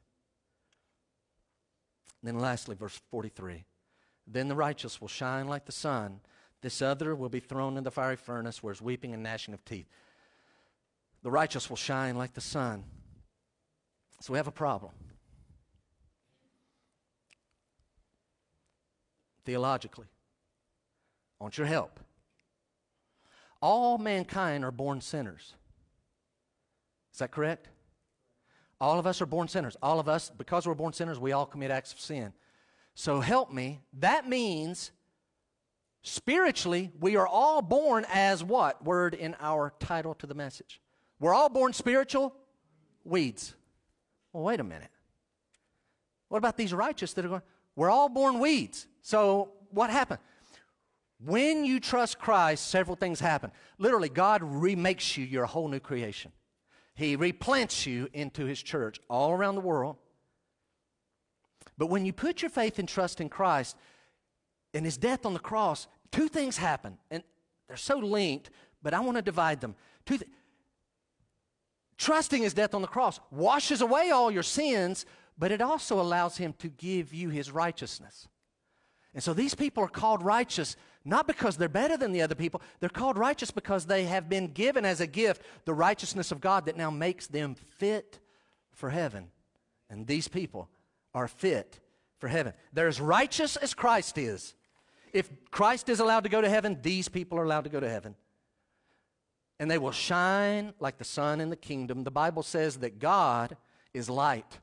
And 2.23 2.29
then 2.29 2.41
lastly, 2.41 2.75
verse 2.75 3.01
43 3.11 3.65
Then 4.27 4.49
the 4.49 4.57
righteous 4.57 5.01
will 5.01 5.09
shine 5.09 5.49
like 5.49 5.67
the 5.67 5.73
sun. 5.73 6.21
This 6.61 6.83
other 6.83 7.15
will 7.15 7.29
be 7.29 7.41
thrown 7.41 7.77
in 7.77 7.85
the 7.85 7.91
fiery 7.91 8.17
furnace 8.17 8.63
where 8.63 8.73
is 8.73 8.83
weeping 8.83 9.15
and 9.15 9.23
gnashing 9.23 9.55
of 9.55 9.65
teeth. 9.65 9.87
The 11.23 11.31
righteous 11.31 11.69
will 11.69 11.77
shine 11.77 12.17
like 12.17 12.35
the 12.35 12.41
sun. 12.41 12.85
So 14.21 14.33
we 14.33 14.39
have 14.39 14.49
a 14.49 14.53
problem. 14.53 14.93
Theologically, 19.45 20.07
I 21.41 21.45
want 21.45 21.57
your 21.57 21.67
help. 21.67 22.01
All 23.63 23.99
mankind 23.99 24.65
are 24.65 24.71
born 24.71 25.01
sinners. 25.01 25.55
Is 27.13 27.19
that 27.19 27.31
correct? 27.31 27.69
All 28.81 28.99
of 28.99 29.07
us 29.07 29.21
are 29.21 29.27
born 29.27 29.49
sinners. 29.49 29.77
All 29.83 29.99
of 29.99 30.09
us, 30.09 30.31
because 30.31 30.67
we're 30.67 30.75
born 30.75 30.93
sinners, 30.93 31.19
we 31.19 31.33
all 31.33 31.47
commit 31.47 31.71
acts 31.71 31.93
of 31.93 32.01
sin. 32.01 32.33
So 32.95 33.21
help 33.21 33.53
me. 33.53 33.81
That 33.95 34.29
means 34.29 34.93
spiritually, 36.03 36.93
we 37.01 37.17
are 37.17 37.27
all 37.27 37.61
born 37.63 38.07
as 38.13 38.43
what? 38.45 38.85
Word 38.85 39.15
in 39.15 39.37
our 39.41 39.73
title 39.81 40.15
to 40.15 40.27
the 40.27 40.35
message. 40.35 40.81
We're 41.21 41.35
all 41.35 41.49
born 41.49 41.73
spiritual 41.73 42.35
weeds. 43.05 43.55
Well, 44.33 44.45
wait 44.45 44.61
a 44.61 44.65
minute. 44.65 44.91
What 46.29 46.39
about 46.39 46.57
these 46.57 46.73
righteous 46.73 47.13
that 47.15 47.25
are 47.25 47.29
going? 47.29 47.43
We're 47.75 47.91
all 47.91 48.09
born 48.09 48.39
weeds. 48.39 48.87
So 49.03 49.53
what 49.71 49.91
happened? 49.91 50.21
When 51.25 51.65
you 51.65 51.81
trust 51.81 52.19
Christ, 52.19 52.69
several 52.69 52.97
things 52.97 53.19
happen. 53.19 53.51
Literally, 53.79 54.09
God 54.09 54.43
remakes 54.43 55.17
you. 55.17 55.25
You're 55.25 55.45
a 55.45 55.49
whole 55.49 55.69
new 55.69 55.81
creation. 55.81 56.31
He 56.99 57.17
replants 57.17 57.87
you 57.87 58.09
into 58.13 58.45
His 58.45 58.61
church 58.61 58.99
all 59.09 59.31
around 59.31 59.55
the 59.55 59.61
world. 59.61 59.99
But 61.79 61.87
when 61.87 62.05
you 62.05 62.13
put 62.13 62.43
your 62.43 62.51
faith 62.51 62.81
and 62.81 62.89
trust 62.89 63.21
in 63.21 63.29
Christ 63.29 63.77
and 64.75 64.85
His 64.85 64.97
death 64.97 65.25
on 65.25 65.33
the 65.33 65.39
cross, 65.39 65.87
two 66.11 66.27
things 66.27 66.57
happen. 66.57 66.99
And 67.13 67.23
they're 67.69 67.77
so 67.77 67.99
linked, 67.99 68.51
but 68.83 68.95
I 68.95 69.01
want 69.01 69.17
to 69.17 69.23
divide 69.23 69.61
them. 69.61 69.77
Two 70.07 70.19
th- 70.19 70.31
Trusting 71.99 72.43
His 72.43 72.53
death 72.53 72.75
on 72.75 72.83
the 72.83 72.89
cross 72.89 73.21
washes 73.31 73.81
away 73.81 74.11
all 74.11 74.33
your 74.33 74.43
sins, 74.43 75.07
but 75.39 75.53
it 75.53 75.63
also 75.63 76.01
allows 76.01 76.37
Him 76.37 76.53
to 76.59 76.69
give 76.69 77.15
you 77.15 77.29
His 77.29 77.53
righteousness. 77.53 78.27
And 79.15 79.23
so 79.23 79.33
these 79.33 79.55
people 79.55 79.85
are 79.85 79.89
called 79.89 80.25
righteous 80.25 80.75
not 81.05 81.27
because 81.27 81.57
they're 81.57 81.69
better 81.69 81.97
than 81.97 82.13
the 82.13 82.23
other 82.23 82.35
people. 82.35 82.61
They're 82.81 82.89
called 82.89 83.17
righteous 83.17 83.51
because 83.51 83.87
they 83.87 84.05
have 84.05 84.29
been 84.29 84.49
given 84.49 84.85
as 84.85 85.01
a 85.01 85.07
gift 85.07 85.43
the 85.65 85.75
righteousness 85.75 86.33
of 86.33 86.41
God 86.41 86.67
that 86.67 86.77
now 86.77 86.91
makes 86.91 87.27
them 87.27 87.55
fit 87.55 88.19
for 88.73 88.91
heaven. 88.91 89.29
And 89.89 90.07
these 90.07 90.29
people 90.29 90.69
are 91.15 91.29
fit 91.29 91.81
for 92.19 92.29
heaven. 92.29 92.53
They're 92.73 92.89
as 92.89 93.01
righteous 93.01 93.57
as 93.57 93.75
Christ 93.75 94.19
is. 94.19 94.55
If 95.13 95.31
Christ 95.51 95.89
is 95.89 96.01
allowed 96.01 96.25
to 96.25 96.29
go 96.29 96.41
to 96.41 96.49
heaven, 96.49 96.79
these 96.83 97.09
people 97.09 97.39
are 97.39 97.45
allowed 97.45 97.65
to 97.65 97.71
go 97.71 97.81
to 97.81 97.89
heaven. 97.89 98.15
And 99.59 99.71
they 99.71 99.79
will 99.79 99.93
shine 99.93 100.75
like 100.79 100.99
the 100.99 101.05
sun 101.05 101.41
in 101.41 101.51
the 101.51 101.57
kingdom. 101.57 102.05
The 102.05 102.11
Bible 102.11 102.43
says 102.43 102.77
that 102.79 102.99
God 102.99 103.57
is 103.95 104.11
light. 104.11 104.59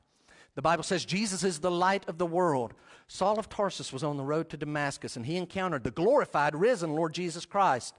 The 0.54 0.62
Bible 0.62 0.84
says 0.84 1.04
Jesus 1.04 1.44
is 1.44 1.58
the 1.58 1.70
light 1.70 2.08
of 2.08 2.16
the 2.16 2.26
world. 2.26 2.72
Saul 3.08 3.38
of 3.38 3.48
Tarsus 3.48 3.92
was 3.92 4.02
on 4.02 4.16
the 4.16 4.24
road 4.24 4.48
to 4.50 4.56
Damascus 4.56 5.16
and 5.16 5.26
he 5.26 5.36
encountered 5.36 5.84
the 5.84 5.90
glorified, 5.90 6.54
risen 6.54 6.94
Lord 6.94 7.14
Jesus 7.14 7.46
Christ. 7.46 7.94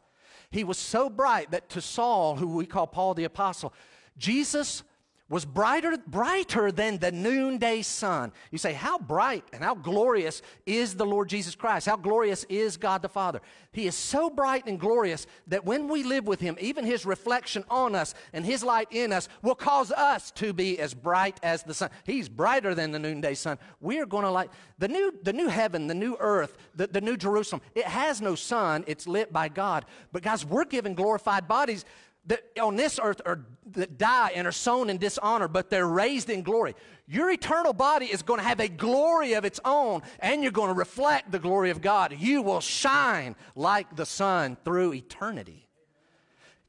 He 0.49 0.63
was 0.63 0.77
so 0.77 1.09
bright 1.09 1.51
that 1.51 1.69
to 1.69 1.81
Saul, 1.81 2.37
who 2.37 2.47
we 2.55 2.65
call 2.65 2.87
Paul 2.87 3.13
the 3.13 3.23
Apostle, 3.23 3.73
Jesus 4.17 4.83
was 5.29 5.43
brighter, 5.43 5.97
brighter 6.07 6.71
than 6.71 6.99
the 6.99 7.11
noonday 7.11 7.81
sun. 7.81 8.31
You 8.51 8.57
say, 8.57 8.73
How 8.73 8.97
bright 8.97 9.43
and 9.51 9.61
how 9.63 9.75
glorious 9.75 10.41
is 10.65 10.95
the 10.95 11.05
Lord 11.05 11.27
Jesus 11.27 11.53
Christ? 11.53 11.85
How 11.85 11.97
glorious 11.97 12.45
is 12.45 12.77
God 12.77 13.01
the 13.01 13.09
Father? 13.09 13.41
He 13.71 13.87
is 13.87 13.95
so 13.95 14.29
bright 14.29 14.65
and 14.67 14.79
glorious 14.79 15.27
that 15.47 15.65
when 15.65 15.89
we 15.89 16.03
live 16.03 16.25
with 16.25 16.39
Him, 16.39 16.57
even 16.61 16.85
His 16.85 17.05
reflection 17.05 17.65
on 17.69 17.93
us 17.93 18.15
and 18.31 18.45
His 18.45 18.63
light 18.63 18.87
in 18.91 19.11
us 19.11 19.27
will 19.41 19.55
cause 19.55 19.91
us 19.91 20.31
to 20.31 20.53
be 20.53 20.79
as 20.79 20.93
bright 20.93 21.39
as 21.43 21.63
the 21.63 21.73
sun. 21.73 21.89
He's 22.05 22.29
brighter 22.29 22.73
than 22.73 22.91
the 22.91 22.99
noonday 22.99 23.33
sun. 23.33 23.59
We 23.81 23.99
are 23.99 24.05
going 24.05 24.23
to 24.23 24.31
like 24.31 24.49
the 24.79 24.87
new, 24.87 25.13
the 25.23 25.33
new 25.33 25.49
heaven, 25.49 25.87
the 25.87 25.93
new 25.93 26.15
earth, 26.19 26.57
the, 26.73 26.87
the 26.87 27.01
new 27.01 27.17
Jerusalem. 27.17 27.61
It 27.75 27.85
has 27.85 28.21
no 28.21 28.35
sun, 28.35 28.85
it's 28.87 29.07
lit 29.07 29.33
by 29.33 29.49
God. 29.49 29.85
But 30.13 30.23
guys, 30.23 30.45
we're 30.45 30.65
given 30.65 30.93
glorified 30.93 31.47
bodies 31.47 31.83
that 32.27 32.43
on 32.61 32.75
this 32.75 32.99
earth 33.01 33.21
are 33.25 33.45
that 33.71 33.97
die 33.97 34.31
and 34.35 34.47
are 34.47 34.51
sown 34.51 34.89
in 34.89 34.97
dishonor, 34.97 35.47
but 35.47 35.69
they're 35.69 35.87
raised 35.87 36.29
in 36.29 36.41
glory. 36.41 36.75
Your 37.07 37.29
eternal 37.31 37.73
body 37.73 38.05
is 38.05 38.21
going 38.21 38.39
to 38.39 38.45
have 38.45 38.59
a 38.59 38.67
glory 38.67 39.33
of 39.33 39.45
its 39.45 39.59
own, 39.65 40.01
and 40.19 40.41
you're 40.41 40.51
going 40.51 40.69
to 40.69 40.73
reflect 40.73 41.31
the 41.31 41.39
glory 41.39 41.69
of 41.69 41.81
God. 41.81 42.15
You 42.17 42.41
will 42.41 42.61
shine 42.61 43.35
like 43.55 43.95
the 43.95 44.05
sun 44.05 44.57
through 44.63 44.93
eternity. 44.93 45.67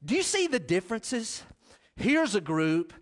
Do 0.05 0.15
you 0.15 0.23
see 0.23 0.47
the 0.47 0.61
differences? 0.61 1.43
Here's 1.97 2.35
a 2.35 2.41
group 2.41 2.93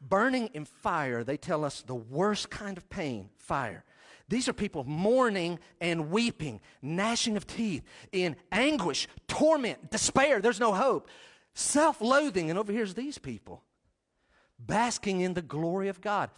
burning 0.00 0.50
in 0.54 0.64
fire. 0.64 1.22
They 1.22 1.36
tell 1.36 1.64
us 1.64 1.82
the 1.82 1.94
worst 1.94 2.50
kind 2.50 2.76
of 2.76 2.88
pain, 2.90 3.30
fire. 3.38 3.84
These 4.30 4.48
are 4.48 4.52
people 4.52 4.84
mourning 4.84 5.58
and 5.80 6.08
weeping, 6.10 6.60
gnashing 6.80 7.36
of 7.36 7.48
teeth, 7.48 7.82
in 8.12 8.36
anguish, 8.52 9.08
torment, 9.26 9.90
despair. 9.90 10.40
There's 10.40 10.60
no 10.60 10.72
hope, 10.72 11.08
self 11.52 12.00
loathing. 12.00 12.48
And 12.48 12.56
over 12.56 12.72
here's 12.72 12.94
these 12.94 13.18
people 13.18 13.64
basking 14.58 15.20
in 15.20 15.34
the 15.34 15.42
glory 15.42 15.88
of 15.88 16.00
God. 16.00 16.30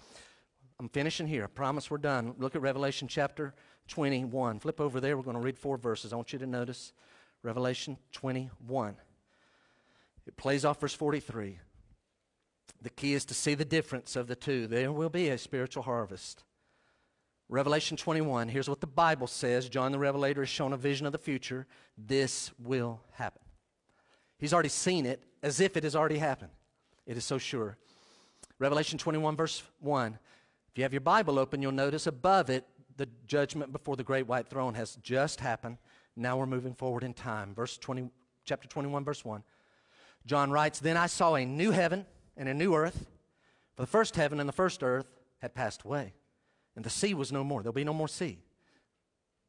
I'm 0.80 0.88
finishing 0.88 1.26
here. 1.26 1.44
I 1.44 1.48
promise 1.48 1.90
we're 1.90 1.98
done. 1.98 2.34
Look 2.38 2.56
at 2.56 2.62
Revelation 2.62 3.08
chapter 3.08 3.54
21. 3.88 4.60
Flip 4.60 4.80
over 4.80 4.98
there. 4.98 5.16
We're 5.16 5.22
going 5.22 5.36
to 5.36 5.42
read 5.42 5.58
four 5.58 5.76
verses. 5.76 6.14
I 6.14 6.16
want 6.16 6.32
you 6.32 6.38
to 6.38 6.46
notice 6.46 6.94
Revelation 7.42 7.98
21. 8.12 8.96
It 10.26 10.36
plays 10.38 10.64
off 10.64 10.80
verse 10.80 10.94
43. 10.94 11.58
The 12.80 12.90
key 12.90 13.12
is 13.12 13.26
to 13.26 13.34
see 13.34 13.54
the 13.54 13.66
difference 13.66 14.16
of 14.16 14.28
the 14.28 14.34
two. 14.34 14.66
There 14.66 14.90
will 14.90 15.10
be 15.10 15.28
a 15.28 15.36
spiritual 15.36 15.82
harvest. 15.82 16.42
Revelation 17.52 17.98
21, 17.98 18.48
here's 18.48 18.70
what 18.70 18.80
the 18.80 18.86
Bible 18.86 19.26
says. 19.26 19.68
John 19.68 19.92
the 19.92 19.98
Revelator 19.98 20.40
has 20.40 20.48
shown 20.48 20.72
a 20.72 20.76
vision 20.78 21.04
of 21.04 21.12
the 21.12 21.18
future. 21.18 21.66
This 21.98 22.50
will 22.58 23.02
happen. 23.12 23.42
He's 24.38 24.54
already 24.54 24.70
seen 24.70 25.04
it 25.04 25.22
as 25.42 25.60
if 25.60 25.76
it 25.76 25.84
has 25.84 25.94
already 25.94 26.16
happened. 26.16 26.52
It 27.04 27.18
is 27.18 27.26
so 27.26 27.36
sure. 27.36 27.76
Revelation 28.58 28.98
21, 28.98 29.36
verse 29.36 29.62
1. 29.80 30.18
If 30.70 30.78
you 30.78 30.82
have 30.84 30.94
your 30.94 31.02
Bible 31.02 31.38
open, 31.38 31.60
you'll 31.60 31.72
notice 31.72 32.06
above 32.06 32.48
it 32.48 32.66
the 32.96 33.06
judgment 33.26 33.70
before 33.70 33.96
the 33.96 34.02
great 34.02 34.26
white 34.26 34.48
throne 34.48 34.72
has 34.72 34.96
just 35.02 35.38
happened. 35.38 35.76
Now 36.16 36.38
we're 36.38 36.46
moving 36.46 36.72
forward 36.72 37.04
in 37.04 37.12
time. 37.12 37.54
Verse 37.54 37.76
20, 37.76 38.08
chapter 38.46 38.66
21, 38.66 39.04
verse 39.04 39.26
1. 39.26 39.42
John 40.24 40.50
writes, 40.50 40.78
Then 40.78 40.96
I 40.96 41.06
saw 41.06 41.34
a 41.34 41.44
new 41.44 41.70
heaven 41.70 42.06
and 42.34 42.48
a 42.48 42.54
new 42.54 42.74
earth, 42.74 43.04
for 43.76 43.82
the 43.82 43.86
first 43.86 44.16
heaven 44.16 44.40
and 44.40 44.48
the 44.48 44.54
first 44.54 44.82
earth 44.82 45.12
had 45.42 45.54
passed 45.54 45.82
away 45.82 46.14
and 46.76 46.84
the 46.84 46.90
sea 46.90 47.14
was 47.14 47.32
no 47.32 47.44
more. 47.44 47.62
There'll 47.62 47.72
be 47.72 47.84
no 47.84 47.94
more 47.94 48.08
sea. 48.08 48.38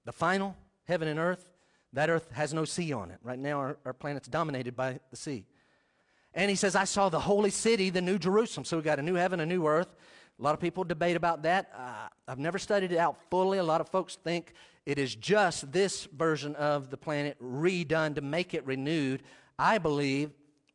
The 0.06 0.12
final 0.12 0.56
heaven 0.86 1.08
and 1.08 1.20
earth, 1.20 1.50
that 1.94 2.10
earth 2.10 2.32
has 2.32 2.54
no 2.54 2.66
sea 2.66 2.92
on 2.92 3.12
it. 3.12 3.20
Right 3.24 3.40
now, 3.40 3.60
our, 3.60 3.78
our 3.86 3.94
planet's 3.94 4.28
dominated 4.28 4.76
by 4.76 5.00
the 5.10 5.16
sea. 5.16 5.46
And 6.34 6.50
he 6.50 6.56
says, 6.56 6.76
I 6.76 6.86
saw 6.86 7.10
the 7.10 7.20
holy 7.20 7.52
city, 7.52 7.90
the 7.90 8.02
new 8.02 8.18
Jerusalem. 8.18 8.66
So 8.66 8.78
we 8.78 8.84
got 8.84 9.00
a 9.00 9.04
new 9.04 9.16
heaven, 9.16 9.40
a 9.40 9.46
new 9.46 9.68
earth. 9.68 9.96
A 10.40 10.42
lot 10.42 10.56
of 10.56 10.60
people 10.60 10.84
debate 10.84 11.16
about 11.16 11.44
that. 11.44 11.72
Uh, 11.78 12.08
I've 12.28 12.40
never 12.40 12.58
studied 12.58 12.92
it 12.92 12.98
out 12.98 13.18
fully. 13.30 13.60
A 13.60 13.64
lot 13.64 13.82
of 13.82 13.90
folks 13.90 14.16
think 14.16 14.54
it 14.86 14.98
is 14.98 15.16
just 15.16 15.72
this 15.72 16.06
version 16.06 16.56
of 16.56 16.90
the 16.90 16.98
planet 16.98 17.38
redone 17.42 18.16
to 18.16 18.22
make 18.22 18.54
it 18.54 18.66
renewed. 18.66 19.22
I 19.60 19.78
believe, 19.78 20.32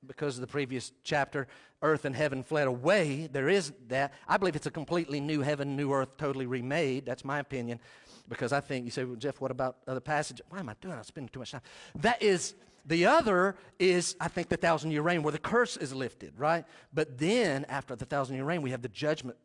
because 0.07 0.37
of 0.37 0.43
the 0.43 0.47
previous 0.47 0.93
chapter, 1.03 1.49
earth 1.82 2.05
and 2.05 2.14
heaven 2.14 2.42
fled 2.42 2.66
away. 2.66 3.28
There 3.30 3.48
is 3.48 3.72
that. 3.88 4.12
I 4.26 4.36
believe 4.36 4.56
it's 4.56 4.66
a 4.66 4.70
completely 4.70 5.20
new 5.20 5.40
heaven, 5.40 5.76
new 5.76 5.92
earth, 5.92 6.16
totally 6.16 6.46
remade. 6.46 7.06
That's 7.06 7.24
my 7.24 7.38
opinion. 7.38 7.80
Because 8.28 8.52
I 8.52 8.60
think, 8.60 8.84
you 8.84 8.90
say, 8.90 9.05
well, 9.05 9.16
Jeff, 9.16 9.40
what 9.40 9.50
about 9.50 9.78
other 9.86 10.00
passages? 10.00 10.44
Why 10.50 10.59
am 10.59 10.68
I 10.68 10.74
doing? 10.80 10.94
I'm 10.94 11.05
spending 11.05 11.30
too 11.30 11.38
much 11.38 11.52
time. 11.52 11.62
That 11.96 12.22
is, 12.22 12.55
the 12.84 13.06
other 13.06 13.56
is, 13.78 14.16
I 14.20 14.28
think, 14.28 14.48
the 14.48 14.56
thousand 14.56 14.90
year 14.90 15.02
reign 15.02 15.22
where 15.22 15.32
the 15.32 15.38
curse 15.38 15.76
is 15.76 15.94
lifted, 15.94 16.32
right? 16.36 16.64
But 16.92 17.18
then, 17.18 17.64
after 17.68 17.96
the 17.96 18.05
thousand 18.05 18.36
year 18.36 18.44
reign, 18.44 18.60
we 18.60 18.70
have 18.70 18.82
the 18.82 18.88
judgment, 18.88 19.38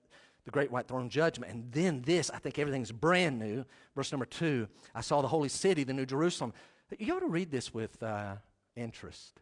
the 0.44 0.52
great 0.52 0.72
white 0.72 0.88
throne 0.88 1.10
judgment. 1.10 1.52
And 1.52 1.72
then 1.72 2.02
this, 2.02 2.30
I 2.30 2.40
think 2.40 2.60
everything's 2.60 2.92
brand 2.92 3.40
new. 3.40 3.64
Verse 3.96 4.12
number 4.12 4.26
two 4.26 4.68
I 4.94 5.02
saw 5.02 5.22
the 5.22 5.28
holy 5.28 5.50
city, 5.50 5.84
the 5.84 5.94
new 5.94 6.06
Jerusalem. 6.06 6.54
You 7.00 7.16
ought 7.16 7.22
to 7.22 7.28
read 7.28 7.52
this 7.52 7.74
with 7.74 8.02
uh, 8.04 8.36
interest. 8.76 9.40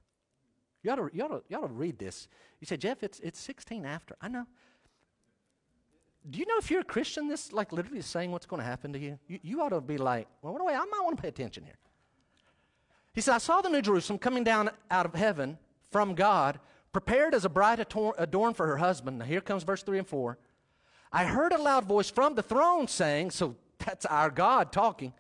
You 0.84 0.92
ought, 0.92 0.96
to, 0.96 1.10
you, 1.14 1.24
ought 1.24 1.28
to, 1.28 1.44
you 1.48 1.58
ought 1.58 1.68
to 1.68 1.74
read 1.74 2.00
this. 2.00 2.28
You 2.60 2.66
say, 2.66 2.78
Jeff, 2.78 3.04
it's, 3.04 3.20
it's 3.20 3.40
16 3.40 3.86
after. 3.86 4.16
I 4.22 4.28
know. 4.28 4.46
Do 6.30 6.40
you 6.40 6.46
know 6.46 6.58
if 6.58 6.70
you're 6.70 6.82
a 6.82 6.86
Christian, 6.86 7.28
this 7.28 7.52
like 7.52 7.72
literally 7.72 8.00
is 8.00 8.06
saying 8.06 8.32
what's 8.32 8.46
going 8.46 8.62
to 8.62 8.66
happen 8.66 8.94
to 8.94 9.00
you? 9.00 9.20
you? 9.28 9.40
You 9.42 9.62
ought 9.62 9.70
to 9.70 9.82
be 9.82 9.98
like, 9.98 10.28
well, 10.42 10.58
wait, 10.60 10.76
I 10.76 10.86
might 10.86 11.02
want 11.04 11.18
to 11.18 11.22
pay 11.22 11.30
attention 11.30 11.64
here. 11.64 11.78
He 13.14 13.22
said, 13.22 13.36
I 13.36 13.40
saw 13.40 13.62
the 13.62 13.70
New 13.70 13.82
Jerusalem 13.82 14.20
coming 14.20 14.44
down 14.44 14.70
out 14.90 15.06
of 15.06 15.16
heaven 15.16 15.58
from 15.92 16.16
God, 16.16 16.60
prepared 16.94 17.34
as 17.34 17.46
a 17.46 17.50
bride 17.50 17.80
adorned 17.80 18.56
for 18.56 18.68
her 18.68 18.78
husband. 18.78 19.20
Now 19.20 19.26
here 19.26 19.42
comes 19.42 19.64
verse 19.64 19.84
3 19.84 20.00
and 20.00 20.08
4. 20.08 20.38
I 21.12 21.26
heard 21.26 21.52
a 21.52 21.62
loud 21.62 21.86
voice 21.86 22.10
from 22.10 22.36
the 22.36 22.44
throne 22.44 22.88
saying, 22.88 23.32
so 23.32 23.56
that's 23.80 24.06
our 24.06 24.30
God 24.30 24.72
talking, 24.72 25.14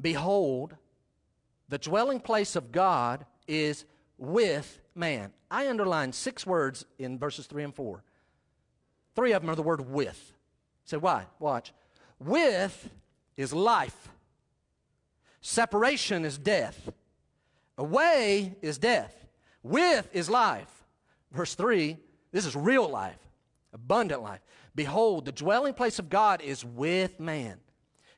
Behold, 0.00 0.74
the 1.68 1.78
dwelling 1.78 2.20
place 2.20 2.56
of 2.56 2.72
God 2.72 3.24
is 3.46 3.84
with 4.18 4.80
man. 4.96 5.32
I 5.50 5.68
underlined 5.68 6.14
six 6.14 6.46
words 6.46 6.84
in 6.98 7.18
verses 7.18 7.46
3 7.46 7.64
and 7.64 7.74
4. 7.74 8.02
Three 9.14 9.32
of 9.32 9.42
them 9.42 9.50
are 9.50 9.54
the 9.54 9.62
word 9.62 9.88
with. 9.88 10.32
Say, 10.84 10.96
why? 10.96 11.26
Watch. 11.38 11.72
With 12.18 12.90
is 13.36 13.52
life, 13.52 14.08
separation 15.40 16.24
is 16.24 16.38
death, 16.38 16.90
away 17.76 18.56
is 18.62 18.78
death, 18.78 19.26
with 19.62 20.08
is 20.12 20.30
life. 20.30 20.70
Verse 21.32 21.54
3 21.54 21.98
this 22.36 22.44
is 22.44 22.54
real 22.54 22.86
life, 22.86 23.18
abundant 23.72 24.22
life. 24.22 24.40
Behold, 24.74 25.24
the 25.24 25.32
dwelling 25.32 25.72
place 25.72 25.98
of 25.98 26.10
God 26.10 26.42
is 26.42 26.62
with 26.64 27.18
man. 27.18 27.58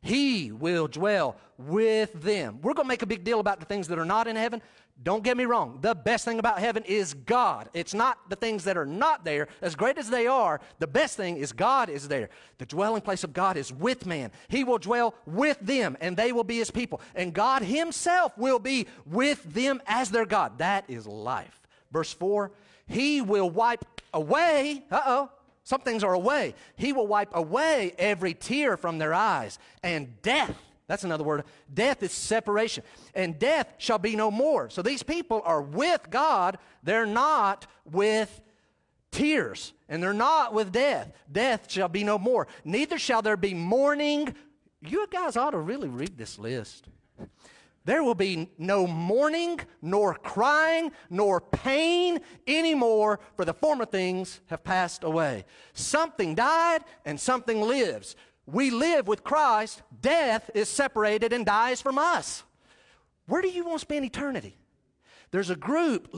He 0.01 0.51
will 0.51 0.89
dwell 0.89 1.37
with 1.57 2.13
them. 2.15 2.59
We're 2.63 2.75
going 2.75 2.87
to 2.87 2.89
make 2.89 3.03
a 3.03 3.07
big 3.07 3.23
deal 3.23 3.39
about 3.39 3.61
the 3.61 3.67
things 3.67 3.87
that 3.89 3.99
are 3.99 4.05
not 4.05 4.27
in 4.27 4.35
heaven. 4.35 4.61
Don't 5.01 5.23
get 5.23 5.37
me 5.37 5.45
wrong. 5.45 5.79
The 5.81 5.95
best 5.95 6.25
thing 6.25 6.41
about 6.41 6.59
heaven 6.59 6.83
is 6.85 7.15
God. 7.15 7.69
It's 7.73 7.95
not 7.95 8.19
the 8.29 8.35
things 8.37 8.65
that 8.65 8.77
are 8.77 8.87
not 8.87 9.25
there. 9.25 9.47
As 9.63 9.77
great 9.77 9.97
as 9.97 10.11
they 10.11 10.27
are, 10.27 10.61
the 10.81 10.89
best 10.89 11.17
thing 11.17 11.37
is 11.37 11.53
God 11.53 11.89
is 11.89 12.09
there. 12.09 12.31
The 12.59 12.67
dwelling 12.67 13.03
place 13.03 13.23
of 13.23 13.33
God 13.33 13.57
is 13.57 13.73
with 13.73 14.07
man. 14.07 14.33
He 14.49 14.65
will 14.65 14.79
dwell 14.79 15.15
with 15.25 15.59
them, 15.61 15.97
and 16.01 16.17
they 16.17 16.33
will 16.33 16.43
be 16.43 16.57
his 16.57 16.73
people. 16.73 17.01
And 17.15 17.33
God 17.33 17.63
himself 17.63 18.37
will 18.37 18.59
be 18.59 18.89
with 19.07 19.43
them 19.55 19.81
as 19.87 20.11
their 20.11 20.27
God. 20.27 20.59
That 20.59 20.85
is 20.89 21.07
life. 21.07 21.61
Verse 21.93 22.13
4 22.13 22.51
He 22.87 23.21
will 23.21 23.51
wipe 23.51 23.85
away, 24.13 24.85
uh 24.91 25.01
oh, 25.07 25.31
some 25.63 25.81
things 25.81 26.03
are 26.03 26.15
away. 26.15 26.55
He 26.77 26.93
will 26.93 27.07
wipe 27.07 27.35
away 27.37 27.95
every 27.99 28.35
tear 28.35 28.77
from 28.77 28.99
their 28.99 29.15
eyes, 29.15 29.61
and 29.83 30.21
death. 30.23 30.57
That's 30.89 31.05
another 31.05 31.23
word. 31.23 31.45
Death 31.73 32.03
is 32.03 32.13
separation. 32.13 32.83
And 33.15 33.39
death 33.39 33.75
shall 33.79 33.99
be 33.99 34.17
no 34.17 34.31
more. 34.31 34.71
So 34.71 34.83
these 34.83 35.03
people 35.03 35.43
are 35.45 35.63
with 35.63 36.09
God. 36.11 36.59
They're 36.83 37.07
not 37.07 37.67
with 37.85 38.41
tears. 39.13 39.75
And 39.89 40.03
they're 40.03 40.15
not 40.15 40.55
with 40.55 40.73
death. 40.73 41.13
Death 41.31 41.71
shall 41.71 41.89
be 41.89 42.05
no 42.05 42.19
more. 42.19 42.49
Neither 42.65 42.99
shall 42.99 43.23
there 43.23 43.37
be 43.37 43.55
mourning. 43.55 44.35
You 44.81 45.07
guys 45.11 45.37
ought 45.37 45.51
to 45.51 45.59
really 45.59 45.89
read 45.89 46.17
this 46.17 46.39
list. 46.39 46.89
There 47.85 48.03
will 48.03 48.15
be 48.15 48.51
no 48.59 48.87
mourning, 48.87 49.61
nor 49.81 50.13
crying, 50.13 50.93
nor 51.09 51.41
pain 51.41 52.21
anymore, 52.47 53.19
for 53.35 53.47
the 53.47 53.55
former 53.55 53.87
things 53.87 54.41
have 54.47 54.63
passed 54.63 55.05
away. 55.05 55.47
Something 55.73 56.35
died 56.35 56.85
and 57.07 57.19
something 57.19 57.63
lives. 57.63 58.15
We 58.51 58.71
live 58.71 59.07
with 59.07 59.25
Christ. 59.25 59.83
Death 60.01 60.51
is 60.55 60.69
separated 60.69 61.33
and 61.33 61.45
dies 61.45 61.83
from 61.83 61.99
us. 61.99 62.43
Where 63.27 63.43
do 63.43 63.49
you 63.49 63.65
want 63.65 63.77
to 63.77 63.81
spend 63.81 64.05
eternity? 64.05 64.57
There's 65.31 65.51
a 65.51 65.57
group, 65.57 66.09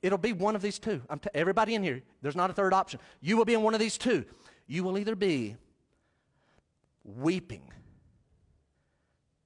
it'll 0.00 0.18
be 0.18 0.32
one 0.32 0.54
of 0.54 0.62
these 0.62 0.78
two. 0.78 1.02
T- 1.20 1.28
everybody 1.34 1.74
in 1.74 1.82
here, 1.82 2.02
there's 2.22 2.36
not 2.36 2.50
a 2.50 2.52
third 2.52 2.72
option. 2.72 3.00
You 3.20 3.36
will 3.36 3.44
be 3.44 3.54
in 3.54 3.62
one 3.62 3.74
of 3.74 3.80
these 3.80 3.98
two. 3.98 4.24
You 4.68 4.84
will 4.84 4.96
either 4.96 5.16
be 5.16 5.56
weeping 7.02 7.72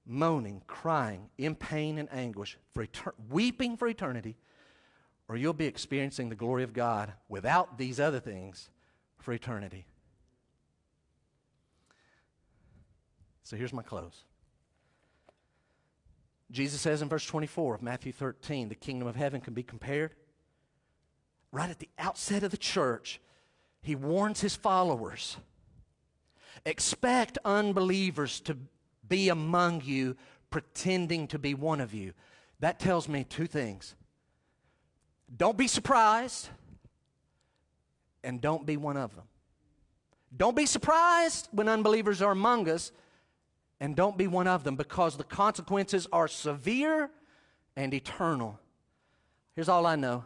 moaning, 0.08 0.62
crying, 0.66 1.28
in 1.36 1.54
pain 1.54 1.98
and 1.98 2.08
anguish, 2.10 2.58
for 2.72 2.86
etern- 2.86 3.12
weeping 3.28 3.76
for 3.76 3.86
eternity, 3.86 4.36
or 5.28 5.36
you'll 5.36 5.52
be 5.52 5.66
experiencing 5.66 6.30
the 6.30 6.34
glory 6.34 6.64
of 6.64 6.72
God 6.72 7.12
without 7.28 7.76
these 7.76 8.00
other 8.00 8.18
things 8.18 8.70
for 9.18 9.32
eternity. 9.32 9.86
So 13.48 13.56
here's 13.56 13.72
my 13.72 13.82
close. 13.82 14.24
Jesus 16.50 16.82
says 16.82 17.00
in 17.00 17.08
verse 17.08 17.24
24 17.24 17.76
of 17.76 17.82
Matthew 17.82 18.12
13, 18.12 18.68
the 18.68 18.74
kingdom 18.74 19.08
of 19.08 19.16
heaven 19.16 19.40
can 19.40 19.54
be 19.54 19.62
compared. 19.62 20.12
Right 21.50 21.70
at 21.70 21.78
the 21.78 21.88
outset 21.98 22.42
of 22.42 22.50
the 22.50 22.58
church, 22.58 23.22
he 23.80 23.94
warns 23.94 24.42
his 24.42 24.54
followers 24.54 25.38
expect 26.66 27.38
unbelievers 27.42 28.40
to 28.40 28.58
be 29.08 29.30
among 29.30 29.80
you 29.82 30.14
pretending 30.50 31.26
to 31.28 31.38
be 31.38 31.54
one 31.54 31.80
of 31.80 31.94
you. 31.94 32.12
That 32.60 32.78
tells 32.78 33.08
me 33.08 33.24
two 33.24 33.46
things. 33.46 33.94
Don't 35.34 35.56
be 35.56 35.68
surprised, 35.68 36.50
and 38.22 38.42
don't 38.42 38.66
be 38.66 38.76
one 38.76 38.98
of 38.98 39.16
them. 39.16 39.24
Don't 40.36 40.56
be 40.56 40.66
surprised 40.66 41.48
when 41.50 41.66
unbelievers 41.66 42.20
are 42.20 42.32
among 42.32 42.68
us, 42.68 42.92
and 43.80 43.94
don't 43.94 44.18
be 44.18 44.26
one 44.26 44.46
of 44.46 44.64
them 44.64 44.76
because 44.76 45.16
the 45.16 45.24
consequences 45.24 46.06
are 46.12 46.28
severe 46.28 47.10
and 47.76 47.94
eternal. 47.94 48.58
Here's 49.54 49.68
all 49.68 49.86
I 49.86 49.96
know 49.96 50.24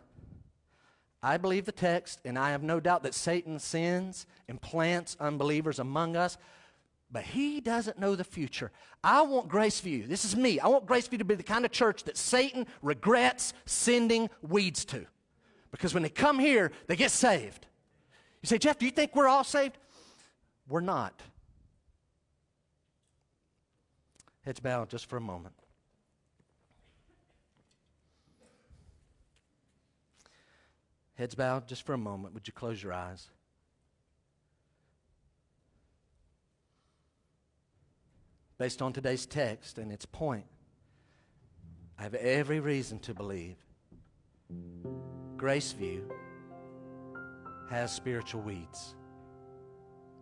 I 1.23 1.37
believe 1.37 1.67
the 1.67 1.73
text, 1.73 2.21
and 2.25 2.39
I 2.39 2.51
have 2.51 2.63
no 2.63 2.81
doubt 2.81 3.05
that 3.05 3.15
Satan 3.15 3.59
sins 3.59 4.27
and 4.49 4.61
plants 4.61 5.17
unbelievers 5.21 5.79
among 5.79 6.17
us 6.17 6.37
but 7.13 7.25
he 7.25 7.61
doesn't 7.61 7.99
know 7.99 8.17
the 8.17 8.25
future. 8.25 8.73
I 9.05 9.21
want 9.23 9.49
Grace 9.49 9.81
Graceview, 9.81 10.09
this 10.09 10.25
is 10.25 10.35
me, 10.35 10.59
I 10.59 10.69
want 10.69 10.87
Grace 10.87 11.07
Graceview 11.09 11.19
to 11.19 11.25
be 11.25 11.35
the 11.35 11.43
kind 11.43 11.65
of 11.65 11.71
church 11.71 12.05
that 12.05 12.17
Satan 12.17 12.67
regrets 12.81 13.53
sending 13.67 14.31
weeds 14.41 14.85
to. 14.87 15.05
Because 15.71 15.93
when 15.95 16.03
they 16.03 16.09
come 16.09 16.39
here, 16.39 16.73
they 16.87 16.97
get 16.97 17.11
saved. 17.11 17.67
You 18.43 18.47
say, 18.47 18.59
Jeff, 18.59 18.79
do 18.79 18.87
you 18.87 18.91
think 18.91 19.15
we're 19.15 19.29
all 19.29 19.45
saved? 19.45 19.77
We're 20.69 20.81
not. 20.81 21.21
Heads 24.45 24.61
bowed 24.61 24.91
just 24.91 25.07
for 25.07 25.17
a 25.17 25.21
moment. 25.21 25.55
Heads 31.15 31.35
bowed 31.35 31.69
just 31.69 31.85
for 31.85 31.93
a 31.93 31.99
moment. 31.99 32.35
Would 32.35 32.49
you 32.49 32.53
close 32.53 32.83
your 32.83 32.93
eyes? 32.93 33.29
based 38.63 38.81
on 38.81 38.93
today's 38.93 39.27
text 39.27 39.77
and 39.77 39.91
its 39.91 40.07
point, 40.07 40.45
I 41.99 42.05
have 42.05 42.15
every 42.15 42.61
reason 42.61 43.01
to 43.01 43.13
believe 43.13 43.57
Graceview 45.37 46.09
has 47.69 47.93
spiritual 47.93 48.43
weeds. 48.43 48.95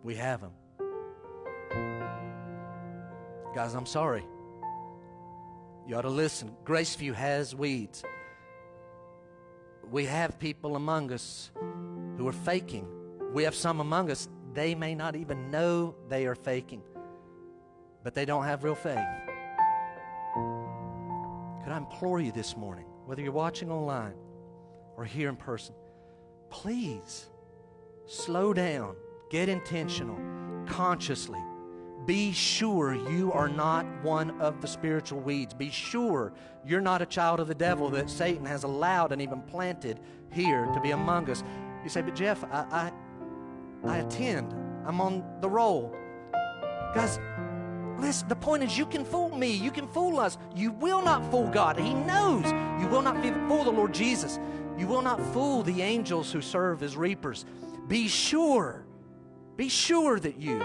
We 0.01 0.15
have 0.15 0.41
them. 0.41 0.53
Guys, 3.53 3.73
I'm 3.73 3.85
sorry. 3.85 4.25
You 5.87 5.95
ought 5.95 6.01
to 6.01 6.09
listen. 6.09 6.55
Graceview 6.65 7.13
has 7.13 7.55
weeds. 7.55 8.03
We 9.89 10.05
have 10.05 10.39
people 10.39 10.75
among 10.75 11.11
us 11.11 11.51
who 12.17 12.27
are 12.27 12.33
faking. 12.33 12.87
We 13.33 13.43
have 13.43 13.55
some 13.55 13.79
among 13.79 14.11
us, 14.11 14.29
they 14.53 14.75
may 14.75 14.95
not 14.95 15.15
even 15.15 15.49
know 15.51 15.95
they 16.09 16.25
are 16.27 16.35
faking 16.35 16.83
but 18.03 18.13
they 18.13 18.25
don't 18.25 18.43
have 18.43 18.63
real 18.63 18.75
faith. 18.75 18.97
Could 21.63 21.71
I 21.71 21.77
implore 21.77 22.19
you 22.19 22.31
this 22.31 22.57
morning, 22.57 22.85
whether 23.05 23.21
you're 23.21 23.31
watching 23.31 23.71
online 23.71 24.15
or 24.97 25.05
here 25.05 25.29
in 25.29 25.35
person, 25.35 25.75
please 26.49 27.29
slow 28.07 28.53
down, 28.53 28.95
get 29.29 29.49
intentional, 29.49 30.19
consciously. 30.65 31.39
Be 32.05 32.31
sure 32.31 32.95
you 32.95 33.31
are 33.31 33.47
not 33.47 33.85
one 34.03 34.41
of 34.41 34.59
the 34.61 34.67
spiritual 34.67 35.19
weeds. 35.19 35.53
Be 35.53 35.69
sure 35.69 36.33
you're 36.65 36.81
not 36.81 37.01
a 37.01 37.05
child 37.05 37.39
of 37.39 37.47
the 37.47 37.55
devil 37.55 37.89
that 37.91 38.09
Satan 38.09 38.45
has 38.45 38.63
allowed 38.63 39.11
and 39.11 39.21
even 39.21 39.41
planted 39.41 39.99
here 40.31 40.65
to 40.73 40.81
be 40.81 40.91
among 40.91 41.29
us. 41.29 41.43
You 41.83 41.89
say, 41.89 42.01
but 42.01 42.15
Jeff, 42.15 42.43
I, 42.45 42.91
I, 43.83 43.89
I 43.89 43.97
attend. 43.97 44.53
I'm 44.85 44.99
on 44.99 45.23
the 45.41 45.49
roll. 45.49 45.95
Guys, 46.95 47.19
Listen, 48.01 48.27
the 48.29 48.35
point 48.35 48.63
is, 48.63 48.75
you 48.75 48.87
can 48.87 49.05
fool 49.05 49.29
me. 49.37 49.51
You 49.51 49.69
can 49.69 49.87
fool 49.87 50.19
us. 50.19 50.39
You 50.55 50.71
will 50.71 51.03
not 51.03 51.29
fool 51.29 51.47
God. 51.49 51.77
He 51.77 51.93
knows 51.93 52.45
you 52.81 52.87
will 52.87 53.03
not 53.03 53.21
fool 53.47 53.63
the 53.63 53.71
Lord 53.71 53.93
Jesus. 53.93 54.39
You 54.75 54.87
will 54.87 55.03
not 55.03 55.21
fool 55.33 55.61
the 55.61 55.83
angels 55.83 56.31
who 56.31 56.41
serve 56.41 56.81
as 56.81 56.97
reapers. 56.97 57.45
Be 57.87 58.07
sure, 58.07 58.85
be 59.55 59.69
sure 59.69 60.19
that 60.19 60.39
you 60.39 60.59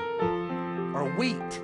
are 0.97 1.05
wheat. 1.17 1.61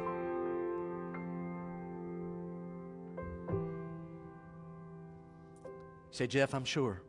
say, 6.10 6.26
Jeff, 6.26 6.54
I'm 6.54 6.64
sure. 6.64 7.00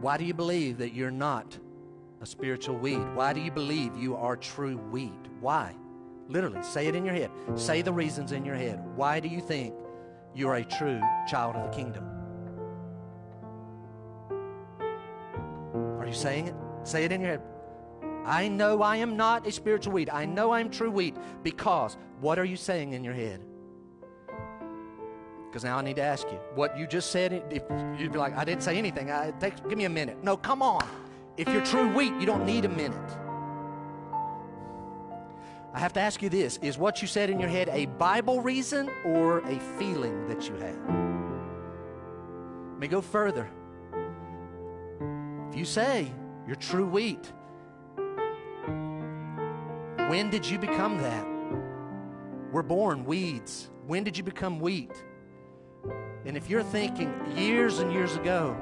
Why 0.00 0.16
do 0.16 0.24
you 0.24 0.32
believe 0.32 0.78
that 0.78 0.94
you're 0.94 1.10
not 1.10 1.58
a 2.20 2.26
spiritual 2.26 2.76
weed? 2.76 3.02
Why 3.14 3.32
do 3.32 3.40
you 3.40 3.50
believe 3.50 3.96
you 3.96 4.14
are 4.14 4.36
true 4.36 4.76
wheat? 4.76 5.12
Why? 5.40 5.74
Literally, 6.28 6.62
say 6.62 6.86
it 6.86 6.94
in 6.94 7.04
your 7.04 7.14
head. 7.14 7.30
Say 7.56 7.82
the 7.82 7.92
reasons 7.92 8.30
in 8.30 8.44
your 8.44 8.54
head. 8.54 8.80
Why 8.94 9.18
do 9.18 9.28
you 9.28 9.40
think 9.40 9.74
you're 10.34 10.54
a 10.54 10.64
true 10.64 11.00
child 11.28 11.56
of 11.56 11.68
the 11.68 11.76
kingdom? 11.76 12.04
Are 16.00 16.06
you 16.06 16.14
saying 16.14 16.46
it? 16.46 16.54
Say 16.84 17.04
it 17.04 17.10
in 17.10 17.20
your 17.20 17.30
head. 17.30 17.51
I 18.24 18.48
know 18.48 18.82
I 18.82 18.96
am 18.96 19.16
not 19.16 19.46
a 19.46 19.52
spiritual 19.52 19.92
weed. 19.92 20.08
I 20.10 20.24
know 20.24 20.52
I 20.52 20.60
am 20.60 20.70
true 20.70 20.90
wheat 20.90 21.16
because 21.42 21.96
what 22.20 22.38
are 22.38 22.44
you 22.44 22.56
saying 22.56 22.92
in 22.92 23.02
your 23.02 23.14
head? 23.14 23.44
Because 25.48 25.64
now 25.64 25.76
I 25.76 25.82
need 25.82 25.96
to 25.96 26.02
ask 26.02 26.26
you 26.30 26.38
what 26.54 26.78
you 26.78 26.86
just 26.86 27.10
said. 27.10 27.32
If 27.50 27.62
you'd 28.00 28.12
be 28.12 28.18
like, 28.18 28.36
I 28.36 28.44
didn't 28.44 28.62
say 28.62 28.78
anything. 28.78 29.10
I, 29.10 29.32
take, 29.32 29.68
give 29.68 29.76
me 29.76 29.84
a 29.84 29.90
minute. 29.90 30.22
No, 30.22 30.36
come 30.36 30.62
on. 30.62 30.86
If 31.36 31.48
you're 31.48 31.64
true 31.64 31.92
wheat, 31.92 32.12
you 32.20 32.26
don't 32.26 32.46
need 32.46 32.64
a 32.64 32.68
minute. 32.68 33.18
I 35.74 35.78
have 35.78 35.92
to 35.94 36.00
ask 36.00 36.22
you 36.22 36.28
this 36.28 36.58
is 36.62 36.76
what 36.76 37.00
you 37.02 37.08
said 37.08 37.30
in 37.30 37.40
your 37.40 37.48
head 37.48 37.70
a 37.70 37.86
Bible 37.86 38.40
reason 38.42 38.90
or 39.04 39.38
a 39.40 39.58
feeling 39.78 40.28
that 40.28 40.48
you 40.48 40.54
have? 40.56 40.76
Let 42.72 42.78
me 42.78 42.88
go 42.88 43.00
further. 43.00 43.48
If 45.50 45.56
you 45.56 45.64
say 45.64 46.12
you're 46.46 46.56
true 46.56 46.86
wheat, 46.86 47.32
when 50.12 50.28
did 50.28 50.46
you 50.46 50.58
become 50.58 51.00
that? 51.00 51.26
We're 52.52 52.62
born 52.62 53.06
weeds. 53.06 53.70
When 53.86 54.04
did 54.04 54.18
you 54.18 54.22
become 54.22 54.60
wheat? 54.60 54.92
And 56.26 56.36
if 56.36 56.50
you're 56.50 56.62
thinking 56.62 57.14
years 57.34 57.78
and 57.78 57.90
years 57.90 58.14
ago, 58.14 58.54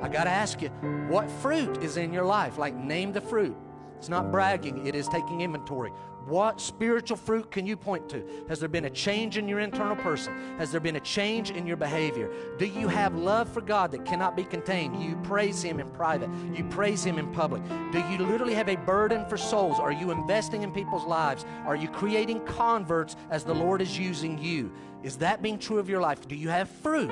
I 0.00 0.06
got 0.06 0.24
to 0.24 0.30
ask 0.30 0.62
you, 0.62 0.68
what 1.08 1.28
fruit 1.28 1.82
is 1.82 1.96
in 1.96 2.12
your 2.12 2.24
life? 2.24 2.56
Like, 2.56 2.76
name 2.76 3.12
the 3.12 3.20
fruit. 3.20 3.56
It's 3.98 4.08
not 4.08 4.30
bragging, 4.30 4.86
it 4.86 4.94
is 4.94 5.08
taking 5.08 5.40
inventory. 5.40 5.90
What 6.26 6.60
spiritual 6.60 7.16
fruit 7.16 7.50
can 7.50 7.66
you 7.66 7.76
point 7.76 8.08
to? 8.10 8.22
Has 8.48 8.60
there 8.60 8.68
been 8.68 8.84
a 8.84 8.90
change 8.90 9.38
in 9.38 9.48
your 9.48 9.58
internal 9.58 9.96
person? 9.96 10.56
Has 10.56 10.70
there 10.70 10.80
been 10.80 10.96
a 10.96 11.00
change 11.00 11.50
in 11.50 11.66
your 11.66 11.76
behavior? 11.76 12.30
Do 12.58 12.66
you 12.66 12.86
have 12.86 13.16
love 13.16 13.52
for 13.52 13.60
God 13.60 13.90
that 13.90 14.04
cannot 14.04 14.36
be 14.36 14.44
contained? 14.44 15.02
You 15.02 15.16
praise 15.24 15.62
Him 15.62 15.80
in 15.80 15.90
private, 15.90 16.30
you 16.54 16.64
praise 16.64 17.04
Him 17.04 17.18
in 17.18 17.32
public. 17.32 17.62
Do 17.90 17.98
you 18.08 18.18
literally 18.18 18.54
have 18.54 18.68
a 18.68 18.76
burden 18.76 19.26
for 19.26 19.36
souls? 19.36 19.80
Are 19.80 19.92
you 19.92 20.12
investing 20.12 20.62
in 20.62 20.70
people's 20.70 21.04
lives? 21.04 21.44
Are 21.66 21.76
you 21.76 21.88
creating 21.88 22.44
converts 22.44 23.16
as 23.30 23.42
the 23.42 23.54
Lord 23.54 23.82
is 23.82 23.98
using 23.98 24.38
you? 24.38 24.72
Is 25.02 25.16
that 25.16 25.42
being 25.42 25.58
true 25.58 25.78
of 25.78 25.88
your 25.88 26.00
life? 26.00 26.28
Do 26.28 26.36
you 26.36 26.50
have 26.50 26.68
fruit? 26.68 27.10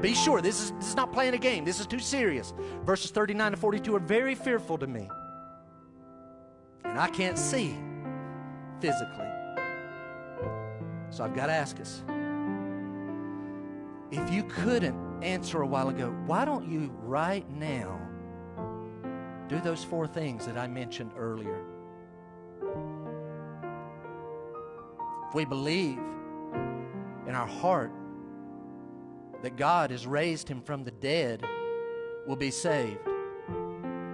Be 0.00 0.14
sure, 0.14 0.40
this 0.40 0.62
is, 0.62 0.70
this 0.72 0.88
is 0.88 0.96
not 0.96 1.12
playing 1.12 1.34
a 1.34 1.38
game. 1.38 1.64
This 1.64 1.80
is 1.80 1.86
too 1.86 1.98
serious. 1.98 2.54
Verses 2.84 3.10
39 3.10 3.52
to 3.52 3.56
42 3.58 3.96
are 3.96 3.98
very 3.98 4.34
fearful 4.34 4.78
to 4.78 4.86
me 4.86 5.08
and 6.86 6.98
I 6.98 7.08
can't 7.08 7.38
see 7.38 7.76
physically. 8.80 9.26
So 11.10 11.24
I've 11.24 11.34
got 11.34 11.46
to 11.46 11.52
ask 11.52 11.80
us 11.80 12.02
if 14.10 14.30
you 14.30 14.44
couldn't 14.44 15.22
answer 15.22 15.62
a 15.62 15.66
while 15.66 15.88
ago, 15.88 16.14
why 16.26 16.44
don't 16.44 16.70
you 16.70 16.92
right 17.02 17.48
now 17.50 18.00
do 19.48 19.60
those 19.60 19.82
four 19.82 20.06
things 20.06 20.46
that 20.46 20.56
I 20.56 20.66
mentioned 20.66 21.12
earlier? 21.16 21.64
If 25.28 25.34
we 25.34 25.44
believe 25.44 25.98
in 27.26 27.34
our 27.34 27.46
heart 27.46 27.90
that 29.42 29.56
God 29.56 29.90
has 29.90 30.06
raised 30.06 30.48
him 30.48 30.62
from 30.62 30.84
the 30.84 30.92
dead, 30.92 31.44
we'll 32.26 32.36
be 32.36 32.50
saved. 32.50 33.00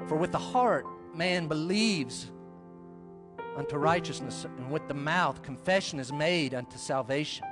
For 0.06 0.16
with 0.16 0.32
the 0.32 0.38
heart, 0.38 0.86
man 1.14 1.48
believes 1.48 2.30
unto 3.56 3.76
righteousness, 3.76 4.44
and 4.44 4.70
with 4.70 4.86
the 4.88 4.94
mouth 4.94 5.42
confession 5.42 5.98
is 5.98 6.12
made 6.12 6.54
unto 6.54 6.78
salvation. 6.78 7.44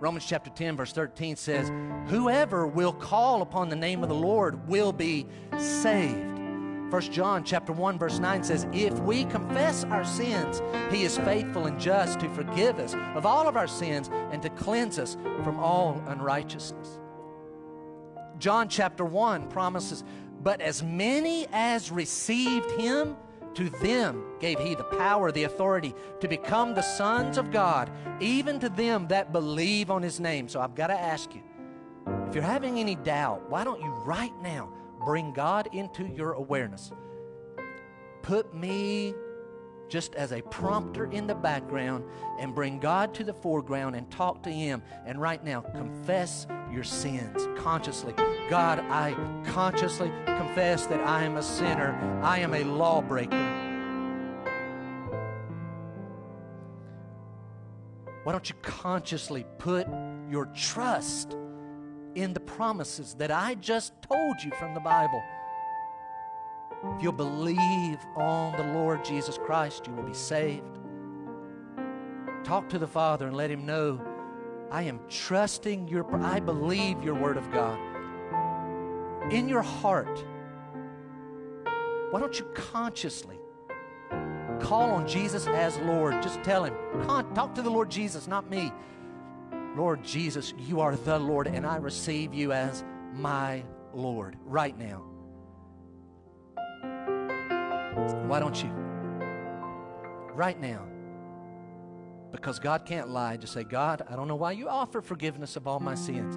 Romans 0.00 0.26
chapter 0.26 0.50
10, 0.50 0.76
verse 0.76 0.92
13 0.92 1.34
says, 1.34 1.70
Whoever 2.06 2.66
will 2.66 2.92
call 2.92 3.42
upon 3.42 3.68
the 3.68 3.76
name 3.76 4.02
of 4.02 4.08
the 4.08 4.14
Lord 4.14 4.68
will 4.68 4.92
be 4.92 5.26
saved. 5.58 6.38
1 6.90 7.02
John 7.12 7.44
chapter 7.44 7.72
1 7.72 7.98
verse 7.98 8.18
9 8.18 8.42
says, 8.42 8.66
"If 8.72 8.98
we 9.00 9.24
confess 9.24 9.84
our 9.84 10.04
sins, 10.04 10.62
he 10.90 11.02
is 11.02 11.18
faithful 11.18 11.66
and 11.66 11.78
just 11.78 12.20
to 12.20 12.30
forgive 12.30 12.78
us 12.78 12.94
of 13.14 13.26
all 13.26 13.46
of 13.46 13.58
our 13.58 13.66
sins 13.66 14.08
and 14.32 14.40
to 14.40 14.48
cleanse 14.50 14.98
us 14.98 15.16
from 15.44 15.58
all 15.60 16.02
unrighteousness." 16.06 16.98
John 18.38 18.68
chapter 18.68 19.04
1 19.04 19.48
promises, 19.48 20.02
"But 20.42 20.62
as 20.62 20.82
many 20.82 21.46
as 21.52 21.90
received 21.90 22.70
him, 22.80 23.16
to 23.58 23.68
them 23.68 24.22
gave 24.38 24.60
he 24.60 24.76
the 24.76 24.84
power, 24.84 25.32
the 25.32 25.42
authority 25.42 25.92
to 26.20 26.28
become 26.28 26.76
the 26.76 26.82
sons 26.82 27.36
of 27.36 27.50
God, 27.50 27.90
even 28.20 28.60
to 28.60 28.68
them 28.68 29.08
that 29.08 29.32
believe 29.32 29.90
on 29.90 30.00
his 30.00 30.20
name. 30.20 30.48
So 30.48 30.60
I've 30.60 30.76
got 30.76 30.86
to 30.86 30.94
ask 30.94 31.34
you 31.34 31.42
if 32.28 32.36
you're 32.36 32.44
having 32.44 32.78
any 32.78 32.94
doubt, 32.94 33.50
why 33.50 33.64
don't 33.64 33.80
you 33.80 33.90
right 34.04 34.30
now 34.42 34.72
bring 35.04 35.32
God 35.32 35.68
into 35.72 36.06
your 36.06 36.34
awareness? 36.34 36.92
Put 38.22 38.54
me 38.54 39.12
just 39.88 40.14
as 40.14 40.32
a 40.32 40.42
prompter 40.42 41.06
in 41.10 41.26
the 41.26 41.34
background 41.34 42.04
and 42.38 42.54
bring 42.54 42.78
God 42.78 43.14
to 43.14 43.24
the 43.24 43.32
foreground 43.32 43.96
and 43.96 44.10
talk 44.10 44.42
to 44.44 44.50
Him. 44.50 44.82
And 45.06 45.20
right 45.20 45.42
now, 45.42 45.60
confess 45.60 46.46
your 46.72 46.84
sins 46.84 47.46
consciously. 47.58 48.14
God, 48.50 48.80
I 48.80 49.14
consciously 49.46 50.12
confess 50.26 50.86
that 50.86 51.00
I 51.00 51.24
am 51.24 51.36
a 51.36 51.42
sinner, 51.42 52.20
I 52.22 52.38
am 52.40 52.54
a 52.54 52.64
lawbreaker. 52.64 53.64
Why 58.24 58.32
don't 58.32 58.48
you 58.48 58.56
consciously 58.60 59.46
put 59.58 59.86
your 60.30 60.46
trust 60.54 61.34
in 62.14 62.34
the 62.34 62.40
promises 62.40 63.14
that 63.14 63.30
I 63.30 63.54
just 63.54 63.94
told 64.02 64.42
you 64.42 64.50
from 64.58 64.74
the 64.74 64.80
Bible? 64.80 65.22
If 66.84 67.02
you'll 67.02 67.12
believe 67.12 67.98
on 68.16 68.56
the 68.56 68.72
Lord 68.72 69.04
Jesus 69.04 69.38
Christ, 69.38 69.86
you 69.86 69.92
will 69.94 70.04
be 70.04 70.14
saved. 70.14 70.78
Talk 72.44 72.68
to 72.68 72.78
the 72.78 72.86
Father 72.86 73.26
and 73.26 73.36
let 73.36 73.50
Him 73.50 73.66
know 73.66 74.00
I 74.70 74.82
am 74.82 75.00
trusting 75.08 75.88
your, 75.88 76.06
I 76.22 76.40
believe 76.40 77.02
your 77.02 77.14
Word 77.14 77.36
of 77.36 77.50
God. 77.50 77.78
In 79.32 79.48
your 79.48 79.62
heart, 79.62 80.24
why 82.10 82.20
don't 82.20 82.38
you 82.38 82.46
consciously 82.54 83.38
call 84.60 84.90
on 84.90 85.06
Jesus 85.06 85.46
as 85.46 85.78
Lord? 85.78 86.22
Just 86.22 86.42
tell 86.42 86.64
Him, 86.64 86.74
talk 87.34 87.54
to 87.54 87.62
the 87.62 87.70
Lord 87.70 87.90
Jesus, 87.90 88.26
not 88.28 88.48
me. 88.48 88.72
Lord 89.76 90.02
Jesus, 90.02 90.54
you 90.58 90.80
are 90.80 90.96
the 90.96 91.18
Lord, 91.18 91.46
and 91.46 91.66
I 91.66 91.76
receive 91.76 92.34
you 92.34 92.52
as 92.52 92.84
my 93.14 93.62
Lord 93.92 94.36
right 94.44 94.76
now. 94.78 95.04
Why 98.26 98.40
don't 98.40 98.62
you? 98.62 98.70
Right 100.34 100.60
now. 100.60 100.84
Because 102.30 102.58
God 102.58 102.84
can't 102.84 103.08
lie. 103.08 103.36
Just 103.36 103.52
say, 103.52 103.64
God, 103.64 104.02
I 104.08 104.16
don't 104.16 104.28
know 104.28 104.36
why 104.36 104.52
you 104.52 104.68
offer 104.68 105.00
forgiveness 105.00 105.56
of 105.56 105.66
all 105.66 105.80
my 105.80 105.94
sins. 105.94 106.36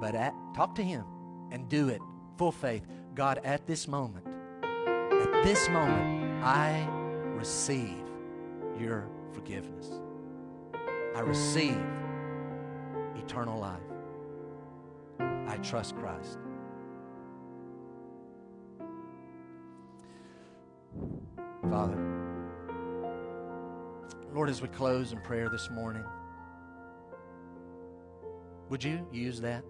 But 0.00 0.14
at, 0.14 0.34
talk 0.54 0.74
to 0.76 0.82
Him 0.82 1.04
and 1.50 1.68
do 1.68 1.88
it 1.88 2.00
full 2.36 2.52
faith. 2.52 2.86
God, 3.14 3.40
at 3.44 3.66
this 3.66 3.88
moment, 3.88 4.26
at 4.62 5.44
this 5.44 5.68
moment, 5.68 6.44
I 6.44 6.88
receive 7.34 8.04
your 8.78 9.08
forgiveness. 9.32 9.90
I 11.16 11.20
receive 11.20 11.80
eternal 13.16 13.58
life. 13.58 13.80
I 15.20 15.56
trust 15.58 15.96
Christ. 15.96 16.38
Father, 21.70 21.98
Lord, 24.32 24.48
as 24.48 24.62
we 24.62 24.68
close 24.68 25.12
in 25.12 25.20
prayer 25.20 25.50
this 25.50 25.68
morning, 25.68 26.04
would 28.70 28.82
you 28.82 29.06
use 29.12 29.40
that? 29.42 29.62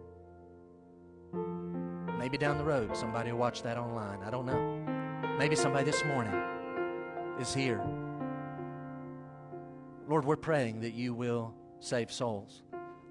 Maybe 2.16 2.38
down 2.38 2.56
the 2.56 2.64
road, 2.64 2.96
somebody 2.96 3.32
will 3.32 3.40
watch 3.40 3.62
that 3.62 3.76
online. 3.78 4.20
I 4.22 4.30
don't 4.30 4.46
know. 4.46 5.36
Maybe 5.38 5.56
somebody 5.56 5.84
this 5.84 6.04
morning 6.04 6.34
is 7.40 7.52
here. 7.52 7.82
Lord, 10.08 10.24
we're 10.24 10.36
praying 10.36 10.80
that 10.82 10.94
you 10.94 11.14
will 11.14 11.52
save 11.80 12.12
souls. 12.12 12.62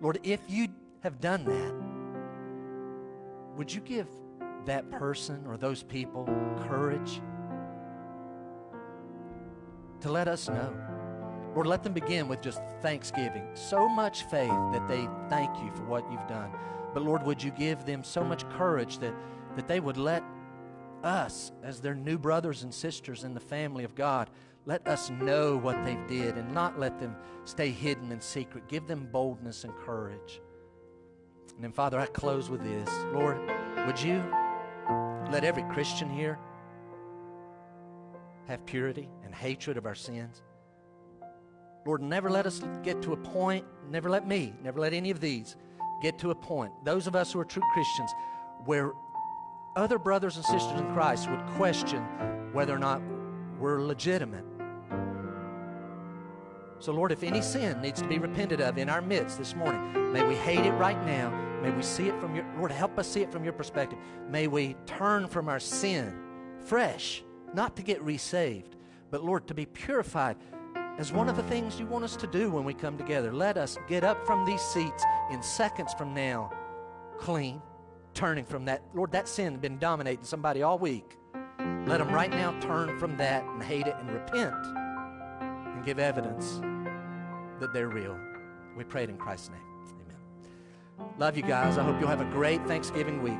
Lord, 0.01 0.19
if 0.23 0.39
you 0.47 0.69
have 1.01 1.19
done 1.19 1.43
that, 1.45 1.73
would 3.57 3.73
you 3.73 3.81
give 3.81 4.07
that 4.65 4.89
person 4.91 5.45
or 5.45 5.57
those 5.57 5.83
people 5.83 6.25
courage? 6.67 7.21
To 10.01 10.11
let 10.11 10.27
us 10.27 10.47
know. 10.47 10.75
Lord, 11.55 11.67
let 11.67 11.83
them 11.83 11.93
begin 11.93 12.27
with 12.27 12.41
just 12.41 12.61
thanksgiving. 12.81 13.47
So 13.55 13.89
much 13.89 14.23
faith 14.25 14.49
that 14.49 14.87
they 14.87 15.07
thank 15.29 15.57
you 15.57 15.71
for 15.75 15.83
what 15.85 16.09
you've 16.11 16.27
done. 16.27 16.51
But 16.93 17.03
Lord, 17.03 17.23
would 17.23 17.41
you 17.41 17.51
give 17.51 17.85
them 17.85 18.03
so 18.03 18.23
much 18.23 18.47
courage 18.49 18.99
that, 18.99 19.13
that 19.55 19.67
they 19.67 19.79
would 19.79 19.97
let 19.97 20.23
us, 21.03 21.51
as 21.63 21.79
their 21.79 21.95
new 21.95 22.17
brothers 22.17 22.63
and 22.63 22.73
sisters 22.73 23.23
in 23.23 23.33
the 23.33 23.39
family 23.39 23.83
of 23.83 23.95
God, 23.95 24.29
let 24.65 24.85
us 24.87 25.09
know 25.09 25.57
what 25.57 25.83
they 25.83 25.97
did 26.07 26.35
and 26.35 26.53
not 26.53 26.77
let 26.77 26.99
them 26.99 27.15
stay 27.45 27.69
hidden 27.69 28.11
in 28.11 28.19
secret. 28.19 28.67
Give 28.67 28.85
them 28.85 29.07
boldness 29.11 29.63
and 29.63 29.73
courage. 29.77 30.41
And 31.55 31.63
then, 31.63 31.71
Father, 31.71 31.99
I 31.99 32.05
close 32.05 32.49
with 32.49 32.61
this. 32.61 32.89
Lord, 33.13 33.39
would 33.87 33.99
you 33.99 34.23
let 35.31 35.43
every 35.43 35.63
Christian 35.73 36.09
here 36.09 36.37
have 38.47 38.65
purity 38.65 39.09
hatred 39.37 39.77
of 39.77 39.85
our 39.85 39.95
sins. 39.95 40.41
Lord, 41.85 42.01
never 42.01 42.29
let 42.29 42.45
us 42.45 42.61
get 42.83 43.01
to 43.03 43.13
a 43.13 43.17
point, 43.17 43.65
never 43.89 44.09
let 44.09 44.27
me, 44.27 44.53
never 44.61 44.79
let 44.79 44.93
any 44.93 45.09
of 45.09 45.21
these 45.21 45.55
get 46.01 46.19
to 46.19 46.31
a 46.31 46.35
point, 46.35 46.71
those 46.83 47.07
of 47.07 47.15
us 47.15 47.31
who 47.31 47.39
are 47.39 47.45
true 47.45 47.63
Christians, 47.73 48.11
where 48.65 48.91
other 49.75 49.97
brothers 49.97 50.35
and 50.35 50.45
sisters 50.45 50.79
in 50.79 50.91
Christ 50.93 51.29
would 51.29 51.43
question 51.55 52.01
whether 52.51 52.75
or 52.75 52.79
not 52.79 53.01
we're 53.59 53.81
legitimate. 53.81 54.43
So, 56.79 56.91
Lord, 56.91 57.11
if 57.11 57.23
any 57.23 57.41
sin 57.41 57.81
needs 57.81 58.01
to 58.01 58.07
be 58.07 58.19
repented 58.19 58.61
of 58.61 58.77
in 58.77 58.89
our 58.89 59.01
midst 59.01 59.37
this 59.37 59.55
morning, 59.55 60.13
may 60.13 60.23
we 60.23 60.35
hate 60.35 60.65
it 60.65 60.73
right 60.73 61.03
now. 61.05 61.31
May 61.63 61.71
we 61.71 61.81
see 61.81 62.07
it 62.07 62.19
from 62.19 62.35
your, 62.35 62.45
Lord, 62.57 62.71
help 62.71 62.99
us 62.99 63.07
see 63.07 63.21
it 63.21 63.31
from 63.31 63.43
your 63.43 63.53
perspective. 63.53 63.97
May 64.29 64.47
we 64.47 64.75
turn 64.85 65.27
from 65.27 65.49
our 65.49 65.59
sin 65.59 66.13
fresh 66.65 67.23
not 67.53 67.75
to 67.77 67.81
get 67.81 68.01
resaved, 68.03 68.75
but 69.11 69.23
Lord, 69.23 69.47
to 69.47 69.53
be 69.53 69.65
purified 69.65 70.37
as 70.97 71.11
one 71.11 71.29
of 71.29 71.35
the 71.35 71.43
things 71.43 71.79
you 71.79 71.85
want 71.85 72.03
us 72.03 72.15
to 72.15 72.27
do 72.27 72.49
when 72.49 72.63
we 72.63 72.73
come 72.73 72.97
together. 72.97 73.31
Let 73.31 73.57
us 73.57 73.77
get 73.87 74.03
up 74.03 74.25
from 74.25 74.45
these 74.45 74.61
seats 74.61 75.03
in 75.31 75.41
seconds 75.43 75.93
from 75.93 76.13
now, 76.13 76.51
clean, 77.19 77.61
turning 78.13 78.45
from 78.45 78.65
that. 78.65 78.81
Lord, 78.93 79.11
that 79.11 79.27
sin 79.27 79.53
has 79.53 79.61
been 79.61 79.77
dominating 79.77 80.25
somebody 80.25 80.63
all 80.63 80.79
week. 80.79 81.17
Let 81.85 81.99
them 81.99 82.09
right 82.09 82.31
now 82.31 82.57
turn 82.59 82.97
from 82.97 83.15
that 83.17 83.43
and 83.43 83.61
hate 83.63 83.87
it 83.87 83.95
and 83.99 84.11
repent 84.11 84.55
and 85.39 85.85
give 85.85 85.99
evidence 85.99 86.59
that 87.59 87.73
they're 87.73 87.89
real. 87.89 88.17
We 88.75 88.83
pray 88.83 89.03
it 89.03 89.09
in 89.09 89.17
Christ's 89.17 89.49
name. 89.49 89.61
Amen. 90.01 91.13
Love 91.17 91.37
you 91.37 91.43
guys. 91.43 91.77
I 91.77 91.83
hope 91.83 91.99
you'll 91.99 92.09
have 92.09 92.21
a 92.21 92.25
great 92.25 92.65
Thanksgiving 92.67 93.21
week. 93.21 93.37